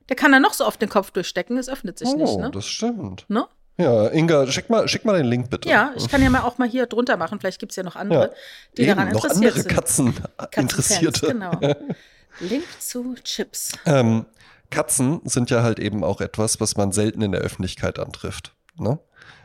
Der 0.09 0.17
kann 0.17 0.33
da 0.33 0.41
noch 0.41 0.55
so 0.55 0.67
oft 0.67 0.81
den 0.81 0.89
Kopf 0.89 1.11
durchstecken, 1.11 1.59
es 1.59 1.69
öffnet 1.69 1.99
sich 1.99 2.09
oh, 2.09 2.17
nicht, 2.17 2.37
ne? 2.39 2.51
das 2.51 2.67
stimmt. 2.67 3.25
ne? 3.29 3.47
Ja, 3.79 4.09
Inga, 4.09 4.47
schick 4.49 4.69
mal, 4.69 4.87
schick 4.89 5.05
mal 5.05 5.17
den 5.17 5.27
Link 5.27 5.49
bitte. 5.51 5.69
Ja, 5.69 5.93
ich 5.97 6.09
kann 6.09 6.23
ja 6.23 6.29
mal 6.31 6.43
auch 6.43 6.59
mal 6.59 6.69
hier 6.69 6.87
drunter 6.87 7.17
machen. 7.17 7.41
Vielleicht 7.41 7.59
gibt 7.59 7.73
es 7.73 7.77
ja 7.77 7.83
noch 7.83 7.97
andere, 7.97 8.25
Ja. 8.25 8.31
die 8.77 8.83
Eben, 8.83 8.97
daran 8.97 9.13
noch 9.13 9.25
interessiert 9.25 9.53
andere 9.55 9.63
sind. 9.63 9.69
Katzen, 9.75 10.15
Katzenfans, 10.15 10.57
Interessierte. 10.57 11.27
Genau. 11.29 11.53
Link 12.41 12.65
zu 12.81 13.15
Chips. 13.25 13.73
Ähm, 13.87 14.27
Katzen 14.71 15.21
sind 15.25 15.51
ja 15.51 15.63
halt 15.63 15.79
eben 15.79 16.03
auch 16.05 16.21
etwas, 16.21 16.61
was 16.61 16.77
man 16.77 16.93
selten 16.93 17.23
in 17.23 17.33
der 17.33 17.41
Öffentlichkeit 17.43 17.99
antrifft. 17.99 18.53
Ne? 18.79 18.99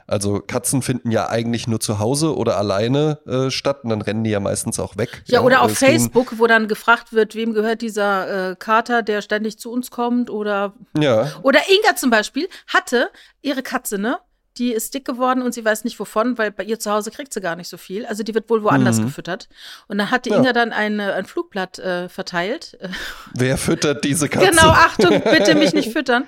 Also 0.09 0.39
Katzen 0.39 0.81
finden 0.81 1.11
ja 1.11 1.27
eigentlich 1.27 1.67
nur 1.67 1.81
zu 1.81 1.99
Hause 1.99 2.37
oder 2.37 2.57
alleine 2.57 3.19
äh, 3.27 3.51
statt 3.51 3.83
und 3.83 3.89
dann 3.89 4.01
rennen 4.01 4.23
die 4.23 4.29
ja 4.29 4.39
meistens 4.39 4.79
auch 4.79 4.95
weg. 4.95 5.21
Ja, 5.25 5.41
oder 5.41 5.61
auf 5.61 5.77
gehen- 5.77 5.89
Facebook, 5.99 6.39
wo 6.39 6.47
dann 6.47 6.69
gefragt 6.69 7.11
wird, 7.11 7.35
wem 7.35 7.53
gehört 7.53 7.81
dieser 7.81 8.51
äh, 8.51 8.55
Kater, 8.55 9.03
der 9.03 9.21
ständig 9.21 9.59
zu 9.59 9.69
uns 9.69 9.91
kommt 9.91 10.29
oder 10.29 10.73
Ja, 10.97 11.27
Oder 11.43 11.59
Inga 11.69 11.97
zum 11.97 12.09
Beispiel 12.09 12.47
hatte 12.67 13.09
ihre 13.41 13.63
Katze, 13.63 13.97
ne? 13.97 14.17
Die 14.57 14.73
ist 14.73 14.93
dick 14.93 15.05
geworden 15.05 15.41
und 15.43 15.53
sie 15.53 15.63
weiß 15.63 15.83
nicht 15.83 15.99
wovon, 15.99 16.37
weil 16.37 16.51
bei 16.51 16.63
ihr 16.63 16.79
zu 16.79 16.91
Hause 16.91 17.11
kriegt 17.11 17.31
sie 17.33 17.41
gar 17.41 17.55
nicht 17.55 17.67
so 17.69 17.77
viel. 17.77 18.05
Also 18.07 18.23
die 18.23 18.33
wird 18.33 18.49
wohl 18.49 18.63
woanders 18.63 18.97
Mhm. 18.99 19.05
gefüttert. 19.05 19.47
Und 19.87 19.97
dann 19.99 20.09
hat 20.09 20.25
die 20.25 20.31
Ja. 20.31 20.37
Inga 20.37 20.53
dann 20.53 20.71
eine, 20.73 21.13
ein 21.13 21.25
Flugblatt 21.25 21.77
äh, 21.79 22.09
verteilt. 22.09 22.77
Wer 23.35 23.57
füttert 23.57 24.03
diese 24.03 24.27
Katze? 24.29 24.49
Genau, 24.49 24.69
Achtung, 24.69 25.21
bitte 25.21 25.53
mich 25.55 25.73
nicht 25.73 25.91
füttern. 25.91 26.25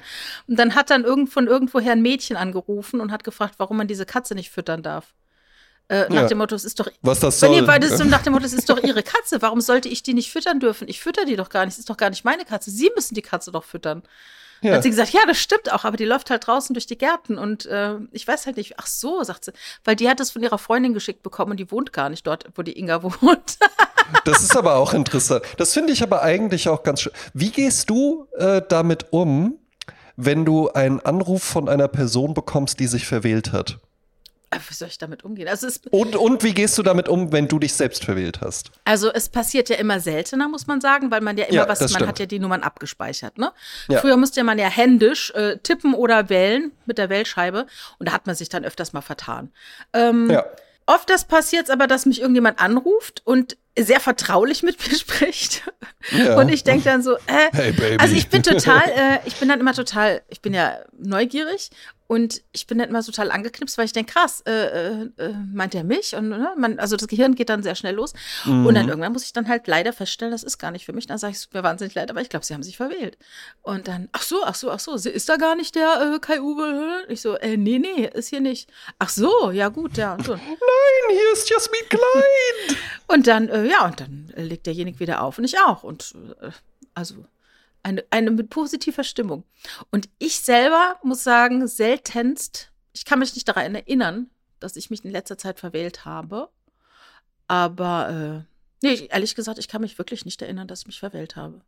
Und 0.47 0.59
dann 0.59 0.75
hat 0.75 0.89
dann 0.91 1.03
irgend, 1.05 1.29
von 1.31 1.47
irgendwoher 1.47 1.91
ein 1.93 2.01
Mädchen 2.01 2.37
angerufen 2.37 3.01
und 3.01 3.11
hat 3.11 3.23
gefragt, 3.23 3.55
warum 3.57 3.77
man 3.77 3.87
diese 3.87 4.05
Katze 4.05 4.35
nicht 4.35 4.51
füttern 4.51 4.83
darf. 4.83 5.13
Äh, 5.87 6.01
nach 6.09 6.21
Ja. 6.21 6.27
dem 6.27 6.37
Motto, 6.37 6.53
es 6.55 6.65
ist 6.65 6.79
doch. 6.79 6.87
Was 7.01 7.19
das 7.19 7.41
Wenn 7.41 7.49
soll. 7.49 7.57
ihr 7.61 7.65
beides 7.65 7.97
so 7.97 8.03
nach 8.03 8.21
dem 8.21 8.33
Motto, 8.33 8.45
es 8.45 8.53
ist 8.53 8.69
doch 8.69 8.77
ihre 8.83 9.01
Katze, 9.01 9.41
warum 9.41 9.59
sollte 9.59 9.89
ich 9.89 10.03
die 10.03 10.13
nicht 10.13 10.31
füttern 10.31 10.59
dürfen? 10.59 10.87
Ich 10.87 10.99
fütter 11.01 11.25
die 11.25 11.35
doch 11.35 11.49
gar 11.49 11.65
nicht, 11.65 11.73
es 11.73 11.79
ist 11.79 11.89
doch 11.89 11.97
gar 11.97 12.11
nicht 12.11 12.23
meine 12.23 12.45
Katze. 12.45 12.69
Sie 12.69 12.91
müssen 12.95 13.15
die 13.15 13.23
Katze 13.23 13.51
doch 13.51 13.63
füttern. 13.63 14.03
Ja. 14.61 14.73
Hat 14.75 14.83
sie 14.83 14.89
gesagt, 14.89 15.11
ja, 15.11 15.21
das 15.25 15.37
stimmt 15.37 15.71
auch, 15.71 15.85
aber 15.85 15.97
die 15.97 16.05
läuft 16.05 16.29
halt 16.29 16.45
draußen 16.47 16.73
durch 16.73 16.85
die 16.85 16.97
Gärten 16.97 17.37
und 17.37 17.65
äh, 17.65 17.95
ich 18.11 18.27
weiß 18.27 18.45
halt 18.45 18.57
nicht, 18.57 18.75
ach 18.77 18.87
so, 18.87 19.23
sagt 19.23 19.45
sie, 19.45 19.53
weil 19.83 19.95
die 19.95 20.09
hat 20.09 20.19
es 20.19 20.31
von 20.31 20.43
ihrer 20.43 20.57
Freundin 20.57 20.93
geschickt 20.93 21.23
bekommen 21.23 21.51
und 21.51 21.57
die 21.57 21.71
wohnt 21.71 21.93
gar 21.93 22.09
nicht 22.09 22.27
dort, 22.27 22.45
wo 22.55 22.61
die 22.61 22.77
Inga 22.77 23.03
wohnt. 23.21 23.57
Das 24.25 24.41
ist 24.41 24.57
aber 24.57 24.75
auch 24.75 24.93
interessant. 24.93 25.43
Das 25.57 25.73
finde 25.73 25.93
ich 25.93 26.03
aber 26.03 26.23
eigentlich 26.23 26.67
auch 26.67 26.83
ganz 26.83 27.01
schön. 27.01 27.13
Wie 27.33 27.51
gehst 27.51 27.89
du 27.89 28.27
äh, 28.37 28.61
damit 28.67 29.07
um, 29.11 29.59
wenn 30.15 30.45
du 30.45 30.69
einen 30.69 30.99
Anruf 30.99 31.43
von 31.43 31.69
einer 31.69 31.87
Person 31.87 32.33
bekommst, 32.33 32.79
die 32.79 32.87
sich 32.87 33.05
verwählt 33.05 33.51
hat? 33.51 33.79
Äh, 34.51 34.57
Wie 34.67 34.73
soll 34.73 34.87
ich 34.87 34.97
damit 34.97 35.23
umgehen? 35.23 35.47
Also 35.47 35.67
es, 35.67 35.79
Und, 35.91 36.15
und 36.15 36.43
wie 36.43 36.53
gehst 36.53 36.77
du 36.77 36.83
damit 36.83 37.07
um, 37.07 37.31
wenn 37.31 37.47
du 37.47 37.59
dich 37.59 37.73
selbst 37.73 38.03
verwählt 38.05 38.41
hast? 38.41 38.71
also 38.85 39.11
es 39.13 39.29
passiert 39.29 39.69
ja 39.69 39.75
immer 39.75 39.99
seltener, 39.99 40.47
muss 40.47 40.65
man 40.67 40.81
sagen, 40.81 41.11
weil 41.11 41.21
man 41.21 41.37
ja 41.37 41.45
immer 41.45 41.55
Ja, 41.63 41.67
was, 41.67 41.79
man 41.81 41.89
stimmt. 41.89 42.07
hat 42.07 42.19
ja 42.19 42.25
die 42.25 42.39
Nummern 42.39 42.63
abgespeichert, 42.63 43.37
ne? 43.37 43.51
Ja. 43.89 43.99
Früher 43.99 44.17
musste 44.17 44.43
man 44.43 44.57
ja 44.57 44.67
händisch 44.67 45.31
äh, 45.35 45.57
tippen 45.57 45.93
oder 45.93 46.29
wählen 46.29 46.71
mit 46.85 46.97
der 46.97 47.09
Wählscheibe 47.09 47.67
und 47.99 48.07
da 48.09 48.13
hat 48.13 48.25
man 48.27 48.35
sich 48.35 48.49
dann 48.49 48.65
öfters 48.65 48.93
mal 48.93 49.01
vertan. 49.01 49.51
Ähm, 49.93 50.29
Ja. 50.29 50.45
Oft 50.87 51.07
das 51.11 51.25
passiert 51.25 51.69
aber, 51.69 51.85
dass 51.85 52.07
mich 52.07 52.19
irgendjemand 52.19 52.59
anruft 52.59 53.21
und 53.23 53.57
sehr 53.77 53.99
vertraulich 53.99 54.63
mit 54.63 54.79
mir 54.87 54.95
spricht. 54.97 55.61
Ja. 56.11 56.35
Und 56.39 56.49
ich 56.49 56.63
denke 56.63 56.85
dann 56.85 57.03
so, 57.03 57.15
äh, 57.27 57.49
Hey, 57.51 57.71
Baby. 57.71 57.97
also 57.99 58.15
ich 58.15 58.27
bin 58.29 58.41
total, 58.41 58.81
äh, 58.95 59.19
ich 59.25 59.35
bin 59.35 59.47
dann 59.49 59.59
immer 59.59 59.73
total, 59.75 60.23
ich 60.29 60.41
bin 60.41 60.55
ja 60.55 60.79
neugierig 60.97 61.69
Und 62.09 62.41
ich 62.53 62.65
bin 62.65 62.79
dann 62.79 62.89
immer 62.89 63.03
total 63.03 63.29
angeknipst, 63.29 63.77
weil 63.77 63.85
ich 63.85 63.93
denke, 63.93 64.13
krass, 64.13 64.41
äh, 64.47 64.51
äh, 64.51 65.09
äh, 65.17 65.33
meint 65.53 65.75
er 65.75 65.83
mich? 65.83 66.15
Und 66.15 66.29
ne, 66.29 66.55
man, 66.57 66.79
also 66.79 66.97
das 66.97 67.07
Gehirn 67.07 67.35
geht 67.35 67.49
dann 67.49 67.61
sehr 67.61 67.75
schnell 67.75 67.93
los. 67.93 68.13
Mhm. 68.45 68.65
Und 68.65 68.73
dann 68.73 68.89
irgendwann 68.89 69.13
muss 69.13 69.25
ich 69.25 69.31
dann 69.31 69.47
halt 69.47 69.67
leider 69.67 69.93
feststellen, 69.93 70.31
das 70.31 70.41
ist 70.41 70.57
gar 70.57 70.71
nicht 70.71 70.85
für 70.85 70.91
mich. 70.91 71.05
Dann 71.05 71.19
sage 71.19 71.33
ich, 71.33 71.37
es 71.37 71.53
mir 71.53 71.61
wahnsinnig 71.61 71.93
leid, 71.93 72.09
aber 72.09 72.19
ich 72.21 72.29
glaube, 72.29 72.43
sie 72.43 72.55
haben 72.55 72.63
sich 72.63 72.77
verwählt. 72.77 73.19
Und 73.61 73.87
dann, 73.87 74.09
ach 74.11 74.23
so, 74.23 74.43
ach 74.43 74.55
so, 74.55 74.71
ach 74.71 74.79
so, 74.79 74.95
ist 74.95 75.29
da 75.29 75.35
gar 75.35 75.55
nicht 75.55 75.75
der 75.75 76.15
äh, 76.15 76.19
Kai-Uwe? 76.19 77.05
Ich 77.09 77.21
so, 77.21 77.35
äh, 77.35 77.57
nee, 77.57 77.77
nee, 77.77 78.09
ist 78.11 78.29
hier 78.29 78.41
nicht. 78.41 78.71
Ach 78.97 79.09
so, 79.09 79.51
ja 79.51 79.69
gut, 79.69 79.95
ja. 79.95 80.15
Und 80.15 80.25
so. 80.25 80.33
Nein, 80.35 80.49
hier 81.11 81.33
ist 81.33 81.47
Jasmin 81.47 81.89
Klein. 81.89 82.77
und 83.07 83.27
dann, 83.27 83.49
äh, 83.49 83.69
ja, 83.69 83.85
und 83.85 83.99
dann 83.99 84.33
legt 84.35 84.65
derjenige 84.65 84.99
wieder 84.99 85.21
auf 85.21 85.37
und 85.37 85.43
ich 85.43 85.59
auch. 85.59 85.83
Und 85.83 86.15
äh, 86.41 86.49
also 86.95 87.23
eine, 87.83 88.03
eine 88.09 88.31
mit 88.31 88.49
positiver 88.49 89.03
Stimmung. 89.03 89.43
Und 89.91 90.09
ich 90.17 90.39
selber 90.41 90.97
muss 91.03 91.23
sagen, 91.23 91.67
seltenst, 91.67 92.71
ich 92.93 93.05
kann 93.05 93.19
mich 93.19 93.35
nicht 93.35 93.47
daran 93.47 93.75
erinnern, 93.75 94.29
dass 94.59 94.75
ich 94.75 94.89
mich 94.89 95.05
in 95.05 95.11
letzter 95.11 95.37
Zeit 95.37 95.59
verwählt 95.59 96.05
habe. 96.05 96.49
Aber 97.47 98.45
äh, 98.83 98.85
nee, 98.87 99.07
ehrlich 99.09 99.35
gesagt, 99.35 99.59
ich 99.59 99.67
kann 99.67 99.81
mich 99.81 99.97
wirklich 99.97 100.25
nicht 100.25 100.41
erinnern, 100.41 100.67
dass 100.67 100.81
ich 100.81 100.87
mich 100.87 100.99
verwählt 100.99 101.35
habe. 101.35 101.61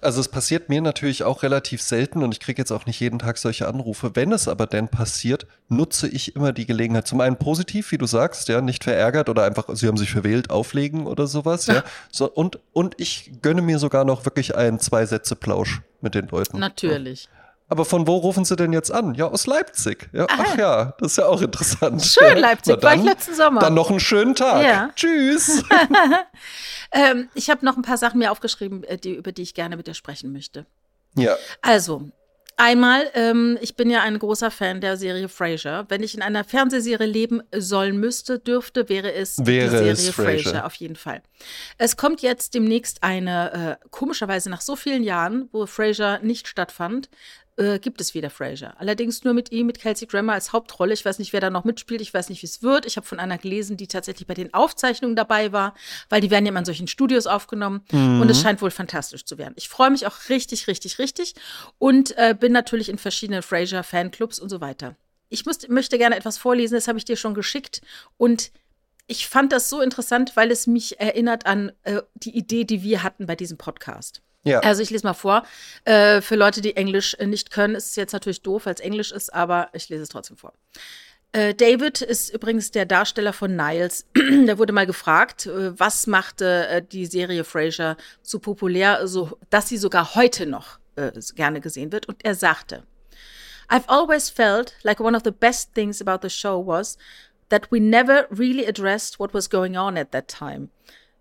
Also 0.00 0.20
es 0.20 0.28
passiert 0.28 0.68
mir 0.68 0.80
natürlich 0.80 1.24
auch 1.24 1.42
relativ 1.42 1.82
selten 1.82 2.22
und 2.22 2.32
ich 2.32 2.40
kriege 2.40 2.60
jetzt 2.60 2.70
auch 2.70 2.86
nicht 2.86 3.00
jeden 3.00 3.18
Tag 3.18 3.36
solche 3.38 3.66
Anrufe. 3.66 4.14
Wenn 4.14 4.30
es 4.32 4.46
aber 4.46 4.66
denn 4.66 4.88
passiert, 4.88 5.46
nutze 5.68 6.06
ich 6.06 6.36
immer 6.36 6.52
die 6.52 6.66
Gelegenheit. 6.66 7.06
Zum 7.08 7.20
einen 7.20 7.36
positiv, 7.36 7.90
wie 7.90 7.98
du 7.98 8.06
sagst, 8.06 8.48
ja, 8.48 8.60
nicht 8.60 8.84
verärgert 8.84 9.28
oder 9.28 9.44
einfach, 9.44 9.64
sie 9.74 9.88
haben 9.88 9.96
sich 9.96 10.10
verwählt, 10.10 10.50
auflegen 10.50 11.06
oder 11.06 11.26
sowas, 11.26 11.66
ja. 11.66 11.82
So, 12.12 12.30
und, 12.30 12.60
und 12.72 12.94
ich 12.98 13.32
gönne 13.42 13.60
mir 13.60 13.78
sogar 13.78 14.04
noch 14.04 14.24
wirklich 14.24 14.54
einen 14.56 14.78
Zwei-Sätze-Plausch 14.78 15.82
mit 16.00 16.14
den 16.14 16.28
Leuten. 16.28 16.58
Natürlich. 16.58 17.24
Ja. 17.24 17.37
Aber 17.70 17.84
von 17.84 18.06
wo 18.06 18.16
rufen 18.16 18.44
Sie 18.46 18.56
denn 18.56 18.72
jetzt 18.72 18.90
an? 18.90 19.14
Ja, 19.14 19.26
aus 19.26 19.46
Leipzig. 19.46 20.08
Ja, 20.12 20.26
ach 20.28 20.56
ja, 20.56 20.94
das 20.98 21.12
ist 21.12 21.18
ja 21.18 21.26
auch 21.26 21.42
interessant. 21.42 22.02
Schön, 22.02 22.38
Leipzig, 22.38 22.76
dann, 22.76 22.82
war 22.82 22.96
ich 22.96 23.02
letzten 23.02 23.34
Sommer. 23.34 23.60
Dann 23.60 23.74
noch 23.74 23.90
einen 23.90 24.00
schönen 24.00 24.34
Tag. 24.34 24.64
Ja. 24.64 24.90
Tschüss. 24.96 25.62
ähm, 26.92 27.28
ich 27.34 27.50
habe 27.50 27.64
noch 27.66 27.76
ein 27.76 27.82
paar 27.82 27.98
Sachen 27.98 28.18
mir 28.18 28.32
aufgeschrieben, 28.32 28.84
äh, 28.84 28.96
die, 28.96 29.14
über 29.14 29.32
die 29.32 29.42
ich 29.42 29.52
gerne 29.52 29.76
mit 29.76 29.86
dir 29.86 29.94
sprechen 29.94 30.32
möchte. 30.32 30.64
Ja. 31.14 31.36
Also, 31.60 32.10
Einmal, 32.60 33.08
ähm, 33.14 33.56
ich 33.60 33.76
bin 33.76 33.88
ja 33.88 34.02
ein 34.02 34.18
großer 34.18 34.50
Fan 34.50 34.80
der 34.80 34.96
Serie 34.96 35.28
Frasier. 35.28 35.86
Wenn 35.88 36.02
ich 36.02 36.16
in 36.16 36.22
einer 36.22 36.42
Fernsehserie 36.42 37.06
leben 37.06 37.40
sollen 37.54 38.00
müsste, 38.00 38.40
dürfte, 38.40 38.88
wäre 38.88 39.12
es 39.12 39.38
wäre 39.46 39.66
die 39.66 39.76
Serie 39.76 39.92
es 39.92 40.08
Frasier. 40.10 40.42
Frasier, 40.42 40.66
auf 40.66 40.74
jeden 40.74 40.96
Fall. 40.96 41.22
Es 41.78 41.96
kommt 41.96 42.20
jetzt 42.20 42.54
demnächst 42.54 43.04
eine, 43.04 43.78
äh, 43.80 43.86
komischerweise 43.90 44.50
nach 44.50 44.60
so 44.60 44.74
vielen 44.74 45.04
Jahren, 45.04 45.48
wo 45.52 45.66
Frasier 45.66 46.18
nicht 46.20 46.48
stattfand, 46.48 47.08
äh, 47.58 47.78
gibt 47.78 48.00
es 48.00 48.14
wieder 48.14 48.30
Fraser. 48.30 48.74
Allerdings 48.78 49.24
nur 49.24 49.34
mit 49.34 49.52
ihm, 49.52 49.66
mit 49.66 49.80
Kelsey 49.80 50.06
Grammer 50.06 50.34
als 50.34 50.52
Hauptrolle. 50.52 50.94
Ich 50.94 51.04
weiß 51.04 51.18
nicht, 51.18 51.32
wer 51.32 51.40
da 51.40 51.50
noch 51.50 51.64
mitspielt. 51.64 52.00
Ich 52.00 52.14
weiß 52.14 52.28
nicht, 52.28 52.42
wie 52.42 52.46
es 52.46 52.62
wird. 52.62 52.86
Ich 52.86 52.96
habe 52.96 53.06
von 53.06 53.18
einer 53.18 53.36
gelesen, 53.36 53.76
die 53.76 53.88
tatsächlich 53.88 54.26
bei 54.26 54.34
den 54.34 54.54
Aufzeichnungen 54.54 55.16
dabei 55.16 55.52
war, 55.52 55.74
weil 56.08 56.20
die 56.20 56.30
werden 56.30 56.46
ja 56.46 56.50
immer 56.50 56.60
in 56.60 56.64
solchen 56.64 56.86
Studios 56.86 57.26
aufgenommen. 57.26 57.82
Mhm. 57.90 58.20
Und 58.20 58.30
es 58.30 58.40
scheint 58.40 58.62
wohl 58.62 58.70
fantastisch 58.70 59.24
zu 59.24 59.38
werden. 59.38 59.54
Ich 59.56 59.68
freue 59.68 59.90
mich 59.90 60.06
auch 60.06 60.28
richtig, 60.28 60.68
richtig, 60.68 60.98
richtig. 60.98 61.34
Und 61.78 62.16
äh, 62.16 62.34
bin 62.38 62.52
natürlich 62.52 62.88
in 62.88 62.98
verschiedenen 62.98 63.42
Fraser-Fanclubs 63.42 64.38
und 64.38 64.48
so 64.48 64.60
weiter. 64.60 64.94
Ich 65.28 65.44
muss, 65.44 65.68
möchte 65.68 65.98
gerne 65.98 66.16
etwas 66.16 66.38
vorlesen, 66.38 66.74
das 66.74 66.88
habe 66.88 66.98
ich 66.98 67.04
dir 67.04 67.16
schon 67.16 67.34
geschickt. 67.34 67.82
Und 68.16 68.50
ich 69.08 69.26
fand 69.26 69.52
das 69.52 69.68
so 69.68 69.80
interessant, 69.80 70.36
weil 70.36 70.50
es 70.50 70.66
mich 70.66 71.00
erinnert 71.00 71.46
an 71.46 71.72
äh, 71.82 72.02
die 72.14 72.36
Idee, 72.36 72.64
die 72.64 72.82
wir 72.82 73.02
hatten 73.02 73.26
bei 73.26 73.36
diesem 73.36 73.58
Podcast. 73.58 74.22
Ja. 74.48 74.60
Also 74.60 74.82
ich 74.82 74.90
lese 74.90 75.06
mal 75.06 75.14
vor. 75.14 75.44
Äh, 75.84 76.20
für 76.20 76.36
Leute, 76.36 76.60
die 76.60 76.76
Englisch 76.76 77.14
äh, 77.14 77.26
nicht 77.26 77.50
können, 77.50 77.74
ist 77.74 77.88
es 77.88 77.96
jetzt 77.96 78.12
natürlich 78.12 78.42
doof, 78.42 78.66
weil 78.66 78.74
es 78.74 78.80
Englisch 78.80 79.12
ist, 79.12 79.32
aber 79.32 79.68
ich 79.72 79.88
lese 79.88 80.02
es 80.02 80.08
trotzdem 80.08 80.36
vor. 80.36 80.52
Äh, 81.32 81.54
David 81.54 82.00
ist 82.00 82.30
übrigens 82.30 82.70
der 82.70 82.86
Darsteller 82.86 83.32
von 83.32 83.54
Niles. 83.54 84.06
der 84.16 84.58
wurde 84.58 84.72
mal 84.72 84.86
gefragt, 84.86 85.46
äh, 85.46 85.78
was 85.78 86.06
machte 86.06 86.66
äh, 86.68 86.82
die 86.82 87.06
Serie 87.06 87.44
Frasier 87.44 87.96
so 88.22 88.38
populär, 88.38 89.06
so, 89.06 89.38
dass 89.50 89.68
sie 89.68 89.76
sogar 89.76 90.14
heute 90.14 90.46
noch 90.46 90.78
äh, 90.96 91.12
gerne 91.34 91.60
gesehen 91.60 91.92
wird. 91.92 92.06
Und 92.06 92.24
er 92.24 92.34
sagte, 92.34 92.84
I've 93.68 93.88
always 93.88 94.30
felt 94.30 94.74
like 94.82 95.00
one 95.00 95.14
of 95.14 95.22
the 95.24 95.30
best 95.30 95.74
things 95.74 96.00
about 96.00 96.26
the 96.26 96.30
show 96.30 96.64
was 96.64 96.96
that 97.50 97.70
we 97.70 97.78
never 97.78 98.26
really 98.30 98.66
addressed 98.66 99.18
what 99.18 99.34
was 99.34 99.50
going 99.50 99.76
on 99.76 99.98
at 99.98 100.12
that 100.12 100.28
time. 100.28 100.70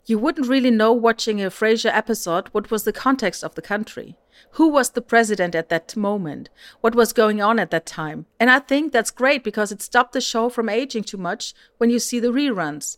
You 0.10 0.18
wouldn't 0.18 0.48
really 0.48 0.72
know 0.72 0.94
watching 0.94 1.42
a 1.42 1.50
Frasier 1.50 1.94
episode 1.94 2.48
what 2.54 2.72
was 2.72 2.86
the 2.86 2.94
context 2.94 3.44
of 3.44 3.56
the 3.56 3.62
country. 3.62 4.16
Who 4.52 4.70
was 4.70 4.92
the 4.92 5.02
president 5.02 5.54
at 5.54 5.68
that 5.68 5.98
moment? 5.98 6.50
What 6.80 6.96
was 6.96 7.12
going 7.12 7.42
on 7.42 7.60
at 7.60 7.72
that 7.72 7.86
time? 7.86 8.26
And 8.40 8.50
I 8.50 8.60
think 8.60 8.94
that's 8.94 9.12
great 9.12 9.44
because 9.44 9.70
it 9.70 9.82
stopped 9.82 10.14
the 10.14 10.22
show 10.22 10.48
from 10.48 10.70
aging 10.70 11.04
too 11.04 11.18
much 11.18 11.54
when 11.78 11.90
you 11.90 12.00
see 12.00 12.22
the 12.22 12.30
reruns. 12.30 12.98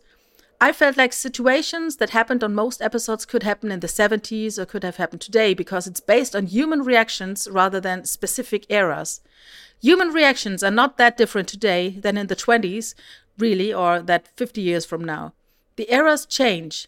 I 0.61 0.71
felt 0.71 0.97
like 0.97 1.13
situations 1.13 1.95
that 1.95 2.11
happened 2.11 2.43
on 2.43 2.53
most 2.53 2.79
episodes 2.79 3.25
could 3.25 3.41
happen 3.41 3.71
in 3.71 3.79
the 3.79 3.87
70s 3.87 4.59
or 4.59 4.67
could 4.67 4.83
have 4.83 4.97
happened 4.97 5.21
today 5.21 5.55
because 5.55 5.87
it's 5.87 5.99
based 5.99 6.35
on 6.35 6.45
human 6.45 6.83
reactions 6.83 7.47
rather 7.49 7.79
than 7.79 8.05
specific 8.05 8.67
eras. 8.69 9.21
Human 9.81 10.09
reactions 10.09 10.61
are 10.61 10.69
not 10.69 10.97
that 10.97 11.17
different 11.17 11.47
today 11.47 11.89
than 11.89 12.17
in 12.17 12.27
the 12.27 12.35
20s, 12.35 12.93
really, 13.39 13.73
or 13.73 13.99
that 13.99 14.27
50 14.37 14.61
years 14.61 14.85
from 14.85 15.03
now. 15.03 15.33
The 15.75 15.91
eras 15.91 16.27
change, 16.27 16.87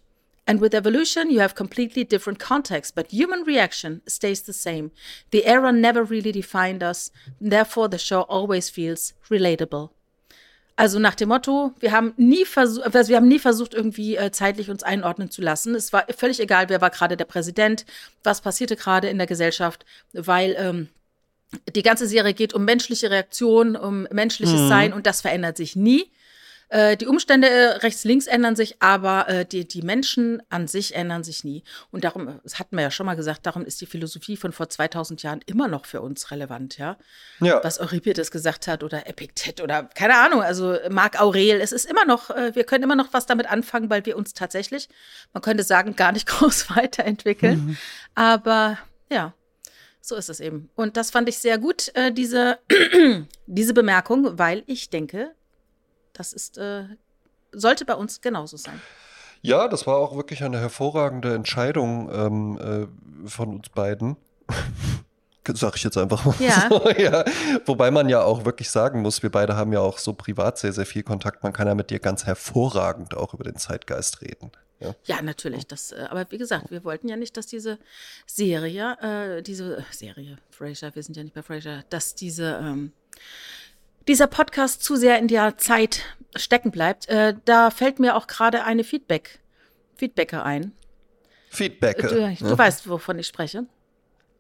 And 0.52 0.60
with 0.60 0.74
evolution, 0.74 1.32
you 1.32 1.40
have 1.40 1.56
completely 1.56 2.04
different 2.04 2.38
context, 2.38 2.94
but 2.94 3.10
human 3.10 3.44
reaction 3.44 4.02
stays 4.06 4.42
the 4.42 4.52
same. 4.52 4.92
The 5.30 5.46
era 5.46 5.72
never 5.72 6.04
really 6.04 6.34
defined 6.34 6.84
us, 6.84 7.10
therefore 7.40 7.88
the 7.88 7.98
show 7.98 8.24
always 8.24 8.70
feels 8.70 9.14
relatable. 9.30 9.92
Also 10.76 11.00
nach 11.00 11.16
dem 11.16 11.30
Motto, 11.30 11.74
wir 11.80 11.94
haben 11.94 12.14
nie 12.18 12.44
versucht, 12.44 12.94
also 12.94 13.08
wir 13.08 13.16
haben 13.16 13.30
nie 13.30 13.40
versucht, 13.40 13.74
irgendwie 13.74 14.18
äh, 14.18 14.32
zeitlich 14.32 14.70
uns 14.70 14.84
einordnen 14.84 15.32
zu 15.32 15.42
lassen. 15.42 15.74
Es 15.74 15.94
war 15.94 16.06
völlig 16.14 16.42
egal, 16.42 16.68
wer 16.68 16.82
war 16.82 16.90
gerade 16.90 17.16
der 17.16 17.24
Präsident, 17.24 17.86
was 18.22 18.42
passierte 18.42 18.76
gerade 18.76 19.08
in 19.08 19.20
der 19.20 19.28
Gesellschaft, 19.28 19.86
weil 20.12 20.58
ähm, 20.60 20.90
die 21.78 21.82
ganze 21.82 22.08
Serie 22.08 22.34
geht 22.34 22.54
um 22.54 22.66
menschliche 22.66 23.10
Reaktionen, 23.10 23.78
um 23.78 24.06
menschliches 24.12 24.60
mhm. 24.60 24.68
Sein 24.68 24.92
und 24.92 25.08
das 25.08 25.22
verändert 25.22 25.56
sich 25.56 25.78
nie. 25.78 26.12
Äh, 26.72 26.96
die 26.96 27.06
Umstände 27.06 27.50
äh, 27.50 27.66
rechts-links 27.80 28.28
ändern 28.28 28.56
sich, 28.56 28.82
aber 28.82 29.28
äh, 29.28 29.46
die, 29.46 29.68
die 29.68 29.82
Menschen 29.82 30.42
an 30.50 30.70
sich 30.70 30.96
ändern 30.96 31.22
sich 31.22 31.44
nie. 31.44 31.66
Und 31.92 32.06
darum, 32.06 32.40
das 32.44 32.60
hatten 32.60 32.78
wir 32.78 32.84
ja 32.84 32.92
schon 32.92 33.06
mal 33.06 33.16
gesagt, 33.16 33.46
darum 33.46 33.66
ist 33.66 33.82
die 33.82 33.86
Philosophie 33.86 34.38
von 34.38 34.54
vor 34.54 34.70
2000 34.70 35.22
Jahren 35.22 35.42
immer 35.48 35.68
noch 35.68 35.86
für 35.86 36.00
uns 36.00 36.32
relevant, 36.32 36.78
ja. 36.78 36.98
ja. 37.42 37.60
Was 37.62 37.82
Euripides 37.82 38.32
gesagt 38.32 38.68
hat 38.68 38.86
oder 38.86 39.06
Epiktet 39.06 39.60
oder 39.60 39.84
keine 39.84 40.16
Ahnung, 40.16 40.42
also 40.42 40.78
Marc 40.90 41.22
Aurel. 41.22 41.60
Es 41.60 41.74
ist 41.74 41.86
immer 41.86 42.06
noch, 42.06 42.30
äh, 42.30 42.56
wir 42.56 42.64
können 42.64 42.86
immer 42.86 42.96
noch 42.96 43.12
was 43.12 43.26
damit 43.26 43.52
anfangen, 43.52 43.90
weil 43.90 44.06
wir 44.06 44.16
uns 44.16 44.34
tatsächlich, 44.34 44.88
man 45.34 45.42
könnte 45.42 45.64
sagen, 45.64 45.98
gar 45.98 46.14
nicht 46.14 46.26
groß 46.28 46.74
weiterentwickeln. 46.74 47.66
Mhm. 47.66 47.78
Aber 48.16 48.78
ja, 49.10 49.34
so 50.00 50.16
ist 50.16 50.30
es 50.30 50.40
eben. 50.40 50.70
Und 50.76 50.96
das 50.96 51.12
fand 51.12 51.28
ich 51.28 51.38
sehr 51.38 51.58
gut, 51.58 51.92
äh, 51.96 52.14
diese, 52.14 52.60
diese 53.46 53.74
Bemerkung, 53.74 54.40
weil 54.40 54.64
ich 54.68 54.90
denke, 54.90 55.36
das 56.14 56.34
ist, 56.34 56.58
äh, 56.58 56.86
sollte 57.52 57.86
bei 57.86 57.96
uns 57.96 58.22
genauso 58.22 58.58
sein. 58.58 58.80
Ja, 59.42 59.68
das 59.68 59.88
war 59.88 59.98
auch 59.98 60.16
wirklich 60.16 60.44
eine 60.44 60.60
hervorragende 60.60 61.34
Entscheidung 61.34 62.10
ähm, 62.14 62.60
äh, 63.26 63.28
von 63.30 63.56
uns 63.56 63.70
beiden. 63.70 64.18
Sag 65.54 65.76
ich 65.76 65.84
jetzt 65.84 65.98
einfach 65.98 66.24
mal 66.24 66.36
ja. 66.40 66.70
so. 66.70 66.90
Ja. 66.98 67.26
Wobei 67.66 67.90
man 67.90 68.08
ja 68.08 68.22
auch 68.22 68.46
wirklich 68.46 68.70
sagen 68.70 69.02
muss, 69.02 69.24
wir 69.24 69.32
beide 69.32 69.56
haben 69.56 69.74
ja 69.74 69.80
auch 69.80 69.98
so 69.98 70.14
privat 70.14 70.60
sehr, 70.60 70.72
sehr 70.72 70.86
viel 70.86 71.02
Kontakt. 71.02 71.44
Man 71.44 71.52
kann 71.52 71.68
ja 71.68 71.74
mit 71.74 71.90
dir 71.90 72.00
ganz 72.00 72.26
hervorragend 72.26 73.18
auch 73.18 73.34
über 73.34 73.44
den 73.44 73.56
Zeitgeist 73.56 74.22
reden. 74.22 74.52
Ja, 74.80 74.96
ja 75.06 75.22
natürlich. 75.22 75.66
Das, 75.66 75.92
äh, 75.92 76.08
aber 76.10 76.28
wie 76.30 76.38
gesagt, 76.38 76.70
wir 76.70 76.84
wollten 76.84 77.08
ja 77.08 77.16
nicht, 77.16 77.36
dass 77.38 77.48
diese 77.48 77.80
Serie, 78.28 78.98
äh, 79.02 79.42
diese 79.42 79.84
Serie, 79.92 80.38
Fraser, 80.52 80.94
wir 80.94 81.02
sind 81.02 81.18
ja 81.18 81.24
nicht 81.24 81.34
bei 81.34 81.44
Fraser, 81.44 81.84
dass 81.90 82.14
diese 82.14 82.60
ähm, 82.62 82.92
dieser 84.08 84.28
Podcast 84.28 84.84
zu 84.84 84.96
sehr 84.96 85.20
in 85.20 85.28
der 85.28 85.58
Zeit 85.58 86.02
stecken 86.36 86.72
bleibt, 86.72 87.08
äh, 87.10 87.36
da 87.46 87.72
fällt 87.72 88.00
mir 88.00 88.16
auch 88.16 88.28
gerade 88.28 88.64
eine 88.64 88.84
Feedback, 88.84 89.40
Feedbacker 89.96 90.44
ein. 90.44 90.72
Feedbacker. 91.50 92.08
Du, 92.08 92.16
du 92.16 92.50
ja. 92.50 92.58
weißt, 92.58 92.90
wovon 92.90 93.20
ich 93.20 93.28
spreche. 93.28 93.66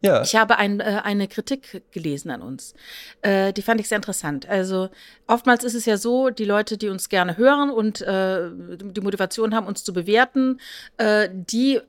Ja. 0.03 0.23
Ich 0.23 0.35
habe 0.35 0.57
ein, 0.57 0.79
äh, 0.79 1.01
eine 1.03 1.27
Kritik 1.27 1.83
gelesen 1.91 2.31
an 2.31 2.41
uns. 2.41 2.73
Äh, 3.21 3.53
die 3.53 3.61
fand 3.61 3.79
ich 3.79 3.87
sehr 3.87 3.97
interessant. 3.97 4.49
Also 4.49 4.89
oftmals 5.27 5.63
ist 5.63 5.75
es 5.75 5.85
ja 5.85 5.97
so, 5.97 6.31
die 6.31 6.45
Leute, 6.45 6.77
die 6.77 6.89
uns 6.89 7.07
gerne 7.07 7.37
hören 7.37 7.69
und 7.69 8.01
äh, 8.01 8.49
die 8.51 9.01
Motivation 9.01 9.53
haben, 9.53 9.67
uns 9.67 9.83
zu 9.83 9.93
bewerten, 9.93 10.59
äh, 10.97 11.29
die 11.31 11.81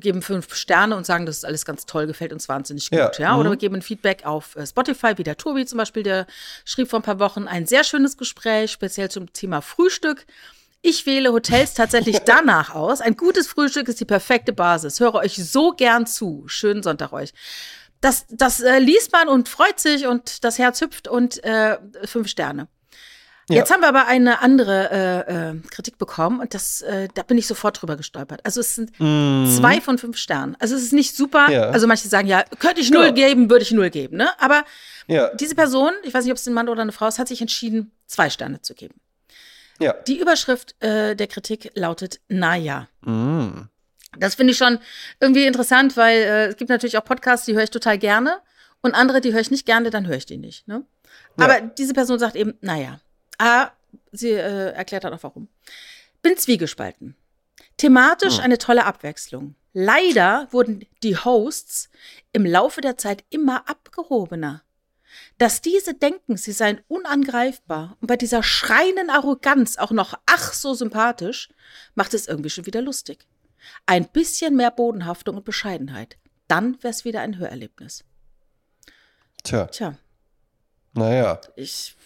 geben 0.00 0.22
fünf 0.22 0.54
Sterne 0.54 0.96
und 0.96 1.06
sagen, 1.06 1.26
das 1.26 1.38
ist 1.38 1.44
alles 1.44 1.64
ganz 1.64 1.86
toll, 1.86 2.06
gefällt 2.06 2.32
uns 2.32 2.48
wahnsinnig 2.48 2.90
gut. 2.90 2.98
Ja. 2.98 3.10
ja? 3.18 3.36
Oder 3.36 3.48
mhm. 3.48 3.52
wir 3.52 3.58
geben 3.58 3.74
ein 3.76 3.82
Feedback 3.82 4.24
auf 4.24 4.56
äh, 4.56 4.66
Spotify, 4.66 5.16
wie 5.16 5.22
der 5.22 5.36
Tobi 5.36 5.66
zum 5.66 5.78
Beispiel, 5.78 6.02
der 6.02 6.26
schrieb 6.64 6.88
vor 6.90 7.00
ein 7.00 7.02
paar 7.02 7.18
Wochen 7.18 7.48
ein 7.48 7.66
sehr 7.66 7.84
schönes 7.84 8.16
Gespräch, 8.16 8.70
speziell 8.72 9.10
zum 9.10 9.32
Thema 9.32 9.60
Frühstück. 9.60 10.26
Ich 10.82 11.06
wähle 11.06 11.32
Hotels 11.32 11.74
tatsächlich 11.74 12.18
danach 12.26 12.74
aus. 12.74 13.00
Ein 13.00 13.16
gutes 13.16 13.46
Frühstück 13.46 13.88
ist 13.88 14.00
die 14.00 14.04
perfekte 14.04 14.52
Basis. 14.52 15.00
Höre 15.00 15.14
euch 15.14 15.36
so 15.36 15.70
gern 15.70 16.06
zu. 16.06 16.44
Schönen 16.46 16.82
Sonntag 16.82 17.12
euch. 17.12 17.32
das, 18.00 18.26
das 18.28 18.60
äh, 18.60 18.78
liest 18.78 19.12
man 19.12 19.28
und 19.28 19.48
freut 19.48 19.80
sich 19.80 20.06
und 20.06 20.44
das 20.44 20.58
Herz 20.58 20.80
hüpft 20.80 21.08
und 21.08 21.42
äh, 21.42 21.78
fünf 22.04 22.28
Sterne. 22.28 22.68
Ja. 23.48 23.56
Jetzt 23.56 23.70
haben 23.70 23.80
wir 23.80 23.88
aber 23.88 24.06
eine 24.06 24.40
andere 24.40 24.90
äh, 25.28 25.50
äh, 25.50 25.60
Kritik 25.70 25.98
bekommen 25.98 26.40
und 26.40 26.54
das, 26.54 26.80
äh, 26.80 27.08
da 27.12 27.22
bin 27.22 27.36
ich 27.36 27.46
sofort 27.46 27.80
drüber 27.80 27.96
gestolpert. 27.96 28.40
Also 28.44 28.60
es 28.60 28.74
sind 28.74 28.92
mm. 28.98 29.46
zwei 29.54 29.82
von 29.82 29.98
fünf 29.98 30.16
Sternen. 30.16 30.56
Also 30.60 30.74
es 30.74 30.82
ist 30.82 30.94
nicht 30.94 31.14
super. 31.14 31.50
Ja. 31.50 31.68
Also 31.68 31.86
manche 31.86 32.08
sagen, 32.08 32.26
ja, 32.26 32.44
könnte 32.58 32.80
ich 32.80 32.90
null 32.90 33.06
ja. 33.06 33.10
geben, 33.10 33.50
würde 33.50 33.62
ich 33.62 33.72
null 33.72 33.90
geben. 33.90 34.16
Ne? 34.16 34.28
Aber 34.38 34.64
diese 35.38 35.54
Person, 35.54 35.92
ich 36.02 36.14
weiß 36.14 36.24
nicht, 36.24 36.32
ob 36.32 36.38
es 36.38 36.46
ein 36.46 36.54
Mann 36.54 36.70
oder 36.70 36.80
eine 36.80 36.92
Frau 36.92 37.06
ist, 37.06 37.18
hat 37.18 37.28
sich 37.28 37.42
entschieden, 37.42 37.92
zwei 38.06 38.30
Sterne 38.30 38.62
zu 38.62 38.74
geben. 38.74 38.94
Ja. 39.78 39.92
Die 39.92 40.18
Überschrift 40.18 40.82
äh, 40.82 41.14
der 41.14 41.26
Kritik 41.26 41.72
lautet, 41.74 42.20
naja. 42.28 42.88
Mm. 43.02 43.68
Das 44.18 44.36
finde 44.36 44.52
ich 44.52 44.58
schon 44.58 44.78
irgendwie 45.20 45.46
interessant, 45.46 45.96
weil 45.96 46.18
äh, 46.18 46.46
es 46.46 46.56
gibt 46.56 46.70
natürlich 46.70 46.96
auch 46.96 47.04
Podcasts, 47.04 47.46
die 47.46 47.54
höre 47.54 47.64
ich 47.64 47.70
total 47.70 47.98
gerne 47.98 48.38
und 48.80 48.94
andere, 48.94 49.20
die 49.20 49.32
höre 49.32 49.40
ich 49.40 49.50
nicht 49.50 49.66
gerne, 49.66 49.90
dann 49.90 50.06
höre 50.06 50.16
ich 50.16 50.26
die 50.26 50.36
nicht. 50.36 50.68
Ne? 50.68 50.84
Aber 51.36 51.60
diese 51.60 51.94
Person 51.94 52.18
sagt 52.18 52.36
eben, 52.36 52.54
naja. 52.60 53.00
Ah, 53.38 53.70
sie 54.12 54.30
äh, 54.30 54.72
erklärt 54.72 55.04
dann 55.04 55.14
auch 55.14 55.22
warum. 55.22 55.48
Bin 56.22 56.36
zwiegespalten. 56.36 57.16
Thematisch 57.76 58.36
hm. 58.36 58.44
eine 58.44 58.58
tolle 58.58 58.84
Abwechslung. 58.84 59.54
Leider 59.72 60.48
wurden 60.52 60.86
die 61.02 61.16
Hosts 61.16 61.90
im 62.32 62.46
Laufe 62.46 62.80
der 62.80 62.96
Zeit 62.96 63.24
immer 63.30 63.68
abgehobener. 63.68 64.62
Dass 65.38 65.60
diese 65.60 65.94
denken, 65.94 66.36
sie 66.36 66.52
seien 66.52 66.80
unangreifbar 66.88 67.96
und 68.00 68.06
bei 68.06 68.16
dieser 68.16 68.42
schreienden 68.42 69.10
Arroganz 69.10 69.76
auch 69.76 69.90
noch 69.90 70.14
ach 70.26 70.52
so 70.52 70.74
sympathisch, 70.74 71.48
macht 71.94 72.14
es 72.14 72.28
irgendwie 72.28 72.50
schon 72.50 72.66
wieder 72.66 72.82
lustig. 72.82 73.26
Ein 73.86 74.08
bisschen 74.08 74.56
mehr 74.56 74.70
Bodenhaftung 74.70 75.36
und 75.36 75.44
Bescheidenheit. 75.44 76.18
Dann 76.48 76.82
wäre 76.82 76.90
es 76.90 77.04
wieder 77.04 77.20
ein 77.20 77.38
Hörerlebnis. 77.38 78.04
Tja. 79.42 79.66
Tja. 79.66 79.96
Naja. 80.94 81.40
Ich. 81.56 81.96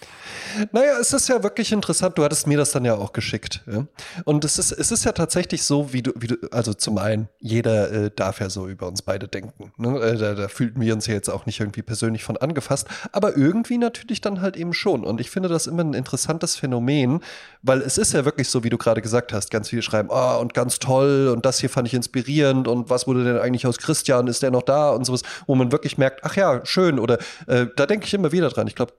Naja, 0.72 0.98
es 0.98 1.12
ist 1.12 1.28
ja 1.28 1.42
wirklich 1.42 1.72
interessant. 1.72 2.16
Du 2.16 2.24
hattest 2.24 2.46
mir 2.46 2.56
das 2.56 2.70
dann 2.70 2.84
ja 2.84 2.94
auch 2.94 3.12
geschickt. 3.12 3.62
Ja? 3.70 3.86
Und 4.24 4.44
es 4.44 4.58
ist, 4.58 4.72
es 4.72 4.90
ist 4.90 5.04
ja 5.04 5.12
tatsächlich 5.12 5.62
so, 5.62 5.92
wie 5.92 6.02
du, 6.02 6.12
wie 6.16 6.28
du, 6.28 6.36
also 6.50 6.72
zum 6.72 6.96
einen, 6.96 7.28
jeder 7.38 7.90
äh, 7.92 8.10
darf 8.14 8.40
ja 8.40 8.48
so 8.48 8.66
über 8.66 8.88
uns 8.88 9.02
beide 9.02 9.28
denken. 9.28 9.72
Ne? 9.76 9.98
Äh, 10.00 10.16
da, 10.16 10.34
da 10.34 10.48
fühlten 10.48 10.80
wir 10.80 10.94
uns 10.94 11.06
ja 11.06 11.14
jetzt 11.14 11.28
auch 11.28 11.44
nicht 11.44 11.60
irgendwie 11.60 11.82
persönlich 11.82 12.24
von 12.24 12.38
angefasst, 12.38 12.88
aber 13.12 13.36
irgendwie 13.36 13.76
natürlich 13.76 14.22
dann 14.22 14.40
halt 14.40 14.56
eben 14.56 14.72
schon. 14.72 15.04
Und 15.04 15.20
ich 15.20 15.30
finde 15.30 15.50
das 15.50 15.66
immer 15.66 15.84
ein 15.84 15.94
interessantes 15.94 16.56
Phänomen, 16.56 17.20
weil 17.62 17.82
es 17.82 17.98
ist 17.98 18.14
ja 18.14 18.24
wirklich 18.24 18.48
so, 18.48 18.64
wie 18.64 18.70
du 18.70 18.78
gerade 18.78 19.02
gesagt 19.02 19.34
hast, 19.34 19.50
ganz 19.50 19.68
viele 19.68 19.82
schreiben, 19.82 20.08
oh, 20.10 20.38
und 20.40 20.54
ganz 20.54 20.78
toll 20.78 21.30
und 21.34 21.44
das 21.44 21.60
hier 21.60 21.70
fand 21.70 21.88
ich 21.88 21.94
inspirierend 21.94 22.68
und 22.68 22.88
was 22.88 23.06
wurde 23.06 23.24
denn 23.24 23.38
eigentlich 23.38 23.66
aus 23.66 23.76
Christian, 23.76 24.28
ist 24.28 24.42
der 24.42 24.50
noch 24.50 24.62
da 24.62 24.90
und 24.90 25.04
sowas, 25.04 25.22
wo 25.46 25.54
man 25.54 25.72
wirklich 25.72 25.98
merkt, 25.98 26.20
ach 26.24 26.36
ja, 26.36 26.64
schön. 26.64 26.98
Oder 26.98 27.18
äh, 27.46 27.66
da 27.76 27.86
denke 27.86 28.06
ich 28.06 28.14
immer 28.14 28.32
wieder 28.32 28.48
dran. 28.48 28.66
Ich 28.66 28.77
glaube, 28.78 28.92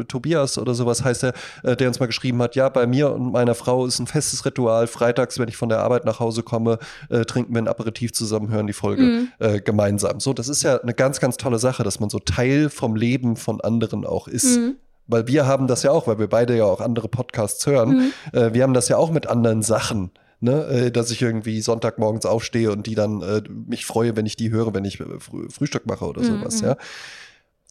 äh, 0.00 0.04
Tobias 0.04 0.58
oder 0.58 0.74
sowas 0.74 1.04
heißt 1.04 1.24
er, 1.24 1.32
äh, 1.62 1.76
der 1.76 1.88
uns 1.88 2.00
mal 2.00 2.06
geschrieben 2.06 2.40
hat, 2.42 2.54
ja, 2.54 2.68
bei 2.68 2.86
mir 2.86 3.12
und 3.12 3.32
meiner 3.32 3.54
Frau 3.54 3.86
ist 3.86 3.98
ein 3.98 4.06
festes 4.06 4.44
Ritual. 4.44 4.86
Freitags, 4.86 5.38
wenn 5.38 5.48
ich 5.48 5.56
von 5.56 5.68
der 5.68 5.80
Arbeit 5.80 6.04
nach 6.04 6.20
Hause 6.20 6.42
komme, 6.42 6.78
äh, 7.10 7.24
trinken 7.24 7.54
wir 7.54 7.62
ein 7.62 7.68
Aperitif 7.68 8.12
zusammen, 8.12 8.50
hören 8.50 8.66
die 8.66 8.72
Folge 8.72 9.02
mhm. 9.02 9.28
äh, 9.38 9.60
gemeinsam. 9.60 10.20
So, 10.20 10.32
das 10.32 10.48
ist 10.48 10.62
ja 10.62 10.76
eine 10.76 10.94
ganz, 10.94 11.20
ganz 11.20 11.36
tolle 11.36 11.58
Sache, 11.58 11.82
dass 11.82 12.00
man 12.00 12.10
so 12.10 12.18
Teil 12.18 12.70
vom 12.70 12.96
Leben 12.96 13.36
von 13.36 13.60
anderen 13.60 14.04
auch 14.06 14.28
ist. 14.28 14.58
Mhm 14.58 14.76
weil 15.08 15.28
wir 15.28 15.46
haben 15.46 15.68
das 15.68 15.84
ja 15.84 15.92
auch, 15.92 16.08
weil 16.08 16.18
wir 16.18 16.26
beide 16.26 16.56
ja 16.56 16.64
auch 16.64 16.80
andere 16.80 17.06
Podcasts 17.08 17.64
hören. 17.66 18.12
Mhm. 18.32 18.38
Äh, 18.38 18.54
wir 18.54 18.64
haben 18.64 18.74
das 18.74 18.88
ja 18.88 18.96
auch 18.96 19.12
mit 19.12 19.28
anderen 19.28 19.62
Sachen. 19.62 20.10
Ne, 20.38 20.66
äh, 20.66 20.90
dass 20.90 21.10
ich 21.10 21.22
irgendwie 21.22 21.62
Sonntagmorgens 21.62 22.26
aufstehe 22.26 22.70
und 22.70 22.86
die 22.86 22.94
dann 22.94 23.22
äh, 23.22 23.40
mich 23.48 23.86
freue, 23.86 24.16
wenn 24.16 24.26
ich 24.26 24.36
die 24.36 24.50
höre, 24.50 24.74
wenn 24.74 24.84
ich 24.84 24.98
Früh 24.98 25.48
Frühstück 25.48 25.86
mache 25.86 26.04
oder 26.04 26.20
mhm. 26.20 26.40
sowas, 26.40 26.60
ja 26.60 26.76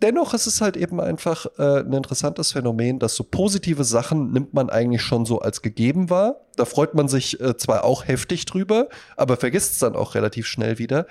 dennoch 0.01 0.33
ist 0.33 0.47
es 0.47 0.61
halt 0.61 0.77
eben 0.77 0.99
einfach 0.99 1.45
äh, 1.57 1.79
ein 1.79 1.93
interessantes 1.93 2.51
Phänomen, 2.51 2.99
dass 2.99 3.15
so 3.15 3.23
positive 3.23 3.83
Sachen 3.83 4.31
nimmt 4.31 4.53
man 4.53 4.69
eigentlich 4.69 5.01
schon 5.01 5.25
so 5.25 5.39
als 5.39 5.61
gegeben 5.61 6.09
wahr. 6.09 6.41
Da 6.55 6.65
freut 6.65 6.93
man 6.93 7.07
sich 7.07 7.39
äh, 7.39 7.57
zwar 7.57 7.83
auch 7.83 8.07
heftig 8.07 8.45
drüber, 8.45 8.89
aber 9.15 9.37
vergisst 9.37 9.73
es 9.73 9.79
dann 9.79 9.95
auch 9.95 10.15
relativ 10.15 10.47
schnell 10.47 10.77
wieder. 10.77 11.07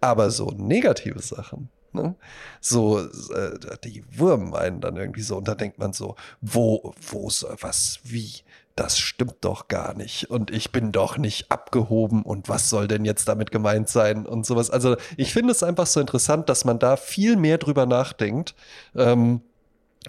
Aber 0.00 0.30
so 0.30 0.50
negative 0.50 1.20
Sachen, 1.20 1.70
ne? 1.92 2.14
so 2.60 3.00
äh, 3.00 3.58
die 3.84 4.04
wurmen 4.16 4.54
einen 4.54 4.80
dann 4.80 4.96
irgendwie 4.96 5.22
so 5.22 5.38
und 5.38 5.48
da 5.48 5.54
denkt 5.54 5.78
man 5.78 5.94
so, 5.94 6.16
wo, 6.42 6.94
wo, 7.10 7.28
was, 7.60 8.00
wie? 8.02 8.42
Das 8.76 8.98
stimmt 8.98 9.36
doch 9.40 9.68
gar 9.68 9.94
nicht 9.94 10.30
und 10.30 10.50
ich 10.50 10.70
bin 10.70 10.92
doch 10.92 11.16
nicht 11.16 11.50
abgehoben 11.50 12.22
und 12.22 12.48
was 12.48 12.68
soll 12.68 12.86
denn 12.86 13.04
jetzt 13.04 13.26
damit 13.26 13.50
gemeint 13.50 13.88
sein 13.88 14.26
und 14.26 14.44
sowas. 14.44 14.70
Also 14.70 14.96
ich 15.16 15.32
finde 15.32 15.52
es 15.52 15.62
einfach 15.62 15.86
so 15.86 15.98
interessant, 15.98 16.48
dass 16.48 16.64
man 16.64 16.78
da 16.78 16.96
viel 16.96 17.36
mehr 17.36 17.58
drüber 17.58 17.86
nachdenkt. 17.86 18.54
Ähm, 18.94 19.40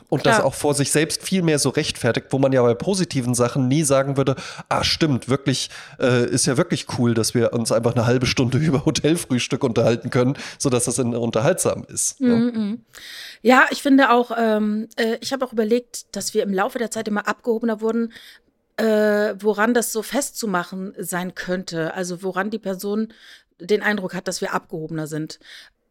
und 0.09 0.21
Klar. 0.21 0.35
das 0.35 0.45
auch 0.45 0.53
vor 0.53 0.73
sich 0.73 0.91
selbst 0.91 1.23
viel 1.23 1.41
mehr 1.41 1.59
so 1.59 1.69
rechtfertigt, 1.69 2.27
wo 2.29 2.39
man 2.39 2.51
ja 2.51 2.61
bei 2.61 2.73
positiven 2.75 3.33
Sachen 3.33 3.67
nie 3.67 3.83
sagen 3.83 4.15
würde, 4.15 4.35
ah 4.69 4.83
stimmt, 4.83 5.27
wirklich, 5.27 5.69
äh, 5.99 6.29
ist 6.29 6.45
ja 6.45 6.55
wirklich 6.55 6.85
cool, 6.97 7.13
dass 7.13 7.33
wir 7.33 7.53
uns 7.53 7.71
einfach 7.71 7.95
eine 7.95 8.05
halbe 8.05 8.25
Stunde 8.25 8.57
über 8.59 8.85
Hotelfrühstück 8.85 9.63
unterhalten 9.63 10.09
können, 10.09 10.37
sodass 10.59 10.85
das 10.85 10.99
unterhaltsam 10.99 11.83
ist. 11.87 12.19
Mm 12.21 12.25
-mm. 12.25 12.77
Ja, 13.41 13.65
ich 13.71 13.81
finde 13.81 14.11
auch, 14.11 14.31
ähm, 14.37 14.87
äh, 14.97 15.17
ich 15.21 15.33
habe 15.33 15.45
auch 15.45 15.53
überlegt, 15.53 16.15
dass 16.15 16.33
wir 16.33 16.43
im 16.43 16.53
Laufe 16.53 16.79
der 16.79 16.91
Zeit 16.91 17.07
immer 17.07 17.27
abgehobener 17.27 17.81
wurden, 17.81 18.13
äh, 18.77 19.33
woran 19.39 19.73
das 19.73 19.91
so 19.91 20.01
festzumachen 20.03 20.93
sein 20.97 21.35
könnte. 21.35 21.93
Also 21.93 22.23
woran 22.23 22.49
die 22.49 22.59
Person 22.59 23.13
den 23.59 23.81
Eindruck 23.81 24.13
hat, 24.13 24.27
dass 24.27 24.41
wir 24.41 24.53
abgehobener 24.53 25.07
sind. 25.07 25.39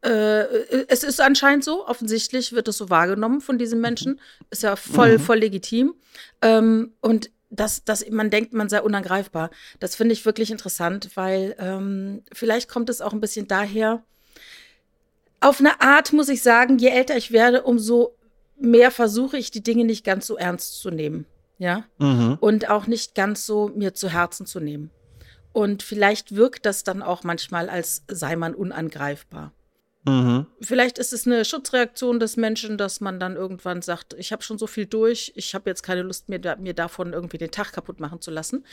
Äh, 0.02 0.44
es 0.88 1.02
ist 1.02 1.20
anscheinend 1.20 1.64
so, 1.64 1.86
offensichtlich 1.86 2.52
wird 2.52 2.68
es 2.68 2.76
so 2.78 2.88
wahrgenommen 2.88 3.40
von 3.40 3.58
diesen 3.58 3.80
Menschen. 3.80 4.20
Ist 4.50 4.62
ja 4.62 4.76
voll, 4.76 5.18
mhm. 5.18 5.20
voll 5.20 5.38
legitim. 5.38 5.94
Ähm, 6.42 6.92
und 7.00 7.30
dass, 7.50 7.84
dass 7.84 8.08
man 8.10 8.30
denkt, 8.30 8.52
man 8.52 8.68
sei 8.68 8.80
unangreifbar. 8.80 9.50
Das 9.80 9.96
finde 9.96 10.12
ich 10.12 10.24
wirklich 10.24 10.50
interessant, 10.50 11.10
weil 11.14 11.56
ähm, 11.58 12.22
vielleicht 12.32 12.68
kommt 12.68 12.90
es 12.90 13.00
auch 13.00 13.12
ein 13.12 13.20
bisschen 13.20 13.48
daher. 13.48 14.04
Auf 15.40 15.60
eine 15.60 15.80
Art 15.80 16.12
muss 16.12 16.28
ich 16.28 16.42
sagen, 16.42 16.78
je 16.78 16.88
älter 16.88 17.16
ich 17.16 17.32
werde, 17.32 17.62
umso 17.62 18.16
mehr 18.58 18.90
versuche 18.90 19.36
ich, 19.36 19.50
die 19.50 19.62
Dinge 19.62 19.84
nicht 19.84 20.04
ganz 20.04 20.26
so 20.26 20.36
ernst 20.36 20.80
zu 20.80 20.90
nehmen 20.90 21.26
ja, 21.58 21.84
mhm. 21.98 22.36
und 22.40 22.68
auch 22.68 22.86
nicht 22.86 23.14
ganz 23.14 23.46
so 23.46 23.70
mir 23.74 23.94
zu 23.94 24.08
Herzen 24.10 24.46
zu 24.46 24.60
nehmen. 24.60 24.90
Und 25.52 25.82
vielleicht 25.82 26.36
wirkt 26.36 26.66
das 26.66 26.84
dann 26.84 27.02
auch 27.02 27.24
manchmal, 27.24 27.70
als 27.70 28.02
sei 28.08 28.36
man 28.36 28.54
unangreifbar. 28.54 29.52
Mhm. 30.06 30.46
Vielleicht 30.60 30.98
ist 30.98 31.12
es 31.12 31.26
eine 31.26 31.44
Schutzreaktion 31.44 32.20
des 32.20 32.36
Menschen, 32.36 32.78
dass 32.78 33.00
man 33.00 33.18
dann 33.18 33.36
irgendwann 33.36 33.82
sagt, 33.82 34.14
ich 34.18 34.32
habe 34.32 34.42
schon 34.42 34.58
so 34.58 34.66
viel 34.66 34.86
durch, 34.86 35.32
ich 35.34 35.54
habe 35.54 35.68
jetzt 35.68 35.82
keine 35.82 36.02
Lust 36.02 36.28
mehr, 36.28 36.56
mir 36.58 36.74
davon 36.74 37.12
irgendwie 37.12 37.38
den 37.38 37.50
Tag 37.50 37.72
kaputt 37.72 37.98
machen 38.00 38.20
zu 38.20 38.30
lassen, 38.30 38.64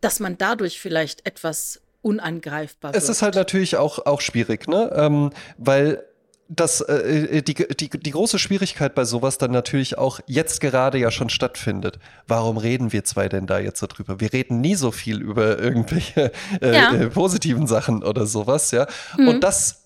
dass 0.00 0.20
man 0.20 0.38
dadurch 0.38 0.80
vielleicht 0.80 1.26
etwas 1.26 1.80
unangreifbar 2.02 2.92
wird. 2.92 3.02
Es 3.02 3.08
ist 3.08 3.22
halt 3.22 3.34
natürlich 3.34 3.76
auch, 3.76 4.06
auch 4.06 4.20
schwierig, 4.20 4.68
ne? 4.68 4.92
Ähm, 4.94 5.30
weil 5.58 6.04
das, 6.48 6.80
äh, 6.80 7.38
äh, 7.38 7.42
die, 7.42 7.54
die, 7.54 7.90
die 7.90 8.10
große 8.10 8.38
Schwierigkeit 8.38 8.94
bei 8.94 9.04
sowas 9.04 9.38
dann 9.38 9.50
natürlich 9.50 9.98
auch 9.98 10.20
jetzt 10.26 10.60
gerade 10.60 10.98
ja 10.98 11.10
schon 11.10 11.28
stattfindet. 11.28 11.98
Warum 12.26 12.56
reden 12.56 12.92
wir 12.92 13.04
zwei 13.04 13.28
denn 13.28 13.46
da 13.46 13.58
jetzt 13.58 13.80
so 13.80 13.86
drüber? 13.86 14.20
Wir 14.20 14.32
reden 14.32 14.60
nie 14.60 14.74
so 14.74 14.90
viel 14.92 15.20
über 15.20 15.58
irgendwelche 15.58 16.32
äh, 16.60 16.74
ja. 16.74 16.92
äh, 16.92 17.06
positiven 17.08 17.66
Sachen 17.66 18.02
oder 18.02 18.26
sowas, 18.26 18.70
ja. 18.70 18.86
Mhm. 19.16 19.28
Und 19.28 19.44
das 19.44 19.85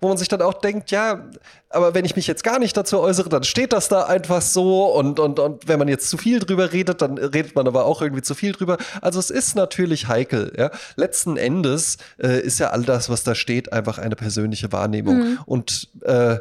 wo 0.00 0.08
man 0.08 0.16
sich 0.16 0.28
dann 0.28 0.42
auch 0.42 0.54
denkt, 0.54 0.92
ja, 0.92 1.28
aber 1.70 1.94
wenn 1.94 2.04
ich 2.04 2.14
mich 2.14 2.28
jetzt 2.28 2.44
gar 2.44 2.60
nicht 2.60 2.76
dazu 2.76 3.00
äußere, 3.00 3.28
dann 3.28 3.42
steht 3.42 3.72
das 3.72 3.88
da 3.88 4.04
einfach 4.04 4.40
so 4.40 4.86
und, 4.86 5.18
und, 5.18 5.40
und 5.40 5.66
wenn 5.66 5.78
man 5.78 5.88
jetzt 5.88 6.08
zu 6.08 6.16
viel 6.16 6.38
drüber 6.38 6.72
redet, 6.72 7.02
dann 7.02 7.18
redet 7.18 7.56
man 7.56 7.66
aber 7.66 7.84
auch 7.84 8.00
irgendwie 8.00 8.22
zu 8.22 8.34
viel 8.34 8.52
drüber. 8.52 8.78
Also 9.02 9.18
es 9.18 9.30
ist 9.30 9.56
natürlich 9.56 10.06
heikel, 10.06 10.52
ja. 10.56 10.70
Letzten 10.94 11.36
Endes 11.36 11.98
äh, 12.18 12.40
ist 12.40 12.60
ja 12.60 12.70
all 12.70 12.82
das, 12.82 13.10
was 13.10 13.24
da 13.24 13.34
steht, 13.34 13.72
einfach 13.72 13.98
eine 13.98 14.14
persönliche 14.14 14.70
Wahrnehmung 14.70 15.18
mhm. 15.18 15.38
und 15.46 15.88
äh, 16.02 16.38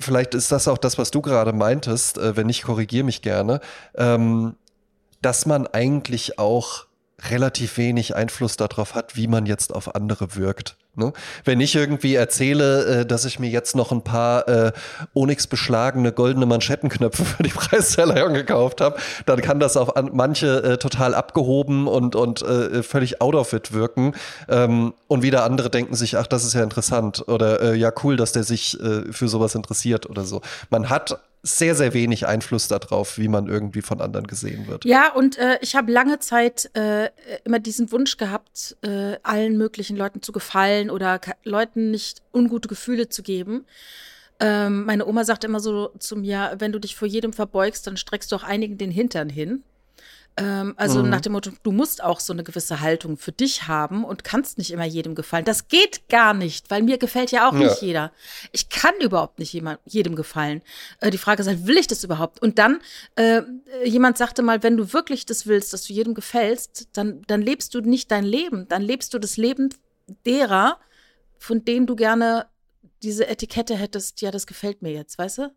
Vielleicht 0.00 0.34
ist 0.34 0.50
das 0.50 0.66
auch 0.66 0.78
das, 0.78 0.98
was 0.98 1.12
du 1.12 1.22
gerade 1.22 1.52
meintest, 1.52 2.18
äh, 2.18 2.36
wenn 2.36 2.48
nicht, 2.48 2.64
korrigiere 2.64 3.04
mich 3.04 3.22
gerne, 3.22 3.60
ähm, 3.94 4.56
dass 5.22 5.46
man 5.46 5.68
eigentlich 5.68 6.40
auch 6.40 6.86
relativ 7.30 7.78
wenig 7.78 8.16
Einfluss 8.16 8.56
darauf 8.56 8.94
hat, 8.96 9.14
wie 9.14 9.28
man 9.28 9.46
jetzt 9.46 9.72
auf 9.72 9.94
andere 9.94 10.34
wirkt. 10.34 10.76
Ne? 10.96 11.12
Wenn 11.44 11.60
ich 11.60 11.74
irgendwie 11.74 12.14
erzähle, 12.14 13.00
äh, 13.00 13.06
dass 13.06 13.26
ich 13.26 13.38
mir 13.38 13.50
jetzt 13.50 13.76
noch 13.76 13.92
ein 13.92 14.02
paar 14.02 14.48
äh, 14.48 14.72
Onyx 15.14 15.46
beschlagene 15.46 16.10
goldene 16.10 16.46
Manschettenknöpfe 16.46 17.24
für 17.24 17.42
die 17.42 17.50
Preisverleihung 17.54 18.32
gekauft 18.32 18.80
habe, 18.80 18.96
dann 19.26 19.42
kann 19.42 19.60
das 19.60 19.76
auf 19.76 19.94
an, 19.96 20.10
manche 20.14 20.62
äh, 20.62 20.78
total 20.78 21.14
abgehoben 21.14 21.86
und, 21.86 22.16
und 22.16 22.40
äh, 22.40 22.82
völlig 22.82 23.20
out 23.20 23.34
of 23.34 23.52
it 23.52 23.74
wirken. 23.74 24.14
Ähm, 24.48 24.94
und 25.06 25.22
wieder 25.22 25.44
andere 25.44 25.68
denken 25.68 25.94
sich, 25.94 26.16
ach, 26.16 26.26
das 26.26 26.44
ist 26.44 26.54
ja 26.54 26.62
interessant 26.62 27.28
oder 27.28 27.60
äh, 27.60 27.74
ja, 27.76 27.92
cool, 28.02 28.16
dass 28.16 28.32
der 28.32 28.44
sich 28.44 28.80
äh, 28.80 29.12
für 29.12 29.28
sowas 29.28 29.54
interessiert 29.54 30.08
oder 30.08 30.24
so. 30.24 30.40
Man 30.70 30.88
hat 30.88 31.20
sehr, 31.46 31.74
sehr 31.74 31.94
wenig 31.94 32.26
Einfluss 32.26 32.68
darauf, 32.68 33.18
wie 33.18 33.28
man 33.28 33.46
irgendwie 33.46 33.82
von 33.82 34.00
anderen 34.00 34.26
gesehen 34.26 34.66
wird. 34.66 34.84
Ja, 34.84 35.12
und 35.12 35.38
äh, 35.38 35.58
ich 35.60 35.76
habe 35.76 35.92
lange 35.92 36.18
Zeit 36.18 36.70
äh, 36.74 37.10
immer 37.44 37.60
diesen 37.60 37.92
Wunsch 37.92 38.16
gehabt, 38.16 38.76
äh, 38.82 39.16
allen 39.22 39.56
möglichen 39.56 39.96
Leuten 39.96 40.22
zu 40.22 40.32
gefallen 40.32 40.85
gefallen 40.86 40.90
oder 40.90 41.20
Leuten 41.44 41.90
nicht 41.90 42.22
ungute 42.32 42.68
Gefühle 42.68 43.08
zu 43.08 43.22
geben. 43.22 43.66
Ähm, 44.38 44.84
meine 44.84 45.06
Oma 45.06 45.24
sagt 45.24 45.44
immer 45.44 45.60
so 45.60 45.90
zu 45.98 46.16
mir, 46.16 46.56
wenn 46.58 46.72
du 46.72 46.78
dich 46.78 46.94
vor 46.94 47.08
jedem 47.08 47.32
verbeugst, 47.32 47.86
dann 47.86 47.96
streckst 47.96 48.30
du 48.30 48.36
auch 48.36 48.42
einigen 48.42 48.76
den 48.76 48.90
Hintern 48.90 49.30
hin. 49.30 49.62
Ähm, 50.38 50.74
also 50.76 51.02
mhm. 51.02 51.08
nach 51.08 51.22
dem 51.22 51.32
Motto, 51.32 51.50
du 51.62 51.72
musst 51.72 52.04
auch 52.04 52.20
so 52.20 52.34
eine 52.34 52.44
gewisse 52.44 52.80
Haltung 52.80 53.16
für 53.16 53.32
dich 53.32 53.68
haben 53.68 54.04
und 54.04 54.22
kannst 54.22 54.58
nicht 54.58 54.70
immer 54.70 54.84
jedem 54.84 55.14
gefallen. 55.14 55.46
Das 55.46 55.68
geht 55.68 56.10
gar 56.10 56.34
nicht, 56.34 56.70
weil 56.70 56.82
mir 56.82 56.98
gefällt 56.98 57.30
ja 57.30 57.48
auch 57.48 57.54
ja. 57.54 57.60
nicht 57.60 57.80
jeder. 57.80 58.12
Ich 58.52 58.68
kann 58.68 58.92
überhaupt 59.00 59.38
nicht 59.38 59.54
jemand, 59.54 59.80
jedem 59.86 60.14
gefallen. 60.14 60.60
Äh, 61.00 61.10
die 61.10 61.16
Frage 61.16 61.40
ist 61.40 61.48
halt, 61.48 61.66
will 61.66 61.78
ich 61.78 61.86
das 61.86 62.04
überhaupt? 62.04 62.42
Und 62.42 62.58
dann, 62.58 62.80
äh, 63.14 63.40
jemand 63.86 64.18
sagte 64.18 64.42
mal, 64.42 64.62
wenn 64.62 64.76
du 64.76 64.92
wirklich 64.92 65.24
das 65.24 65.46
willst, 65.46 65.72
dass 65.72 65.86
du 65.86 65.94
jedem 65.94 66.12
gefällst, 66.12 66.88
dann, 66.92 67.22
dann 67.26 67.40
lebst 67.40 67.74
du 67.74 67.80
nicht 67.80 68.10
dein 68.10 68.24
Leben. 68.24 68.68
Dann 68.68 68.82
lebst 68.82 69.14
du 69.14 69.18
das 69.18 69.38
Leben 69.38 69.70
derer, 70.24 70.78
von 71.38 71.64
denen 71.64 71.86
du 71.86 71.96
gerne 71.96 72.46
diese 73.02 73.26
Etikette 73.28 73.76
hättest, 73.76 74.20
ja, 74.20 74.30
das 74.30 74.46
gefällt 74.46 74.82
mir 74.82 74.92
jetzt, 74.92 75.18
weißt 75.18 75.38
du? 75.38 75.54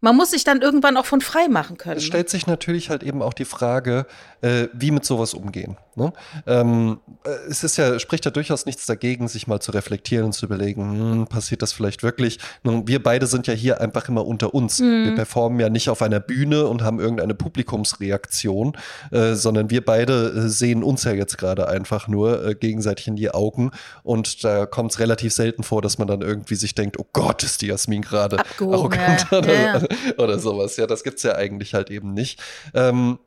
man 0.00 0.16
muss 0.16 0.30
sich 0.30 0.44
dann 0.44 0.62
irgendwann 0.62 0.96
auch 0.96 1.06
von 1.06 1.20
frei 1.20 1.48
machen 1.48 1.76
können. 1.76 1.98
Es 1.98 2.04
stellt 2.04 2.30
sich 2.30 2.46
natürlich 2.46 2.90
halt 2.90 3.02
eben 3.02 3.22
auch 3.22 3.34
die 3.34 3.44
Frage, 3.44 4.06
äh, 4.40 4.68
wie 4.72 4.90
mit 4.90 5.04
sowas 5.04 5.34
umgehen. 5.34 5.76
Ne? 6.00 6.12
Ähm, 6.46 7.00
äh, 7.24 7.30
es 7.48 7.62
ist 7.62 7.76
ja, 7.76 7.98
spricht 7.98 8.24
ja 8.24 8.30
durchaus 8.30 8.64
nichts 8.64 8.86
dagegen, 8.86 9.28
sich 9.28 9.46
mal 9.46 9.60
zu 9.60 9.70
reflektieren 9.72 10.24
und 10.24 10.32
zu 10.32 10.46
überlegen, 10.46 10.92
hm, 10.92 11.26
passiert 11.26 11.60
das 11.60 11.72
vielleicht 11.72 12.02
wirklich? 12.02 12.38
Nun, 12.62 12.88
wir 12.88 13.02
beide 13.02 13.26
sind 13.26 13.46
ja 13.46 13.52
hier 13.52 13.80
einfach 13.80 14.08
immer 14.08 14.26
unter 14.26 14.54
uns. 14.54 14.80
Mhm. 14.80 15.04
Wir 15.04 15.14
performen 15.14 15.60
ja 15.60 15.68
nicht 15.68 15.90
auf 15.90 16.00
einer 16.00 16.20
Bühne 16.20 16.66
und 16.66 16.82
haben 16.82 17.00
irgendeine 17.00 17.34
Publikumsreaktion, 17.34 18.76
äh, 19.10 19.34
sondern 19.34 19.68
wir 19.68 19.84
beide 19.84 20.30
äh, 20.30 20.48
sehen 20.48 20.82
uns 20.82 21.04
ja 21.04 21.12
jetzt 21.12 21.36
gerade 21.36 21.68
einfach 21.68 22.08
nur 22.08 22.44
äh, 22.44 22.54
gegenseitig 22.54 23.06
in 23.06 23.16
die 23.16 23.30
Augen 23.30 23.70
und 24.02 24.42
da 24.42 24.64
kommt 24.64 24.92
es 24.92 24.98
relativ 24.98 25.34
selten 25.34 25.62
vor, 25.62 25.82
dass 25.82 25.98
man 25.98 26.08
dann 26.08 26.22
irgendwie 26.22 26.54
sich 26.54 26.74
denkt, 26.74 26.98
oh 26.98 27.06
Gott, 27.12 27.42
ist 27.42 27.60
die 27.60 27.66
Jasmin 27.66 28.02
gerade 28.02 28.38
arrogant 28.58 29.26
ja. 29.30 29.38
oder, 29.38 29.60
ja. 29.60 29.82
oder 30.18 30.38
sowas. 30.38 30.76
Ja, 30.76 30.86
das 30.86 31.04
gibt 31.04 31.18
es 31.18 31.24
ja 31.24 31.34
eigentlich 31.34 31.74
halt 31.74 31.90
eben 31.90 32.14
nicht. 32.14 32.40
Ähm, 32.72 33.18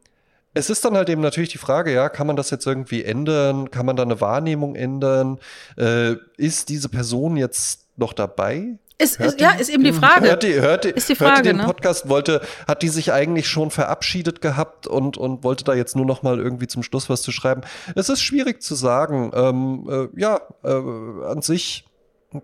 es 0.53 0.69
ist 0.69 0.85
dann 0.85 0.95
halt 0.95 1.09
eben 1.09 1.21
natürlich 1.21 1.49
die 1.49 1.57
Frage, 1.57 1.93
ja, 1.93 2.09
kann 2.09 2.27
man 2.27 2.35
das 2.35 2.49
jetzt 2.49 2.65
irgendwie 2.65 3.03
ändern? 3.03 3.71
Kann 3.71 3.85
man 3.85 3.95
da 3.95 4.03
eine 4.03 4.21
Wahrnehmung 4.21 4.75
ändern? 4.75 5.39
Äh, 5.77 6.15
ist 6.37 6.69
diese 6.69 6.89
Person 6.89 7.37
jetzt 7.37 7.87
noch 7.95 8.13
dabei? 8.13 8.77
Ist, 8.99 9.19
ist, 9.19 9.41
ja, 9.41 9.51
ist 9.51 9.69
eben 9.69 9.83
die 9.83 9.91
Frage. 9.91 10.27
Hört 10.29 10.43
die, 10.43 10.53
hört 10.53 10.83
die, 10.85 10.89
ist 10.89 11.09
die 11.09 11.15
Frage, 11.15 11.31
hört 11.31 11.45
die 11.45 11.49
den 11.49 11.57
ne? 11.57 11.65
Podcast, 11.65 12.07
wollte, 12.07 12.41
hat 12.67 12.83
die 12.83 12.89
sich 12.89 13.11
eigentlich 13.11 13.47
schon 13.47 13.71
verabschiedet 13.71 14.39
gehabt 14.39 14.85
und, 14.87 15.17
und 15.17 15.43
wollte 15.43 15.63
da 15.63 15.73
jetzt 15.73 15.95
nur 15.95 16.05
noch 16.05 16.21
mal 16.21 16.39
irgendwie 16.39 16.67
zum 16.67 16.83
Schluss 16.83 17.09
was 17.09 17.21
zu 17.23 17.31
schreiben? 17.31 17.61
Es 17.95 18.09
ist 18.09 18.21
schwierig 18.21 18.61
zu 18.61 18.75
sagen. 18.75 19.31
Ähm, 19.33 19.89
äh, 19.89 20.19
ja, 20.19 20.41
äh, 20.63 20.69
an 20.69 21.41
sich 21.41 21.85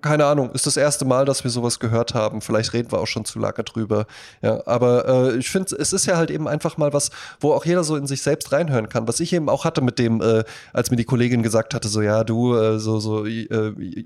keine 0.01 0.25
Ahnung, 0.25 0.51
ist 0.51 0.65
das 0.65 0.77
erste 0.77 1.05
Mal, 1.05 1.25
dass 1.25 1.43
wir 1.43 1.51
sowas 1.51 1.79
gehört 1.79 2.13
haben. 2.13 2.41
Vielleicht 2.41 2.73
reden 2.73 2.91
wir 2.91 2.99
auch 2.99 3.07
schon 3.07 3.25
zu 3.25 3.39
lange 3.39 3.63
drüber. 3.63 4.05
Ja, 4.41 4.65
aber 4.65 5.07
äh, 5.07 5.37
ich 5.37 5.49
finde, 5.49 5.75
es 5.75 5.93
ist 5.93 6.05
ja 6.05 6.17
halt 6.17 6.31
eben 6.31 6.47
einfach 6.47 6.77
mal 6.77 6.93
was, 6.93 7.11
wo 7.39 7.53
auch 7.53 7.65
jeder 7.65 7.83
so 7.83 7.95
in 7.95 8.07
sich 8.07 8.21
selbst 8.21 8.51
reinhören 8.51 8.89
kann. 8.89 9.07
Was 9.07 9.19
ich 9.19 9.33
eben 9.33 9.49
auch 9.49 9.65
hatte 9.65 9.81
mit 9.81 9.99
dem, 9.99 10.21
äh, 10.21 10.43
als 10.73 10.91
mir 10.91 10.97
die 10.97 11.05
Kollegin 11.05 11.43
gesagt 11.43 11.73
hatte, 11.73 11.87
so 11.87 12.01
ja, 12.01 12.23
du, 12.23 12.55
äh, 12.55 12.79
so, 12.79 12.99
so 12.99 13.25
äh, 13.25 14.05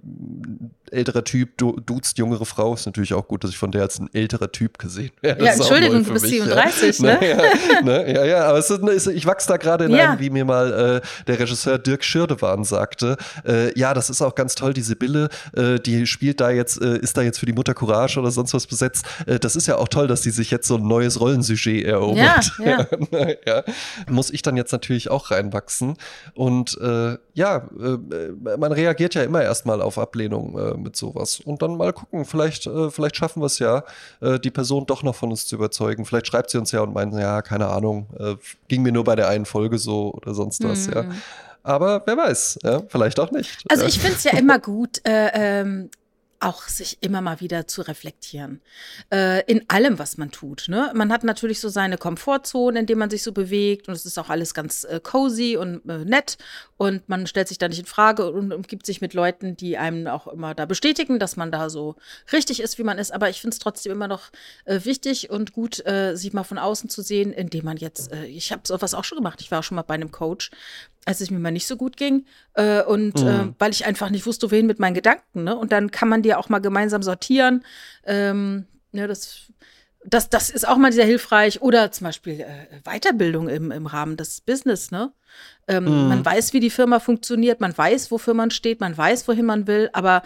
älterer 0.93 1.23
Typ, 1.23 1.57
du 1.57 1.79
duzt 1.79 2.17
jüngere 2.17 2.45
Frau, 2.45 2.73
ist 2.73 2.85
natürlich 2.85 3.13
auch 3.13 3.27
gut, 3.27 3.43
dass 3.43 3.51
ich 3.51 3.57
von 3.57 3.71
der 3.71 3.81
als 3.81 3.99
ein 3.99 4.09
älterer 4.13 4.51
Typ 4.51 4.77
gesehen 4.77 5.11
werde. 5.21 5.45
Ja, 5.45 5.53
Entschuldigung, 5.53 6.03
du 6.05 6.13
bist 6.13 6.27
37, 6.27 6.99
ja. 6.99 7.05
ne? 7.05 7.27
Ja, 7.27 7.81
ne? 7.81 8.13
ja, 8.13 8.25
ja, 8.25 8.45
aber 8.45 8.59
es 8.59 8.69
ist, 8.69 9.07
ich 9.07 9.25
wachse 9.25 9.47
da 9.47 9.57
gerade 9.57 9.85
in 9.85 9.91
ja. 9.91 10.11
einem, 10.11 10.19
wie 10.19 10.29
mir 10.29 10.45
mal 10.45 11.01
äh, 11.03 11.25
der 11.27 11.39
Regisseur 11.39 11.77
Dirk 11.77 12.03
Schirdewan 12.03 12.63
sagte, 12.63 13.17
äh, 13.45 13.77
ja, 13.77 13.93
das 13.93 14.09
ist 14.09 14.21
auch 14.21 14.35
ganz 14.35 14.55
toll, 14.55 14.73
die 14.73 14.81
Sibylle, 14.81 15.29
äh, 15.55 15.79
die 15.79 16.07
spielt 16.07 16.39
da 16.39 16.49
jetzt, 16.49 16.81
äh, 16.81 16.97
ist 16.97 17.17
da 17.17 17.21
jetzt 17.21 17.39
für 17.39 17.45
die 17.45 17.53
Mutter 17.53 17.73
Courage 17.73 18.19
oder 18.19 18.31
sonst 18.31 18.53
was 18.53 18.67
besetzt. 18.67 19.05
Äh, 19.25 19.39
das 19.39 19.55
ist 19.55 19.67
ja 19.67 19.77
auch 19.77 19.87
toll, 19.87 20.07
dass 20.07 20.21
die 20.21 20.31
sich 20.31 20.51
jetzt 20.51 20.67
so 20.67 20.77
ein 20.77 20.87
neues 20.87 21.19
Rollensujet 21.19 21.85
erobert. 21.85 22.51
Ja, 22.59 22.87
ja. 23.11 23.27
ja, 23.45 23.63
Muss 24.09 24.29
ich 24.29 24.41
dann 24.41 24.57
jetzt 24.57 24.71
natürlich 24.71 25.09
auch 25.09 25.31
reinwachsen. 25.31 25.97
Und 26.33 26.77
äh, 26.79 27.17
ja, 27.33 27.67
äh, 27.79 28.57
man 28.57 28.71
reagiert 28.71 29.15
ja 29.15 29.23
immer 29.23 29.41
erstmal 29.41 29.81
auf 29.81 29.97
Ablehnung 29.97 30.57
äh, 30.57 30.77
mit 30.77 30.95
sowas. 30.95 31.39
Und 31.39 31.61
dann 31.61 31.77
mal 31.77 31.93
gucken, 31.93 32.25
vielleicht, 32.25 32.67
äh, 32.67 32.91
vielleicht 32.91 33.15
schaffen 33.15 33.41
wir 33.41 33.47
es 33.47 33.59
ja, 33.59 33.83
äh, 34.21 34.39
die 34.39 34.51
Person 34.51 34.85
doch 34.85 35.03
noch 35.03 35.15
von 35.15 35.31
uns 35.31 35.47
zu 35.47 35.55
überzeugen. 35.55 36.05
Vielleicht 36.05 36.27
schreibt 36.27 36.49
sie 36.51 36.57
uns 36.57 36.71
ja 36.71 36.81
und 36.81 36.93
meint, 36.93 37.13
ja, 37.13 37.41
keine 37.41 37.67
Ahnung, 37.67 38.07
äh, 38.19 38.35
ging 38.67 38.83
mir 38.83 38.91
nur 38.91 39.03
bei 39.03 39.15
der 39.15 39.27
einen 39.29 39.45
Folge 39.45 39.77
so 39.77 40.13
oder 40.13 40.33
sonst 40.33 40.63
was, 40.63 40.87
mhm. 40.87 40.93
ja. 40.93 41.05
Aber 41.63 42.03
wer 42.05 42.17
weiß, 42.17 42.59
ja, 42.63 42.81
vielleicht 42.89 43.19
auch 43.19 43.31
nicht. 43.31 43.63
Also 43.69 43.85
ich 43.85 43.97
finde 43.97 44.17
es 44.17 44.23
ja 44.25 44.37
immer 44.37 44.59
gut, 44.59 45.01
äh, 45.07 45.29
ähm, 45.61 45.89
auch 46.43 46.67
sich 46.67 46.97
immer 47.01 47.21
mal 47.21 47.39
wieder 47.39 47.67
zu 47.67 47.81
reflektieren. 47.81 48.61
Äh, 49.11 49.43
in 49.45 49.69
allem, 49.69 49.99
was 49.99 50.17
man 50.17 50.31
tut. 50.31 50.65
Ne? 50.67 50.91
Man 50.93 51.11
hat 51.11 51.23
natürlich 51.23 51.59
so 51.59 51.69
seine 51.69 51.97
Komfortzone, 51.97 52.79
in 52.79 52.85
der 52.85 52.97
man 52.97 53.09
sich 53.09 53.23
so 53.23 53.31
bewegt 53.31 53.87
und 53.87 53.93
es 53.93 54.05
ist 54.05 54.17
auch 54.17 54.29
alles 54.29 54.53
ganz 54.53 54.83
äh, 54.83 54.99
cozy 55.01 55.57
und 55.57 55.87
äh, 55.89 56.05
nett 56.05 56.37
und 56.77 57.07
man 57.07 57.27
stellt 57.27 57.47
sich 57.47 57.57
da 57.57 57.67
nicht 57.67 57.79
in 57.79 57.85
Frage 57.85 58.29
und 58.31 58.51
umgibt 58.51 58.85
sich 58.85 58.99
mit 58.99 59.13
Leuten, 59.13 59.55
die 59.55 59.77
einem 59.77 60.07
auch 60.07 60.27
immer 60.27 60.53
da 60.53 60.65
bestätigen, 60.65 61.17
dass 61.17 61.37
man 61.37 61.51
da 61.51 61.69
so 61.69 61.95
richtig 62.31 62.61
ist, 62.61 62.77
wie 62.77 62.83
man 62.83 62.97
ist. 62.97 63.13
Aber 63.13 63.29
ich 63.29 63.39
finde 63.39 63.53
es 63.53 63.59
trotzdem 63.59 63.91
immer 63.91 64.07
noch 64.07 64.31
äh, 64.65 64.79
wichtig 64.83 65.29
und 65.29 65.53
gut, 65.53 65.85
äh, 65.85 66.15
sich 66.15 66.33
mal 66.33 66.43
von 66.43 66.57
außen 66.57 66.89
zu 66.89 67.01
sehen, 67.01 67.31
indem 67.31 67.65
man 67.65 67.77
jetzt, 67.77 68.11
äh, 68.11 68.25
ich 68.25 68.51
habe 68.51 68.63
sowas 68.65 68.93
auch 68.93 69.05
schon 69.05 69.17
gemacht, 69.17 69.39
ich 69.41 69.49
war 69.49 69.59
auch 69.59 69.63
schon 69.63 69.75
mal 69.75 69.83
bei 69.83 69.93
einem 69.93 70.11
Coach, 70.11 70.51
als 71.05 71.21
es 71.21 71.31
mir 71.31 71.39
mal 71.39 71.51
nicht 71.51 71.67
so 71.67 71.77
gut 71.77 71.97
ging. 71.97 72.25
Äh, 72.53 72.83
und 72.83 73.21
mhm. 73.21 73.27
äh, 73.27 73.53
weil 73.59 73.71
ich 73.71 73.85
einfach 73.85 74.09
nicht 74.09 74.25
wusste, 74.25 74.51
wohin 74.51 74.67
mit 74.67 74.79
meinen 74.79 74.93
Gedanken. 74.93 75.43
Ne? 75.43 75.55
Und 75.55 75.71
dann 75.71 75.91
kann 75.91 76.09
man 76.09 76.21
die 76.21 76.33
auch 76.33 76.49
mal 76.49 76.59
gemeinsam 76.59 77.03
sortieren. 77.03 77.63
Ähm, 78.05 78.65
ne, 78.91 79.07
das, 79.07 79.51
das, 80.05 80.29
das 80.29 80.49
ist 80.49 80.67
auch 80.67 80.77
mal 80.77 80.93
sehr 80.93 81.05
hilfreich. 81.05 81.61
Oder 81.61 81.91
zum 81.91 82.05
Beispiel 82.05 82.41
äh, 82.41 82.79
Weiterbildung 82.83 83.49
im, 83.49 83.71
im 83.71 83.85
Rahmen 83.85 84.17
des 84.17 84.41
Business. 84.41 84.91
Ne? 84.91 85.11
Ähm, 85.67 85.85
mhm. 85.85 86.09
Man 86.09 86.25
weiß, 86.25 86.53
wie 86.53 86.59
die 86.59 86.69
Firma 86.69 86.99
funktioniert, 86.99 87.61
man 87.61 87.77
weiß, 87.77 88.11
wofür 88.11 88.33
man 88.33 88.51
steht, 88.51 88.79
man 88.81 88.97
weiß, 88.97 89.27
wohin 89.27 89.45
man 89.45 89.67
will, 89.67 89.89
aber 89.93 90.23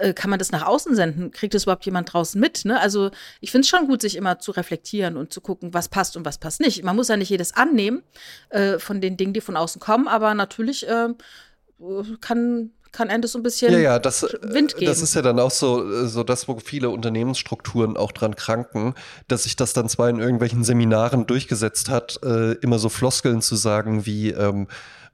äh, 0.00 0.14
kann 0.14 0.30
man 0.30 0.38
das 0.38 0.52
nach 0.52 0.66
außen 0.66 0.94
senden? 0.94 1.30
Kriegt 1.30 1.54
das 1.54 1.64
überhaupt 1.64 1.84
jemand 1.84 2.12
draußen 2.12 2.40
mit? 2.40 2.64
Ne? 2.64 2.80
Also 2.80 3.10
ich 3.40 3.50
finde 3.50 3.62
es 3.64 3.68
schon 3.68 3.86
gut, 3.86 4.00
sich 4.00 4.16
immer 4.16 4.38
zu 4.38 4.52
reflektieren 4.52 5.16
und 5.16 5.32
zu 5.32 5.40
gucken, 5.40 5.74
was 5.74 5.88
passt 5.88 6.16
und 6.16 6.24
was 6.24 6.38
passt 6.38 6.60
nicht. 6.60 6.82
Man 6.84 6.96
muss 6.96 7.08
ja 7.08 7.16
nicht 7.16 7.30
jedes 7.30 7.54
annehmen 7.54 8.02
äh, 8.50 8.78
von 8.78 9.00
den 9.00 9.16
Dingen, 9.16 9.32
die 9.32 9.40
von 9.40 9.56
außen 9.56 9.80
kommen, 9.80 10.08
aber 10.08 10.34
natürlich 10.34 10.88
äh, 10.88 11.08
kann 12.20 12.70
kann 12.92 13.08
einem 13.08 13.22
das 13.22 13.32
so 13.32 13.38
ein 13.38 13.42
bisschen 13.42 13.72
ja, 13.72 13.78
ja, 13.78 13.98
das, 13.98 14.22
Wind 14.42 14.74
geben. 14.74 14.86
Das 14.86 15.00
ist 15.00 15.14
ja 15.14 15.22
dann 15.22 15.38
auch 15.38 15.50
so, 15.50 16.06
so 16.06 16.24
das, 16.24 16.48
wo 16.48 16.58
viele 16.58 16.90
Unternehmensstrukturen 16.90 17.96
auch 17.96 18.12
dran 18.12 18.34
kranken, 18.34 18.94
dass 19.28 19.44
sich 19.44 19.56
das 19.56 19.72
dann 19.72 19.88
zwar 19.88 20.08
in 20.08 20.18
irgendwelchen 20.18 20.64
Seminaren 20.64 21.26
durchgesetzt 21.26 21.88
hat, 21.88 22.18
äh, 22.24 22.54
immer 22.54 22.78
so 22.78 22.88
Floskeln 22.88 23.42
zu 23.42 23.54
sagen 23.54 24.06
wie 24.06 24.30
ähm, 24.30 24.66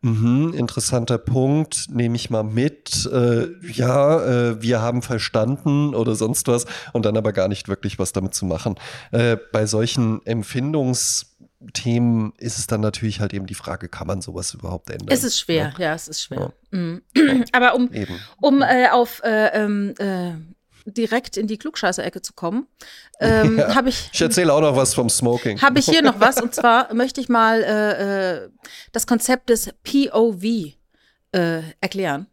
Mhm, 0.03 0.53
interessanter 0.55 1.19
Punkt, 1.19 1.87
nehme 1.91 2.17
ich 2.17 2.31
mal 2.31 2.43
mit. 2.43 3.09
Äh, 3.13 3.49
ja, 3.73 4.51
äh, 4.51 4.63
wir 4.63 4.81
haben 4.81 5.03
verstanden 5.03 5.95
oder 5.95 6.15
sonst 6.15 6.49
was 6.49 6.67
und 6.93 7.07
dann 7.07 7.17
aber 7.17 7.33
gar 7.33 7.49
nicht 7.49 7.69
wirklich 7.69 7.99
was 7.99 8.13
damit 8.13 8.35
zu 8.35 8.47
machen. 8.47 8.77
Äh, 9.11 9.37
bei 9.53 9.67
solchen 9.67 10.25
Empfindungsthemen 10.25 12.33
ist 12.39 12.59
es 12.59 12.67
dann 12.67 12.81
natürlich 12.81 13.21
halt 13.21 13.35
eben 13.35 13.47
die 13.47 13.55
Frage, 13.55 13.89
kann 13.89 14.07
man 14.07 14.21
sowas 14.21 14.55
überhaupt 14.55 14.91
ändern? 14.91 15.09
Es 15.11 15.25
ist 15.25 15.39
schwer, 15.39 15.73
ja, 15.79 15.87
ja 15.87 15.95
es 15.95 16.09
ist 16.09 16.23
schwer. 16.23 16.53
Ja. 16.73 16.79
Mhm. 16.79 17.03
Aber 17.53 17.75
um, 17.75 17.91
um 18.41 18.63
äh, 18.63 18.89
auf 18.91 19.23
äh, 19.25 19.65
ähm, 19.65 19.95
äh, 19.99 20.33
direkt 20.87 21.37
in 21.37 21.47
die 21.47 21.59
Klugscheißer-Ecke 21.59 22.23
zu 22.23 22.33
kommen, 22.33 22.67
ähm, 23.21 23.59
ja, 23.59 23.75
habe 23.75 23.89
ich. 23.89 24.11
Ich 24.13 24.21
erzähle 24.21 24.53
auch 24.53 24.61
noch 24.61 24.77
was 24.77 24.95
vom 24.95 25.11
Smoking. 25.11 25.61
Habe 25.61 25.79
ich 25.79 25.87
hier 25.87 26.03
noch 26.03 26.21
was 26.21 26.41
und 26.41 26.55
zwar 26.55 26.93
möchte 26.95 27.21
ich 27.21 27.29
mal 27.29 27.63
äh, 27.63 28.45
äh 28.45 28.49
das 28.93 29.07
Konzept 29.07 29.51
des 29.51 29.71
POV 29.83 30.43
äh, 31.33 31.63
erklären. 31.81 32.27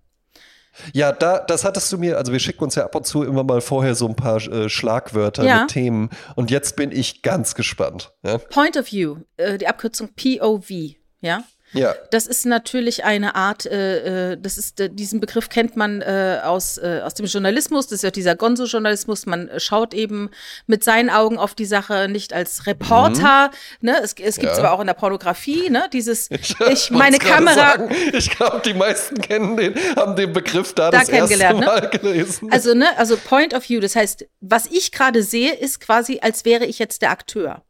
Ja, 0.92 1.12
da, 1.12 1.40
das 1.40 1.66
hattest 1.66 1.92
du 1.92 1.98
mir, 1.98 2.18
also 2.18 2.32
wir 2.32 2.40
schicken 2.40 2.64
uns 2.64 2.76
ja 2.76 2.86
ab 2.86 2.96
und 2.96 3.06
zu 3.06 3.24
immer 3.24 3.44
mal 3.44 3.62
vorher 3.62 3.94
so 3.96 4.08
ein 4.08 4.16
paar 4.16 4.38
äh, 4.38 4.70
Schlagwörter 4.70 5.44
ja. 5.44 5.62
mit 5.62 5.72
Themen 5.72 6.10
und 6.36 6.50
jetzt 6.50 6.76
bin 6.76 6.92
ich 6.92 7.22
ganz 7.22 7.54
gespannt. 7.54 8.12
Ja? 8.24 8.40
Point 8.40 8.78
of 8.78 8.92
View, 8.92 9.18
äh, 9.38 9.58
die 9.58 9.68
Abkürzung 9.68 10.10
POV, 10.16 10.96
ja? 11.22 11.44
Ja. 11.74 11.96
Das 12.12 12.28
ist 12.28 12.46
natürlich 12.46 13.04
eine 13.04 13.36
Art, 13.36 13.66
äh, 13.66 14.32
äh, 14.34 14.38
das 14.40 14.58
ist, 14.58 14.80
äh, 14.80 14.90
diesen 14.90 15.20
Begriff 15.20 15.50
kennt 15.50 15.76
man 15.76 16.02
äh, 16.02 16.40
aus, 16.44 16.78
äh, 16.78 17.02
aus 17.04 17.14
dem 17.16 17.26
Journalismus, 17.26 17.88
das 17.88 17.98
ist 17.98 18.04
ja 18.04 18.12
dieser 18.12 18.36
Gonzo-Journalismus. 18.36 19.26
Man 19.26 19.50
schaut 19.58 19.94
eben 19.94 20.30
mit 20.68 20.84
seinen 20.84 21.10
Augen 21.10 21.38
auf 21.38 21.56
die 21.56 21.66
Sache 21.66 22.08
nicht 22.10 22.34
als 22.34 22.68
Reporter. 22.68 23.52
Mhm. 23.82 23.90
Ne? 23.90 23.98
Es, 24.04 24.14
es 24.14 24.38
gibt 24.38 24.52
es 24.52 24.58
ja. 24.58 24.64
aber 24.64 24.74
auch 24.74 24.80
in 24.80 24.88
der 24.88 24.94
Pornografie, 24.94 25.70
ne? 25.70 25.88
Dieses, 25.92 26.30
ich, 26.32 26.56
ich 26.60 26.92
meine 26.92 27.18
Kamera. 27.18 27.54
Sagen, 27.54 27.96
ich 28.14 28.30
glaube, 28.30 28.62
die 28.66 28.74
meisten 28.74 29.20
kennen 29.22 29.58
den, 29.58 29.76
haben 29.96 30.16
den 30.16 30.34
Begriff 30.34 30.74
da, 30.74 30.92
da 30.92 31.00
das 31.00 31.10
erste 31.10 31.38
ne? 31.38 31.66
Mal 31.66 31.82
ne? 31.82 31.90
gelesen. 31.90 32.52
Also, 32.52 32.74
ne, 32.74 32.88
also 32.98 33.18
Point 33.18 33.54
of 33.54 33.68
View, 33.68 33.80
das 33.80 33.96
heißt, 33.96 34.26
was 34.42 34.68
ich 34.68 34.92
gerade 34.92 35.24
sehe, 35.24 35.54
ist 35.54 35.80
quasi, 35.80 36.20
als 36.22 36.46
wäre 36.46 36.66
ich 36.66 36.80
jetzt 36.80 37.02
der 37.02 37.12
Akteur. 37.12 37.64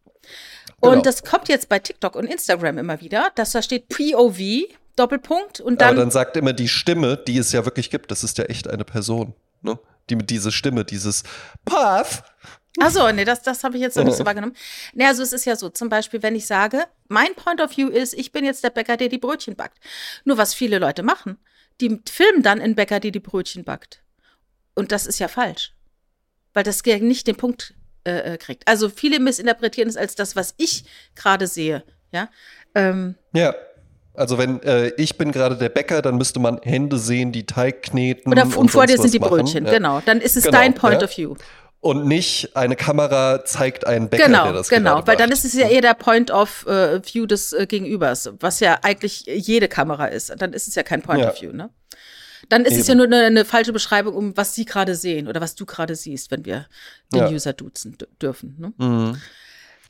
Und 0.84 0.90
genau. 0.90 1.02
das 1.04 1.24
kommt 1.24 1.48
jetzt 1.48 1.70
bei 1.70 1.80
TikTok 1.80 2.18
und 2.18 2.26
Instagram 2.26 2.78
immer 2.78 3.00
wieder, 3.00 3.32
dass 3.36 3.52
da 3.52 3.62
steht 3.62 3.88
POV, 3.88 4.68
Doppelpunkt 4.98 5.62
und 5.62 5.80
dann. 5.80 5.92
Aber 5.92 6.00
dann 6.00 6.12
sagt 6.12 6.36
immer 6.36 6.52
die 6.52 6.68
Stimme, 6.68 7.16
die 7.16 7.38
es 7.38 7.54
ja 7.54 7.64
wirklich 7.64 7.90
gibt, 7.90 8.12
das 8.12 8.26
ist 8.26 8.38
ja 8.38 8.44
echt 8.46 8.68
eine 8.68 8.84
Person, 8.84 9.34
ne? 9.62 9.80
Die 10.10 10.18
mit 10.18 10.30
dieser 10.30 10.52
Stimme, 10.52 10.84
dieses 10.84 11.24
Path. 11.64 12.26
Achso, 12.80 13.10
nee, 13.14 13.24
das, 13.24 13.42
das 13.44 13.64
habe 13.64 13.78
ich 13.78 13.82
jetzt 13.82 13.96
noch 13.96 14.04
nicht 14.04 14.18
so 14.18 14.26
wahrgenommen. 14.26 14.58
Nee, 14.94 15.06
also 15.06 15.24
es 15.24 15.32
ist 15.32 15.46
ja 15.46 15.56
so, 15.56 15.70
zum 15.70 15.88
Beispiel, 15.88 16.22
wenn 16.22 16.36
ich 16.36 16.46
sage, 16.48 16.84
mein 17.08 17.34
Point 17.36 17.62
of 17.62 17.78
View 17.78 17.88
ist, 17.88 18.14
ich 18.14 18.34
bin 18.34 18.44
jetzt 18.44 18.66
der 18.66 18.70
Bäcker, 18.70 18.98
der 18.98 19.08
die 19.08 19.20
Brötchen 19.20 19.56
backt. 19.56 19.78
Nur 20.26 20.38
was 20.38 20.54
viele 20.54 20.80
Leute 20.80 21.02
machen, 21.02 21.38
die 21.80 22.02
filmen 22.10 22.44
dann 22.44 22.60
einen 22.60 22.76
Bäcker, 22.76 23.00
der 23.00 23.12
die 23.12 23.22
Brötchen 23.22 23.64
backt. 23.64 24.04
Und 24.76 24.92
das 24.92 25.06
ist 25.08 25.20
ja 25.20 25.30
falsch. 25.30 25.74
Weil 26.54 26.66
das 26.66 26.84
nicht 26.84 27.28
den 27.28 27.38
Punkt 27.38 27.74
äh, 28.06 28.34
äh, 28.34 28.38
kriegt. 28.38 28.68
Also 28.68 28.89
viele 28.89 29.20
missinterpretieren 29.20 29.89
es 29.89 29.97
als 29.97 30.16
das, 30.16 30.36
was 30.36 30.54
ich 30.58 30.86
gerade 31.16 31.47
sehe. 31.47 31.84
Ja. 32.12 32.30
Ähm, 32.76 33.16
ja. 33.34 33.54
Also 34.16 34.38
wenn 34.38 34.62
äh, 34.62 34.89
ich 34.97 35.18
bin 35.18 35.32
gerade 35.32 35.58
der 35.58 35.70
Bäcker, 35.70 36.01
dann 36.04 36.18
müsste 36.18 36.39
man 36.39 36.60
Hände 36.62 36.99
sehen, 36.99 37.32
die 37.32 37.45
Teig 37.45 37.82
kneten. 37.82 38.32
Oder 38.32 38.43
und, 38.43 38.56
und 38.56 38.70
vor 38.70 38.86
dir 38.86 38.97
sind 38.97 39.14
die 39.14 39.20
Brötchen, 39.20 39.66
ja. 39.66 39.72
genau. 39.72 40.01
Dann 40.06 40.22
ist 40.22 40.38
es 40.38 40.43
genau, 40.43 40.58
dein 40.58 40.76
Point 40.76 41.01
ja. 41.01 41.08
of 41.08 41.18
View. 41.18 41.36
Und 41.80 42.06
nicht 42.06 42.56
eine 42.56 42.76
Kamera 42.76 43.43
zeigt 43.43 43.86
einen 43.86 44.10
Bäcker, 44.10 44.28
genau, 44.28 44.43
der 44.45 44.54
das 44.54 44.70
Genau, 44.70 45.06
weil 45.06 45.18
dann 45.18 45.32
ist 45.32 45.43
es 45.43 45.54
ja 45.54 45.68
eher 45.68 45.82
der 45.82 45.95
Point 45.95 46.32
of 46.32 46.66
uh, 46.66 46.99
View 47.04 47.26
des 47.26 47.54
uh, 47.54 47.66
Gegenübers, 47.66 48.32
was 48.39 48.62
ja 48.62 48.80
eigentlich 48.84 49.26
jede 49.26 49.68
Kamera 49.68 50.06
ist. 50.06 50.34
Dann 50.38 50.54
ist 50.54 50.68
es 50.68 50.76
ja 50.76 50.84
kein 50.84 51.01
Point 51.01 51.22
ja. 51.22 51.32
of 51.32 51.41
View, 51.41 51.51
ne? 51.51 51.70
Dann 52.50 52.66
ist 52.66 52.74
Eben. 52.74 52.82
es 52.82 52.88
ja 52.88 52.96
nur 52.96 53.06
eine, 53.06 53.26
eine, 53.26 53.46
falsche 53.46 53.74
Beschreibung, 53.74 54.16
um 54.16 54.38
was 54.38 54.56
sie 54.56 54.66
gerade 54.66 54.96
sehen 54.96 55.28
oder 55.28 55.41
was 55.41 55.56
du 55.56 55.66
gerade 55.66 55.96
siehst, 55.96 56.32
wenn 56.32 56.46
wir 56.46 56.68
den 57.14 57.22
ja. 57.22 57.30
User 57.30 57.54
duzen 57.54 57.98
dürfen. 58.22 58.56
Ne? 58.58 58.74
Mhm. 58.78 59.22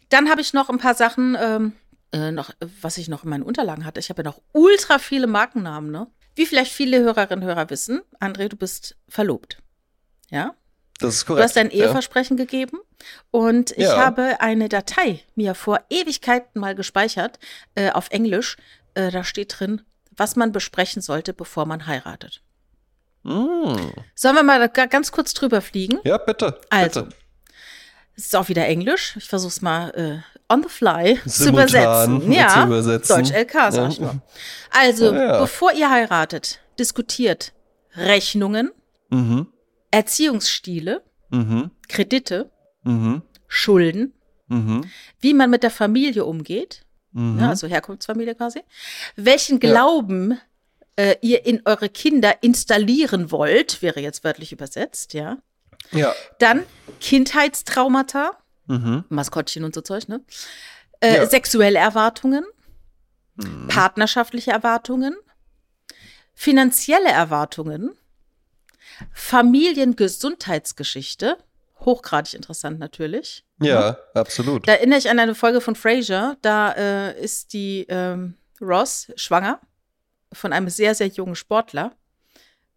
Dann 0.10 0.30
habe 0.30 0.42
ich 0.42 0.54
noch 0.54 0.70
ein 0.70 0.78
paar 0.78 0.94
Sachen, 0.94 1.36
ähm, 1.40 1.74
äh, 2.12 2.32
noch, 2.32 2.52
was 2.82 2.98
ich 2.98 3.08
noch 3.08 3.24
in 3.24 3.30
meinen 3.30 3.44
Unterlagen 3.44 3.86
hatte. 3.86 4.00
Ich 4.00 4.10
habe 4.10 4.22
ja 4.22 4.30
noch 4.30 4.42
ultra 4.52 5.00
viele 5.00 5.28
Markennamen, 5.28 5.92
ne? 5.92 6.08
Wie 6.36 6.46
vielleicht 6.46 6.72
viele 6.72 7.00
Hörerinnen 7.00 7.44
und 7.44 7.50
Hörer 7.50 7.70
wissen, 7.70 8.02
André, 8.20 8.48
du 8.50 8.56
bist 8.56 8.96
verlobt. 9.08 9.58
Ja? 10.30 10.56
Das 11.00 11.16
ist 11.16 11.26
korrekt. 11.26 11.42
Du 11.42 11.44
hast 11.44 11.56
dein 11.56 11.72
Eheversprechen 11.72 12.38
ja. 12.38 12.46
gegeben 12.46 12.80
und 13.32 13.72
ich 13.72 13.80
ja. 13.84 13.98
habe 13.98 14.40
eine 14.40 14.70
Datei 14.70 15.24
mir 15.36 15.56
vor 15.56 15.82
Ewigkeiten 15.90 16.60
mal 16.60 16.76
gespeichert 16.76 17.40
äh, 17.76 17.92
auf 17.92 18.10
Englisch. 18.10 18.58
Äh, 18.94 19.12
da 19.12 19.24
steht 19.24 19.60
drin, 19.60 19.82
was 20.12 20.36
man 20.36 20.52
besprechen 20.52 21.02
sollte, 21.02 21.34
bevor 21.34 21.66
man 21.66 21.88
heiratet. 21.88 22.43
Mm. 23.24 23.76
Sollen 24.16 24.36
wir 24.36 24.44
mal 24.44 24.68
ganz 24.70 25.12
kurz 25.12 25.34
drüber 25.34 25.62
fliegen? 25.62 26.00
Ja, 26.04 26.18
bitte. 26.18 26.60
Also, 26.70 27.04
bitte. 27.04 27.16
es 28.16 28.26
ist 28.26 28.36
auch 28.36 28.50
wieder 28.50 28.68
Englisch. 28.68 29.16
Ich 29.18 29.28
versuche 29.28 29.50
es 29.50 29.62
mal 29.62 29.90
äh, 29.92 30.54
on 30.54 30.64
the 30.64 30.70
fly 30.70 31.20
zu 31.28 31.50
übersetzen. 31.50 32.32
Ja, 32.32 32.50
zu 32.50 32.64
übersetzen. 32.64 33.16
Deutsch 33.16 33.32
LK, 33.32 33.54
sag 33.54 33.74
ja. 33.74 33.90
ich 33.90 34.00
mal. 34.00 34.22
Also, 34.72 35.14
ja, 35.14 35.26
ja. 35.26 35.40
bevor 35.40 35.74
ihr 35.74 35.90
heiratet, 35.90 36.60
diskutiert 36.78 37.54
Rechnungen, 37.96 38.72
mhm. 39.10 39.48
Erziehungsstile, 39.92 41.04
mhm. 41.30 41.72
Kredite, 41.88 42.52
mhm. 42.84 43.22
Schulden, 43.48 44.14
mhm. 44.48 44.90
wie 45.20 45.34
man 45.34 45.50
mit 45.50 45.64
der 45.64 45.70
Familie 45.70 46.26
umgeht, 46.26 46.86
mhm. 47.12 47.40
ja, 47.40 47.50
also 47.50 47.68
Herkunftsfamilie 47.68 48.36
quasi, 48.36 48.62
welchen 49.16 49.60
Glauben 49.60 50.40
äh, 50.96 51.16
ihr 51.22 51.46
in 51.46 51.62
eure 51.66 51.90
Kinder 51.90 52.42
installieren 52.42 53.32
wollt, 53.32 53.82
wäre 53.82 54.00
jetzt 54.00 54.24
wörtlich 54.24 54.52
übersetzt, 54.52 55.14
ja. 55.14 55.38
Ja. 55.92 56.14
Dann 56.40 56.64
Kindheitstraumata, 57.00 58.32
mhm. 58.68 59.04
Maskottchen 59.10 59.64
und 59.64 59.76
so 59.76 59.82
Zeug, 59.82 60.08
ne? 60.08 60.22
Äh, 61.00 61.18
ja. 61.18 61.28
Sexuelle 61.28 61.78
Erwartungen, 61.80 62.46
mhm. 63.36 63.68
partnerschaftliche 63.68 64.52
Erwartungen, 64.52 65.16
finanzielle 66.34 67.10
Erwartungen, 67.10 67.92
Familiengesundheitsgeschichte, 69.12 71.38
hochgradig 71.82 72.36
interessant 72.36 72.80
natürlich. 72.80 73.44
Ja, 73.62 73.92
ne? 73.92 73.98
absolut. 74.14 74.66
Da 74.68 74.74
erinnere 74.74 75.00
ich 75.00 75.10
an 75.10 75.20
eine 75.20 75.36
Folge 75.36 75.62
von 75.62 75.76
Frasier, 75.76 76.38
da 76.42 76.72
äh, 76.72 77.22
ist 77.22 77.54
die 77.54 77.86
ähm, 77.90 78.36
Ross 78.62 79.12
schwanger 79.16 79.60
von 80.34 80.54
einem 80.54 80.70
sehr, 80.70 80.96
sehr 80.96 81.08
jungen 81.08 81.36
Sportler. 81.36 81.96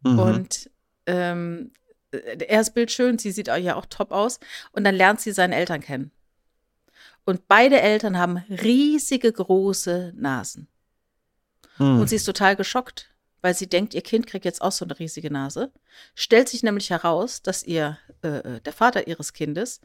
Mhm. 0.03 0.19
Und 0.19 0.71
ähm, 1.07 1.73
er 2.11 2.61
ist 2.61 2.75
bildschön, 2.75 3.19
sie 3.19 3.33
sieht 3.33 3.49
ja 3.49 3.75
auch 3.77 3.87
top 3.87 4.13
aus. 4.13 4.39
Und 4.73 4.85
dann 4.85 4.95
lernt 4.95 5.21
sie 5.21 5.33
seine 5.33 5.57
Eltern 5.57 5.81
kennen. 5.81 6.11
Und 7.25 7.49
beide 7.49 7.81
Eltern 7.81 8.17
haben 8.19 8.39
riesige, 8.49 9.33
große 9.33 10.13
Nasen. 10.17 10.69
Mhm. 11.79 12.01
Und 12.01 12.09
sie 12.09 12.17
ist 12.17 12.25
total 12.25 12.57
geschockt, 12.57 13.11
weil 13.43 13.55
sie 13.55 13.69
denkt, 13.69 13.95
ihr 13.95 14.03
Kind 14.03 14.27
kriegt 14.27 14.45
jetzt 14.45 14.63
auch 14.63 14.73
so 14.73 14.85
eine 14.85 14.99
riesige 14.99 15.31
Nase. 15.31 15.73
Stellt 16.15 16.49
sich 16.49 16.63
nämlich 16.63 16.91
heraus, 16.91 17.43
dass 17.43 17.65
ihr, 17.65 17.99
äh, 18.23 18.39
äh 18.39 18.61
der 18.61 18.73
Vater 18.73 19.09
ihres 19.09 19.33
Kindes, 19.33 19.81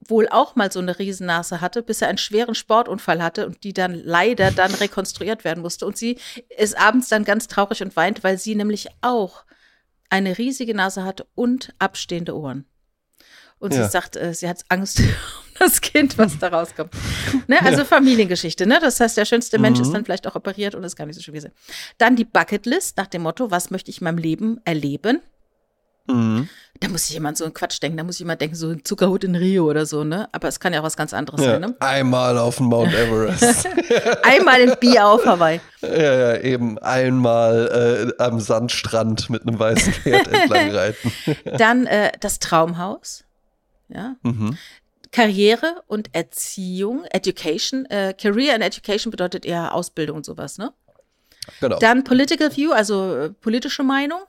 wohl 0.00 0.28
auch 0.28 0.56
mal 0.56 0.72
so 0.72 0.80
eine 0.80 0.98
Riesennase 0.98 1.60
hatte, 1.60 1.82
bis 1.82 2.02
er 2.02 2.08
einen 2.08 2.18
schweren 2.18 2.54
Sportunfall 2.54 3.22
hatte 3.22 3.46
und 3.46 3.62
die 3.64 3.72
dann 3.72 3.94
leider 3.94 4.50
dann 4.50 4.72
rekonstruiert 4.74 5.44
werden 5.44 5.62
musste. 5.62 5.86
Und 5.86 5.96
sie 5.96 6.18
ist 6.56 6.78
abends 6.78 7.08
dann 7.08 7.24
ganz 7.24 7.48
traurig 7.48 7.82
und 7.82 7.96
weint, 7.96 8.24
weil 8.24 8.38
sie 8.38 8.54
nämlich 8.54 8.88
auch 9.02 9.44
eine 10.08 10.38
riesige 10.38 10.74
Nase 10.74 11.04
hatte 11.04 11.26
und 11.34 11.74
abstehende 11.78 12.36
Ohren. 12.36 12.64
Und 13.58 13.74
ja. 13.74 13.84
sie 13.84 13.90
sagt, 13.90 14.16
äh, 14.16 14.32
sie 14.32 14.48
hat 14.48 14.64
Angst 14.68 15.00
um 15.00 15.06
das 15.58 15.82
Kind, 15.82 16.16
was 16.16 16.38
da 16.38 16.48
rauskommt. 16.48 16.94
Ne? 17.46 17.60
Also 17.60 17.80
ja. 17.80 17.84
Familiengeschichte, 17.84 18.66
ne? 18.66 18.78
Das 18.80 18.98
heißt, 18.98 19.18
der 19.18 19.26
schönste 19.26 19.58
Mensch 19.58 19.78
mhm. 19.78 19.84
ist 19.84 19.92
dann 19.92 20.04
vielleicht 20.04 20.26
auch 20.26 20.34
operiert 20.34 20.74
und 20.74 20.82
ist 20.82 20.96
gar 20.96 21.04
nicht 21.04 21.16
so 21.16 21.22
schön 21.22 21.34
gewesen. 21.34 21.52
Dann 21.98 22.16
die 22.16 22.24
Bucketlist 22.24 22.96
nach 22.96 23.06
dem 23.06 23.22
Motto, 23.22 23.50
was 23.50 23.70
möchte 23.70 23.90
ich 23.90 24.00
in 24.00 24.04
meinem 24.04 24.18
Leben 24.18 24.60
erleben? 24.64 25.20
Mhm. 26.14 26.48
Da 26.80 26.88
muss 26.88 27.06
sich 27.06 27.14
jemand 27.14 27.36
so 27.36 27.44
einen 27.44 27.52
Quatsch 27.52 27.82
denken. 27.82 27.98
Da 27.98 28.04
muss 28.04 28.14
ich 28.16 28.22
immer 28.22 28.36
denken, 28.36 28.56
so 28.56 28.70
ein 28.70 28.84
Zuckerhut 28.84 29.22
in 29.22 29.36
Rio 29.36 29.68
oder 29.68 29.84
so, 29.84 30.02
ne? 30.02 30.30
Aber 30.32 30.48
es 30.48 30.60
kann 30.60 30.72
ja 30.72 30.80
auch 30.80 30.84
was 30.84 30.96
ganz 30.96 31.12
anderes 31.12 31.42
ja, 31.42 31.52
sein, 31.52 31.60
ne? 31.60 31.76
Einmal 31.78 32.38
auf 32.38 32.56
dem 32.56 32.66
Mount 32.66 32.94
Everest. 32.94 33.68
einmal 34.22 34.62
in 34.62 34.74
Bier 34.80 35.06
auf 35.06 35.26
Hawaii. 35.26 35.60
Ja, 35.82 36.14
ja, 36.14 36.36
eben. 36.38 36.78
Einmal 36.78 38.14
äh, 38.18 38.22
am 38.22 38.40
Sandstrand 38.40 39.28
mit 39.28 39.46
einem 39.46 39.58
weißen 39.58 39.92
Pferd 39.92 40.28
entlang 40.32 40.70
reiten. 40.70 41.12
Dann 41.58 41.86
äh, 41.86 42.12
das 42.18 42.38
Traumhaus. 42.38 43.24
Ja. 43.88 44.16
Mhm. 44.22 44.56
Karriere 45.12 45.82
und 45.86 46.14
Erziehung, 46.14 47.04
Education. 47.10 47.84
Äh, 47.86 48.14
Career 48.14 48.54
and 48.54 48.64
Education 48.64 49.10
bedeutet 49.10 49.44
eher 49.44 49.74
Ausbildung 49.74 50.18
und 50.18 50.24
sowas, 50.24 50.56
ne? 50.56 50.72
Genau. 51.60 51.78
Dann 51.78 52.04
Political 52.04 52.56
View, 52.56 52.72
also 52.72 53.16
äh, 53.16 53.30
politische 53.30 53.82
Meinung 53.82 54.20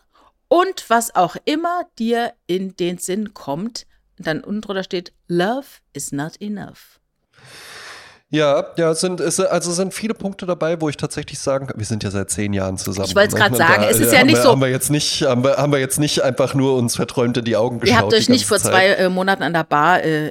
und 0.51 0.89
was 0.89 1.15
auch 1.15 1.37
immer 1.45 1.85
dir 1.97 2.33
in 2.45 2.75
den 2.75 2.97
Sinn 2.97 3.33
kommt. 3.33 3.87
Dann 4.17 4.43
unten 4.43 4.59
drunter 4.59 4.83
steht, 4.83 5.13
Love 5.29 5.65
is 5.93 6.11
not 6.11 6.35
enough. 6.41 6.99
Ja, 8.33 8.67
ja, 8.77 8.95
sind, 8.95 9.19
es, 9.19 9.41
also 9.41 9.73
sind 9.73 9.93
viele 9.93 10.13
Punkte 10.13 10.45
dabei, 10.45 10.79
wo 10.79 10.87
ich 10.87 10.95
tatsächlich 10.95 11.37
sagen 11.37 11.67
kann, 11.67 11.77
wir 11.77 11.85
sind 11.85 12.01
ja 12.01 12.11
seit 12.11 12.29
zehn 12.29 12.53
Jahren 12.53 12.77
zusammen. 12.77 13.09
Ich 13.09 13.15
wollte 13.15 13.35
es 13.35 13.35
gerade 13.35 13.57
sagen, 13.57 13.81
da, 13.81 13.89
es 13.89 13.99
ist 13.99 14.13
ja 14.13 14.23
nicht 14.23 14.37
wir, 14.37 14.43
so. 14.43 14.51
Haben 14.51 14.61
wir, 14.61 14.69
jetzt 14.69 14.89
nicht, 14.89 15.23
haben, 15.23 15.43
wir, 15.43 15.57
haben 15.57 15.73
wir 15.73 15.79
jetzt 15.79 15.99
nicht 15.99 16.23
einfach 16.23 16.53
nur 16.53 16.77
uns 16.77 16.95
verträumt 16.95 17.35
in 17.35 17.43
die 17.43 17.57
Augen 17.57 17.81
geschaut. 17.81 17.93
Ihr 17.93 18.01
habt 18.01 18.13
euch 18.13 18.29
nicht 18.29 18.45
vor 18.45 18.57
Zeit. 18.57 18.71
zwei 18.71 18.87
äh, 18.87 19.09
Monaten 19.09 19.43
an 19.43 19.51
der 19.51 19.65
Bar 19.65 20.01
äh, 20.03 20.29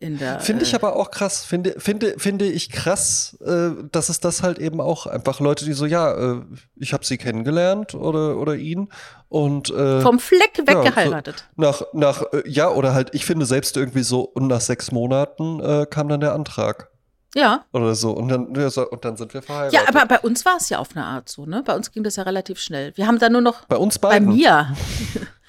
in 0.00 0.18
der. 0.18 0.40
Finde 0.40 0.64
ich 0.64 0.74
äh, 0.74 0.76
aber 0.76 0.96
auch 0.96 1.10
krass, 1.10 1.42
finde, 1.42 1.76
finde, 1.78 2.14
finde 2.18 2.46
ich 2.46 2.70
krass, 2.70 3.38
äh, 3.42 3.70
dass 3.90 4.10
es 4.10 4.20
das 4.20 4.42
halt 4.42 4.58
eben 4.58 4.82
auch 4.82 5.06
einfach 5.06 5.40
Leute, 5.40 5.64
die 5.64 5.72
so, 5.72 5.86
ja, 5.86 6.12
äh, 6.12 6.40
ich 6.76 6.92
habe 6.92 7.06
sie 7.06 7.16
kennengelernt 7.16 7.94
oder, 7.94 8.36
oder 8.36 8.54
ihn 8.54 8.90
und 9.30 9.70
äh, 9.70 10.02
vom 10.02 10.18
Fleck 10.18 10.60
weggeheiratet. 10.66 11.46
Ja, 11.56 11.64
nach, 11.64 11.82
nach, 11.94 12.22
äh, 12.34 12.42
ja, 12.46 12.68
oder 12.68 12.92
halt, 12.92 13.14
ich 13.14 13.24
finde 13.24 13.46
selbst 13.46 13.78
irgendwie 13.78 14.02
so, 14.02 14.20
und 14.20 14.46
nach 14.46 14.60
sechs 14.60 14.92
Monaten 14.92 15.60
äh, 15.60 15.86
kam 15.88 16.08
dann 16.10 16.20
der 16.20 16.34
Antrag. 16.34 16.89
Ja. 17.34 17.64
Oder 17.72 17.94
so. 17.94 18.10
Und 18.10 18.28
dann, 18.28 18.46
und 18.46 19.04
dann 19.04 19.16
sind 19.16 19.34
wir 19.34 19.42
verheiratet. 19.42 19.72
Ja, 19.72 19.88
aber 19.88 20.06
bei 20.06 20.18
uns 20.20 20.44
war 20.44 20.56
es 20.56 20.68
ja 20.68 20.78
auf 20.78 20.96
eine 20.96 21.04
Art 21.04 21.28
so, 21.28 21.46
ne? 21.46 21.62
Bei 21.64 21.76
uns 21.76 21.92
ging 21.92 22.02
das 22.02 22.16
ja 22.16 22.24
relativ 22.24 22.58
schnell. 22.58 22.96
Wir 22.96 23.06
haben 23.06 23.18
da 23.18 23.28
nur 23.28 23.40
noch. 23.40 23.64
Bei 23.66 23.76
uns 23.76 23.98
beiden? 23.98 24.28
Bei 24.28 24.34
mir. 24.34 24.74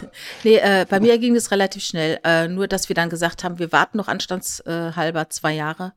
nee, 0.44 0.58
äh, 0.58 0.86
bei 0.88 1.00
mir 1.00 1.18
ging 1.18 1.34
das 1.34 1.52
relativ 1.52 1.84
schnell. 1.84 2.20
Äh, 2.24 2.48
nur, 2.48 2.68
dass 2.68 2.88
wir 2.90 2.96
dann 2.96 3.10
gesagt 3.10 3.44
haben, 3.44 3.58
wir 3.58 3.72
warten 3.72 3.98
noch 3.98 4.08
anstandshalber 4.08 5.22
äh, 5.22 5.30
zwei 5.30 5.54
Jahre, 5.54 5.94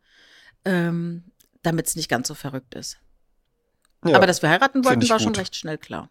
ähm, 0.65 1.25
damit 1.63 1.87
es 1.87 1.97
nicht 1.97 2.09
ganz 2.09 2.29
so 2.29 2.35
verrückt 2.35 2.75
ist. 2.75 2.99
Ja, 4.05 4.17
aber 4.17 4.27
dass 4.27 4.43
wir 4.43 4.49
heiraten 4.49 4.85
wollten, 4.85 5.09
war 5.09 5.19
gut. 5.19 5.25
schon 5.25 5.35
recht 5.35 5.57
schnell 5.57 5.79
klar. 5.79 6.11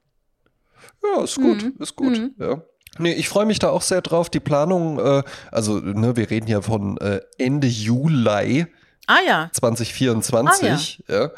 Ja, 1.03 1.23
ist 1.23 1.35
gut, 1.35 1.63
mhm. 1.63 1.75
ist 1.79 1.95
gut, 1.95 2.17
mhm. 2.17 2.35
ja. 2.37 2.61
Nee, 2.99 3.13
ich 3.13 3.29
freue 3.29 3.45
mich 3.45 3.59
da 3.59 3.69
auch 3.69 3.81
sehr 3.81 4.01
drauf. 4.01 4.29
Die 4.29 4.39
Planung, 4.39 4.99
äh, 4.99 5.23
also 5.51 5.79
ne, 5.79 6.15
wir 6.15 6.29
reden 6.29 6.47
ja 6.47 6.61
von 6.61 6.97
äh, 6.97 7.21
Ende 7.37 7.67
Juli 7.67 8.65
ah, 9.07 9.17
ja. 9.27 9.49
2024. 9.51 11.03
Ah, 11.07 11.11
ja. 11.11 11.21
ja. 11.21 11.29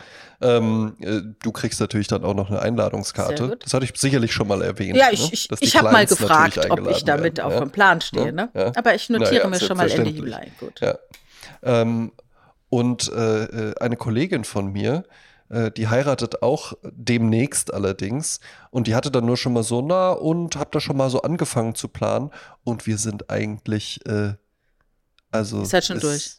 Ähm, 0.42 0.96
äh, 1.02 1.22
du 1.44 1.52
kriegst 1.52 1.82
natürlich 1.82 2.08
dann 2.08 2.24
auch 2.24 2.34
noch 2.34 2.50
eine 2.50 2.62
Einladungskarte. 2.62 3.58
Das 3.62 3.74
hatte 3.74 3.86
ich 3.86 3.92
sicherlich 4.00 4.32
schon 4.34 4.48
mal 4.48 4.62
erwähnt. 4.62 4.96
Ja, 4.96 5.08
ich, 5.12 5.22
ne? 5.22 5.30
ich, 5.34 5.50
ich 5.60 5.78
habe 5.78 5.92
mal 5.92 6.06
gefragt, 6.06 6.60
ob 6.70 6.90
ich 6.90 7.04
damit 7.04 7.38
werden. 7.38 7.48
auf 7.48 7.54
ja? 7.54 7.60
dem 7.60 7.72
Plan 7.72 8.00
stehe. 8.00 8.32
Ne? 8.32 8.50
Ja. 8.54 8.72
Aber 8.76 8.96
ich 8.96 9.10
notiere 9.10 9.48
mir 9.50 9.60
schon 9.60 9.76
mal 9.76 9.92
Ende 9.92 10.10
Juli. 10.10 10.34
Gut. 10.60 10.80
Ähm, 11.62 12.12
und 12.70 13.12
äh, 13.12 13.44
äh, 13.44 13.76
eine 13.80 13.98
Kollegin 13.98 14.44
von 14.44 14.72
mir, 14.72 15.04
Äh, 15.50 15.72
die 15.72 15.88
heiratet 15.88 16.42
auch 16.42 16.74
demnächst 16.84 17.74
allerdings. 17.74 18.40
Und 18.72 18.88
die 18.88 18.96
hatte 18.96 19.12
dann 19.12 19.26
nur 19.26 19.38
schon 19.38 19.54
mal 19.54 19.64
so, 19.64 19.82
na, 19.82 20.12
und 20.12 20.56
hab 20.56 20.72
da 20.72 20.80
schon 20.80 20.98
mal 20.98 21.10
so 21.10 21.22
angefangen 21.22 21.76
zu 21.76 21.88
planen. 21.88 22.32
Und 22.64 22.88
wir 22.88 22.98
sind 22.98 23.30
eigentlich, 23.30 24.06
äh, 24.06 24.34
also. 25.32 25.62
Ist 25.62 25.74
halt 25.74 25.86
schon 25.86 25.98
es, 25.98 26.02
durch. 26.02 26.32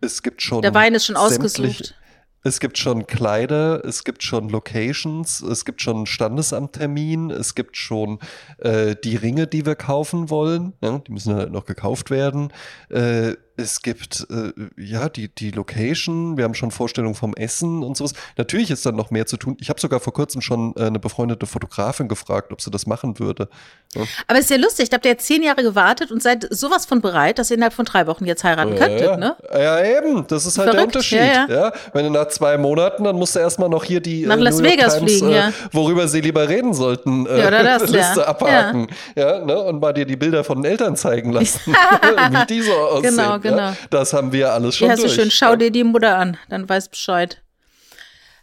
Es 0.00 0.22
gibt 0.22 0.42
schon. 0.42 0.62
Der 0.62 0.74
Wein 0.74 0.94
ist 0.94 1.06
schon 1.06 1.16
ausgesucht. 1.16 1.94
Es 2.42 2.60
gibt 2.60 2.78
schon 2.78 3.08
Kleider, 3.08 3.84
es 3.84 4.04
gibt 4.04 4.22
schon 4.22 4.48
Locations, 4.48 5.40
es 5.40 5.64
gibt 5.64 5.82
schon 5.82 6.06
Standesamttermin, 6.06 7.32
es 7.32 7.56
gibt 7.56 7.76
schon 7.76 8.20
äh, 8.58 8.94
die 9.02 9.16
Ringe, 9.16 9.48
die 9.48 9.66
wir 9.66 9.74
kaufen 9.74 10.30
wollen. 10.30 10.72
Ja, 10.80 10.98
die 10.98 11.10
müssen 11.10 11.34
halt 11.34 11.50
noch 11.50 11.64
gekauft 11.64 12.08
werden. 12.08 12.52
Äh, 12.88 13.34
es 13.56 13.82
gibt 13.82 14.26
äh, 14.30 14.52
ja 14.76 15.08
die, 15.08 15.28
die 15.28 15.50
Location, 15.50 16.36
wir 16.36 16.44
haben 16.44 16.54
schon 16.54 16.70
Vorstellungen 16.70 17.14
vom 17.14 17.34
Essen 17.34 17.82
und 17.82 17.96
sowas. 17.96 18.12
Natürlich 18.36 18.70
ist 18.70 18.84
dann 18.84 18.96
noch 18.96 19.10
mehr 19.10 19.26
zu 19.26 19.36
tun. 19.36 19.56
Ich 19.60 19.68
habe 19.68 19.80
sogar 19.80 20.00
vor 20.00 20.12
kurzem 20.12 20.40
schon 20.40 20.74
äh, 20.76 20.84
eine 20.84 20.98
befreundete 20.98 21.46
Fotografin 21.46 22.08
gefragt, 22.08 22.52
ob 22.52 22.60
sie 22.60 22.70
das 22.70 22.86
machen 22.86 23.18
würde. 23.18 23.48
Ja. 23.94 24.02
Aber 24.26 24.38
es 24.38 24.46
ist 24.46 24.50
ja 24.50 24.56
lustig, 24.56 24.90
habt 24.92 25.04
ihr 25.04 25.12
jetzt 25.12 25.26
zehn 25.26 25.42
Jahre 25.42 25.62
gewartet 25.62 26.10
und 26.10 26.22
seid 26.22 26.46
sowas 26.50 26.86
von 26.86 27.00
bereit, 27.00 27.38
dass 27.38 27.50
ihr 27.50 27.56
innerhalb 27.56 27.72
von 27.72 27.84
drei 27.84 28.06
Wochen 28.06 28.26
jetzt 28.26 28.44
heiraten 28.44 28.72
ja, 28.72 28.78
könntet, 28.78 29.18
ne? 29.18 29.36
Ja, 29.52 29.82
eben. 29.82 30.26
Das 30.26 30.44
ist 30.44 30.58
halt 30.58 30.70
Verrückt. 30.70 30.94
der 30.94 31.00
Unterschied. 31.00 31.18
Ja, 31.18 31.46
ja. 31.48 31.72
Wenn 31.92 32.04
du 32.04 32.10
nach 32.10 32.28
zwei 32.28 32.58
Monaten, 32.58 33.04
dann 33.04 33.16
musst 33.16 33.36
du 33.36 33.40
erstmal 33.40 33.68
noch 33.68 33.84
hier 33.84 34.00
die 34.00 34.26
nach 34.26 34.36
äh, 34.36 34.40
Las 34.40 34.62
Vegas 34.62 34.98
Times, 34.98 35.12
fliegen, 35.12 35.30
ja. 35.30 35.52
worüber 35.72 36.08
sie 36.08 36.20
lieber 36.20 36.48
reden 36.48 36.74
sollten, 36.74 37.26
äh, 37.26 37.40
ja, 37.40 37.50
das, 37.50 37.88
Liste 37.90 38.26
abhaken. 38.26 38.88
Ja. 39.14 39.44
ne? 39.44 39.58
Und 39.62 39.80
mal 39.80 39.92
dir 39.92 40.04
die 40.04 40.16
Bilder 40.16 40.44
von 40.44 40.62
den 40.62 40.70
Eltern 40.70 40.96
zeigen 40.96 41.32
lassen, 41.32 41.74
wie 42.30 42.46
die 42.46 42.62
so 42.62 42.72
aussehen. 42.72 43.16
Genau, 43.16 43.38
genau. 43.50 43.76
Das 43.90 44.12
haben 44.12 44.32
wir 44.32 44.52
alles 44.52 44.76
schon 44.76 44.88
ja, 44.88 44.96
durch. 44.96 45.10
So 45.10 45.14
schön. 45.20 45.30
Schau 45.30 45.56
dir 45.56 45.70
die 45.70 45.84
Mutter 45.84 46.16
an, 46.16 46.36
dann 46.48 46.68
weißt 46.68 46.90
Bescheid. 46.90 47.42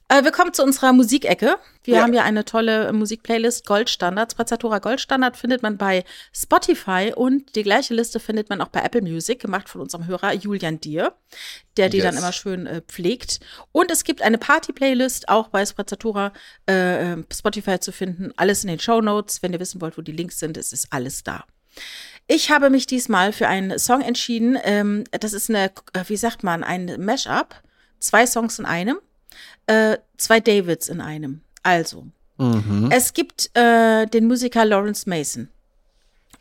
Äh, 0.10 0.24
wir 0.24 0.32
kommen 0.32 0.54
zu 0.54 0.64
unserer 0.64 0.94
Musikecke. 0.94 1.58
Wir 1.84 1.96
ja. 1.96 2.02
haben 2.04 2.14
ja 2.14 2.24
eine 2.24 2.46
tolle 2.46 2.92
Musikplaylist 2.94 3.66
Goldstandard. 3.66 4.32
Sprezzatura 4.32 4.80
Goldstandard 4.80 5.38
findet 5.38 5.64
man 5.64 5.78
bei 5.78 6.04
Spotify 6.34 7.14
und 7.16 7.56
die 7.56 7.64
gleiche 7.64 7.94
Liste 7.94 8.20
findet 8.20 8.50
man 8.50 8.62
auch 8.62 8.68
bei 8.68 8.82
Apple 8.82 9.02
Music, 9.02 9.40
gemacht 9.40 9.70
von 9.70 9.82
unserem 9.82 10.06
Hörer 10.06 10.34
Julian 10.34 10.80
Dier, 10.80 11.14
der 11.78 11.90
die 11.90 11.98
yes. 11.98 12.06
dann 12.06 12.18
immer 12.18 12.32
schön 12.32 12.68
äh, 12.68 12.82
pflegt. 12.82 13.40
Und 13.72 13.92
es 13.92 14.04
gibt 14.04 14.22
eine 14.22 14.38
Party-Playlist 14.38 15.30
auch 15.30 15.48
bei 15.48 15.66
Sprezzatura 15.66 16.32
äh, 16.66 17.18
Spotify 17.34 17.80
zu 17.80 17.92
finden. 17.92 18.32
Alles 18.36 18.64
in 18.64 18.70
den 18.70 18.80
Show 18.80 19.02
Notes. 19.02 19.42
Wenn 19.42 19.54
ihr 19.54 19.60
wissen 19.60 19.82
wollt, 19.82 19.98
wo 19.98 20.02
die 20.02 20.12
Links 20.12 20.40
sind, 20.40 20.58
ist 20.58 20.74
es 20.74 20.92
alles 20.92 21.24
da. 21.24 21.46
Ich 22.28 22.52
habe 22.52 22.70
mich 22.70 22.86
diesmal 22.86 23.34
für 23.34 23.48
einen 23.48 23.78
Song 23.80 24.02
entschieden. 24.02 24.58
Ähm, 24.64 25.04
das 25.12 25.34
ist 25.34 25.50
eine, 25.50 25.72
äh, 25.94 26.04
wie 26.08 26.18
sagt 26.18 26.44
man, 26.44 26.64
ein 26.64 26.96
Mashup. 27.00 27.56
Zwei 28.00 28.26
Songs 28.26 28.60
in 28.60 28.66
einem. 28.66 28.98
Äh, 29.68 29.98
zwei 30.18 30.40
Davids 30.40 30.90
in 30.90 31.02
einem. 31.02 31.42
Also, 31.64 32.08
mhm. 32.38 32.90
es 32.92 33.14
gibt 33.14 33.50
äh, 33.58 34.06
den 34.06 34.28
Musiker 34.28 34.66
Lawrence 34.66 35.10
Mason. 35.10 35.50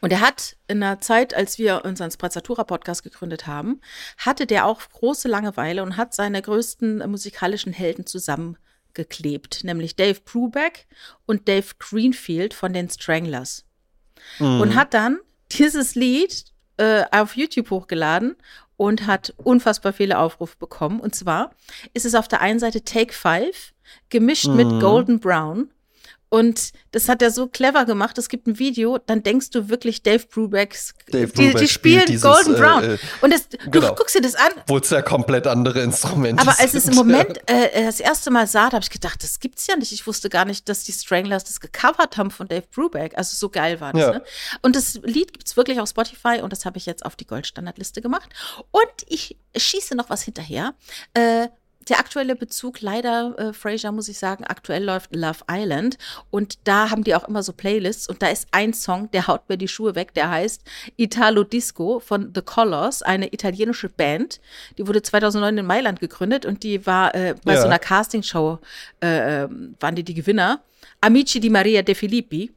Und 0.01 0.13
er 0.13 0.21
hat 0.21 0.57
in 0.67 0.81
der 0.81 1.01
Zeit, 1.01 1.33
als 1.33 1.59
wir 1.59 1.85
unseren 1.85 2.11
Sprezzatura-Podcast 2.11 3.05
gegründet 3.05 3.47
haben, 3.47 3.81
hatte 4.19 4.47
der 4.47 4.67
auch 4.67 4.81
große 4.81 5.29
Langeweile 5.29 5.85
und 5.85 5.97
hat 5.97 6.13
seine 6.13 6.43
größten 6.43 7.09
musikalischen 7.09 7.73
Helden 7.73 8.05
zusammengeklebt, 8.05 9.63
nämlich 9.63 9.95
Dave 9.95 10.19
Brubeck 10.25 10.89
und 11.25 11.47
Dave 11.47 11.69
Greenfield 11.79 12.53
von 12.53 12.73
den 12.73 12.91
Stranglers. 12.91 13.65
Mhm. 14.41 14.61
Und 14.61 14.75
hat 14.75 14.93
dann 14.93 15.21
dieses 15.59 15.95
Lied 15.95 16.45
äh, 16.77 17.05
auf 17.11 17.37
YouTube 17.37 17.71
hochgeladen 17.71 18.37
und 18.77 19.07
hat 19.07 19.35
unfassbar 19.39 19.93
viele 19.93 20.19
Aufrufe 20.19 20.57
bekommen. 20.59 21.01
Und 21.01 21.15
zwar 21.15 21.51
ist 21.95 22.05
es 22.05 22.15
auf 22.15 22.29
der 22.29 22.41
einen 22.41 22.59
Seite 22.59 22.83
Take 22.83 23.13
Five 23.13 23.73
gemischt 24.09 24.49
mhm. 24.49 24.57
mit 24.57 24.81
Golden 24.81 25.21
Brown. 25.21 25.71
Und 26.33 26.73
das 26.93 27.11
hat 27.11 27.21
er 27.21 27.31
so 27.31 27.47
clever 27.47 27.85
gemacht. 27.85 28.17
Es 28.17 28.31
gibt 28.31 28.47
ein 28.47 28.59
Video, 28.59 28.97
dann 28.97 29.23
denkst 29.23 29.51
du 29.51 29.69
wirklich 29.69 30.03
Dave 30.03 30.25
Brubecks. 30.27 30.95
Dave 31.11 31.27
Brubeck 31.27 31.57
die, 31.57 31.59
die 31.59 31.69
spielen 31.69 32.07
dieses, 32.07 32.23
Golden 32.23 32.55
Brown. 32.55 32.83
Äh, 32.83 32.99
und 33.21 33.35
das, 33.35 33.49
genau. 33.71 33.89
du 33.89 33.95
guckst 33.97 34.15
dir 34.15 34.23
das 34.23 34.35
an. 34.35 34.51
Wo 34.67 34.79
es 34.79 34.89
ja 34.89 35.03
komplett 35.03 35.47
andere 35.47 35.83
Instrumente 35.83 36.41
Aber 36.41 36.59
als 36.59 36.73
es 36.73 36.89
im 36.89 36.95
Moment 36.95 37.39
äh, 37.51 37.85
das 37.85 38.01
erste 38.01 38.31
Mal 38.31 38.47
sah, 38.47 38.73
habe 38.73 38.81
ich 38.81 38.89
gedacht, 38.89 39.23
das 39.23 39.41
gibt's 39.41 39.67
ja 39.67 39.77
nicht. 39.77 39.93
Ich 39.93 40.07
wusste 40.07 40.31
gar 40.31 40.47
nicht, 40.47 40.71
dass 40.71 40.85
die 40.85 40.93
Stranglers 40.93 41.45
das 41.45 41.61
gecovert 41.61 42.17
haben 42.17 42.31
von 42.31 42.49
Dave 42.49 42.65
Brubeck. 42.75 43.13
Also 43.19 43.37
so 43.37 43.51
geil 43.51 43.83
war 43.83 43.93
das. 43.93 44.01
Ja. 44.01 44.13
Ne? 44.13 44.23
Und 44.63 44.75
das 44.75 45.01
Lied 45.03 45.35
gibt's 45.35 45.55
wirklich 45.59 45.81
auf 45.81 45.91
Spotify 45.91 46.41
und 46.41 46.51
das 46.51 46.65
habe 46.65 46.79
ich 46.79 46.87
jetzt 46.87 47.05
auf 47.05 47.15
die 47.15 47.27
Goldstandardliste 47.27 48.01
gemacht. 48.01 48.31
Und 48.71 48.87
ich 49.07 49.37
schieße 49.55 49.95
noch 49.95 50.09
was 50.09 50.23
hinterher. 50.23 50.73
Äh, 51.13 51.49
der 51.89 51.99
aktuelle 51.99 52.37
Bezug, 52.37 52.81
leider, 52.81 53.35
äh, 53.39 53.53
Fraser, 53.53 53.93
muss 53.93 54.09
ich 54.09 54.19
sagen, 54.19 54.45
aktuell 54.45 54.85
läuft 54.85 55.15
Love 55.15 55.41
Island. 55.51 55.99
Und 56.31 56.59
da 56.65 56.91
haben 56.91 57.05
die 57.05 57.15
auch 57.15 57.29
immer 57.29 57.43
so 57.43 57.53
Playlists. 57.53 58.09
Und 58.09 58.23
da 58.23 58.29
ist 58.29 58.49
ein 58.53 58.73
Song, 58.73 59.11
der 59.11 59.27
haut 59.27 59.49
mir 59.49 59.57
die 59.57 59.69
Schuhe 59.69 59.95
weg, 59.95 60.15
der 60.15 60.31
heißt 60.31 60.63
Italo 60.97 61.45
Disco 61.45 62.01
von 62.01 62.33
The 62.35 62.43
Colors, 62.43 63.03
eine 63.03 63.33
italienische 63.33 63.89
Band. 63.89 64.41
Die 64.79 64.87
wurde 64.87 65.03
2009 65.03 65.59
in 65.59 65.67
Mailand 65.67 66.01
gegründet 66.01 66.47
und 66.47 66.63
die 66.63 66.87
war 66.87 67.15
äh, 67.15 67.35
bei 67.45 67.55
ja. 67.55 67.61
so 67.61 67.67
einer 67.67 67.79
Castingshow, 67.79 68.59
äh, 69.03 69.45
ähm, 69.45 69.77
waren 69.81 69.95
die 69.95 70.05
die 70.05 70.15
Gewinner. 70.15 70.63
Amici 71.01 71.41
di 71.41 71.51
Maria 71.51 71.83
De 71.83 71.95
Filippi. 71.95 72.51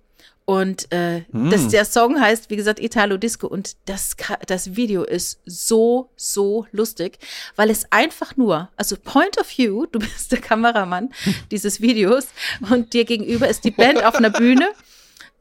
Und 0.45 0.91
äh, 0.91 1.21
mm. 1.31 1.49
das, 1.49 1.69
der 1.69 1.85
Song 1.85 2.21
heißt, 2.21 2.51
wie 2.51 2.55
gesagt, 2.55 2.79
Italo 2.79 3.17
Disco. 3.17 3.47
Und 3.47 3.75
das, 3.85 4.15
das 4.45 4.75
Video 4.75 5.03
ist 5.03 5.39
so, 5.45 6.11
so 6.15 6.67
lustig, 6.71 7.17
weil 7.55 7.71
es 7.71 7.91
einfach 7.91 8.37
nur, 8.37 8.69
also 8.77 8.95
Point 8.95 9.39
of 9.39 9.47
View, 9.57 9.87
du 9.87 9.99
bist 9.99 10.31
der 10.31 10.39
Kameramann 10.39 11.11
dieses 11.49 11.81
Videos 11.81 12.27
und 12.69 12.93
dir 12.93 13.05
gegenüber 13.05 13.47
ist 13.47 13.63
die 13.63 13.71
Band 13.71 14.03
auf 14.05 14.15
einer 14.15 14.29
Bühne 14.29 14.69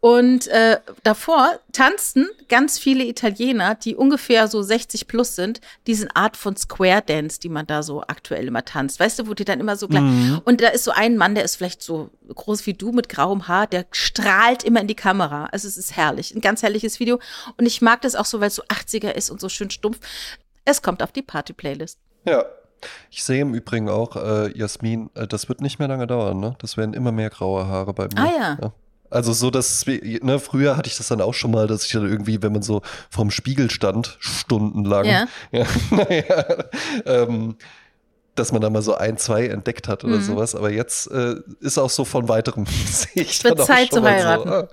und 0.05 0.49
äh, 0.49 0.81
davor 1.03 1.61
tanzten 1.73 2.27
ganz 2.51 2.79
viele 2.79 3.05
Italiener, 3.05 3.75
die 3.75 3.97
ungefähr 3.97 4.49
so 4.49 4.61
60 4.61 5.09
plus 5.09 5.35
sind, 5.35 5.63
diesen 5.87 6.11
Art 6.15 6.37
von 6.37 6.59
Square 6.59 7.01
Dance, 7.07 7.41
die 7.41 7.49
man 7.49 7.67
da 7.67 7.83
so 7.83 8.03
aktuell 8.03 8.47
immer 8.47 8.67
tanzt. 8.67 9.01
Weißt 9.01 9.19
du, 9.19 9.29
wo 9.29 9.33
die 9.33 9.47
dann 9.47 9.61
immer 9.61 9.77
so 9.77 9.89
klein. 9.89 10.05
Mhm. 10.05 10.43
Und 10.45 10.61
da 10.61 10.69
ist 10.69 10.85
so 10.85 10.91
ein 10.91 11.17
Mann, 11.17 11.35
der 11.35 11.43
ist 11.43 11.57
vielleicht 11.57 11.81
so 11.81 12.11
groß 12.35 12.67
wie 12.67 12.75
du 12.75 12.93
mit 12.93 13.09
grauem 13.09 13.49
Haar, 13.49 13.67
der 13.67 13.87
strahlt 13.93 14.63
immer 14.63 14.83
in 14.83 14.89
die 14.89 14.95
Kamera. 14.95 15.47
Also 15.47 15.67
es 15.67 15.79
ist 15.79 15.97
herrlich. 15.97 16.35
Ein 16.35 16.43
ganz 16.43 16.63
herrliches 16.63 17.01
Video. 17.01 17.19
Und 17.57 17.65
ich 17.65 17.81
mag 17.81 18.03
das 18.03 18.15
auch 18.15 18.27
so, 18.27 18.41
weil 18.41 18.49
es 18.49 18.57
so 18.57 18.63
80er 18.65 19.13
ist 19.13 19.31
und 19.31 19.41
so 19.41 19.49
schön 19.49 19.71
stumpf. 19.71 20.01
Es 20.67 20.83
kommt 20.83 21.03
auf 21.03 21.13
die 21.13 21.23
Party-Playlist. 21.23 21.99
Ja, 22.27 22.45
ich 23.11 23.25
sehe 23.25 23.41
im 23.41 23.55
Übrigen 23.55 23.89
auch, 23.89 24.17
äh, 24.17 24.55
Jasmin, 24.55 25.09
äh, 25.15 25.27
das 25.27 25.49
wird 25.49 25.63
nicht 25.63 25.79
mehr 25.79 25.89
lange 25.89 26.07
dauern, 26.07 26.41
ne? 26.41 26.57
Das 26.59 26.77
werden 26.77 26.93
immer 26.93 27.11
mehr 27.11 27.31
graue 27.31 27.67
Haare 27.67 27.95
bei 27.95 28.05
mir. 28.05 28.19
Ah 28.19 28.33
ja. 28.39 28.59
ja. 28.61 28.73
Also 29.15 29.33
so, 29.33 29.51
dass 29.51 29.87
ne, 29.87 30.41
früher 30.41 30.77
hatte 30.77 30.89
ich 30.89 30.97
das 30.97 31.07
dann 31.07 31.21
auch 31.21 31.35
schon 31.35 31.53
mal, 31.53 31.69
dass 31.69 31.87
ich 31.87 31.93
dann 31.93 32.09
irgendwie, 32.09 32.43
wenn 32.43 32.53
man 32.53 32.63
so 32.63 32.83
vorm 33.11 33.31
Spiegel 33.31 33.71
stand, 33.71 34.17
stundenlang, 34.19 35.05
ja. 35.05 35.27
ja 35.53 35.67
naja, 35.91 36.45
ähm, 37.07 37.57
dass 38.35 38.53
man 38.53 38.61
da 38.61 38.71
mal 38.71 38.83
so 38.83 38.95
ein, 38.95 39.17
zwei 39.17 39.47
entdeckt 39.47 39.89
hat 39.89 40.05
oder 40.05 40.17
mhm. 40.17 40.23
sowas. 40.23 40.55
Aber 40.55 40.71
jetzt 40.71 41.11
äh, 41.11 41.37
ist 41.61 41.79
auch 41.79 41.91
so 41.91 42.05
von 42.05 42.29
weiterem 42.29 42.67
sehe 42.87 43.23
ich 43.23 43.43
Wird 43.45 43.65
Zeit 43.65 43.93
zu 43.93 44.03
heiraten. 44.03 44.49
So, 44.49 44.55
ah, 44.55 44.69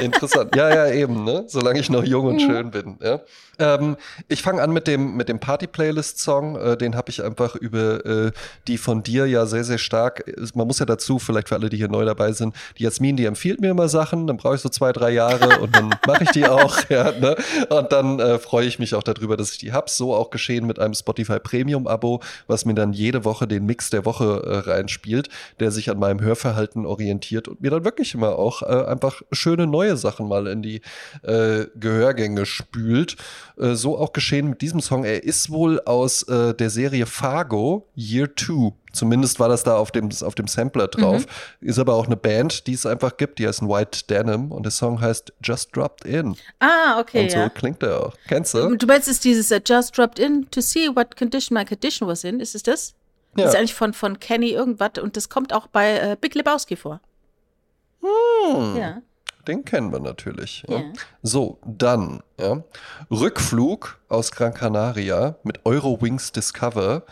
interessant. 0.00 0.56
ja, 0.56 0.74
ja, 0.74 0.92
eben, 0.92 1.24
ne? 1.24 1.44
Solange 1.46 1.80
ich 1.80 1.90
noch 1.90 2.04
jung 2.04 2.26
und 2.26 2.36
mhm. 2.36 2.40
schön 2.40 2.70
bin. 2.70 2.98
Ja? 3.00 3.20
Ähm, 3.58 3.96
ich 4.28 4.42
fange 4.42 4.62
an 4.62 4.72
mit 4.72 4.86
dem, 4.86 5.16
mit 5.16 5.28
dem 5.28 5.38
Party-Playlist-Song. 5.38 6.56
Äh, 6.56 6.76
den 6.76 6.96
habe 6.96 7.10
ich 7.10 7.22
einfach 7.22 7.54
über 7.54 8.04
äh, 8.04 8.32
die 8.66 8.78
von 8.78 9.02
dir 9.02 9.26
ja 9.26 9.46
sehr, 9.46 9.64
sehr 9.64 9.78
stark. 9.78 10.24
Man 10.54 10.66
muss 10.66 10.78
ja 10.78 10.86
dazu, 10.86 11.18
vielleicht 11.18 11.48
für 11.48 11.54
alle, 11.54 11.68
die 11.68 11.76
hier 11.76 11.88
neu 11.88 12.04
dabei 12.04 12.32
sind, 12.32 12.54
die 12.78 12.84
Jasmin, 12.84 13.16
die 13.16 13.26
empfiehlt 13.26 13.60
mir 13.60 13.70
immer 13.70 13.88
Sachen, 13.88 14.26
dann 14.26 14.36
brauche 14.36 14.56
ich 14.56 14.60
so 14.60 14.68
zwei, 14.68 14.92
drei 14.92 15.10
Jahre 15.10 15.60
und 15.60 15.74
dann 15.74 15.94
mache 16.06 16.24
ich 16.24 16.30
die 16.30 16.46
auch. 16.46 16.74
Ja, 16.88 17.12
ne? 17.12 17.36
Und 17.70 17.92
dann 17.92 18.20
äh, 18.20 18.38
freue 18.38 18.66
ich 18.66 18.78
mich 18.78 18.94
auch 18.94 19.02
darüber, 19.02 19.36
dass 19.36 19.52
ich 19.52 19.58
die 19.58 19.72
habe. 19.72 19.88
So 19.88 20.14
auch 20.14 20.30
geschehen 20.30 20.66
mit 20.66 20.78
einem 20.78 20.94
Spotify 20.94 21.38
Premium-Abo, 21.38 22.20
was 22.46 22.64
mir 22.64 22.74
dann 22.74 22.92
jede 23.04 23.24
Woche 23.24 23.46
den 23.46 23.66
Mix 23.66 23.90
der 23.90 24.04
Woche 24.04 24.42
äh, 24.44 24.70
reinspielt, 24.70 25.28
der 25.60 25.70
sich 25.70 25.90
an 25.90 25.98
meinem 25.98 26.20
Hörverhalten 26.20 26.86
orientiert 26.86 27.48
und 27.48 27.60
mir 27.60 27.70
dann 27.70 27.84
wirklich 27.84 28.14
immer 28.14 28.38
auch 28.38 28.62
äh, 28.62 28.86
einfach 28.86 29.22
schöne 29.30 29.66
neue 29.66 29.96
Sachen 29.96 30.28
mal 30.28 30.46
in 30.46 30.62
die 30.62 30.80
äh, 31.22 31.66
Gehörgänge 31.76 32.46
spült. 32.46 33.16
Äh, 33.58 33.74
so 33.74 33.98
auch 33.98 34.12
geschehen 34.12 34.48
mit 34.48 34.62
diesem 34.62 34.80
Song. 34.80 35.04
Er 35.04 35.22
ist 35.24 35.50
wohl 35.50 35.80
aus 35.80 36.22
äh, 36.24 36.54
der 36.54 36.70
Serie 36.70 37.06
Fargo 37.06 37.88
Year 37.94 38.28
2. 38.34 38.72
Zumindest 38.94 39.40
war 39.40 39.48
das 39.48 39.64
da 39.64 39.76
auf 39.76 39.90
dem, 39.90 40.08
auf 40.22 40.34
dem 40.34 40.46
Sampler 40.46 40.88
drauf. 40.88 41.26
Mhm. 41.60 41.68
Ist 41.68 41.78
aber 41.78 41.94
auch 41.94 42.06
eine 42.06 42.16
Band, 42.16 42.66
die 42.66 42.74
es 42.74 42.86
einfach 42.86 43.16
gibt, 43.16 43.38
die 43.38 43.46
heißt 43.46 43.62
White 43.62 44.06
Denim 44.08 44.52
und 44.52 44.62
der 44.62 44.70
Song 44.70 45.00
heißt 45.00 45.32
Just 45.42 45.76
Dropped 45.76 46.04
In. 46.04 46.36
Ah, 46.60 47.00
okay. 47.00 47.24
Und 47.24 47.30
so 47.30 47.38
ja. 47.38 47.48
klingt 47.48 47.82
er 47.82 48.06
auch. 48.06 48.14
Kennst 48.28 48.54
du? 48.54 48.76
Du 48.76 48.86
meinst, 48.86 49.08
es 49.08 49.14
ist 49.14 49.24
dieses 49.24 49.50
uh, 49.50 49.58
Just 49.64 49.98
Dropped 49.98 50.18
In 50.18 50.48
to 50.50 50.60
see 50.60 50.88
what 50.94 51.16
condition 51.16 51.56
my 51.56 51.64
condition 51.64 52.08
was 52.08 52.24
in? 52.24 52.40
Ist 52.40 52.54
es 52.54 52.62
das? 52.62 52.94
Ja. 53.36 53.44
Das 53.44 53.54
ist 53.54 53.58
eigentlich 53.58 53.74
von, 53.74 53.92
von 53.92 54.20
Kenny 54.20 54.50
irgendwas 54.50 54.92
und 55.02 55.16
das 55.16 55.28
kommt 55.28 55.52
auch 55.52 55.66
bei 55.66 55.98
äh, 55.98 56.16
Big 56.20 56.34
Lebowski 56.34 56.76
vor. 56.76 57.00
Hm. 58.00 58.76
Ja. 58.76 59.02
Den 59.48 59.64
kennen 59.64 59.92
wir 59.92 60.00
natürlich. 60.00 60.64
Ja. 60.68 60.78
Ja. 60.78 60.84
So, 61.22 61.58
dann 61.66 62.22
ja. 62.38 62.62
Rückflug 63.10 63.98
aus 64.08 64.30
Gran 64.30 64.54
Canaria 64.54 65.36
mit 65.42 65.64
Eurowings 65.64 66.32
Discover. 66.32 67.02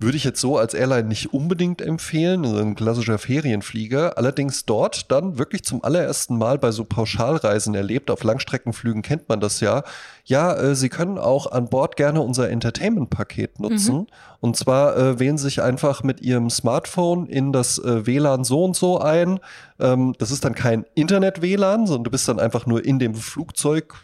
Würde 0.00 0.16
ich 0.16 0.24
jetzt 0.24 0.40
so 0.40 0.56
als 0.56 0.74
Airline 0.74 1.08
nicht 1.08 1.32
unbedingt 1.32 1.82
empfehlen, 1.82 2.44
ein 2.44 2.74
klassischer 2.76 3.18
Ferienflieger. 3.18 4.16
Allerdings 4.16 4.64
dort 4.64 5.10
dann 5.10 5.38
wirklich 5.38 5.64
zum 5.64 5.82
allerersten 5.82 6.38
Mal 6.38 6.58
bei 6.58 6.70
so 6.70 6.84
Pauschalreisen 6.84 7.74
erlebt. 7.74 8.10
Auf 8.10 8.22
Langstreckenflügen 8.22 9.02
kennt 9.02 9.28
man 9.28 9.40
das 9.40 9.60
ja. 9.60 9.82
Ja, 10.24 10.54
äh, 10.54 10.74
Sie 10.76 10.88
können 10.88 11.18
auch 11.18 11.50
an 11.50 11.68
Bord 11.68 11.96
gerne 11.96 12.20
unser 12.20 12.48
Entertainment-Paket 12.48 13.58
nutzen. 13.58 13.96
Mhm. 13.96 14.06
Und 14.40 14.56
zwar 14.56 14.96
äh, 14.96 15.18
wählen 15.18 15.36
Sie 15.36 15.44
sich 15.44 15.62
einfach 15.62 16.04
mit 16.04 16.20
Ihrem 16.20 16.48
Smartphone 16.48 17.26
in 17.26 17.52
das 17.52 17.78
äh, 17.78 18.06
WLAN 18.06 18.44
so 18.44 18.64
und 18.64 18.76
so 18.76 19.00
ein. 19.00 19.40
Ähm, 19.80 20.14
das 20.18 20.30
ist 20.30 20.44
dann 20.44 20.54
kein 20.54 20.84
Internet-WLAN, 20.94 21.86
sondern 21.88 22.04
du 22.04 22.10
bist 22.12 22.28
dann 22.28 22.38
einfach 22.38 22.66
nur 22.66 22.84
in 22.84 23.00
dem 23.00 23.14
Flugzeug 23.14 23.94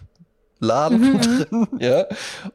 Laden 0.61 1.01
mhm. 1.13 1.21
drin, 1.21 1.69
ja, 1.79 2.07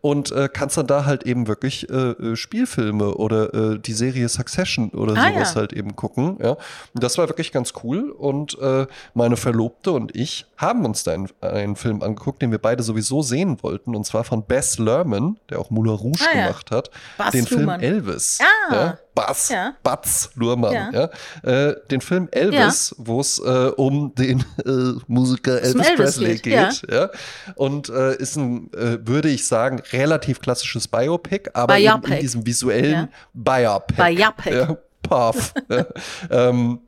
und 0.01 0.31
äh, 0.31 0.49
kannst 0.51 0.77
dann 0.77 0.87
da 0.87 1.05
halt 1.05 1.23
eben 1.23 1.47
wirklich 1.47 1.89
äh, 1.89 2.11
äh, 2.11 2.35
Spielfilme 2.35 3.15
oder 3.15 3.53
äh, 3.53 3.79
die 3.79 3.93
Serie 3.93 4.29
Succession 4.29 4.89
oder 4.89 5.13
ah, 5.17 5.29
sowas 5.29 5.53
ja. 5.53 5.61
halt 5.61 5.73
eben 5.73 5.95
gucken, 5.95 6.37
ja. 6.41 6.51
Und 6.51 7.03
das 7.03 7.17
war 7.17 7.27
wirklich 7.29 7.51
ganz 7.51 7.73
cool 7.83 8.11
und 8.11 8.57
äh, 8.59 8.87
meine 9.13 9.37
Verlobte 9.37 9.91
und 9.91 10.15
ich 10.15 10.45
haben 10.57 10.85
uns 10.85 11.03
da 11.03 11.13
einen, 11.13 11.29
einen, 11.41 11.75
Film 11.75 12.01
angeguckt, 12.01 12.41
den 12.41 12.51
wir 12.51 12.57
beide 12.57 12.83
sowieso 12.83 13.21
sehen 13.21 13.57
wollten 13.61 13.95
und 13.95 14.05
zwar 14.05 14.23
von 14.23 14.43
Bess 14.43 14.79
Lerman, 14.79 15.37
der 15.49 15.59
auch 15.59 15.69
Moulin 15.69 15.93
Rouge 15.93 16.25
ah, 16.29 16.33
gemacht 16.33 16.71
hat, 16.71 16.89
Bas 17.17 17.31
den 17.31 17.45
Luhmann. 17.45 17.79
Film 17.79 17.93
Elvis. 17.93 18.39
Ah. 18.41 18.73
Ja? 18.73 18.97
Bass, 19.19 19.49
ja. 19.49 19.73
Batz 19.83 20.29
Luhrmann, 20.35 20.73
ja. 20.73 21.09
ja? 21.43 21.69
Äh, 21.69 21.75
den 21.91 22.01
Film 22.01 22.29
Elvis, 22.31 22.95
ja. 22.97 23.05
wo 23.05 23.19
es 23.19 23.39
äh, 23.39 23.71
um 23.75 24.13
den 24.15 24.39
äh, 24.65 24.99
Musiker 25.07 25.61
Elvis, 25.61 25.87
Elvis 25.87 25.95
Presley 25.95 26.37
geht, 26.37 26.81
geht 26.81 26.91
ja. 26.91 27.09
und 27.55 27.89
äh, 27.89 28.15
ist 28.15 28.37
ein, 28.37 28.71
äh, 28.73 29.05
würde 29.05 29.29
ich 29.29 29.45
sagen, 29.45 29.81
relativ 29.91 30.39
klassisches 30.39 30.87
Biopic, 30.87 31.49
aber 31.53 31.77
in, 31.77 31.91
in, 32.03 32.19
diesem 32.19 32.45
visuellen 32.45 33.09
Biopic. 33.33 33.95
Biopic. 33.97 34.55
Ja, 34.55 34.77
Puff. 35.01 35.53
ähm, 36.29 36.79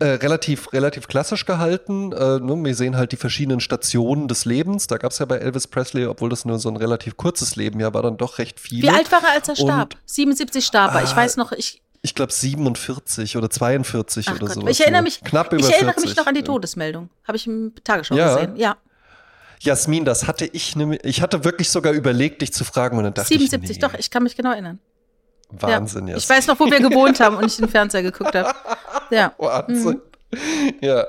äh, 0.00 0.06
relativ, 0.06 0.72
relativ 0.72 1.08
klassisch 1.08 1.44
gehalten. 1.44 2.12
Äh, 2.12 2.38
ne, 2.38 2.56
wir 2.64 2.74
sehen 2.74 2.96
halt 2.96 3.12
die 3.12 3.16
verschiedenen 3.16 3.60
Stationen 3.60 4.28
des 4.28 4.44
Lebens. 4.44 4.86
Da 4.86 4.96
gab 4.96 5.10
es 5.10 5.18
ja 5.18 5.26
bei 5.26 5.38
Elvis 5.38 5.66
Presley, 5.66 6.06
obwohl 6.06 6.30
das 6.30 6.44
nur 6.44 6.58
so 6.58 6.68
ein 6.68 6.76
relativ 6.76 7.16
kurzes 7.16 7.56
Leben 7.56 7.80
ja 7.80 7.92
war, 7.92 8.02
dann 8.02 8.16
doch 8.16 8.38
recht 8.38 8.60
viel. 8.60 8.82
Wie 8.82 8.90
alt 8.90 9.10
war 9.10 9.22
er, 9.24 9.32
als 9.32 9.48
er 9.48 9.56
starb? 9.56 9.94
Und, 9.94 10.00
77 10.06 10.64
starb 10.64 10.94
er. 10.94 11.02
Ich 11.02 11.10
ah, 11.10 11.16
weiß 11.16 11.36
noch, 11.36 11.52
ich. 11.52 11.82
Ich 12.02 12.14
glaube 12.14 12.32
47 12.32 13.36
oder 13.36 13.50
42 13.50 14.28
Ach 14.28 14.36
oder 14.36 14.46
Gott. 14.46 14.54
so. 14.54 14.68
Ich 14.68 14.80
erinnere 14.80 15.02
mich, 15.02 15.20
knapp 15.20 15.52
über 15.52 15.60
ich 15.60 15.72
erinnere 15.72 15.94
40. 15.94 16.10
mich 16.10 16.16
noch 16.16 16.26
an 16.26 16.34
die 16.34 16.44
Todesmeldung. 16.44 17.10
Habe 17.26 17.36
ich 17.36 17.48
im 17.48 17.72
Tagesschau 17.82 18.14
ja. 18.14 18.36
gesehen. 18.36 18.56
Ja. 18.56 18.76
Jasmin, 19.60 20.04
das 20.04 20.28
hatte 20.28 20.46
ich 20.46 20.76
nämlich. 20.76 21.00
Ich 21.02 21.22
hatte 21.22 21.44
wirklich 21.44 21.70
sogar 21.70 21.92
überlegt, 21.92 22.42
dich 22.42 22.52
zu 22.52 22.64
fragen 22.64 22.98
und 22.98 23.04
dann 23.04 23.14
dachte 23.14 23.28
77, 23.28 23.70
ich. 23.70 23.76
77, 23.76 23.82
nee. 23.82 23.88
doch, 23.88 23.98
ich 23.98 24.10
kann 24.10 24.22
mich 24.22 24.36
genau 24.36 24.52
erinnern. 24.52 24.78
Wahnsinn, 25.50 26.08
ja. 26.08 26.16
Ich 26.16 26.28
weiß 26.28 26.46
noch, 26.46 26.58
wo 26.60 26.66
wir 26.66 26.80
gewohnt 26.80 27.20
haben 27.20 27.36
und 27.36 27.46
ich 27.46 27.56
den 27.56 27.68
Fernseher 27.68 28.02
geguckt 28.02 28.34
habe. 28.34 28.54
Ja. 29.10 29.32
Wahnsinn. 29.38 30.00
Mhm. 30.30 30.74
Ja. 30.80 31.06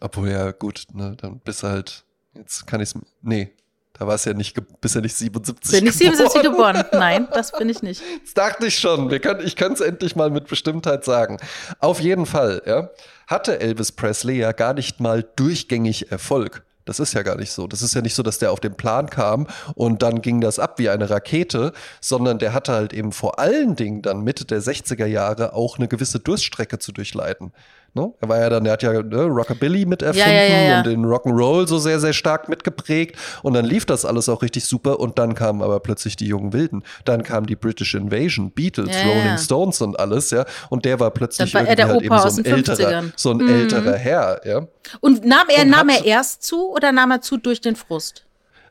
Obwohl, 0.00 0.30
ja, 0.30 0.50
gut, 0.52 0.84
ne, 0.92 1.16
dann 1.20 1.40
bist 1.40 1.62
du 1.62 1.68
halt, 1.68 2.04
jetzt 2.34 2.66
kann 2.66 2.80
ich 2.80 2.90
es, 2.90 3.00
nee, 3.22 3.52
da 3.98 4.06
war 4.06 4.16
es 4.16 4.24
ja 4.24 4.34
nicht, 4.34 4.60
bist 4.80 4.96
ja 4.96 5.00
nicht 5.00 5.16
77 5.16 5.70
Bin 5.70 5.86
ich 5.86 5.96
77 5.96 6.42
geboren? 6.42 6.84
Nein, 6.92 7.28
das 7.32 7.52
bin 7.52 7.68
ich 7.68 7.82
nicht. 7.82 8.02
Das 8.24 8.34
dachte 8.34 8.66
ich 8.66 8.78
schon. 8.78 9.10
Wir 9.10 9.20
können, 9.20 9.46
ich 9.46 9.54
kann 9.54 9.72
es 9.72 9.80
endlich 9.80 10.16
mal 10.16 10.30
mit 10.30 10.48
Bestimmtheit 10.48 11.04
sagen. 11.04 11.38
Auf 11.78 12.00
jeden 12.00 12.26
Fall, 12.26 12.62
ja, 12.66 12.90
hatte 13.26 13.60
Elvis 13.60 13.92
Presley 13.92 14.38
ja 14.38 14.52
gar 14.52 14.74
nicht 14.74 15.00
mal 15.00 15.24
durchgängig 15.36 16.10
Erfolg. 16.10 16.64
Das 16.84 17.00
ist 17.00 17.14
ja 17.14 17.22
gar 17.22 17.36
nicht 17.36 17.50
so. 17.50 17.66
Das 17.66 17.82
ist 17.82 17.94
ja 17.94 18.02
nicht 18.02 18.14
so, 18.14 18.22
dass 18.22 18.38
der 18.38 18.52
auf 18.52 18.60
den 18.60 18.74
Plan 18.74 19.08
kam 19.08 19.46
und 19.74 20.02
dann 20.02 20.20
ging 20.20 20.40
das 20.40 20.58
ab 20.58 20.78
wie 20.78 20.90
eine 20.90 21.08
Rakete, 21.08 21.72
sondern 22.00 22.38
der 22.38 22.52
hatte 22.52 22.72
halt 22.72 22.92
eben 22.92 23.12
vor 23.12 23.38
allen 23.38 23.76
Dingen 23.76 24.02
dann 24.02 24.22
Mitte 24.22 24.44
der 24.44 24.60
60er 24.60 25.06
Jahre 25.06 25.54
auch 25.54 25.78
eine 25.78 25.88
gewisse 25.88 26.20
Durststrecke 26.20 26.78
zu 26.78 26.92
durchleiten. 26.92 27.52
Ne? 27.96 28.12
Er 28.20 28.28
war 28.28 28.40
ja 28.40 28.50
dann, 28.50 28.66
er 28.66 28.72
hat 28.72 28.82
ja 28.82 28.92
ne, 28.92 29.22
Rockabilly 29.22 29.86
mit 29.86 30.02
erfunden 30.02 30.28
ja, 30.28 30.42
ja, 30.42 30.62
ja, 30.62 30.78
und 30.78 30.86
den 30.86 31.04
Rock'n'Roll 31.04 31.68
so 31.68 31.78
sehr, 31.78 32.00
sehr 32.00 32.12
stark 32.12 32.48
mitgeprägt. 32.48 33.16
Und 33.44 33.54
dann 33.54 33.64
lief 33.64 33.86
das 33.86 34.04
alles 34.04 34.28
auch 34.28 34.42
richtig 34.42 34.64
super. 34.64 34.98
Und 34.98 35.16
dann 35.16 35.36
kamen 35.36 35.62
aber 35.62 35.78
plötzlich 35.78 36.16
die 36.16 36.26
jungen 36.26 36.52
Wilden. 36.52 36.82
Dann 37.04 37.22
kam 37.22 37.46
die 37.46 37.54
British 37.54 37.94
Invasion, 37.94 38.50
Beatles, 38.50 38.90
Rolling 39.06 39.38
Stones 39.38 39.80
und 39.80 39.98
alles, 40.00 40.32
ja. 40.32 40.44
Und 40.70 40.84
der 40.84 40.98
war 40.98 41.12
plötzlich 41.12 41.54
war 41.54 41.62
irgendwie 41.62 41.84
halt 41.84 42.02
eben 42.02 42.18
so 42.18 42.40
ein 42.40 42.44
älterer, 42.44 43.04
so 43.14 43.30
ein 43.30 43.36
mhm. 43.36 43.48
älterer 43.48 43.94
Herr, 43.94 44.40
ja. 44.44 44.66
Und 45.00 45.24
nahm 45.24 45.46
er, 45.48 45.62
und 45.62 45.70
nahm 45.70 45.88
er 45.88 46.04
erst 46.04 46.42
zu 46.42 46.72
oder 46.72 46.90
nahm 46.90 47.12
er 47.12 47.20
zu 47.20 47.36
durch 47.36 47.60
den 47.60 47.76
Frust? 47.76 48.23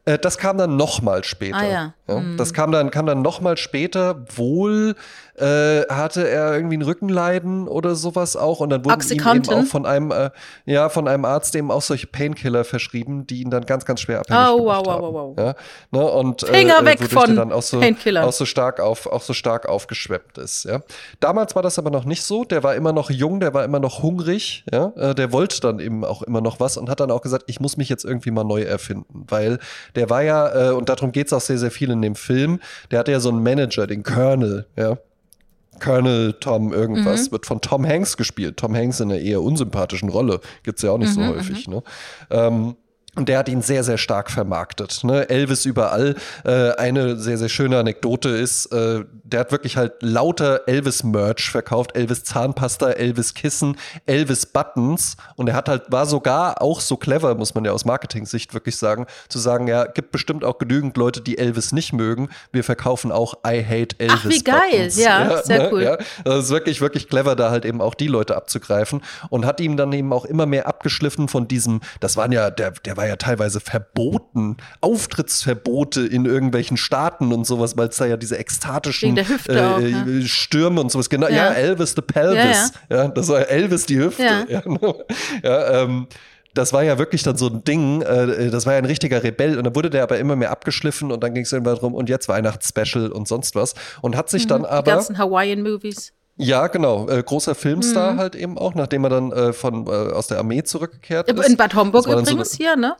Äh, 0.05 0.19
das 0.19 0.37
kam 0.37 0.57
dann 0.57 0.75
noch 0.75 1.01
mal 1.01 1.23
später. 1.23 1.57
Ah, 1.57 1.65
ja. 1.65 1.93
ja. 2.07 2.19
Mhm. 2.19 2.37
Das 2.37 2.53
kam 2.53 2.71
dann, 2.71 2.91
kam 2.91 3.05
dann 3.05 3.21
noch 3.21 3.41
mal 3.41 3.57
später, 3.57 4.25
wohl 4.35 4.95
äh, 5.35 5.81
hatte 5.89 6.27
er 6.27 6.53
irgendwie 6.53 6.77
ein 6.77 6.83
Rückenleiden 6.83 7.67
oder 7.67 7.95
sowas 7.95 8.35
auch 8.35 8.59
und 8.59 8.69
dann 8.69 8.85
wurden 8.85 9.01
ihm 9.11 9.27
eben 9.35 9.49
auch 9.49 9.65
von 9.65 9.85
einem, 9.85 10.11
äh, 10.11 10.29
ja, 10.65 10.89
von 10.89 11.07
einem 11.07 11.25
Arzt 11.25 11.55
eben 11.55 11.71
auch 11.71 11.81
solche 11.81 12.07
Painkiller 12.07 12.63
verschrieben, 12.63 13.25
die 13.25 13.41
ihn 13.41 13.49
dann 13.49 13.65
ganz, 13.65 13.85
ganz 13.85 14.01
schwer 14.01 14.19
abhängig 14.19 14.47
oh, 14.51 14.57
gemacht 14.57 14.85
wow, 14.85 15.01
wow, 15.01 15.13
wow, 15.13 15.37
haben. 15.37 15.47
Ja? 15.47 15.55
Ne? 15.91 16.11
Und, 16.11 16.43
äh, 16.43 16.53
Finger 16.53 16.85
weg 16.85 17.03
von 17.09 17.35
dann 17.35 17.51
auch 17.51 17.63
so, 17.63 17.79
Painkiller. 17.79 18.25
Auch 18.25 18.33
so 18.33 18.45
stark 18.45 18.79
auf, 18.79 19.07
auch 19.07 19.21
so 19.21 19.33
stark 19.33 19.67
aufgeschwemmt 19.67 20.37
ist. 20.37 20.65
Ja? 20.65 20.81
Damals 21.19 21.55
war 21.55 21.63
das 21.63 21.79
aber 21.79 21.89
noch 21.89 22.05
nicht 22.05 22.23
so. 22.23 22.43
Der 22.43 22.61
war 22.61 22.75
immer 22.75 22.93
noch 22.93 23.09
jung, 23.09 23.39
der 23.39 23.53
war 23.55 23.63
immer 23.63 23.79
noch 23.79 24.03
hungrig. 24.03 24.65
Ja? 24.71 24.93
Äh, 24.95 25.15
der 25.15 25.31
wollte 25.31 25.61
dann 25.61 25.79
eben 25.79 26.05
auch 26.05 26.21
immer 26.21 26.41
noch 26.41 26.59
was 26.59 26.77
und 26.77 26.89
hat 26.89 26.99
dann 26.99 27.09
auch 27.09 27.21
gesagt, 27.21 27.45
ich 27.47 27.59
muss 27.59 27.77
mich 27.77 27.89
jetzt 27.89 28.05
irgendwie 28.05 28.29
mal 28.29 28.43
neu 28.43 28.61
erfinden, 28.61 29.25
weil 29.27 29.57
der 29.95 30.09
war 30.09 30.23
ja, 30.23 30.69
äh, 30.69 30.73
und 30.73 30.89
darum 30.89 31.11
geht 31.11 31.27
es 31.27 31.33
auch 31.33 31.41
sehr, 31.41 31.57
sehr 31.57 31.71
viel 31.71 31.91
in 31.91 32.01
dem 32.01 32.15
Film, 32.15 32.59
der 32.91 32.99
hatte 32.99 33.11
ja 33.11 33.19
so 33.19 33.29
einen 33.29 33.43
Manager, 33.43 33.87
den 33.87 34.03
Colonel, 34.03 34.65
ja. 34.75 34.97
Colonel 35.79 36.33
Tom 36.33 36.71
irgendwas, 36.71 37.27
mhm. 37.27 37.31
wird 37.33 37.45
von 37.45 37.59
Tom 37.59 37.85
Hanks 37.85 38.15
gespielt. 38.15 38.57
Tom 38.57 38.75
Hanks 38.75 38.99
in 38.99 39.11
einer 39.11 39.19
eher 39.19 39.41
unsympathischen 39.41 40.09
Rolle. 40.09 40.39
Gibt 40.61 40.77
es 40.77 40.83
ja 40.83 40.91
auch 40.91 40.97
nicht 40.97 41.17
mhm, 41.17 41.23
so 41.23 41.27
häufig. 41.27 41.67
Mhm. 41.67 41.73
Ne? 41.73 41.83
Ähm, 42.29 42.75
und 43.15 43.29
der 43.29 43.37
hat 43.37 43.47
ihn 43.47 43.61
sehr, 43.61 43.83
sehr 43.83 43.99
stark 43.99 44.31
vermarktet. 44.31 45.03
Ne? 45.03 45.29
Elvis 45.29 45.65
überall. 45.65 46.15
Äh, 46.43 46.71
eine 46.71 47.15
sehr, 47.17 47.37
sehr 47.37 47.49
schöne 47.49 47.77
Anekdote 47.77 48.29
ist, 48.29 48.67
äh, 48.67 49.03
der 49.23 49.41
hat 49.41 49.51
wirklich 49.51 49.77
halt 49.77 49.93
lauter 50.01 50.61
Elvis-Merch 50.67 51.51
verkauft. 51.51 51.95
Elvis 51.95 52.23
Zahnpasta, 52.23 52.91
Elvis 52.91 53.35
Kissen, 53.35 53.77
Elvis 54.07 54.47
Buttons. 54.47 55.15
Und 55.35 55.47
er 55.47 55.55
hat 55.55 55.69
halt, 55.69 55.91
war 55.91 56.07
sogar 56.07 56.61
auch 56.61 56.81
so 56.81 56.97
clever, 56.97 57.35
muss 57.35 57.53
man 57.53 57.65
ja 57.65 57.71
aus 57.71 57.85
Marketing-Sicht 57.85 58.53
wirklich 58.55 58.77
sagen, 58.77 59.05
zu 59.29 59.37
sagen, 59.37 59.67
ja, 59.67 59.85
gibt 59.85 60.11
bestimmt 60.11 60.43
auch 60.43 60.57
genügend 60.57 60.97
Leute, 60.97 61.21
die 61.21 61.37
Elvis 61.37 61.71
nicht 61.71 61.93
mögen. 61.93 62.29
Wir 62.51 62.63
verkaufen 62.63 63.11
auch 63.11 63.35
I 63.45 63.63
Hate 63.63 63.95
Elvis 63.99 64.19
Ach, 64.23 64.29
wie 64.29 64.43
geil. 64.43 64.57
Buttons. 64.71 64.97
Ja, 64.97 65.29
ja 65.29 65.43
sehr 65.43 65.59
ne? 65.59 65.69
cool. 65.71 65.83
Ja, 65.83 65.97
das 66.23 66.45
ist 66.45 66.49
wirklich, 66.49 66.81
wirklich 66.81 67.07
clever, 67.07 67.35
da 67.35 67.51
halt 67.51 67.65
eben 67.65 67.79
auch 67.79 67.93
die 67.93 68.07
Leute 68.07 68.35
abzugreifen. 68.35 69.03
Und 69.29 69.45
hat 69.45 69.59
ihm 69.59 69.77
dann 69.77 69.93
eben 69.93 70.11
auch 70.13 70.25
immer 70.25 70.47
mehr 70.47 70.67
abgeschliffen 70.67 71.27
von 71.27 71.47
diesem, 71.47 71.81
das 71.99 72.17
waren 72.17 72.31
ja, 72.31 72.49
der, 72.49 72.71
der 72.71 72.97
war 72.97 73.02
war 73.03 73.09
ja 73.09 73.15
teilweise 73.17 73.59
verboten, 73.59 74.55
Auftrittsverbote 74.79 76.07
in 76.07 76.25
irgendwelchen 76.25 76.77
Staaten 76.77 77.33
und 77.33 77.45
sowas, 77.45 77.75
weil 77.75 77.89
es 77.89 77.97
da 77.97 78.05
ja 78.05 78.15
diese 78.15 78.37
ekstatischen 78.37 79.17
äh, 79.17 79.23
auch, 79.59 79.81
ja. 79.81 80.05
Stürme 80.25 80.79
und 80.79 80.89
sowas 80.89 81.09
genau. 81.09 81.27
Ja. 81.27 81.35
ja, 81.35 81.53
Elvis 81.53 81.95
the 81.95 82.01
Pelvis. 82.01 82.71
Ja, 82.89 82.95
ja. 82.95 83.07
das 83.09 83.27
war 83.27 83.49
Elvis 83.49 83.85
die 83.85 83.97
Hüfte. 83.97 84.23
Ja, 84.23 84.45
ja 85.43 85.83
ähm, 85.83 86.07
das 86.53 86.71
war 86.71 86.83
ja 86.83 86.97
wirklich 86.97 87.23
dann 87.23 87.35
so 87.35 87.47
ein 87.47 87.65
Ding, 87.65 88.03
äh, 88.03 88.49
das 88.49 88.65
war 88.65 88.73
ja 88.73 88.79
ein 88.79 88.85
richtiger 88.85 89.21
Rebell 89.21 89.57
und 89.57 89.65
dann 89.65 89.75
wurde 89.75 89.89
der 89.89 90.03
aber 90.03 90.17
immer 90.19 90.37
mehr 90.37 90.51
abgeschliffen 90.51 91.11
und 91.11 91.21
dann 91.23 91.33
ging 91.33 91.43
es 91.43 91.51
irgendwann 91.51 91.75
darum 91.75 91.95
und 91.95 92.07
jetzt 92.07 92.29
Weihnachtsspecial 92.29 93.11
und 93.11 93.27
sonst 93.27 93.55
was 93.55 93.73
und 94.01 94.15
hat 94.15 94.29
sich 94.29 94.45
mhm, 94.45 94.49
dann 94.49 94.65
aber 94.65 94.83
die 94.83 94.91
ganzen 94.91 95.17
Hawaiian 95.17 95.61
Movies 95.61 96.13
ja, 96.35 96.67
genau. 96.67 97.07
Äh, 97.09 97.21
großer 97.23 97.55
Filmstar 97.55 98.13
mhm. 98.13 98.19
halt 98.19 98.35
eben 98.35 98.57
auch, 98.57 98.75
nachdem 98.75 99.03
er 99.03 99.09
dann 99.09 99.31
äh, 99.31 99.53
von, 99.53 99.87
äh, 99.87 99.89
aus 99.89 100.27
der 100.27 100.39
Armee 100.39 100.63
zurückgekehrt 100.63 101.29
ist. 101.31 101.49
In 101.49 101.57
Bad 101.57 101.75
Homburg 101.75 102.07
übrigens 102.07 102.51
so 102.51 102.57
hier, 102.57 102.75
ne? 102.75 102.95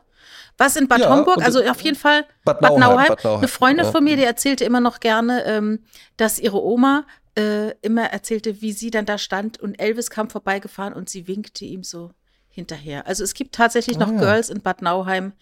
Was 0.56 0.76
in 0.76 0.86
Bad 0.86 1.00
ja, 1.00 1.10
Homburg? 1.10 1.42
Also 1.42 1.60
auf 1.64 1.80
jeden 1.80 1.96
Fall 1.96 2.24
Bad 2.44 2.62
Nauheim. 2.62 2.80
Bad 2.80 2.90
Nauheim. 2.90 3.08
Bad 3.08 3.24
Nauheim. 3.24 3.38
Eine 3.38 3.48
Freundin 3.48 3.84
ja. 3.86 3.90
von 3.90 4.04
mir, 4.04 4.16
die 4.16 4.24
erzählte 4.24 4.64
immer 4.64 4.80
noch 4.80 5.00
gerne, 5.00 5.44
ähm, 5.46 5.80
dass 6.16 6.38
ihre 6.38 6.62
Oma 6.62 7.04
äh, 7.36 7.70
immer 7.82 8.04
erzählte, 8.04 8.60
wie 8.60 8.72
sie 8.72 8.90
dann 8.90 9.06
da 9.06 9.18
stand 9.18 9.60
und 9.60 9.80
Elvis 9.80 10.10
kam 10.10 10.30
vorbeigefahren 10.30 10.94
und 10.94 11.10
sie 11.10 11.26
winkte 11.26 11.64
ihm 11.64 11.82
so 11.82 12.12
hinterher. 12.48 13.08
Also 13.08 13.24
es 13.24 13.34
gibt 13.34 13.56
tatsächlich 13.56 13.98
noch 13.98 14.10
oh, 14.10 14.14
ja. 14.14 14.20
Girls 14.20 14.48
in 14.48 14.60
Bad 14.60 14.80
Nauheim, 14.80 15.32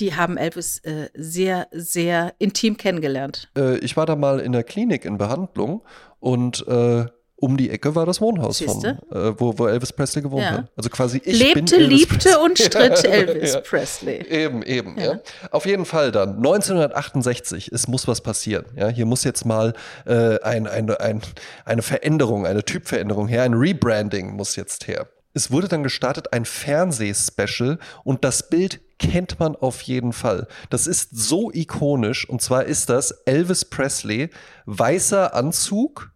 die 0.00 0.16
haben 0.16 0.36
Elvis 0.36 0.78
äh, 0.78 1.10
sehr, 1.14 1.68
sehr 1.70 2.34
intim 2.38 2.76
kennengelernt. 2.76 3.48
Äh, 3.56 3.78
ich 3.78 3.96
war 3.96 4.04
da 4.04 4.16
mal 4.16 4.40
in 4.40 4.50
der 4.50 4.64
Klinik 4.64 5.04
in 5.04 5.16
Behandlung 5.16 5.84
und 6.18 6.66
äh, 6.66 7.06
um 7.38 7.56
die 7.56 7.70
Ecke 7.70 7.94
war 7.94 8.06
das 8.06 8.20
Wohnhaus 8.20 8.60
von, 8.60 8.84
äh, 8.84 8.98
wo, 9.38 9.58
wo 9.58 9.66
Elvis 9.66 9.92
Presley 9.92 10.22
gewohnt 10.22 10.42
ja. 10.42 10.50
hat. 10.52 10.70
Also 10.74 10.88
quasi 10.88 11.20
ich 11.22 11.38
Lebte, 11.38 11.76
liebte 11.76 12.16
Presley. 12.16 12.44
und 12.44 12.58
stritt 12.58 13.04
Elvis 13.04 13.54
ja. 13.54 13.60
Presley. 13.60 14.26
Eben, 14.28 14.62
eben, 14.62 14.98
ja. 14.98 15.04
ja. 15.04 15.20
Auf 15.50 15.66
jeden 15.66 15.84
Fall 15.84 16.12
dann 16.12 16.36
1968, 16.36 17.70
es 17.72 17.88
muss 17.88 18.08
was 18.08 18.22
passieren. 18.22 18.64
Ja, 18.74 18.88
hier 18.88 19.04
muss 19.04 19.24
jetzt 19.24 19.44
mal 19.44 19.74
äh, 20.06 20.40
ein, 20.40 20.66
ein, 20.66 20.90
ein, 20.90 21.20
eine 21.64 21.82
Veränderung, 21.82 22.46
eine 22.46 22.64
Typveränderung 22.64 23.28
her, 23.28 23.42
ein 23.42 23.54
Rebranding 23.54 24.34
muss 24.34 24.56
jetzt 24.56 24.88
her. 24.88 25.06
Es 25.34 25.50
wurde 25.50 25.68
dann 25.68 25.82
gestartet 25.82 26.32
ein 26.32 26.46
Fernsehspecial 26.46 27.78
und 28.04 28.24
das 28.24 28.48
Bild 28.48 28.80
kennt 28.98 29.38
man 29.38 29.54
auf 29.54 29.82
jeden 29.82 30.14
Fall. 30.14 30.46
Das 30.70 30.86
ist 30.86 31.10
so 31.12 31.50
ikonisch 31.52 32.26
und 32.26 32.40
zwar 32.40 32.64
ist 32.64 32.88
das 32.88 33.10
Elvis 33.26 33.66
Presley, 33.66 34.30
weißer 34.64 35.34
Anzug, 35.34 36.15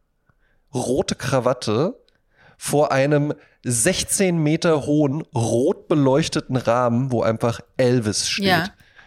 rote 0.74 1.14
Krawatte 1.14 1.94
vor 2.56 2.92
einem 2.92 3.32
16 3.64 4.38
Meter 4.38 4.86
hohen, 4.86 5.22
rot 5.34 5.88
beleuchteten 5.88 6.56
Rahmen, 6.56 7.10
wo 7.12 7.22
einfach 7.22 7.60
Elvis 7.76 8.28
steht. 8.28 8.46
Ja. 8.46 8.64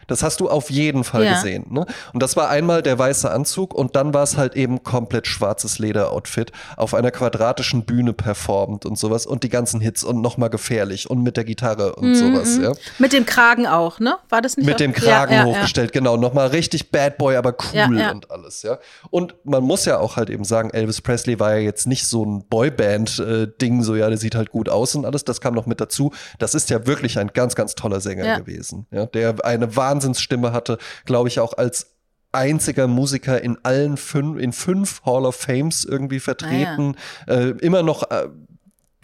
Das 0.07 0.23
hast 0.23 0.39
du 0.39 0.49
auf 0.49 0.69
jeden 0.69 1.03
Fall 1.03 1.23
ja. 1.23 1.33
gesehen. 1.33 1.65
Ne? 1.69 1.85
Und 2.13 2.23
das 2.23 2.35
war 2.35 2.49
einmal 2.49 2.81
der 2.81 2.97
weiße 2.97 3.29
Anzug 3.29 3.73
und 3.73 3.95
dann 3.95 4.13
war 4.13 4.23
es 4.23 4.37
halt 4.37 4.55
eben 4.55 4.83
komplett 4.83 5.27
schwarzes 5.27 5.79
Lederoutfit 5.79 6.51
auf 6.77 6.93
einer 6.93 7.11
quadratischen 7.11 7.85
Bühne 7.85 8.13
performt 8.13 8.85
und 8.85 8.97
sowas 8.97 9.25
und 9.25 9.43
die 9.43 9.49
ganzen 9.49 9.79
Hits 9.79 10.03
und 10.03 10.21
nochmal 10.21 10.49
gefährlich 10.49 11.09
und 11.09 11.23
mit 11.23 11.37
der 11.37 11.43
Gitarre 11.43 11.95
und 11.95 12.09
mhm. 12.09 12.15
sowas. 12.15 12.57
Ja? 12.61 12.73
Mit 12.99 13.13
dem 13.13 13.25
Kragen 13.25 13.67
auch, 13.67 13.99
ne? 13.99 14.15
War 14.29 14.41
das 14.41 14.57
nicht? 14.57 14.65
Mit 14.65 14.79
dem 14.79 14.93
Kragen 14.93 15.33
ja, 15.33 15.45
hochgestellt, 15.45 15.93
genau. 15.93 16.17
Nochmal 16.17 16.47
richtig 16.47 16.91
Bad 16.91 17.17
Boy, 17.17 17.35
aber 17.35 17.55
cool 17.73 18.01
und 18.11 18.31
alles, 18.31 18.63
ja. 18.63 18.77
Und 19.09 19.35
man 19.43 19.63
muss 19.63 19.85
ja 19.85 19.99
auch 19.99 20.15
halt 20.15 20.29
eben 20.29 20.43
sagen, 20.43 20.69
Elvis 20.69 21.01
Presley 21.01 21.39
war 21.39 21.55
ja 21.55 21.59
jetzt 21.59 21.87
nicht 21.87 22.07
so 22.07 22.25
ein 22.25 22.45
Boyband-Ding, 22.47 23.83
so 23.83 23.95
ja, 23.95 24.09
der 24.09 24.17
sieht 24.17 24.35
halt 24.35 24.51
gut 24.51 24.69
aus 24.69 24.95
und 24.95 25.05
alles. 25.05 25.23
Das 25.23 25.41
kam 25.41 25.53
noch 25.53 25.65
mit 25.65 25.81
dazu. 25.81 26.11
Das 26.39 26.55
ist 26.55 26.69
ja 26.69 26.85
wirklich 26.87 27.17
ein 27.19 27.31
ganz, 27.33 27.55
ganz 27.55 27.75
toller 27.75 27.99
Sänger 27.99 28.39
gewesen, 28.39 28.87
ja, 28.91 29.05
der 29.05 29.35
eine 29.43 29.75
wahnsinnige 29.75 29.92
Wahnsinnsstimme 29.93 30.53
hatte, 30.53 30.77
glaube 31.05 31.29
ich, 31.29 31.39
auch 31.39 31.53
als 31.53 31.91
einziger 32.31 32.87
Musiker 32.87 33.41
in 33.41 33.57
allen 33.63 33.95
fünf, 33.95 34.39
in 34.39 34.53
fünf 34.53 35.03
Hall 35.05 35.25
of 35.25 35.35
Fames 35.35 35.85
irgendwie 35.85 36.19
vertreten. 36.19 36.95
Ah, 37.27 37.33
ja. 37.33 37.39
äh, 37.41 37.49
immer 37.59 37.83
noch 37.83 38.09
äh, 38.09 38.27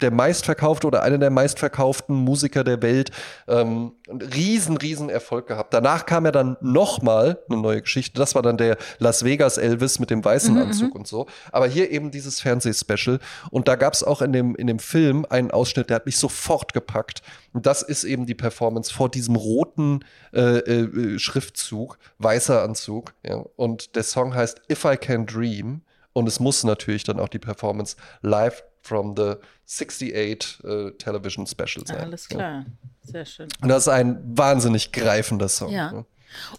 der 0.02 0.10
meistverkaufte 0.10 0.86
oder 0.86 1.02
einer 1.02 1.18
der 1.18 1.30
meistverkauften 1.30 2.14
Musiker 2.14 2.64
der 2.64 2.82
Welt. 2.82 3.10
Ähm, 3.48 3.92
riesen, 4.08 4.76
riesen 4.76 5.08
Erfolg 5.08 5.46
gehabt. 5.46 5.72
Danach 5.72 6.06
kam 6.06 6.24
er 6.24 6.32
dann 6.32 6.56
nochmal 6.60 7.38
eine 7.48 7.60
neue 7.60 7.82
Geschichte. 7.82 8.18
Das 8.18 8.34
war 8.34 8.42
dann 8.42 8.56
der 8.56 8.76
Las 8.98 9.24
Vegas 9.24 9.58
Elvis 9.58 9.98
mit 9.98 10.10
dem 10.10 10.24
weißen 10.24 10.54
mhm, 10.54 10.62
Anzug 10.62 10.94
mhm. 10.94 11.00
und 11.00 11.06
so. 11.06 11.26
Aber 11.52 11.66
hier 11.66 11.90
eben 11.90 12.10
dieses 12.10 12.40
Fernsehspecial. 12.40 13.18
Und 13.50 13.68
da 13.68 13.76
gab 13.76 13.94
es 13.94 14.02
auch 14.02 14.22
in 14.22 14.32
dem, 14.32 14.54
in 14.56 14.66
dem 14.66 14.78
Film 14.78 15.26
einen 15.28 15.50
Ausschnitt, 15.50 15.90
der 15.90 15.96
hat 15.96 16.06
mich 16.06 16.18
sofort 16.18 16.72
gepackt. 16.72 17.22
Und 17.52 17.66
das 17.66 17.82
ist 17.82 18.04
eben 18.04 18.26
die 18.26 18.34
Performance 18.34 18.92
vor 18.92 19.08
diesem 19.08 19.36
roten 19.36 20.04
äh, 20.32 20.58
äh, 20.58 21.18
Schriftzug, 21.18 21.98
weißer 22.18 22.62
Anzug. 22.62 23.14
Ja. 23.24 23.44
Und 23.56 23.96
der 23.96 24.02
Song 24.02 24.34
heißt 24.34 24.62
If 24.70 24.84
I 24.84 24.96
Can 24.96 25.26
Dream. 25.26 25.82
Und 26.12 26.26
es 26.26 26.40
muss 26.40 26.64
natürlich 26.64 27.04
dann 27.04 27.20
auch 27.20 27.28
die 27.28 27.38
Performance 27.38 27.96
live 28.22 28.64
from 28.82 29.14
the 29.16 29.34
68 29.66 30.58
uh, 30.64 30.90
Television 30.90 31.46
Special 31.46 31.86
sein. 31.86 32.00
Alles 32.00 32.28
klar, 32.28 32.66
sehr 33.02 33.24
schön. 33.24 33.48
Und 33.62 33.68
das 33.68 33.84
ist 33.84 33.88
ein 33.88 34.18
wahnsinnig 34.24 34.92
greifender 34.92 35.48
Song. 35.48 35.70
Ja. 35.70 35.92
Ne? 35.92 36.04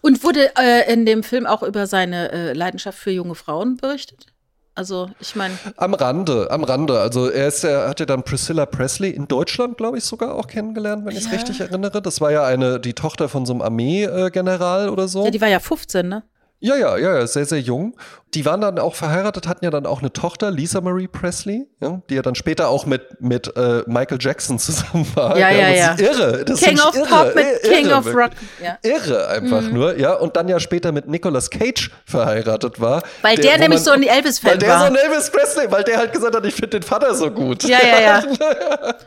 Und 0.02 0.24
wurde 0.24 0.52
äh, 0.58 0.92
in 0.92 1.06
dem 1.06 1.24
Film 1.24 1.46
auch 1.46 1.64
über 1.64 1.88
seine 1.88 2.32
äh, 2.32 2.54
Leidenschaft 2.54 2.98
für 2.98 3.12
junge 3.12 3.36
Frauen 3.36 3.78
berichtet? 3.78 4.28
Also, 4.74 5.10
ich 5.20 5.36
meine. 5.36 5.54
Am 5.76 5.94
Rande, 5.94 6.50
am 6.50 6.64
Rande. 6.64 7.00
Also, 7.00 7.30
er, 7.30 7.50
ist, 7.50 7.64
er 7.66 7.90
hat 7.90 8.00
ja 8.00 8.06
dann 8.06 8.24
Priscilla 8.24 8.66
Presley 8.66 9.10
in 9.10 9.28
Deutschland, 9.28 9.78
glaube 9.78 9.98
ich, 9.98 10.06
sogar 10.06 10.36
auch 10.36 10.48
kennengelernt, 10.48 11.06
wenn 11.06 11.12
ich 11.12 11.26
es 11.26 11.32
richtig 11.32 11.60
erinnere. 11.60 12.02
Das 12.02 12.22
war 12.22 12.32
ja 12.32 12.46
eine, 12.46 12.80
die 12.80 12.94
Tochter 12.94 13.28
von 13.28 13.46
so 13.46 13.52
einem 13.52 13.62
Armeegeneral 13.62 14.90
oder 14.90 15.10
so. 15.10 15.26
Ja, 15.26 15.32
die 15.32 15.42
war 15.42 15.50
ja 15.50 15.60
15, 15.60 16.08
ne? 16.08 16.24
Ja, 16.64 16.76
ja, 16.76 16.95
ja, 16.95 17.26
sehr, 17.26 17.45
sehr 17.45 17.59
jung. 17.59 17.95
Die 18.36 18.45
waren 18.45 18.62
dann 18.62 18.80
auch 18.80 18.95
verheiratet, 18.95 19.45
hatten 19.47 19.66
ja 19.66 19.72
dann 19.72 19.86
auch 19.86 19.99
eine 19.99 20.14
Tochter, 20.14 20.51
Lisa 20.51 20.80
Marie 20.80 21.07
Presley, 21.07 21.68
ja, 21.82 22.01
die 22.09 22.16
ja 22.16 22.22
dann 22.22 22.36
später 22.36 22.70
auch 22.70 22.86
mit, 22.86 23.20
mit 23.20 23.53
äh, 23.57 23.84
Michael 23.88 24.20
Jackson 24.22 24.57
zusammen 24.59 25.05
war. 25.16 25.38
Ja, 25.38 25.49
ja, 25.49 25.70
ja. 25.70 25.95
Das 25.95 25.99
ist 25.99 26.18
irre. 26.18 26.45
Das 26.45 26.59
King 26.62 26.80
of 26.80 26.95
irre, 26.95 27.07
Pop 27.07 27.36
mit 27.36 27.45
irre, 27.45 27.74
King 27.74 27.86
irre, 27.88 27.97
of 27.97 28.16
Rock. 28.16 28.32
Ja. 28.64 28.78
Irre 28.84 29.28
einfach 29.28 29.62
mhm. 29.64 29.74
nur, 29.74 29.97
ja. 29.97 30.14
Und 30.14 30.38
dann 30.38 30.47
ja 30.47 30.59
später 30.59 30.91
mit 30.91 31.09
Nicolas 31.09 31.49
Cage 31.49 31.91
verheiratet 32.05 32.80
war. 32.80 33.01
Weil 33.22 33.36
der, 33.36 33.43
der 33.43 33.59
nämlich 33.59 33.80
man, 33.80 33.86
so 33.86 33.91
ein 33.91 34.03
Elvis-Fan 34.03 34.51
war. 34.51 34.62
Weil 34.62 34.68
der 34.68 34.80
so 34.80 34.86
ein 34.86 34.95
Elvis 34.95 35.32
Presley, 35.32 35.72
weil 35.72 35.84
der 35.84 35.97
halt 35.97 36.14
gesagt 36.14 36.36
hat, 36.36 36.45
ich 36.45 36.53
finde 36.53 36.80
den 36.80 36.84
Vater 36.84 37.14
so 37.16 37.32
gut. 37.32 37.64
Ja, 37.64 37.80
ja, 37.84 38.01
ja. 38.01 38.22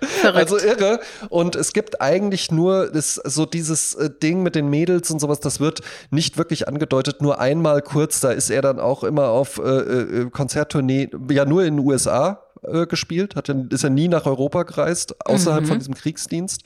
Verrückt. 0.00 0.36
Also 0.36 0.58
irre. 0.58 1.00
Und 1.30 1.56
es 1.56 1.72
gibt 1.72 2.00
eigentlich 2.00 2.50
nur 2.50 2.90
das, 2.90 3.14
so 3.14 3.46
dieses 3.46 3.94
äh, 3.94 4.10
Ding 4.10 4.42
mit 4.42 4.54
den 4.54 4.68
Mädels 4.68 5.10
und 5.10 5.20
sowas, 5.20 5.40
das 5.40 5.60
wird 5.60 5.80
nicht 6.10 6.36
wirklich 6.36 6.68
angedeutet, 6.68 7.22
nur 7.22 7.43
einmal 7.44 7.82
kurz, 7.82 8.20
da 8.20 8.30
ist 8.30 8.50
er 8.50 8.62
dann 8.62 8.80
auch 8.80 9.04
immer 9.04 9.28
auf 9.28 9.58
äh, 9.58 9.62
äh, 9.62 10.22
äh, 10.22 10.30
Konzerttournee 10.30 11.10
ja 11.30 11.44
nur 11.44 11.64
in 11.64 11.76
den 11.76 11.86
USA 11.86 12.42
äh, 12.62 12.86
gespielt, 12.86 13.36
hat 13.36 13.48
ist 13.48 13.84
ja 13.84 13.90
nie 13.90 14.08
nach 14.08 14.24
Europa 14.24 14.62
gereist, 14.62 15.14
außerhalb 15.26 15.64
mhm. 15.64 15.68
von 15.68 15.78
diesem 15.78 15.94
Kriegsdienst. 15.94 16.62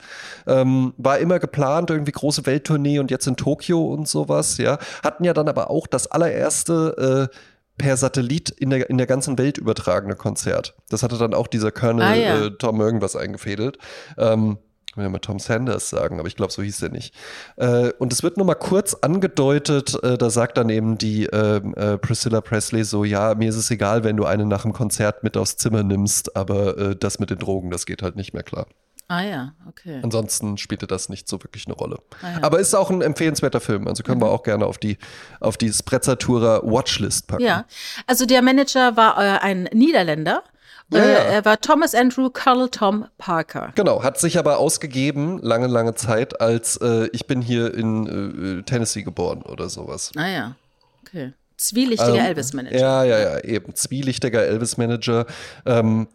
Ähm, 0.47 0.93
war 0.97 1.19
immer 1.19 1.39
geplant, 1.39 1.89
irgendwie 1.89 2.13
große 2.13 2.45
Welttournee 2.45 2.99
und 2.99 3.11
jetzt 3.11 3.27
in 3.27 3.35
Tokio 3.35 3.83
und 3.93 4.07
sowas, 4.07 4.57
ja. 4.57 4.77
Hatten 5.03 5.25
ja 5.25 5.33
dann 5.33 5.49
aber 5.49 5.69
auch 5.69 5.87
das 5.87 6.07
allererste 6.07 7.29
äh, 7.29 7.35
per 7.77 7.97
Satellit 7.97 8.49
in 8.49 8.69
der, 8.69 8.89
in 8.89 8.97
der 8.97 9.07
ganzen 9.07 9.37
Welt 9.37 9.57
übertragene 9.57 10.15
Konzert. 10.15 10.75
Das 10.89 11.03
hatte 11.03 11.17
dann 11.17 11.33
auch 11.33 11.47
dieser 11.47 11.71
Colonel 11.71 12.03
ah, 12.03 12.15
ja. 12.15 12.45
äh, 12.45 12.51
Tom 12.51 12.79
irgendwas 12.79 13.15
eingefädelt. 13.15 13.77
Ähm, 14.17 14.57
ich 14.89 14.97
will 14.97 15.03
ja 15.03 15.09
mal 15.09 15.19
Tom 15.19 15.37
Sanders 15.37 15.89
sagen, 15.89 16.19
aber 16.19 16.27
ich 16.27 16.35
glaube, 16.35 16.51
so 16.51 16.63
hieß 16.63 16.81
er 16.81 16.89
nicht. 16.89 17.13
Äh, 17.57 17.91
und 17.99 18.11
es 18.11 18.23
wird 18.23 18.37
nur 18.37 18.45
mal 18.45 18.55
kurz 18.55 18.95
angedeutet, 18.95 19.95
äh, 20.03 20.17
da 20.17 20.31
sagt 20.31 20.57
dann 20.57 20.69
eben 20.69 20.97
die 20.97 21.25
ähm, 21.25 21.75
äh, 21.75 21.99
Priscilla 21.99 22.41
Presley 22.41 22.83
so, 22.83 23.03
ja, 23.03 23.35
mir 23.35 23.49
ist 23.49 23.55
es 23.55 23.69
egal, 23.69 24.03
wenn 24.03 24.17
du 24.17 24.25
eine 24.25 24.47
nach 24.47 24.63
dem 24.63 24.73
Konzert 24.73 25.23
mit 25.23 25.37
aufs 25.37 25.57
Zimmer 25.57 25.83
nimmst, 25.83 26.35
aber 26.35 26.95
das 26.95 27.19
mit 27.19 27.29
den 27.29 27.37
Drogen, 27.37 27.69
das 27.69 27.85
geht 27.85 28.01
halt 28.01 28.15
nicht 28.15 28.33
mehr 28.33 28.43
klar. 28.43 28.65
Ah 29.07 29.21
ja, 29.21 29.53
okay. 29.67 29.99
Ansonsten 30.03 30.57
spielte 30.57 30.85
das 30.85 31.09
nicht 31.09 31.27
so 31.27 31.41
wirklich 31.43 31.65
eine 31.65 31.75
Rolle. 31.75 31.97
Ah, 32.21 32.31
ja. 32.31 32.43
Aber 32.43 32.59
ist 32.59 32.75
auch 32.75 32.89
ein 32.91 33.01
empfehlenswerter 33.01 33.59
Film. 33.59 33.87
Also 33.87 34.03
können 34.03 34.19
mhm. 34.19 34.25
wir 34.25 34.31
auch 34.31 34.43
gerne 34.43 34.65
auf 34.65 34.77
die, 34.77 34.97
auf 35.39 35.57
die 35.57 35.73
Sprezzatura 35.73 36.61
Watchlist 36.63 37.27
packen. 37.27 37.43
Ja, 37.43 37.65
also 38.05 38.25
der 38.25 38.41
Manager 38.41 38.95
war 38.95 39.17
ein 39.41 39.63
Niederländer 39.73 40.43
ja, 40.91 41.05
ja. 41.05 41.19
Er 41.19 41.45
war 41.45 41.59
Thomas 41.59 41.93
Andrew 41.93 42.29
Colonel 42.29 42.69
Tom 42.69 43.05
Parker. 43.17 43.71
Genau, 43.75 44.03
hat 44.03 44.19
sich 44.19 44.37
aber 44.39 44.57
ausgegeben, 44.57 45.39
lange, 45.39 45.67
lange 45.67 45.95
Zeit, 45.95 46.41
als 46.41 46.77
äh, 46.77 47.07
ich 47.13 47.27
bin 47.27 47.41
hier 47.41 47.73
in 47.73 48.59
äh, 48.59 48.63
Tennessee 48.63 49.03
geboren 49.03 49.41
oder 49.43 49.69
sowas. 49.69 50.11
Ah 50.15 50.27
ja, 50.27 50.55
okay. 51.01 51.33
Zwielichtiger 51.57 52.15
ähm, 52.15 52.25
Elvis-Manager. 52.25 52.79
Ja, 52.79 53.03
ja, 53.03 53.19
ja, 53.19 53.39
eben. 53.43 53.75
Zwielichtiger 53.75 54.45
Elvis-Manager. 54.45 55.25
Ähm, 55.65 56.07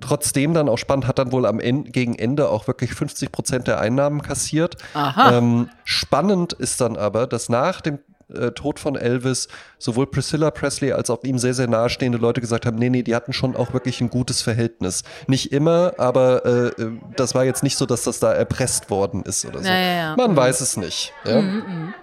trotzdem 0.00 0.54
dann 0.54 0.68
auch 0.68 0.78
spannend, 0.78 1.06
hat 1.06 1.18
dann 1.18 1.32
wohl 1.32 1.44
am 1.44 1.60
Ende, 1.60 1.90
gegen 1.90 2.14
Ende 2.14 2.48
auch 2.48 2.66
wirklich 2.66 2.94
50 2.94 3.30
Prozent 3.30 3.66
der 3.66 3.78
Einnahmen 3.78 4.22
kassiert. 4.22 4.76
Aha. 4.94 5.36
Ähm, 5.36 5.68
spannend 5.84 6.54
ist 6.54 6.80
dann 6.80 6.96
aber, 6.96 7.26
dass 7.26 7.50
nach 7.50 7.82
dem 7.82 7.98
äh, 8.32 8.50
Tod 8.52 8.80
von 8.80 8.96
Elvis 8.96 9.48
sowohl 9.78 10.06
Priscilla 10.06 10.50
Presley 10.50 10.92
als 10.92 11.10
auch 11.10 11.22
ihm 11.24 11.38
sehr, 11.38 11.54
sehr 11.54 11.68
nahestehende 11.68 12.18
Leute 12.18 12.40
gesagt 12.40 12.66
haben, 12.66 12.76
nee, 12.76 12.90
nee, 12.90 13.02
die 13.02 13.14
hatten 13.14 13.32
schon 13.32 13.56
auch 13.56 13.72
wirklich 13.72 14.00
ein 14.00 14.10
gutes 14.10 14.42
Verhältnis. 14.42 15.02
Nicht 15.26 15.52
immer, 15.52 15.94
aber 15.98 16.44
äh, 16.44 16.82
äh 16.82 16.92
das 17.16 17.34
war 17.34 17.44
jetzt 17.44 17.62
nicht 17.62 17.76
so, 17.76 17.86
dass 17.86 18.04
das 18.04 18.18
da 18.20 18.32
erpresst 18.32 18.90
worden 18.90 19.22
ist 19.22 19.44
oder 19.44 19.60
so. 19.60 19.68
Ja, 19.68 19.76
ja. 19.76 20.16
Man 20.16 20.32
mhm. 20.32 20.36
weiß 20.36 20.60
es 20.60 20.76
nicht. 20.76 21.12
Ja? 21.24 21.40
Mhm, 21.40 21.56
mhm. 21.56 21.94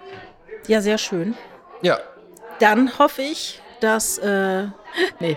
ja, 0.66 0.80
sehr 0.80 0.98
schön. 0.98 1.34
Ja. 1.82 1.98
Dann 2.58 2.98
hoffe 2.98 3.22
ich, 3.22 3.60
dass 3.80 4.18
äh, 4.18 4.64
nee, 5.20 5.36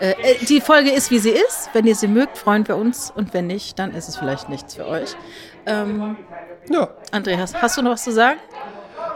äh, 0.00 0.10
äh, 0.10 0.44
die 0.46 0.60
Folge 0.60 0.90
ist, 0.90 1.10
wie 1.10 1.18
sie 1.18 1.30
ist. 1.30 1.70
Wenn 1.72 1.86
ihr 1.86 1.94
sie 1.94 2.08
mögt, 2.08 2.38
freuen 2.38 2.66
wir 2.66 2.76
uns. 2.76 3.12
Und 3.14 3.34
wenn 3.34 3.46
nicht, 3.46 3.78
dann 3.78 3.94
ist 3.94 4.08
es 4.08 4.16
vielleicht 4.16 4.48
nichts 4.48 4.74
für 4.74 4.86
euch. 4.86 5.14
Ähm, 5.66 6.16
ja. 6.68 6.88
André, 7.12 7.38
hast, 7.38 7.60
hast 7.60 7.76
du 7.76 7.82
noch 7.82 7.92
was 7.92 8.04
zu 8.04 8.12
sagen? 8.12 8.40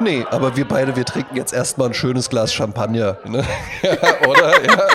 Nee, 0.01 0.25
aber 0.31 0.57
wir 0.57 0.67
beide, 0.67 0.95
wir 0.97 1.05
trinken 1.05 1.37
jetzt 1.37 1.53
erstmal 1.53 1.89
ein 1.89 1.95
schönes 1.95 2.31
Glas 2.31 2.53
Champagner. 2.53 3.19
Ne? 3.25 3.45
ja, 3.83 4.29
oder? 4.29 4.65
Ja. 4.65 4.89